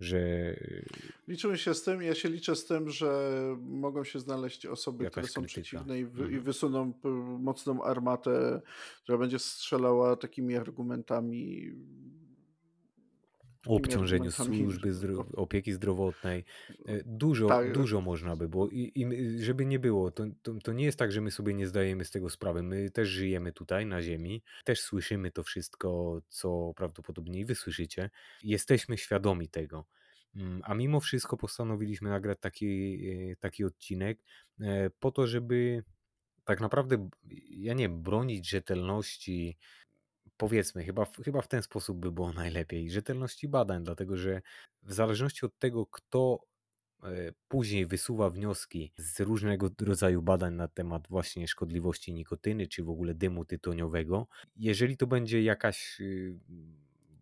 Że. 0.00 0.56
Liczymy 1.28 1.58
się 1.58 1.74
z 1.74 1.82
tym, 1.82 2.02
ja 2.02 2.14
się 2.14 2.28
liczę 2.28 2.56
z 2.56 2.66
tym, 2.66 2.90
że 2.90 3.40
mogą 3.60 4.04
się 4.04 4.20
znaleźć 4.20 4.66
osoby, 4.66 5.10
które 5.10 5.26
są 5.26 5.40
krytyka. 5.40 5.46
przeciwne 5.46 5.98
i, 5.98 6.04
wy, 6.04 6.22
mhm. 6.22 6.32
i 6.32 6.40
wysuną 6.40 6.92
mocną 7.38 7.82
armatę, 7.82 8.60
która 9.02 9.18
będzie 9.18 9.38
strzelała 9.38 10.16
takimi 10.16 10.56
argumentami 10.56 11.72
obciążeniu 13.66 14.30
służby 14.30 14.92
zdro 14.92 15.26
opieki 15.36 15.72
zdrowotnej. 15.72 16.44
E, 16.86 17.02
dużo, 17.04 17.48
tak. 17.48 17.72
dużo 17.72 18.00
można 18.00 18.36
by 18.36 18.48
było. 18.48 18.68
I, 18.68 18.92
I, 18.94 19.44
żeby 19.44 19.66
nie 19.66 19.78
było, 19.78 20.10
to, 20.10 20.24
to, 20.42 20.54
to, 20.54 20.72
nie 20.72 20.84
jest 20.84 20.98
tak, 20.98 21.12
że 21.12 21.20
my 21.20 21.30
sobie 21.30 21.54
nie 21.54 21.66
zdajemy 21.66 22.04
z 22.04 22.10
tego 22.10 22.30
sprawy. 22.30 22.62
My 22.62 22.90
też 22.90 23.08
żyjemy 23.08 23.52
tutaj 23.52 23.86
na 23.86 24.02
Ziemi, 24.02 24.42
też 24.64 24.80
słyszymy 24.80 25.30
to 25.30 25.42
wszystko, 25.42 26.20
co 26.28 26.72
prawdopodobnie 26.76 27.40
i 27.40 27.44
wy 27.44 27.54
słyszycie. 27.54 28.10
Jesteśmy 28.42 28.98
świadomi 28.98 29.48
tego. 29.48 29.86
Mm, 30.36 30.60
a 30.64 30.74
mimo 30.74 31.00
wszystko 31.00 31.36
postanowiliśmy 31.36 32.10
nagrać 32.10 32.38
taki, 32.40 33.00
e, 33.32 33.36
taki 33.36 33.64
odcinek 33.64 34.18
e, 34.60 34.90
po 34.90 35.10
to, 35.10 35.26
żeby 35.26 35.84
tak 36.44 36.60
naprawdę, 36.60 37.08
ja 37.50 37.74
nie 37.74 37.88
bronić 37.88 38.48
rzetelności 38.48 39.58
powiedzmy, 40.40 40.84
chyba, 40.84 41.06
chyba 41.24 41.42
w 41.42 41.48
ten 41.48 41.62
sposób 41.62 41.98
by 41.98 42.12
było 42.12 42.32
najlepiej, 42.32 42.90
rzetelności 42.90 43.48
badań, 43.48 43.84
dlatego 43.84 44.16
że 44.16 44.42
w 44.82 44.92
zależności 44.92 45.46
od 45.46 45.58
tego, 45.58 45.86
kto 45.86 46.44
e, 47.02 47.06
później 47.48 47.86
wysuwa 47.86 48.30
wnioski 48.30 48.92
z 48.96 49.20
różnego 49.20 49.70
rodzaju 49.80 50.22
badań 50.22 50.54
na 50.54 50.68
temat 50.68 51.08
właśnie 51.08 51.48
szkodliwości 51.48 52.12
nikotyny, 52.12 52.66
czy 52.66 52.84
w 52.84 52.90
ogóle 52.90 53.14
dymu 53.14 53.44
tytoniowego, 53.44 54.26
jeżeli 54.56 54.96
to 54.96 55.06
będzie 55.06 55.42
jakaś 55.42 56.00
y, 56.00 56.38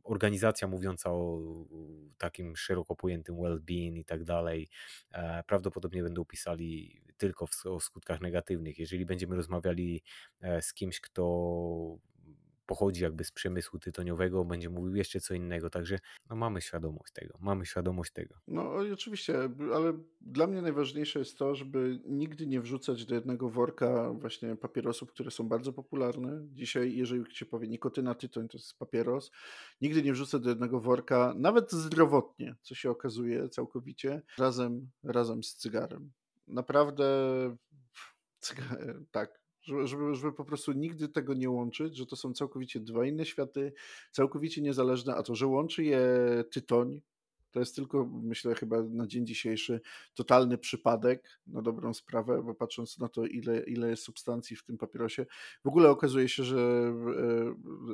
organizacja 0.04 0.68
mówiąca 0.68 1.10
o 1.12 1.40
takim 2.18 2.56
szeroko 2.56 2.96
pojętym 2.96 3.36
well-being 3.36 3.98
i 3.98 4.04
tak 4.04 4.24
dalej, 4.24 4.68
e, 5.12 5.42
prawdopodobnie 5.42 6.02
będą 6.02 6.24
pisali 6.24 7.02
tylko 7.16 7.46
o 7.64 7.80
skutkach 7.80 8.20
negatywnych. 8.20 8.78
Jeżeli 8.78 9.06
będziemy 9.06 9.36
rozmawiali 9.36 10.02
e, 10.40 10.62
z 10.62 10.74
kimś, 10.74 11.00
kto 11.00 11.98
pochodzi 12.68 13.02
jakby 13.02 13.24
z 13.24 13.32
przemysłu 13.32 13.78
tytoniowego, 13.78 14.44
będzie 14.44 14.70
mówił 14.70 14.94
jeszcze 14.94 15.20
co 15.20 15.34
innego, 15.34 15.70
także 15.70 15.98
no, 16.30 16.36
mamy 16.36 16.60
świadomość 16.60 17.12
tego, 17.12 17.38
mamy 17.40 17.66
świadomość 17.66 18.12
tego. 18.12 18.34
No 18.48 18.72
oczywiście, 18.92 19.38
ale 19.74 19.98
dla 20.20 20.46
mnie 20.46 20.62
najważniejsze 20.62 21.18
jest 21.18 21.38
to, 21.38 21.54
żeby 21.54 22.00
nigdy 22.04 22.46
nie 22.46 22.60
wrzucać 22.60 23.06
do 23.06 23.14
jednego 23.14 23.48
worka 23.48 24.12
właśnie 24.12 24.56
papierosów, 24.56 25.08
które 25.08 25.30
są 25.30 25.48
bardzo 25.48 25.72
popularne. 25.72 26.46
Dzisiaj, 26.52 26.96
jeżeli 26.96 27.34
się 27.34 27.46
powie 27.46 27.68
nikotyna, 27.68 28.14
tytoń 28.14 28.48
to 28.48 28.58
jest 28.58 28.78
papieros, 28.78 29.30
nigdy 29.80 30.02
nie 30.02 30.12
wrzucę 30.12 30.38
do 30.38 30.48
jednego 30.48 30.80
worka, 30.80 31.34
nawet 31.36 31.72
zdrowotnie, 31.72 32.56
co 32.62 32.74
się 32.74 32.90
okazuje 32.90 33.48
całkowicie, 33.48 34.22
razem, 34.38 34.90
razem 35.02 35.42
z 35.42 35.54
cygarem. 35.54 36.12
Naprawdę 36.46 37.06
tak, 39.10 39.37
żeby, 39.84 40.14
żeby 40.14 40.32
po 40.32 40.44
prostu 40.44 40.72
nigdy 40.72 41.08
tego 41.08 41.34
nie 41.34 41.50
łączyć, 41.50 41.96
że 41.96 42.06
to 42.06 42.16
są 42.16 42.32
całkowicie 42.32 42.80
dwa 42.80 43.06
inne 43.06 43.26
światy, 43.26 43.72
całkowicie 44.12 44.62
niezależne, 44.62 45.14
a 45.14 45.22
to, 45.22 45.34
że 45.34 45.46
łączy 45.46 45.84
je 45.84 46.00
tytoń, 46.52 47.00
to 47.58 47.62
jest 47.62 47.76
tylko, 47.76 48.04
myślę, 48.04 48.54
chyba 48.54 48.82
na 48.82 49.06
dzień 49.06 49.26
dzisiejszy 49.26 49.80
totalny 50.14 50.58
przypadek, 50.58 51.40
na 51.46 51.62
dobrą 51.62 51.94
sprawę, 51.94 52.42
bo 52.42 52.54
patrząc 52.54 52.98
na 52.98 53.08
to, 53.08 53.26
ile, 53.26 53.60
ile 53.60 53.90
jest 53.90 54.02
substancji 54.02 54.56
w 54.56 54.64
tym 54.64 54.78
papierosie, 54.78 55.26
w 55.64 55.68
ogóle 55.68 55.90
okazuje 55.90 56.28
się, 56.28 56.44
że 56.44 56.92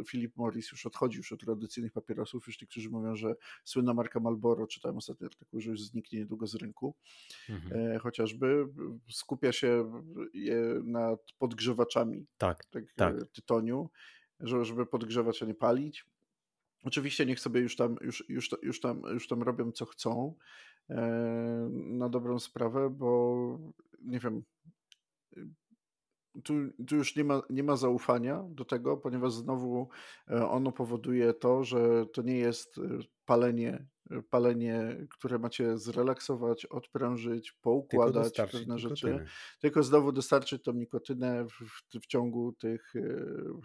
e, 0.00 0.04
Philip 0.04 0.36
Morris 0.36 0.72
już 0.72 0.86
odchodzi 0.86 1.18
już 1.18 1.32
od 1.32 1.40
tradycyjnych 1.40 1.92
papierosów. 1.92 2.46
Już 2.46 2.60
niektórzy 2.60 2.90
mówią, 2.90 3.16
że 3.16 3.34
słynna 3.64 3.94
marka 3.94 4.20
Marlboro, 4.20 4.66
czytałem 4.66 4.96
ostatnio 4.96 5.26
artykuł, 5.26 5.60
że 5.60 5.70
już 5.70 5.82
zniknie 5.82 6.18
niedługo 6.18 6.46
z 6.46 6.54
rynku. 6.54 6.94
Mhm. 7.48 7.96
E, 7.96 7.98
chociażby 7.98 8.66
skupia 9.10 9.52
się 9.52 10.02
nad 10.84 11.20
podgrzewaczami 11.38 12.26
tak, 12.38 12.64
tak, 12.64 12.84
tak. 12.96 13.16
tytoniu, 13.32 13.90
żeby 14.40 14.86
podgrzewać, 14.86 15.42
a 15.42 15.46
nie 15.46 15.54
palić. 15.54 16.06
Oczywiście 16.84 17.26
niech 17.26 17.40
sobie 17.40 17.60
już 17.60 17.76
tam, 17.76 17.96
już, 18.00 18.24
już, 18.28 18.50
już 18.62 18.80
tam, 18.80 19.02
już 19.12 19.28
tam 19.28 19.42
robią 19.42 19.72
co 19.72 19.86
chcą 19.86 20.34
e, 20.90 20.96
na 21.72 22.08
dobrą 22.08 22.38
sprawę, 22.38 22.90
bo 22.90 23.58
nie 24.02 24.18
wiem, 24.18 24.42
tu, 26.44 26.54
tu 26.88 26.96
już 26.96 27.16
nie 27.16 27.24
ma, 27.24 27.42
nie 27.50 27.62
ma 27.62 27.76
zaufania 27.76 28.44
do 28.48 28.64
tego, 28.64 28.96
ponieważ 28.96 29.32
znowu 29.32 29.88
e, 30.30 30.48
ono 30.48 30.72
powoduje 30.72 31.34
to, 31.34 31.64
że 31.64 32.06
to 32.06 32.22
nie 32.22 32.38
jest 32.38 32.78
e, 32.78 32.82
palenie, 33.24 33.86
palenie, 34.30 34.96
które 35.10 35.38
macie 35.38 35.78
zrelaksować, 35.78 36.66
odprężyć, 36.66 37.52
poukładać 37.52 38.36
pewne 38.52 38.78
rzeczy, 38.78 39.24
tylko 39.60 39.82
znowu 39.82 40.12
dostarczyć 40.12 40.62
tą 40.62 40.72
nikotynę 40.72 41.44
w, 41.44 41.98
w, 42.00 42.06
ciągu 42.06 42.52
tych, 42.52 42.94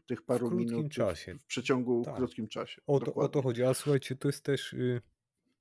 tych 0.08 0.22
paru 0.22 0.50
w 0.50 0.54
minut, 0.54 0.92
czasie. 0.92 1.36
w, 1.36 1.46
przeciągu 1.46 2.04
tak. 2.06 2.16
krótkim 2.16 2.48
czasie. 2.48 2.82
O 2.88 3.00
to, 3.00 3.14
o 3.14 3.30
to 3.30 3.42
chodzi, 3.42 3.64
a 3.64 3.74
słuchajcie, 3.74 4.16
to 4.16 4.28
jest 4.28 4.44
też... 4.44 4.74
Y 4.74 5.02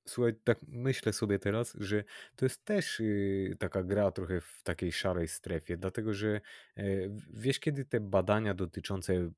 Słuchaj, 0.08 0.34
tak 0.44 0.58
myślę 0.68 1.12
sobie 1.12 1.38
teraz, 1.38 1.76
że 1.80 2.04
to 2.36 2.44
jest 2.44 2.64
też 2.64 3.00
y, 3.00 3.56
taka 3.58 3.82
gra 3.82 4.10
trochę 4.10 4.40
w 4.40 4.62
takiej 4.62 4.92
szarej 4.92 5.28
strefie, 5.28 5.76
dlatego 5.76 6.14
że 6.14 6.40
e, 6.76 6.82
wiesz, 7.34 7.60
kiedy 7.60 7.84
te 7.84 8.00
badania 8.00 8.54
dotyczące 8.54 9.30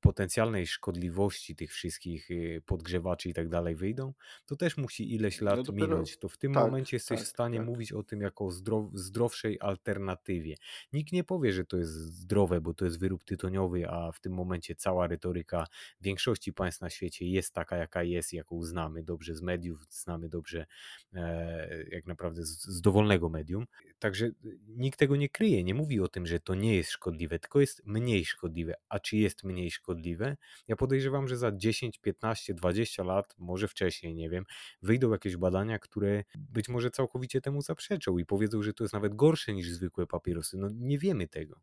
potencjalnej 0.00 0.66
szkodliwości 0.66 1.56
tych 1.56 1.72
wszystkich 1.72 2.30
y, 2.30 2.62
podgrzewaczy 2.66 3.28
i 3.28 3.34
tak 3.34 3.48
dalej 3.48 3.76
wyjdą, 3.76 4.12
to 4.46 4.56
też 4.56 4.76
musi 4.76 5.14
ileś 5.14 5.40
lat 5.40 5.56
no 5.56 5.62
dopiero, 5.62 5.86
minąć. 5.86 6.18
To 6.18 6.28
w 6.28 6.36
tym 6.36 6.54
tak, 6.54 6.64
momencie 6.64 6.96
jesteś 6.96 7.18
tak, 7.18 7.26
w 7.26 7.30
stanie 7.30 7.58
tak. 7.58 7.66
mówić 7.66 7.92
o 7.92 8.02
tym 8.02 8.20
jako 8.20 8.50
zdrow, 8.50 8.90
zdrowszej 8.94 9.58
alternatywie. 9.60 10.54
Nikt 10.92 11.12
nie 11.12 11.24
powie, 11.24 11.52
że 11.52 11.64
to 11.64 11.76
jest 11.76 11.92
zdrowe, 11.92 12.60
bo 12.60 12.74
to 12.74 12.84
jest 12.84 13.00
wyrób 13.00 13.24
tytoniowy, 13.24 13.88
a 13.88 14.12
w 14.12 14.20
tym 14.20 14.32
momencie 14.32 14.74
cała 14.74 15.06
retoryka 15.06 15.66
większości 16.00 16.52
państw 16.52 16.80
na 16.80 16.90
świecie 16.90 17.26
jest 17.26 17.54
taka, 17.54 17.76
jaka 17.76 18.02
jest, 18.02 18.32
jaką 18.32 18.62
znamy 18.62 19.02
dobrze 19.02 19.34
z 19.34 19.42
mediów, 19.42 19.86
znamy 19.90 20.28
dobrze 20.28 20.66
e, 21.14 21.84
jak 21.90 22.06
naprawdę 22.06 22.44
z, 22.44 22.64
z 22.64 22.80
dowolnego 22.80 23.28
medium. 23.28 23.66
Także 23.98 24.30
nikt 24.68 24.98
tego 24.98 25.16
nie 25.16 25.28
kryje, 25.28 25.64
nie 25.64 25.74
mówi 25.74 26.00
o 26.00 26.08
tym, 26.08 26.26
że 26.26 26.40
to 26.40 26.54
nie 26.54 26.76
jest 26.76 26.90
szkodliwe, 26.90 27.38
tylko 27.38 27.60
jest 27.60 27.82
mniej 27.86 28.24
szkodliwe. 28.24 28.74
A 28.88 28.98
czy 28.98 29.16
jest 29.16 29.44
mniej 29.44 29.70
szkodliwe? 29.70 30.36
Ja 30.68 30.76
podejrzewam, 30.76 31.28
że 31.28 31.36
za 31.36 31.52
10, 31.52 31.98
15, 31.98 32.54
20 32.54 33.02
lat, 33.02 33.34
może 33.38 33.68
wcześniej, 33.68 34.14
nie 34.14 34.30
wiem, 34.30 34.44
wyjdą 34.82 35.10
jakieś 35.10 35.36
badania, 35.36 35.78
które 35.78 36.24
być 36.34 36.68
może 36.68 36.90
całkowicie 36.90 37.40
temu 37.40 37.62
zaprzeczą 37.62 38.18
i 38.18 38.26
powiedzą, 38.26 38.62
że 38.62 38.72
to 38.74 38.84
jest 38.84 38.94
nawet 38.94 39.14
gorsze 39.14 39.54
niż 39.54 39.70
zwykłe 39.70 40.06
papierosy. 40.06 40.56
No 40.58 40.68
nie 40.74 40.98
wiemy 40.98 41.28
tego. 41.28 41.60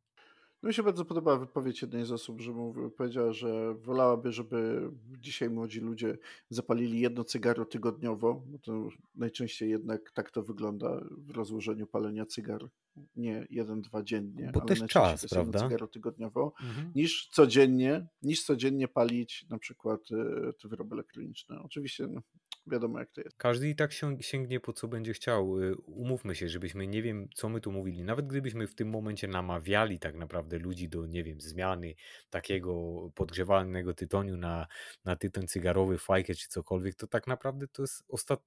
Mi 0.66 0.74
się 0.74 0.84
bardzo 0.84 1.06
podoba 1.06 1.38
wypowiedź 1.38 1.82
jednej 1.82 2.06
z 2.06 2.12
osób, 2.12 2.42
że 2.42 2.54
powiedziała, 2.98 3.34
że 3.34 3.74
wolałaby, 3.74 4.32
żeby 4.32 4.90
dzisiaj 5.20 5.50
młodzi 5.50 5.80
ludzie 5.80 6.18
zapalili 6.50 7.00
jedno 7.00 7.24
cygaro 7.24 7.66
tygodniowo, 7.66 8.44
bo 8.48 8.60
to 8.60 8.90
najczęściej 9.16 9.70
jednak 9.70 10.12
tak 10.12 10.32
to 10.32 10.44
wygląda 10.44 11.02
w 11.18 11.32
rozłożeniu 11.32 11.88
palenia 11.88 12.26
cygar. 12.26 12.70
Nie 13.16 13.48
jeden, 13.50 13.82
dwa 13.82 14.04
dziennie, 14.04 14.52
bo 14.54 14.62
ale 14.62 14.76
też 14.76 14.90
czas, 14.90 15.22
to 15.22 15.28
prawda? 15.28 15.60
cygaro 15.60 15.88
tygodniowo, 15.88 16.54
mhm. 16.62 16.92
niż 16.96 17.30
codziennie, 17.32 18.08
niż 18.22 18.44
codziennie 18.44 18.88
palić 18.88 19.46
na 19.50 19.58
przykład 19.58 20.02
e, 20.12 20.54
te 20.54 20.68
wyroby 20.68 20.94
elektroniczne. 20.96 21.62
Oczywiście 21.64 22.08
no, 22.08 22.22
wiadomo 22.68 23.00
jak 23.00 23.12
to 23.12 23.22
jest. 23.22 23.38
Każdy 23.38 23.70
i 23.70 23.76
tak 23.76 23.92
sięgnie 24.22 24.60
po 24.60 24.74
co 24.74 24.88
będzie 24.88 25.14
chciał. 25.14 25.60
Y, 25.60 25.76
umówmy 25.76 26.36
się, 26.36 26.50
żebyśmy 26.50 26.88
nie 26.88 27.02
wiem, 27.02 27.30
co 27.36 27.50
my 27.50 27.62
tu 27.62 27.72
mówili. 27.72 28.04
Nawet 28.04 28.28
gdybyśmy 28.28 28.68
w 28.68 28.76
tym 28.76 28.90
momencie 28.90 29.28
namawiali 29.28 30.00
tak 30.00 30.16
naprawdę 30.16 30.60
ludzi 30.60 30.90
do, 30.90 31.06
nie 31.06 31.24
wiem, 31.24 31.42
zmiany 31.42 31.96
takiego 32.30 32.74
podgrzewanego 33.16 33.94
tytoniu 33.94 34.38
na, 34.38 34.68
na 35.06 35.16
tytoń 35.16 35.48
cygarowy, 35.48 35.98
fajkę 35.98 36.36
czy 36.36 36.48
cokolwiek, 36.48 36.96
to 36.96 37.08
tak 37.08 37.28
naprawdę 37.28 37.68
to 37.68 37.84
jest 37.84 38.04
ostat... 38.08 38.42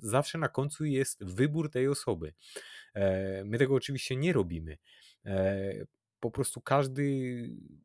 zawsze 0.00 0.38
na 0.38 0.48
końcu 0.48 0.84
jest 0.84 1.24
wybór 1.24 1.70
tej 1.70 1.88
osoby. 1.88 2.32
E, 2.94 3.44
my 3.44 3.58
tego 3.58 3.74
oczywiście 3.74 4.16
nie 4.16 4.32
robimy 4.32 4.78
e, 5.24 5.86
po 6.20 6.30
prostu 6.30 6.60
każdy 6.60 7.02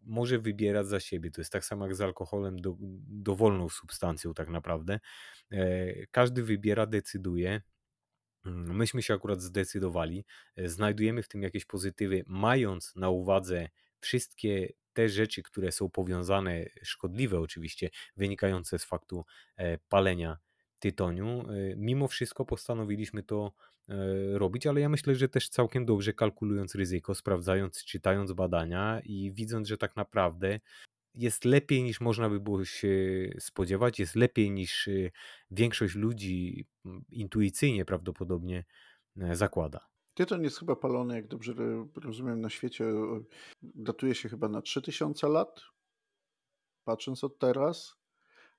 może 0.03 0.39
wybierać 0.39 0.87
za 0.87 0.99
siebie. 0.99 1.31
To 1.31 1.41
jest 1.41 1.51
tak 1.51 1.65
samo 1.65 1.85
jak 1.85 1.95
z 1.95 2.01
alkoholem, 2.01 2.61
do, 2.61 2.75
dowolną 3.07 3.69
substancją, 3.69 4.33
tak 4.33 4.49
naprawdę. 4.49 4.99
E, 5.51 6.05
każdy 6.07 6.43
wybiera, 6.43 6.85
decyduje. 6.85 7.61
Mm, 8.45 8.75
myśmy 8.75 9.01
się 9.01 9.13
akurat 9.13 9.41
zdecydowali, 9.41 10.25
e, 10.55 10.69
znajdujemy 10.69 11.23
w 11.23 11.27
tym 11.27 11.43
jakieś 11.43 11.65
pozytywy, 11.65 12.23
mając 12.27 12.95
na 12.95 13.09
uwadze 13.09 13.69
wszystkie 13.99 14.73
te 14.93 15.09
rzeczy, 15.09 15.43
które 15.43 15.71
są 15.71 15.89
powiązane, 15.89 16.65
szkodliwe 16.83 17.39
oczywiście, 17.39 17.89
wynikające 18.17 18.79
z 18.79 18.85
faktu 18.85 19.25
e, 19.57 19.77
palenia 19.77 20.37
tytoniu. 20.79 21.43
Mimo 21.75 22.07
wszystko 22.07 22.45
postanowiliśmy 22.45 23.23
to 23.23 23.53
robić, 24.33 24.67
ale 24.67 24.81
ja 24.81 24.89
myślę, 24.89 25.15
że 25.15 25.29
też 25.29 25.49
całkiem 25.49 25.85
dobrze 25.85 26.13
kalkulując 26.13 26.75
ryzyko, 26.75 27.15
sprawdzając, 27.15 27.85
czytając 27.85 28.31
badania 28.31 29.01
i 29.03 29.31
widząc, 29.31 29.67
że 29.67 29.77
tak 29.77 29.95
naprawdę 29.95 30.59
jest 31.15 31.45
lepiej 31.45 31.83
niż 31.83 32.01
można 32.01 32.29
by 32.29 32.39
było 32.39 32.65
się 32.65 32.89
spodziewać, 33.39 33.99
jest 33.99 34.15
lepiej 34.15 34.51
niż 34.51 34.87
e, 34.87 34.91
większość 35.51 35.95
ludzi 35.95 36.67
intuicyjnie 37.09 37.85
prawdopodobnie 37.85 38.65
e, 39.17 39.35
zakłada. 39.35 39.87
Tytoń 40.13 40.43
jest 40.43 40.59
chyba 40.59 40.75
palony, 40.75 41.15
jak 41.15 41.27
dobrze 41.27 41.53
rozumiem, 41.95 42.41
na 42.41 42.49
świecie 42.49 42.85
datuje 43.61 44.15
się 44.15 44.29
chyba 44.29 44.49
na 44.49 44.61
3000 44.61 45.27
lat, 45.27 45.61
patrząc 46.83 47.23
od 47.23 47.39
teraz. 47.39 47.95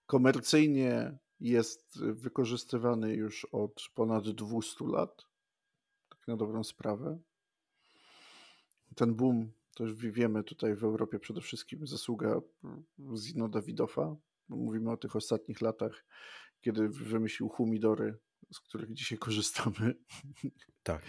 Komercyjnie 0.07 1.19
jest 1.43 2.01
wykorzystywany 2.03 3.15
już 3.15 3.45
od 3.45 3.83
ponad 3.95 4.31
200 4.31 4.85
lat, 4.85 5.27
tak 6.09 6.29
na 6.29 6.37
dobrą 6.37 6.65
sprawę. 6.65 7.19
Ten 8.97 9.15
boom, 9.15 9.53
to 9.75 9.85
już 9.85 9.95
wiemy 9.95 10.45
tutaj 10.45 10.77
w 10.77 10.85
Europie 10.85 11.19
przede 11.19 11.41
wszystkim 11.41 11.87
zasługa 11.87 12.41
Zino 13.17 13.49
Dawidowa. 13.49 14.17
Mówimy 14.49 14.91
o 14.91 14.97
tych 14.97 15.17
ostatnich 15.17 15.61
latach, 15.61 16.05
kiedy 16.61 16.89
wymyślił 16.89 17.49
humidory, 17.49 18.19
z 18.53 18.61
których 18.61 18.93
dzisiaj 18.93 19.19
korzystamy. 19.19 19.95
Tak. 20.83 21.03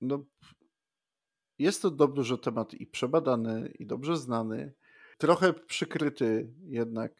No, 0.00 0.24
jest 1.58 1.82
to 1.82 1.90
dobrze 1.90 2.38
temat 2.38 2.74
i 2.74 2.86
przebadany, 2.86 3.72
i 3.78 3.86
dobrze 3.86 4.16
znany 4.16 4.74
trochę 5.20 5.52
przykryty 5.52 6.52
jednak 6.66 7.12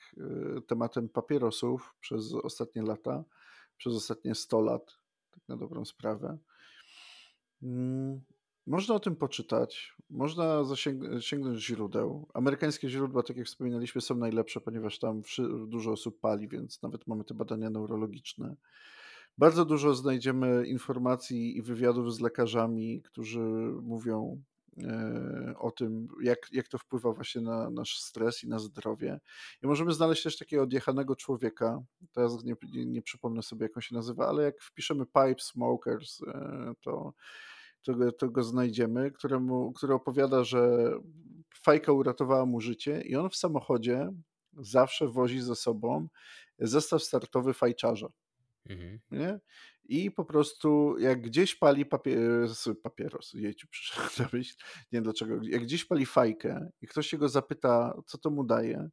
y, 0.58 0.62
tematem 0.62 1.08
papierosów 1.08 1.94
przez 2.00 2.34
ostatnie 2.34 2.82
lata, 2.82 3.24
przez 3.76 3.94
ostatnie 3.94 4.34
100 4.34 4.60
lat, 4.60 4.96
tak 5.30 5.48
na 5.48 5.56
dobrą 5.56 5.84
sprawę. 5.84 6.38
Mm, 7.62 8.20
można 8.66 8.94
o 8.94 9.00
tym 9.00 9.16
poczytać, 9.16 9.96
można 10.10 10.62
sięgnąć 11.20 11.60
źródeł. 11.60 12.28
Amerykańskie 12.34 12.88
źródła, 12.88 13.22
tak 13.22 13.36
jak 13.36 13.46
wspominaliśmy, 13.46 14.00
są 14.00 14.14
najlepsze, 14.14 14.60
ponieważ 14.60 14.98
tam 14.98 15.22
dużo 15.66 15.92
osób 15.92 16.20
pali, 16.20 16.48
więc 16.48 16.82
nawet 16.82 17.06
mamy 17.06 17.24
te 17.24 17.34
badania 17.34 17.70
neurologiczne. 17.70 18.56
Bardzo 19.38 19.64
dużo 19.64 19.94
znajdziemy 19.94 20.66
informacji 20.66 21.56
i 21.56 21.62
wywiadów 21.62 22.14
z 22.14 22.20
lekarzami, 22.20 23.02
którzy 23.02 23.40
mówią 23.82 24.42
o 25.58 25.70
tym, 25.70 26.08
jak, 26.22 26.38
jak 26.52 26.68
to 26.68 26.78
wpływa 26.78 27.12
właśnie 27.12 27.40
na 27.40 27.70
nasz 27.70 27.98
stres 27.98 28.44
i 28.44 28.48
na 28.48 28.58
zdrowie. 28.58 29.20
I 29.62 29.66
możemy 29.66 29.92
znaleźć 29.92 30.22
też 30.22 30.38
takiego 30.38 30.62
odjechanego 30.62 31.16
człowieka, 31.16 31.82
teraz 32.12 32.44
nie, 32.44 32.54
nie, 32.72 32.86
nie 32.86 33.02
przypomnę 33.02 33.42
sobie, 33.42 33.62
jak 33.62 33.76
on 33.76 33.82
się 33.82 33.94
nazywa, 33.94 34.28
ale 34.28 34.42
jak 34.42 34.62
wpiszemy 34.62 35.06
pipe 35.06 35.40
smokers, 35.40 36.22
e, 36.22 36.72
to, 36.80 37.12
to, 37.82 38.12
to 38.12 38.30
go 38.30 38.42
znajdziemy, 38.42 39.10
któremu, 39.10 39.72
który 39.72 39.94
opowiada, 39.94 40.44
że 40.44 40.92
fajka 41.54 41.92
uratowała 41.92 42.46
mu 42.46 42.60
życie 42.60 43.02
i 43.02 43.16
on 43.16 43.30
w 43.30 43.36
samochodzie 43.36 44.12
zawsze 44.52 45.08
wozi 45.08 45.40
ze 45.40 45.56
sobą 45.56 46.08
zestaw 46.58 47.02
startowy 47.02 47.54
fajczarza. 47.54 48.08
Mhm. 48.68 49.00
Nie? 49.10 49.40
I 49.84 50.10
po 50.10 50.24
prostu 50.24 50.98
jak 50.98 51.20
gdzieś 51.22 51.54
pali 51.54 51.86
papie 51.86 52.18
s 52.48 52.68
papieros, 52.82 53.32
jejciu, 53.34 53.68
przyszedł 53.70 54.08
na 54.18 54.28
myśl, 54.32 54.54
nie 54.60 54.96
wiem 54.96 55.04
dlaczego, 55.04 55.34
jak 55.42 55.62
gdzieś 55.62 55.84
pali 55.84 56.06
fajkę 56.06 56.70
i 56.80 56.86
ktoś 56.86 57.06
się 57.06 57.18
go 57.18 57.28
zapyta, 57.28 57.94
co 58.06 58.18
to 58.18 58.30
mu 58.30 58.44
daje, 58.44 58.88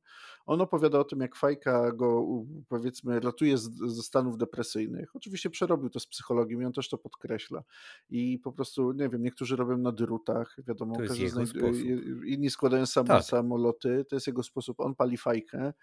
on 0.46 0.62
opowiada 0.62 1.00
o 1.00 1.04
tym, 1.04 1.20
jak 1.20 1.36
fajka 1.36 1.92
go, 1.92 2.26
powiedzmy, 2.68 3.20
ratuje 3.20 3.58
z 3.58 3.78
ze 3.78 4.04
stanów 4.04 4.38
depresyjnych. 4.38 5.16
Oczywiście 5.16 5.50
przerobił 5.50 5.90
to 5.90 6.00
z 6.00 6.08
psychologiem 6.08 6.62
i 6.62 6.66
on 6.66 6.74
też 6.74 6.90
to 6.90 6.98
podkreśla. 6.98 7.64
I 8.10 8.40
po 8.40 8.52
prostu, 8.52 8.92
nie 8.92 9.10
wiem, 9.10 9.24
niektórzy 9.24 9.56
robią 9.56 9.78
na 9.78 9.92
drutach, 9.92 10.56
wiadomo, 10.68 10.96
każdy 11.08 11.30
sposób. 11.30 11.58
inni 12.26 12.50
składają 12.50 12.86
sam 12.86 13.06
Tak. 13.06 13.24
samoloty, 13.24 14.06
to 14.10 14.16
jest 14.16 14.28
jego 14.28 14.44
sposób, 14.44 14.80
on 14.80 14.96
pali 14.96 15.18
fajkę 15.18 15.74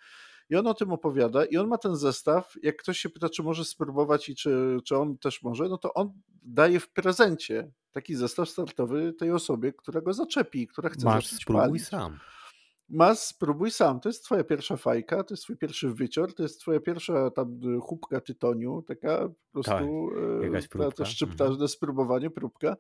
i 0.51 0.57
on 0.57 0.67
o 0.67 0.75
tym 0.75 0.93
opowiada 0.93 1.45
i 1.45 1.57
on 1.57 1.69
ma 1.69 1.79
ten 1.79 1.97
zestaw, 1.97 2.55
jak 2.63 2.77
ktoś 2.77 2.99
się 2.99 3.09
pyta, 3.11 3.29
czy 3.29 3.43
może 3.43 3.65
spróbować 3.65 4.29
i 4.29 4.35
czy 4.35 4.77
czy 4.85 4.97
on 4.97 5.19
też 5.19 5.43
może, 5.43 5.65
no 5.69 5.79
to 5.79 5.95
on 5.95 6.13
daje 6.43 6.81
w 6.81 6.89
prezencie 6.93 7.71
taki 7.93 8.15
zestaw 8.15 8.49
startowy 8.49 9.13
tej 9.13 9.31
osobie, 9.31 9.73
która 9.73 10.01
go 10.01 10.13
zaczepi, 10.13 10.67
która 10.67 10.89
chce 10.89 11.05
Masz, 11.05 11.27
spróbuj 11.27 11.63
palić. 11.63 11.87
sam. 11.89 12.19
Masz, 12.89 13.19
spróbuj 13.19 13.71
sam. 13.71 14.01
To 14.01 14.09
jest 14.09 14.25
twoja 14.25 14.45
pierwsza 14.45 14.77
fajka, 14.77 15.25
to 15.25 15.35
jest 15.35 15.43
twój 15.43 15.57
pierwszy 15.57 15.89
wycior, 15.89 16.35
to 16.35 16.43
jest 16.43 16.61
twoja 16.61 16.81
pierwsza 16.81 17.31
tam 17.31 17.61
y, 17.77 17.81
chłupka 17.81 18.21
tytoniu, 18.21 18.83
taka 18.83 19.19
po 19.53 19.63
Tak, 19.63 19.79
prostu, 19.79 20.09
jakaś 20.43 20.65
e, 20.65 20.93
ta 20.97 21.05
szczypta 21.05 21.45
Mhm. 21.45 21.61
na 21.61 21.69
spróbowanie, 21.69 22.31
próbka 22.31 22.77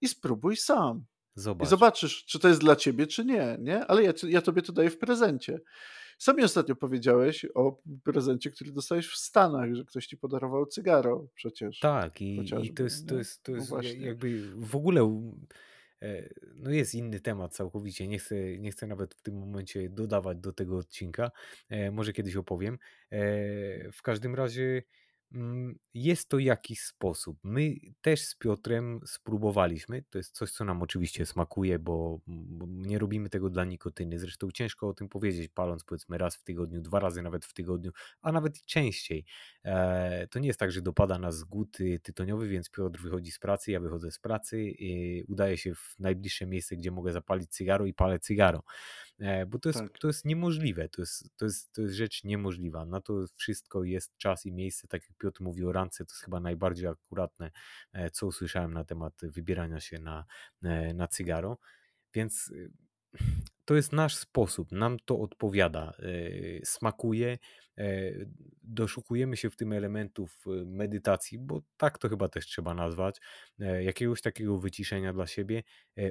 i 0.00 0.08
spróbuj 0.08 0.56
sam. 0.56 1.04
I 1.36 1.40
Zobacz. 1.40 1.68
zobaczysz, 1.68 2.24
czy 2.24 2.38
to 2.38 2.48
jest 2.48 2.60
dla 2.60 2.76
ciebie, 2.76 3.06
czy 3.06 3.24
nie, 3.24 3.56
nie? 3.60 3.86
Ale 3.86 4.02
ja 4.02 4.12
ja 4.28 4.42
tobie 4.42 4.62
to 4.62 4.72
daję 4.72 4.90
w 4.90 4.98
prezencie. 4.98 5.60
Sam 6.18 6.36
ostatnio 6.44 6.76
powiedziałeś 6.76 7.46
o 7.54 7.82
prezencie, 8.04 8.50
który 8.50 8.72
dostałeś 8.72 9.08
w 9.08 9.16
Stanach, 9.16 9.74
że 9.74 9.84
ktoś 9.84 10.06
ci 10.06 10.16
podarował 10.16 10.66
cygaro 10.66 11.28
przecież, 11.34 11.78
Tak, 11.78 12.20
i 12.22 12.60
i 12.60 12.72
to 12.72 12.82
jest 12.82 13.06
to 13.06 13.14
nie? 13.14 13.18
jest 13.18 13.42
to 13.42 13.52
No 13.54 13.58
jest 13.58 13.68
właśnie. 13.68 14.06
jakby 14.06 14.50
w 14.56 14.76
ogóle 14.76 15.30
e, 16.02 16.28
no 16.54 16.70
jest 16.70 16.94
inny 16.94 17.20
temat 17.20 17.54
całkowicie. 17.54 18.08
Nie 18.08 18.18
chcę 18.18 18.58
nie 18.58 18.70
chcę 18.70 18.86
nawet 18.86 19.14
w 19.14 19.22
tym 19.22 19.38
momencie 19.38 19.88
dodawać 19.90 20.38
do 20.38 20.52
tego 20.52 20.76
odcinka. 20.78 21.30
E, 21.68 21.90
może 21.90 22.12
kiedyś 22.12 22.36
opowiem. 22.36 22.78
E, 23.10 23.92
w 23.92 24.02
każdym 24.02 24.34
razie, 24.34 24.82
jest 25.94 26.28
to 26.28 26.38
jakiś 26.38 26.80
sposób. 26.80 27.38
My 27.42 27.74
też 28.00 28.22
z 28.22 28.34
Piotrem 28.36 29.00
spróbowaliśmy. 29.06 30.02
To 30.10 30.18
jest 30.18 30.34
coś, 30.34 30.50
co 30.50 30.64
nam 30.64 30.82
oczywiście 30.82 31.26
smakuje, 31.26 31.78
bo 31.78 32.20
nie 32.66 32.98
robimy 32.98 33.28
tego 33.28 33.50
dla 33.50 33.64
nikotyny. 33.64 34.18
Zresztą 34.18 34.50
ciężko 34.50 34.88
o 34.88 34.94
tym 34.94 35.08
powiedzieć, 35.08 35.48
paląc 35.54 35.84
powiedzmy 35.84 36.18
raz 36.18 36.36
w 36.36 36.42
tygodniu, 36.44 36.80
2 36.80 37.00
razy 37.00 37.22
nawet 37.22 37.44
w 37.44 37.54
tygodniu, 37.54 37.90
a 38.22 38.32
nawet 38.32 38.62
częściej. 38.62 39.24
E, 39.64 40.26
to 40.30 40.38
nie 40.38 40.46
jest 40.46 40.60
tak, 40.60 40.72
że 40.72 40.82
dopada 40.82 41.18
nas 41.18 41.44
głód, 41.44 41.78
tytoniowy, 42.02 42.48
więc 42.48 42.70
Piotr 42.70 43.00
wychodzi 43.00 43.30
z 43.32 43.38
pracy, 43.38 43.70
ja 43.70 43.80
wychodzę 43.80 44.10
z 44.10 44.18
pracy, 44.18 44.72
udaję 45.28 45.56
się 45.56 45.74
w 45.74 45.94
najbliższe 45.98 46.46
miejsce, 46.46 46.76
gdzie 46.76 46.90
mogę 46.90 47.12
zapalić 47.12 47.50
cygaro 47.50 47.86
i 47.86 47.94
palę 47.94 48.18
cygaro. 48.18 48.62
E, 49.18 49.46
bo 49.46 49.58
to 49.58 49.68
jest 49.68 49.78
Tak. 49.78 49.98
to 49.98 50.06
jest 50.06 50.24
niemożliwe. 50.24 50.88
To 50.88 51.02
jest 51.02 51.36
to 51.36 51.44
jest 51.44 51.72
to 51.72 51.82
jest 51.82 51.94
rzecz 51.94 52.24
niemożliwa. 52.24 52.86
Na 52.86 53.00
to 53.00 53.24
wszystko 53.36 53.84
jest 53.84 54.16
czas 54.16 54.46
i 54.46 54.52
miejsce. 54.52 54.88
Tak 54.88 55.02
jak 55.08 55.18
Piotr 55.18 55.42
mówił 55.42 55.68
o 55.68 55.72
randce, 55.72 56.04
to 56.04 56.12
jest 56.12 56.24
chyba 56.24 56.40
najbardziej 56.40 56.86
akuratne, 56.86 57.50
e, 57.92 58.10
co 58.10 58.26
usłyszałem 58.26 58.72
na 58.72 58.84
temat 58.84 59.14
wybierania 59.22 59.80
się 59.80 59.98
na 59.98 60.24
e, 60.62 60.94
na 60.94 61.08
cygaro. 61.08 61.58
Więc, 62.14 62.50
y, 62.50 62.70
to 63.64 63.74
jest 63.74 63.92
nasz 63.92 64.16
sposób. 64.16 64.72
Nam 64.72 64.96
to 65.04 65.18
odpowiada, 65.20 65.92
smakuje, 66.64 67.38
doszukujemy 68.62 69.36
się 69.36 69.50
w 69.50 69.56
tym 69.56 69.72
elementów, 69.72 70.44
y, 70.46 70.66
medytacji, 70.66 71.38
bo 71.38 71.62
tak 71.76 71.98
to 71.98 72.08
chyba 72.08 72.28
też 72.28 72.46
trzeba 72.46 72.74
nazwać, 72.74 73.20
jakiegoś 73.80 74.22
takiego 74.22 74.58
wyciszenia 74.58 75.12
dla 75.12 75.26
siebie. 75.26 75.62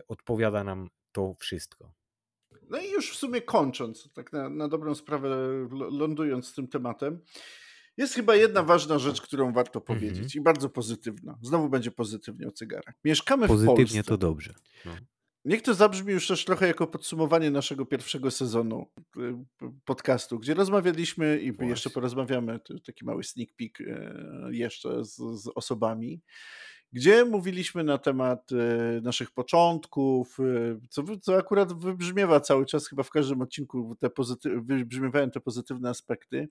Odpowiada 0.08 0.64
nam 0.64 0.90
to 1.12 1.34
wszystko. 1.40 1.94
No 2.70 2.78
i 2.80 2.92
już 2.92 3.12
w 3.12 3.16
sumie 3.16 3.42
kończąc, 3.42 4.10
tak 4.14 4.34
na 4.34 4.50
na 4.50 4.68
dobrą 4.68 4.96
sprawę 4.96 5.30
lą 5.30 5.68
lądując 5.98 6.48
z 6.48 6.54
tym 6.54 6.68
tematem, 6.68 7.20
jest 7.98 8.14
chyba 8.14 8.36
jedna 8.36 8.64
ważna 8.64 9.00
rzecz, 9.00 9.22
którą 9.22 9.54
warto 9.54 9.80
Mhm. 9.80 10.00
powiedzieć 10.00 10.36
i 10.36 10.42
bardzo 10.42 10.70
pozytywna. 10.70 11.38
Znowu 11.42 11.70
będzie 11.70 11.92
pozytywnie 11.92 12.48
o 12.48 12.52
cygarach. 12.52 12.96
Mieszkamy 13.06 13.46
w 13.46 13.48
Pozytywnie 13.48 14.04
to 14.04 14.08
Polsce. 14.10 14.18
dobrze. 14.18 14.54
No. 14.86 14.92
Niech 15.46 15.62
to 15.62 15.74
zabrzmi 15.74 16.14
już 16.14 16.28
też 16.28 16.46
trochę 16.46 16.68
jako 16.68 16.88
podsumowanie 16.88 17.52
naszego 17.52 17.86
pierwszego 17.86 18.32
sezonu, 18.32 18.86
y, 19.18 19.36
podcastu, 19.86 20.40
gdzie 20.40 20.54
rozmawialiśmy 20.54 21.40
i 21.42 21.46
jeszcze 21.46 21.66
Właśnie. 21.66 21.92
porozmawiamy, 21.92 22.60
to 22.60 22.74
taki 22.86 23.06
mały 23.06 23.24
sneak 23.24 23.50
peek, 23.58 23.82
e, 23.82 24.16
jeszcze 24.52 25.06
z 25.06 25.16
z 25.16 25.52
osobami, 25.56 26.22
gdzie 26.94 27.26
mówiliśmy 27.26 27.84
na 27.84 27.98
temat, 27.98 28.52
e, 28.52 29.02
naszych 29.02 29.32
początków, 29.32 30.38
e, 30.40 30.80
co 30.90 31.04
co 31.22 31.38
akurat 31.38 31.74
wybrzmiewa 31.74 32.40
cały 32.40 32.66
czas 32.66 32.88
chyba 32.88 33.04
w 33.04 33.10
każdym 33.10 33.42
odcinku, 33.42 33.96
te 34.00 34.10
wybrzmiewają 34.62 35.32
te 35.32 35.40
pozytywne 35.40 35.90
aspekty. 35.90 36.50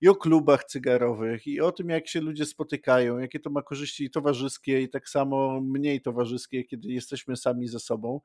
I 0.00 0.08
o 0.08 0.14
klubach 0.14 0.64
cygarowych, 0.64 1.46
i 1.46 1.60
o 1.60 1.72
tym, 1.72 1.88
jak 1.88 2.08
się 2.08 2.20
ludzie 2.20 2.46
spotykają, 2.46 3.18
jakie 3.18 3.40
to 3.40 3.50
ma 3.50 3.62
korzyści 3.62 4.10
towarzyskie 4.10 4.80
i 4.80 4.88
tak 4.88 5.08
samo 5.08 5.60
mniej 5.60 6.00
towarzyskie, 6.00 6.64
kiedy 6.64 6.92
jesteśmy 6.92 7.36
sami 7.36 7.68
ze 7.68 7.78
sobą. 7.78 8.20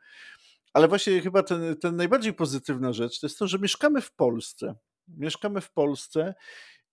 Ale 0.74 0.88
właśnie 0.88 1.22
chyba 1.22 1.44
ten 1.44 1.76
ten 1.78 1.96
najbardziej 1.96 2.34
pozytywna 2.34 2.94
rzecz 2.94 3.20
to 3.20 3.28
jest 3.28 3.40
to, 3.40 3.48
że 3.48 3.60
mieszkamy 3.60 4.02
w 4.02 4.12
Polsce. 4.12 4.76
Mieszkamy 5.08 5.62
w 5.62 5.72
Polsce 5.72 6.34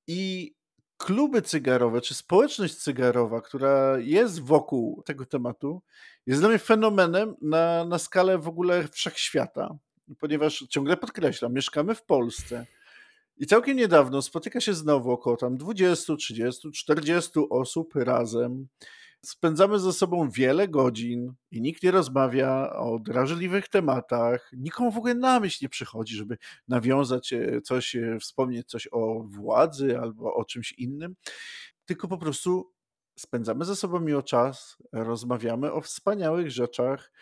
i 0.07 0.53
kluby 0.97 1.43
cygarowe, 1.43 2.01
czy 2.01 2.15
społeczność 2.15 2.75
cygarowa, 2.75 3.41
która 3.41 3.99
jest 3.99 4.41
wokół 4.41 5.03
tego 5.03 5.27
tematu, 5.27 5.83
jest 6.27 6.41
dla 6.41 6.49
mnie 6.49 6.59
fenomenem 6.59 7.35
na 7.43 7.85
na 7.85 7.99
skalę 7.99 8.39
w 8.39 8.49
ogóle 8.49 8.89
wszechświata. 8.89 9.79
Ponieważ 10.21 10.65
ciągle 10.71 10.97
podkreślam, 10.97 11.53
mieszkamy 11.55 11.95
w 11.95 12.03
Polsce. 12.03 12.67
I 13.37 13.47
całkiem 13.47 13.77
niedawno 13.77 14.23
spotyka 14.23 14.61
się 14.61 14.75
znowu 14.75 15.11
około 15.11 15.37
tam 15.37 15.57
20, 15.57 16.17
30, 16.17 16.71
40 16.73 17.31
osób 17.51 17.95
razem. 17.95 18.69
Spędzamy 19.25 19.79
ze 19.79 19.93
sobą 19.93 20.31
wiele 20.31 20.69
godzin 20.69 21.35
i 21.51 21.61
nikt 21.61 21.83
nie 21.83 21.91
rozmawia 21.91 22.73
o 22.73 22.99
drażliwych 22.99 23.69
tematach. 23.69 24.51
Nikomu 24.53 24.93
w 24.93 24.97
ogóle 24.97 25.15
na 25.15 25.41
myśl 25.41 25.59
nie 25.63 25.69
przychodzi, 25.69 26.17
żeby 26.17 26.39
nawiązać, 26.69 27.33
e, 27.33 27.61
coś, 27.61 27.97
e, 27.97 28.19
wspomnieć 28.21 28.69
coś 28.69 28.89
o 28.93 29.25
władzy 29.29 29.99
albo 29.99 30.35
o 30.35 30.45
czymś 30.45 30.73
innym. 30.73 31.17
Tylko 31.85 32.09
po 32.09 32.19
prostu 32.19 32.73
spędzamy 33.19 33.65
ze 33.65 33.77
sobą 33.77 34.01
miło 34.01 34.23
czas, 34.23 34.77
rozmawiamy 34.93 35.73
o 35.73 35.81
wspaniałych 35.81 36.51
rzeczach, 36.51 37.13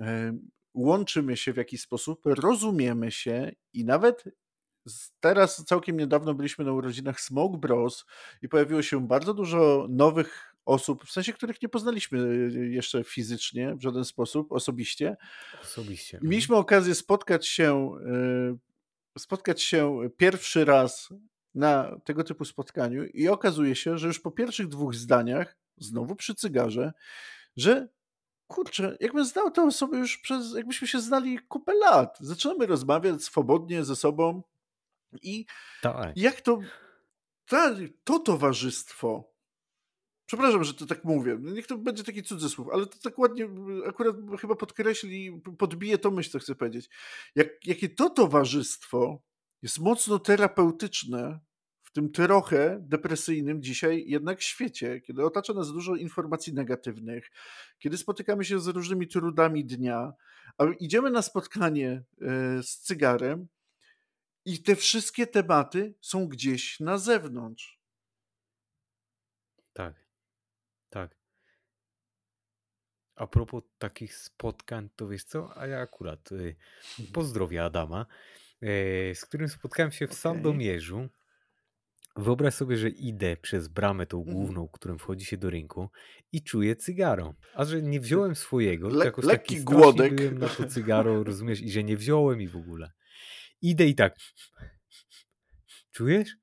e, 0.00 0.38
łączymy 0.74 1.36
się 1.36 1.52
w 1.52 1.56
jakiś 1.56 1.80
sposób, 1.80 2.20
rozumiemy 2.24 3.10
się 3.10 3.52
i 3.72 3.84
nawet 3.84 4.24
teraz 5.20 5.64
całkiem 5.64 5.96
niedawno 5.96 6.34
byliśmy 6.34 6.64
na 6.64 6.72
urodzinach 6.72 7.20
Smoke 7.20 7.58
Bros 7.58 8.04
i 8.42 8.48
pojawiło 8.48 8.82
się 8.82 9.06
bardzo 9.06 9.34
dużo 9.34 9.86
nowych 9.90 10.49
osób, 10.64 11.04
w 11.04 11.10
sensie 11.10 11.32
których 11.32 11.62
nie 11.62 11.68
poznaliśmy 11.68 12.48
jeszcze 12.70 13.04
fizycznie 13.04 13.74
w 13.74 13.82
żaden 13.82 14.04
sposób, 14.04 14.52
osobiście. 14.52 15.16
Osobiście, 15.62 16.16
I 16.16 16.18
mhm. 16.18 16.30
mieliśmy 16.30 16.56
okazję 16.56 16.94
spotkać 16.94 17.46
się, 17.46 17.90
e, 19.14 19.18
spotkać 19.18 19.62
się 19.62 19.98
pierwszy 20.16 20.64
raz 20.64 21.08
na 21.54 22.00
tego 22.04 22.24
typu 22.24 22.44
spotkaniu 22.44 23.04
i 23.04 23.28
okazuje 23.28 23.76
się, 23.76 23.98
że 23.98 24.06
już 24.06 24.20
po 24.20 24.30
pierwszych 24.30 24.68
2 24.68 24.92
zdaniach, 24.92 25.56
znowu 25.76 26.16
przy 26.16 26.34
cygarze, 26.34 26.92
że 27.56 27.88
kurczę, 28.46 28.96
jakbym 29.00 29.24
znał 29.24 29.50
tę 29.50 29.62
osobę 29.62 29.98
już 29.98 30.18
przez 30.18 30.54
jakbyśmy 30.54 30.88
się 30.88 31.00
znali 31.00 31.38
kupę 31.38 31.74
lat. 31.74 32.18
Zaczynamy 32.20 32.66
rozmawiać 32.66 33.22
swobodnie 33.22 33.84
ze 33.84 33.96
sobą 33.96 34.42
i 35.22 35.46
Tak. 35.82 36.16
jak 36.16 36.40
to 36.40 36.58
tak, 37.46 37.74
to 38.04 38.18
towarzystwo 38.18 39.29
przepraszam, 40.30 40.64
że 40.64 40.74
to 40.74 40.86
tak 40.86 41.04
mówię, 41.04 41.38
niech 41.40 41.66
to 41.66 41.78
będzie 41.78 42.04
taki 42.04 42.22
cudzysłów, 42.22 42.68
ale 42.72 42.86
to 42.86 42.98
tak 43.02 43.18
ładnie 43.18 43.48
akurat 43.86 44.16
chyba 44.40 44.56
podkreśli, 44.56 45.40
podbije 45.58 45.98
tą 45.98 46.10
myśl, 46.10 46.30
co 46.30 46.38
chcę 46.38 46.54
powiedzieć. 46.54 46.90
Jak 47.34 47.66
jakie 47.66 47.88
to 47.88 48.10
towarzystwo 48.10 49.22
jest 49.62 49.78
mocno 49.78 50.18
terapeutyczne 50.18 51.40
w 51.82 51.92
tym 51.92 52.12
trochę 52.12 52.78
depresyjnym 52.80 53.62
dzisiaj 53.62 54.04
jednak 54.06 54.42
świecie, 54.42 55.00
kiedy 55.00 55.24
otacza 55.24 55.52
nas 55.54 55.72
dużo 55.72 55.96
informacji 55.96 56.54
negatywnych, 56.54 57.30
kiedy 57.78 57.98
spotykamy 57.98 58.44
się 58.44 58.60
z 58.60 58.66
różnymi 58.66 59.08
trudami 59.08 59.64
dnia, 59.64 60.12
a 60.58 60.64
idziemy 60.80 61.10
na 61.10 61.22
spotkanie, 61.22 62.04
e, 62.20 62.62
z 62.62 62.78
cygarem 62.78 63.48
i 64.44 64.62
te 64.62 64.76
wszystkie 64.76 65.26
tematy 65.26 65.94
są 66.00 66.28
gdzieś 66.28 66.80
na 66.80 66.98
zewnątrz. 66.98 67.80
Tak. 69.72 70.09
A 73.20 73.26
propos 73.26 73.62
takich 73.78 74.14
spotkań, 74.16 74.88
to 74.96 75.08
wiesz 75.08 75.24
co, 75.24 75.56
a 75.58 75.66
ja 75.66 75.80
akurat, 75.80 76.32
y, 76.32 76.56
pozdrowię 77.12 77.64
Adama, 77.64 78.06
e, 78.62 79.14
z 79.14 79.24
którym 79.24 79.48
spotkałem 79.48 79.92
się 79.92 80.06
w 80.06 80.10
Okej. 80.10 80.20
Sandomierzu 80.20 81.08
Wyobraź 82.16 82.54
sobie, 82.54 82.76
że 82.76 82.88
idę 82.88 83.36
przez 83.36 83.68
bramę 83.68 84.06
tą 84.06 84.18
Mhm. 84.18 84.36
główną, 84.36 84.68
którą 84.68 84.98
wchodzi 84.98 85.24
się 85.24 85.36
do 85.36 85.50
rynku 85.50 85.88
i 86.32 86.42
czuję 86.42 86.76
cygaro. 86.76 87.34
A 87.54 87.64
że 87.64 87.82
nie 87.82 88.00
wziąłem 88.00 88.34
swojego, 88.34 88.90
to 88.90 88.96
Le- 88.96 89.04
jakoś 89.04 89.26
taki 89.26 89.60
głodek. 89.64 90.14
byłem 90.14 90.38
na 90.38 90.48
to 90.48 90.66
cygaro, 90.66 91.24
rozumiesz, 91.24 91.60
i 91.60 91.70
że 91.70 91.84
nie 91.84 91.96
wziąłem 91.96 92.40
i 92.42 92.48
w 92.48 92.56
ogóle. 92.56 92.92
Idę 93.62 93.86
i 93.86 93.94
tak. 93.94 94.16
Czujesz? 95.92 96.36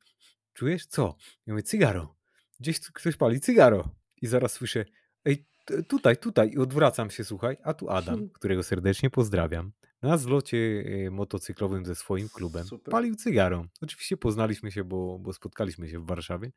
Czujesz? 0.53 0.85
Co? 0.85 1.15
Ja 1.45 1.53
mówię, 1.53 1.63
cygaro. 1.63 2.15
Gdzieś 2.59 2.79
tu 2.79 2.91
ktoś 2.93 3.15
pali 3.15 3.39
cygaro. 3.39 3.95
I 4.21 4.27
zaraz 4.27 4.53
słyszę, 4.53 4.85
ej, 5.25 5.45
tutaj, 5.88 6.18
tutaj. 6.18 6.52
I 6.53 6.57
odwracam 6.57 7.10
się, 7.10 7.23
słuchaj, 7.23 7.57
a 7.64 7.73
tu 7.73 7.89
Adam, 7.89 8.30
którego 8.39 8.64
serdecznie 8.64 9.10
pozdrawiam. 9.10 9.72
Na 10.02 10.18
zlocie 10.18 10.84
e, 11.07 11.11
motocyklowym 11.11 11.85
ze 11.85 11.95
swoim 11.95 12.30
klubem 12.30 12.65
Super. 12.65 12.91
palił 12.91 13.15
cygaro. 13.15 13.65
Oczywiście 13.81 14.18
poznaliśmy 14.18 14.72
się, 14.72 14.84
bo, 14.84 15.19
bo 15.19 15.34
spotkaliśmy 15.34 15.89
się 15.89 15.99
w 15.99 16.06
Warszawie. 16.06 16.52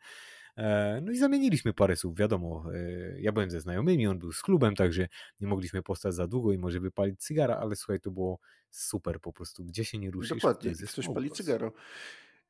E, 0.57 1.01
No 1.05 1.13
i 1.13 1.17
zamieniliśmy 1.17 1.73
parę 1.73 1.97
słów, 1.97 2.19
wiadomo. 2.19 2.65
e, 2.75 3.21
Ja 3.21 3.33
byłem 3.33 3.51
ze 3.51 3.61
znajomymi, 3.61 4.07
on 4.07 4.19
był 4.19 4.33
z 4.33 4.43
klubem, 4.43 4.75
także 4.77 5.09
nie 5.41 5.49
mogliśmy 5.49 5.83
postać 5.83 6.15
za 6.15 6.27
długo 6.27 6.53
i 6.53 6.59
może 6.59 6.81
wypalić 6.81 7.21
cygara, 7.21 7.57
ale 7.57 7.77
słuchaj, 7.77 8.01
to 8.01 8.11
było 8.11 8.39
super 8.71 9.21
po 9.21 9.33
prostu. 9.33 9.65
Gdzie 9.65 9.85
się 9.85 9.99
nie 9.99 10.11
ruszysz, 10.11 10.29
to 10.29 10.35
Dokładnie, 10.35 10.73
ktoś 10.89 11.09
pali 11.15 11.31
cygaro. 11.31 11.73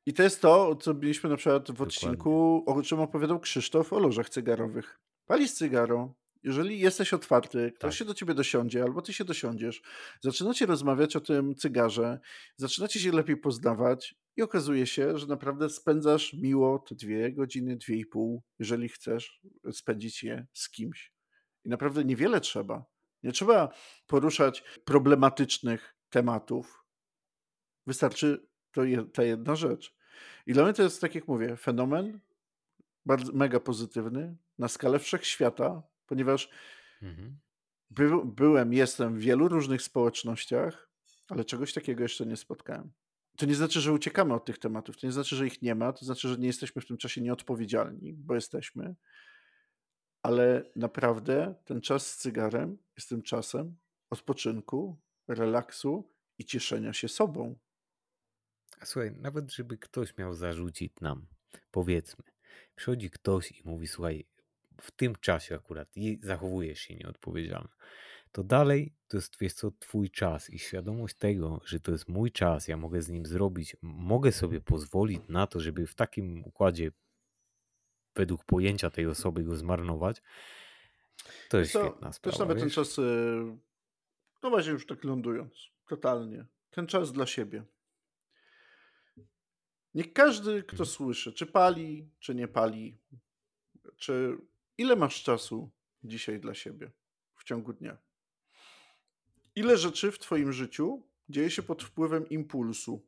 I 0.05 0.13
to 0.13 0.23
jest 0.23 0.41
to, 0.41 0.75
co 0.75 0.93
mieliśmy 0.93 1.29
na 1.29 1.37
przykład 1.37 1.63
w 1.63 1.67
Dokładnie. 1.67 1.85
odcinku, 1.95 2.63
o 2.65 2.81
czym 2.81 2.99
opowiadał 2.99 3.39
Krzysztof 3.39 3.93
o 3.93 3.99
lożach 3.99 4.29
cygarowych. 4.29 4.99
Palisz 5.25 5.51
cygaro, 5.51 6.13
jeżeli 6.43 6.79
jesteś 6.79 7.13
otwarty, 7.13 7.71
ktoś 7.75 7.93
Tak. 7.93 7.99
się 7.99 8.05
do 8.05 8.13
ciebie 8.13 8.33
dosiądzie, 8.33 8.83
albo 8.83 9.01
ty 9.01 9.13
się 9.13 9.25
dosiądziesz, 9.25 9.81
zaczynacie 10.21 10.65
rozmawiać 10.65 11.15
o 11.15 11.21
tym 11.21 11.55
cygarze, 11.55 12.19
zaczynacie 12.55 12.99
się 12.99 13.11
lepiej 13.11 13.37
poznawać 13.37 14.15
i 14.37 14.41
okazuje 14.41 14.87
się, 14.87 15.17
że 15.17 15.27
naprawdę 15.27 15.69
spędzasz 15.69 16.33
miło 16.33 16.79
te 16.79 16.95
dwie 16.95 17.33
godziny, 17.33 17.77
dwie 17.77 17.95
i 17.95 18.05
pół, 18.05 18.43
jeżeli 18.59 18.89
chcesz 18.89 19.41
spędzić 19.71 20.23
je 20.23 20.47
z 20.53 20.69
kimś. 20.69 21.13
I 21.65 21.69
naprawdę 21.69 22.05
niewiele 22.05 22.41
trzeba. 22.41 22.85
Nie 23.23 23.31
trzeba 23.31 23.69
poruszać 24.07 24.63
problematycznych 24.85 25.95
tematów. 26.09 26.85
Wystarczy 27.87 28.47
to 28.71 28.83
je, 28.83 29.05
ta 29.05 29.23
jedna 29.23 29.55
rzecz. 29.55 29.95
I 30.47 30.53
dla 30.53 30.63
mnie 30.63 30.73
to 30.73 30.83
jest, 30.83 31.01
tak 31.01 31.15
jak 31.15 31.27
mówię, 31.27 31.57
fenomen 31.57 32.19
bardzo, 33.05 33.33
mega 33.33 33.59
pozytywny 33.59 34.37
na 34.57 34.67
skalę 34.67 34.99
wszechświata, 34.99 35.83
ponieważ 36.11 36.49
Mhm. 37.01 37.39
by, 37.89 38.09
byłem, 38.25 38.73
jestem 38.73 39.15
w 39.15 39.19
wielu 39.19 39.47
różnych 39.47 39.81
społecznościach, 39.81 40.89
ale 41.29 41.45
czegoś 41.45 41.73
takiego 41.73 42.03
jeszcze 42.03 42.25
nie 42.25 42.37
spotkałem. 42.37 42.91
To 43.37 43.45
nie 43.45 43.55
znaczy, 43.55 43.81
że 43.81 43.93
uciekamy 43.93 44.33
od 44.33 44.45
tych 44.45 44.57
tematów, 44.57 44.97
to 44.97 45.07
nie 45.07 45.13
znaczy, 45.13 45.35
że 45.35 45.47
ich 45.47 45.61
nie 45.61 45.75
ma, 45.75 45.93
to 45.93 46.05
znaczy, 46.05 46.27
że 46.29 46.37
nie 46.37 46.47
jesteśmy 46.47 46.81
w 46.81 46.85
tym 46.87 46.97
czasie 46.97 47.21
nieodpowiedzialni, 47.21 48.13
bo 48.13 48.35
jesteśmy, 48.35 48.95
ale 50.23 50.71
naprawdę 50.75 51.55
ten 51.65 51.81
czas 51.81 52.11
z 52.11 52.17
cygarem 52.17 52.77
jest 52.97 53.09
tym 53.09 53.21
czasem 53.21 53.77
odpoczynku, 54.09 55.01
relaksu 55.27 56.11
i 56.39 56.45
cieszenia 56.45 56.93
się 56.93 57.07
sobą. 57.07 57.55
A 58.79 58.85
Słuchaj, 58.85 59.11
nawet 59.11 59.53
żeby 59.53 59.77
ktoś 59.77 60.17
miał 60.17 60.33
zarzucić 60.33 60.93
nam, 61.01 61.27
powiedzmy, 61.71 62.23
przychodzi 62.75 63.09
ktoś 63.09 63.51
i 63.51 63.61
mówi, 63.65 63.87
słuchaj, 63.87 64.27
w 64.81 64.91
tym 64.91 65.15
czasie 65.15 65.55
akurat 65.55 65.97
i 65.97 66.19
zachowujesz 66.23 66.79
się 66.79 66.95
nieodpowiedzialnie, 66.95 67.69
to 68.31 68.43
dalej 68.43 68.95
to 69.07 69.17
jest, 69.17 69.37
wiesz 69.39 69.53
co, 69.53 69.71
twój 69.79 70.09
czas 70.09 70.49
i 70.49 70.59
świadomość 70.59 71.15
tego, 71.15 71.61
że 71.65 71.79
to 71.79 71.91
jest 71.91 72.07
mój 72.09 72.31
czas, 72.31 72.67
ja 72.67 72.77
mogę 72.77 73.01
z 73.01 73.09
nim 73.09 73.25
zrobić, 73.25 73.75
mogę 73.81 74.31
sobie 74.31 74.61
pozwolić 74.61 75.21
na 75.29 75.47
to, 75.47 75.59
żeby 75.59 75.87
w 75.87 75.95
takim 75.95 76.43
układzie 76.45 76.91
według 78.15 78.43
pojęcia 78.45 78.89
tej 78.89 79.07
osoby 79.07 79.43
go 79.43 79.55
zmarnować, 79.55 80.21
to 81.49 81.57
jest 81.59 81.73
To 81.73 81.79
świetna 81.79 82.07
też 82.07 82.15
sprawa, 82.15 82.39
nawet 82.39 82.59
ten 82.59 82.67
wiesz? 82.67 82.75
czas, 82.75 82.99
y, 82.99 83.57
no 84.43 84.49
właśnie 84.49 84.71
już 84.71 84.85
tak 84.85 85.03
lądując, 85.03 85.53
totalnie, 85.87 86.45
ten 86.69 86.87
czas 86.87 87.11
dla 87.11 87.25
siebie. 87.25 87.63
Niech 89.93 90.13
każdy, 90.13 90.63
kto 90.63 90.73
Mhm. 90.73 90.89
słyszy, 90.89 91.33
czy 91.33 91.45
pali, 91.45 92.09
czy 92.19 92.35
nie 92.35 92.47
pali, 92.47 92.97
czy 93.97 94.37
ile 94.81 94.95
masz 94.95 95.23
czasu 95.23 95.69
dzisiaj 96.03 96.39
dla 96.39 96.53
siebie 96.53 96.91
w 97.35 97.43
ciągu 97.43 97.73
dnia? 97.73 97.97
Ile 99.55 99.77
rzeczy 99.77 100.11
w 100.11 100.19
twoim 100.19 100.53
życiu 100.53 101.03
dzieje 101.29 101.51
się 101.51 101.63
pod 101.63 101.83
wpływem 101.83 102.29
impulsu? 102.29 103.05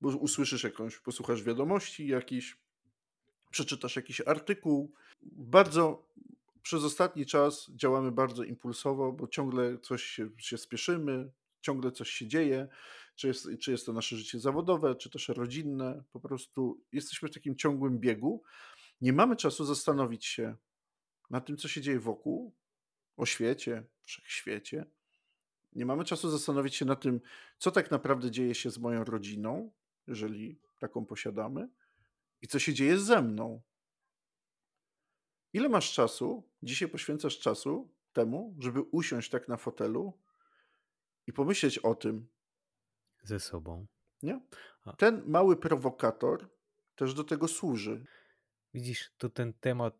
Bo 0.00 0.08
usłyszysz 0.08 0.64
jakąś, 0.64 0.98
posłuchasz 0.98 1.42
wiadomości 1.42 2.06
jakiś, 2.06 2.56
przeczytasz 3.50 3.96
jakiś 3.96 4.20
artykuł. 4.20 4.92
Bardzo 5.22 6.08
przez 6.62 6.84
ostatni 6.84 7.26
czas 7.26 7.70
działamy 7.70 8.12
bardzo 8.12 8.44
impulsowo, 8.44 9.12
bo 9.12 9.28
ciągle 9.28 9.78
coś 9.78 10.02
się, 10.02 10.30
się 10.38 10.58
spieszymy, 10.58 11.30
ciągle 11.60 11.92
coś 11.92 12.10
się 12.10 12.26
dzieje, 12.26 12.68
czy 13.14 13.28
jest, 13.28 13.48
czy 13.60 13.70
jest 13.70 13.86
to 13.86 13.92
nasze 13.92 14.16
życie 14.16 14.40
zawodowe, 14.40 14.94
czy 14.94 15.10
też 15.10 15.28
rodzinne. 15.28 16.02
Po 16.12 16.20
prostu 16.20 16.80
jesteśmy 16.92 17.28
w 17.28 17.34
takim 17.34 17.56
ciągłym 17.56 17.98
biegu. 17.98 18.42
Nie 19.00 19.12
mamy 19.12 19.36
czasu 19.36 19.64
zastanowić 19.64 20.26
się 20.26 20.56
nad 21.30 21.46
tym, 21.46 21.56
co 21.56 21.68
się 21.68 21.80
dzieje 21.80 22.00
wokół, 22.00 22.54
o 23.16 23.26
świecie, 23.26 23.84
wszechświecie. 24.02 24.84
Nie 25.72 25.86
mamy 25.86 26.04
czasu 26.04 26.30
zastanowić 26.30 26.74
się 26.74 26.84
nad 26.84 27.00
tym, 27.00 27.20
co 27.58 27.70
tak 27.70 27.90
naprawdę 27.90 28.30
dzieje 28.30 28.54
się 28.54 28.70
z 28.70 28.78
moją 28.78 29.04
rodziną, 29.04 29.72
jeżeli 30.06 30.60
taką 30.78 31.06
posiadamy, 31.06 31.68
i 32.42 32.46
co 32.46 32.58
się 32.58 32.74
dzieje 32.74 32.98
ze 32.98 33.22
mną. 33.22 33.62
Ile 35.52 35.68
masz 35.68 35.92
czasu, 35.92 36.50
dzisiaj 36.62 36.88
poświęcasz 36.88 37.38
czasu 37.38 37.94
temu, 38.12 38.56
żeby 38.58 38.80
usiąść 38.82 39.30
tak 39.30 39.48
na 39.48 39.56
fotelu 39.56 40.18
i 41.26 41.32
pomyśleć 41.32 41.78
o 41.78 41.94
tym, 41.94 42.28
Ze 43.22 43.40
sobą. 43.40 43.86
nie? 44.22 44.40
Ten 44.98 45.22
mały 45.26 45.56
prowokator 45.56 46.50
też 46.94 47.14
do 47.14 47.24
tego 47.24 47.48
służy. 47.48 48.04
Widzisz, 48.74 49.10
to 49.18 49.28
ten 49.28 49.52
temat, 49.52 49.98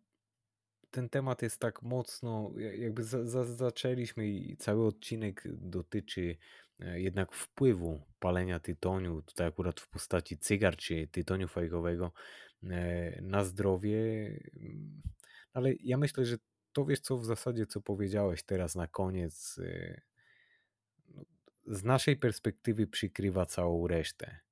ten 0.91 1.09
temat 1.09 1.43
jest 1.43 1.61
tak 1.61 1.83
mocno, 1.83 2.53
ja- 2.57 2.75
jakby 2.75 3.05
za, 3.05 3.25
za, 3.25 3.45
zaczęliśmy 3.45 4.29
i 4.29 4.57
cały 4.57 4.87
odcinek 4.87 5.43
dotyczy 5.47 6.37
e, 6.81 7.01
jednak 7.01 7.33
wpływu 7.33 8.01
palenia 8.19 8.61
tytoniu, 8.61 9.23
tutaj 9.23 9.47
akurat 9.47 9.81
w 9.81 9.89
postaci 9.89 10.39
cygar 10.39 10.77
czy 10.77 11.07
tytoniu 11.07 11.49
fajkowego 11.49 12.13
e, 12.65 13.23
na 13.23 13.45
zdrowie. 13.45 14.27
Mm, 14.57 15.03
Ale 15.53 15.75
ja 15.75 15.97
myślę, 15.97 16.25
że 16.25 16.37
to 16.73 16.85
wiesz 16.85 17.01
co 17.01 17.17
w 17.19 17.25
zasadzie, 17.25 17.67
co 17.67 17.81
powiedziałeś 17.81 18.43
teraz 18.43 18.75
na 18.75 18.87
koniec, 18.87 19.59
e, 19.59 20.01
no, 21.09 21.25
z 21.67 21.85
naszej 21.85 22.17
perspektywy 22.17 22.87
przykrywa 22.87 23.47
całą 23.47 23.87
resztę. 23.87 24.46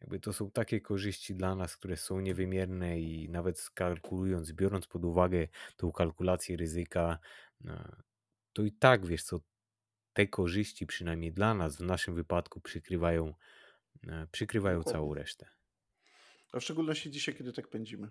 Jakby 0.00 0.20
to 0.20 0.32
są 0.32 0.50
takie 0.50 0.80
korzyści 0.80 1.34
dla 1.34 1.54
nas, 1.54 1.76
które 1.76 1.96
są 1.96 2.20
niewymierne 2.20 3.00
i 3.00 3.28
nawet 3.28 3.58
skalkulując, 3.60 4.52
biorąc 4.52 4.86
pod 4.86 5.04
uwagę 5.04 5.48
tą 5.76 5.92
kalkulację 5.92 6.56
ryzyka, 6.56 7.18
e, 7.64 7.96
to 8.52 8.62
i 8.62 8.72
tak 8.72 9.06
wiesz 9.06 9.22
co, 9.22 9.40
te 10.12 10.26
korzyści 10.26 10.86
przynajmniej 10.86 11.32
dla 11.32 11.54
nas 11.54 11.76
w 11.76 11.80
naszym 11.80 12.14
wypadku 12.14 12.60
przykrywają, 12.60 13.34
e, 14.08 14.26
przykrywają 14.32 14.78
Dokładnie. 14.78 14.92
całą 14.92 15.14
resztę. 15.14 15.48
A 16.52 16.60
w 16.60 16.62
szczególności 16.64 17.10
dzisiaj, 17.10 17.34
kiedy 17.34 17.52
tak 17.52 17.68
pędzimy. 17.68 18.08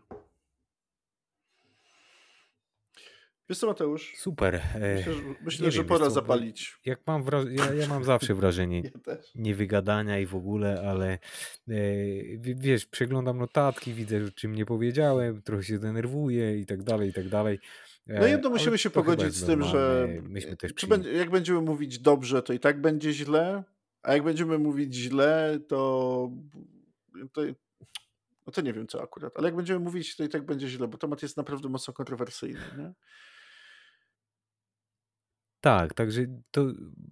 Wiesz 3.50 3.60
co, 3.60 3.68
Mateusz? 3.68 4.14
Super. 4.18 4.56
e, 4.56 4.96
Myślę, 4.96 5.14
że, 5.14 5.22
myślę, 5.42 5.72
że 5.72 5.80
wiem, 5.80 5.88
pora 5.88 6.06
co, 6.06 6.12
zapalić. 6.12 6.80
Jak 6.86 7.00
mam 7.08 7.24
wra- 7.24 7.52
ja, 7.52 7.74
ja 7.74 7.88
mam 7.88 8.04
zawsze 8.04 8.36
wrażenie 8.42 8.82
Ja 8.82 9.16
niewygadania 9.36 10.20
i 10.20 10.26
w 10.26 10.36
ogóle, 10.36 10.82
ale 10.90 11.12
e, 11.14 11.20
wiesz, 12.42 12.86
przeglądam 12.86 13.38
notatki, 13.38 13.94
widzę, 13.94 14.26
że 14.26 14.32
czym 14.32 14.56
nie 14.56 14.66
powiedziałem, 14.66 15.42
trochę 15.42 15.64
się 15.64 15.80
denerwuję 15.80 16.60
i 16.60 16.66
tak 16.66 16.84
dalej, 16.84 17.10
i 17.10 17.14
tak 17.14 17.30
dalej. 17.30 17.60
No 18.08 18.16
E, 18.16 18.30
jedno 18.30 18.50
ale 18.50 18.58
musimy 18.58 18.78
się 18.78 18.90
pogodzić 18.90 19.36
z 19.36 19.46
tym, 19.46 19.64
że 19.64 20.08
będzie, 20.90 21.14
jak 21.14 21.30
będziemy 21.30 21.62
mówić 21.62 22.00
dobrze, 22.00 22.42
to 22.44 22.54
i 22.54 22.60
tak 22.60 22.82
będzie 22.82 23.14
źle, 23.14 23.64
a 24.04 24.14
jak 24.14 24.24
będziemy 24.24 24.60
mówić 24.60 24.96
źle, 24.96 25.60
to, 25.68 26.32
to 27.34 27.42
no 28.48 28.54
to 28.54 28.62
nie 28.62 28.74
wiem 28.74 28.88
co 28.88 29.04
akurat, 29.04 29.34
ale 29.38 29.48
jak 29.48 29.56
będziemy 29.56 29.80
mówić, 29.80 30.16
to 30.16 30.24
i 30.24 30.30
tak 30.30 30.46
będzie 30.46 30.68
źle, 30.68 30.88
bo 30.88 30.98
temat 30.98 31.22
jest 31.22 31.38
naprawdę 31.38 31.70
mocno 31.70 31.94
kontrowersyjny. 31.94 32.60
Nie? 32.78 32.94
Tak, 35.62 35.94
także 35.94 36.22
to 36.52 36.66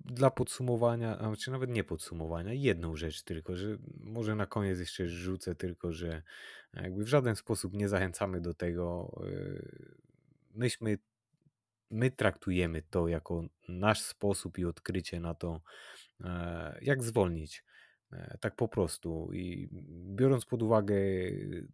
dla 0.06 0.32
podsumowania, 0.32 1.18
a 1.18 1.36
czy 1.36 1.52
nawet 1.52 1.70
nie 1.70 1.84
podsumowania, 1.84 2.54
jedną 2.54 2.96
rzecz 2.96 3.24
tylko, 3.24 3.56
że 3.56 3.78
może 4.00 4.36
na 4.36 4.46
koniec 4.46 4.80
jeszcze 4.80 5.08
rzucę 5.08 5.56
tylko, 5.56 5.92
że 5.94 6.24
jakby 6.74 7.04
w 7.04 7.08
żaden 7.08 7.36
sposób 7.36 7.74
nie 7.74 7.90
zachęcamy 7.90 8.42
do 8.42 8.54
tego. 8.54 9.16
yy, 9.24 9.96
Myśmy, 10.56 10.98
my 11.92 12.12
traktujemy 12.12 12.82
to 12.90 13.08
jako 13.08 13.44
nasz 13.70 14.02
sposób 14.02 14.58
i 14.58 14.66
odkrycie 14.66 15.20
na 15.20 15.34
to, 15.34 15.62
e, 16.24 16.80
jak 16.82 17.04
zwolnić 17.04 17.64
tak 18.40 18.56
po 18.56 18.68
prostu. 18.68 19.30
I 19.34 19.70
biorąc 20.16 20.46
pod 20.46 20.64
uwagę 20.64 20.96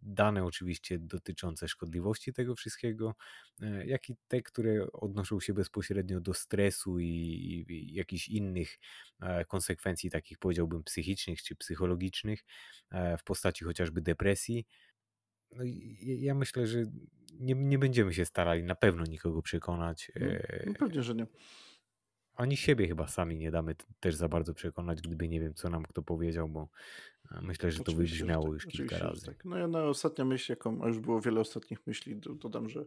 dane 0.02 0.44
oczywiście 0.44 0.98
dotyczące 0.98 1.68
szkodliwości 1.68 2.32
tego 2.32 2.54
wszystkiego, 2.54 3.14
e, 3.62 3.86
jak 3.86 4.10
i 4.10 4.16
te, 4.28 4.42
które 4.42 4.92
odnoszą 4.92 5.40
się 5.40 5.54
bezpośrednio 5.54 6.20
do 6.20 6.34
stresu 6.34 6.98
i, 6.98 7.06
i 7.68 7.94
jakichś 7.94 8.28
innych 8.28 8.78
e, 9.20 9.44
konsekwencji, 9.44 10.10
takich 10.10 10.38
powiedziałbym 10.38 10.84
psychicznych 10.84 11.42
czy 11.42 11.56
psychologicznych, 11.56 12.44
w 13.18 13.24
postaci 13.24 13.64
chociażby 13.64 14.00
depresji. 14.02 14.66
No 15.50 15.64
ja 16.00 16.34
myślę, 16.34 16.66
że 16.66 16.84
nie, 17.40 17.54
nie 17.54 17.78
będziemy 17.78 18.14
się 18.14 18.24
starali 18.24 18.62
na 18.62 18.74
pewno 18.74 19.04
nikogo 19.04 19.42
przekonać. 19.42 20.12
No, 20.20 20.26
no 20.66 20.72
pewnie, 20.74 21.02
że 21.02 21.14
nie. 21.14 21.26
Ani 22.36 22.56
siebie 22.56 22.88
chyba 22.88 23.08
sami 23.08 23.36
nie 23.36 23.50
damy 23.50 23.74
też 24.00 24.14
za 24.14 24.28
bardzo 24.28 24.54
przekonać, 24.54 25.02
gdyby 25.02 25.28
nie 25.28 25.40
wiem, 25.40 25.54
co 25.54 25.70
nam 25.70 25.82
kto 25.82 26.02
powiedział, 26.02 26.48
bo 26.48 26.68
e, 27.30 27.40
myślę, 27.42 27.70
że 27.70 27.84
to 27.84 27.92
wybrzmiało 27.92 28.44
tak. 28.44 28.52
już 28.52 28.66
kilka 28.66 28.98
razy. 28.98 29.26
Tak. 29.26 29.44
No 29.44 29.56
ja 29.58 29.68
na 29.68 29.84
ostatnia 29.84 30.24
myśl, 30.24 30.52
jaką, 30.52 30.82
a 30.82 30.88
już 30.88 30.98
było 30.98 31.20
wiele 31.20 31.40
ostatnich 31.40 31.86
myśli, 31.86 32.16
dodam, 32.16 32.68
że 32.68 32.84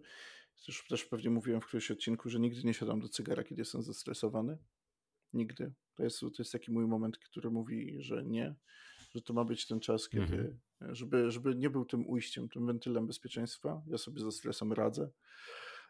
też, 0.66 0.84
też 0.90 1.06
pewnie 1.06 1.30
mówiłem 1.30 1.62
w 1.62 1.66
którymś 1.66 1.92
odcinku, 1.92 2.30
że 2.30 2.40
nigdy 2.40 2.64
nie 2.64 2.74
siadam 2.74 3.00
do 3.00 3.10
cygara, 3.10 3.44
kiedy 3.44 3.62
jestem 3.62 3.82
zestresowany. 3.82 4.58
Nigdy. 5.34 5.74
To 5.96 6.04
jest, 6.04 6.20
to 6.20 6.30
jest 6.40 6.52
taki 6.52 6.72
mój 6.72 6.88
moment, 6.88 7.18
który 7.18 7.50
mówi, 7.50 7.96
że 8.00 8.24
nie, 8.24 8.56
że 9.16 9.22
to 9.22 9.34
ma 9.34 9.44
być 9.44 9.68
ten 9.68 9.80
czas, 9.80 10.10
kiedy, 10.10 10.56
mhm. 10.82 10.96
żeby, 10.96 11.32
żeby 11.32 11.56
nie 11.56 11.70
był 11.70 11.86
tym 11.86 12.10
ujściem, 12.10 12.50
tym 12.50 12.66
wentylem 12.66 13.08
bezpieczeństwa. 13.08 13.82
Ja 13.88 13.98
sobie 13.98 14.22
ze 14.22 14.32
stresem 14.32 14.74
radzę 14.74 15.10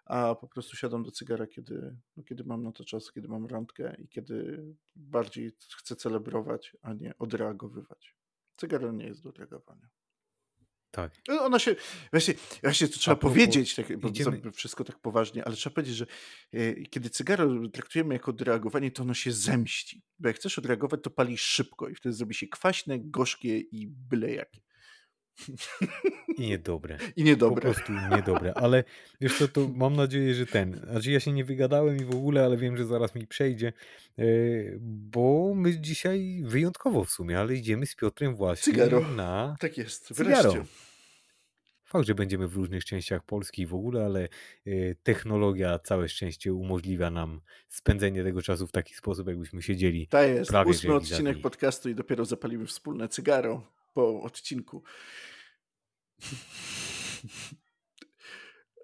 a 0.06 0.36
po 0.36 0.48
prostu 0.48 0.78
siadam 0.78 1.04
do 1.04 1.12
cygara, 1.12 1.48
kiedy, 1.48 1.96
no, 2.18 2.24
kiedy 2.24 2.44
mam 2.44 2.64
na 2.64 2.72
to 2.72 2.86
czas, 2.86 3.12
kiedy 3.12 3.28
mam 3.28 3.46
randkę 3.46 3.96
i 4.00 4.08
kiedy 4.08 4.66
bardziej 4.96 5.52
chcę 5.78 5.96
celebrować, 5.96 6.78
a 6.82 6.94
nie 6.94 7.18
odreagowywać. 7.18 8.16
Cygara 8.56 8.92
nie 8.92 9.06
jest 9.06 9.24
do 9.24 9.30
odreagowania. 9.30 9.90
Tak. 10.96 11.14
No, 11.28 11.44
ona 11.44 11.60
się, 11.60 11.76
właśnie, 12.12 12.34
właśnie 12.64 12.88
to 12.88 12.98
trzeba 12.98 13.16
powiedzieć, 13.16 13.76
tak, 13.76 13.98
bo 13.98 14.10
idziemy... 14.10 14.52
wszystko 14.52 14.84
tak 14.84 15.00
poważnie, 15.00 15.46
ale 15.46 15.56
trzeba 15.56 15.74
powiedzieć, 15.74 15.96
że 15.96 16.06
e, 16.54 16.74
kiedy 16.74 17.10
cygaro 17.10 17.70
traktujemy 17.70 18.14
jako 18.14 18.32
odreagowanie, 18.32 18.92
to 18.92 19.04
ono 19.04 19.14
się 19.14 19.32
zemści. 19.32 20.02
Bo 20.20 20.28
jak 20.28 20.38
chcesz 20.38 20.58
odreagować, 20.58 21.00
to 21.04 21.10
palisz 21.10 21.42
szybko 21.42 21.90
i 21.90 21.96
wtedy 21.96 22.14
zrobi 22.14 22.34
się 22.36 22.48
kwaśne, 22.48 23.00
gorzkie 23.00 23.60
i 23.60 23.88
byle 23.88 24.34
jakie. 24.34 24.62
I 26.38 26.42
niedobre. 26.42 26.98
I 27.16 27.24
niedobre. 27.24 27.56
Po 27.56 27.62
prostu 27.62 27.94
niedobre. 28.12 28.54
Ale 28.54 28.84
wiesz 29.22 29.38
co, 29.38 29.48
to 29.48 29.68
mam 29.76 29.96
nadzieję, 29.96 30.34
że 30.34 30.46
ten. 30.46 30.82
Znaczy 30.92 31.12
ja 31.12 31.20
się 31.20 31.32
nie 31.32 31.46
wygadałem 31.46 31.98
i 31.98 32.06
w 32.06 32.16
ogóle, 32.16 32.46
ale 32.46 32.58
wiem, 32.58 32.78
że 32.78 32.86
zaraz 32.86 33.16
mi 33.16 33.28
przejdzie. 33.28 33.74
E, 34.18 34.24
bo 34.80 35.54
my 35.56 35.80
dzisiaj 35.80 36.42
wyjątkowo 36.46 37.06
w 37.06 37.10
sumie, 37.10 37.40
ale 37.40 37.56
idziemy 37.56 37.86
z 37.86 37.96
Piotrem 37.96 38.36
właśnie 38.36 38.74
Cygaro. 38.74 39.02
na. 39.02 39.56
Tak 39.60 39.78
jest, 39.78 40.14
wreszcie. 40.14 40.50
Cygaro. 40.50 40.66
Fakt, 41.86 42.08
że 42.08 42.16
będziemy 42.16 42.48
w 42.48 42.56
różnych 42.56 42.86
częściach 42.86 43.24
Polski 43.24 43.62
i 43.62 43.66
w 43.66 43.74
ogóle, 43.74 44.06
ale 44.06 44.24
e, 44.66 44.96
technologia 45.04 45.80
całe 45.80 46.10
szczęście 46.10 46.54
umożliwia 46.54 47.10
nam 47.10 47.42
spędzenie 47.68 48.24
tego 48.24 48.42
czasu 48.42 48.68
w 48.68 48.72
taki 48.72 48.94
sposób, 48.96 49.28
jakbyśmy 49.28 49.62
siedzieli. 49.62 50.08
To 50.08 50.24
jest 50.24 50.50
prawie 50.50 50.72
ósmy 50.72 50.94
odcinek 50.94 51.42
podcastu 51.42 51.90
i 51.90 51.96
dopiero 51.96 52.26
zapalimy 52.26 52.66
wspólne 52.66 53.08
cygaro 53.08 53.76
po 53.96 54.22
odcinku. 54.22 54.84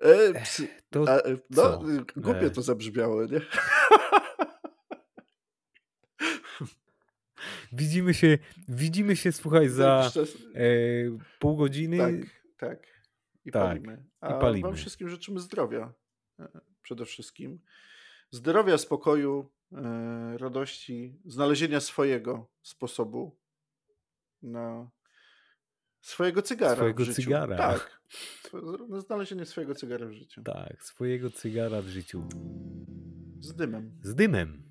E, 0.02 0.44
to 0.90 1.06
a, 1.08 1.18
e, 1.18 1.38
no, 1.50 1.84
głupio 2.16 2.46
e. 2.46 2.50
to 2.50 2.62
zabrzmiało, 2.62 3.26
nie? 3.26 3.42
Widzimy 7.74 8.14
się, 8.14 8.38
widzimy 8.68 9.16
się, 9.16 9.32
słuchaj, 9.32 9.70
za 9.70 10.12
e, 10.56 10.68
pół 11.40 11.58
godziny. 11.58 11.98
Tak, 11.98 12.14
tak. 12.58 12.88
I 13.46 13.52
tak, 13.52 13.64
palimy. 13.64 14.06
A 14.22 14.38
i 14.38 14.42
palimy. 14.42 14.68
wam 14.68 14.76
wszystkim 14.76 15.10
życzymy 15.10 15.40
zdrowia. 15.40 15.94
E, 16.40 16.62
przede 16.82 17.06
wszystkim. 17.06 17.60
Zdrowia, 18.32 18.78
spokoju, 18.78 19.52
e, 19.72 20.38
radości, 20.38 21.20
znalezienia 21.26 21.80
swojego 21.80 22.52
sposobu 22.62 23.38
na 24.42 24.92
Swojego 26.02 26.42
cygara. 26.42 26.76
Swojego 26.76 27.06
cygara. 27.06 27.58
Tak. 27.58 28.02
Znalezienie 29.08 29.46
swojego 29.46 29.76
cygara 29.76 30.08
w 30.08 30.12
życiu. 30.12 30.44
Tak, 30.44 30.84
swojego 30.84 31.30
cygara 31.30 31.82
w 31.82 31.88
życiu. 31.88 32.24
Z 33.40 33.54
dymem. 33.56 33.92
Z 34.02 34.16
dymem. 34.16 34.71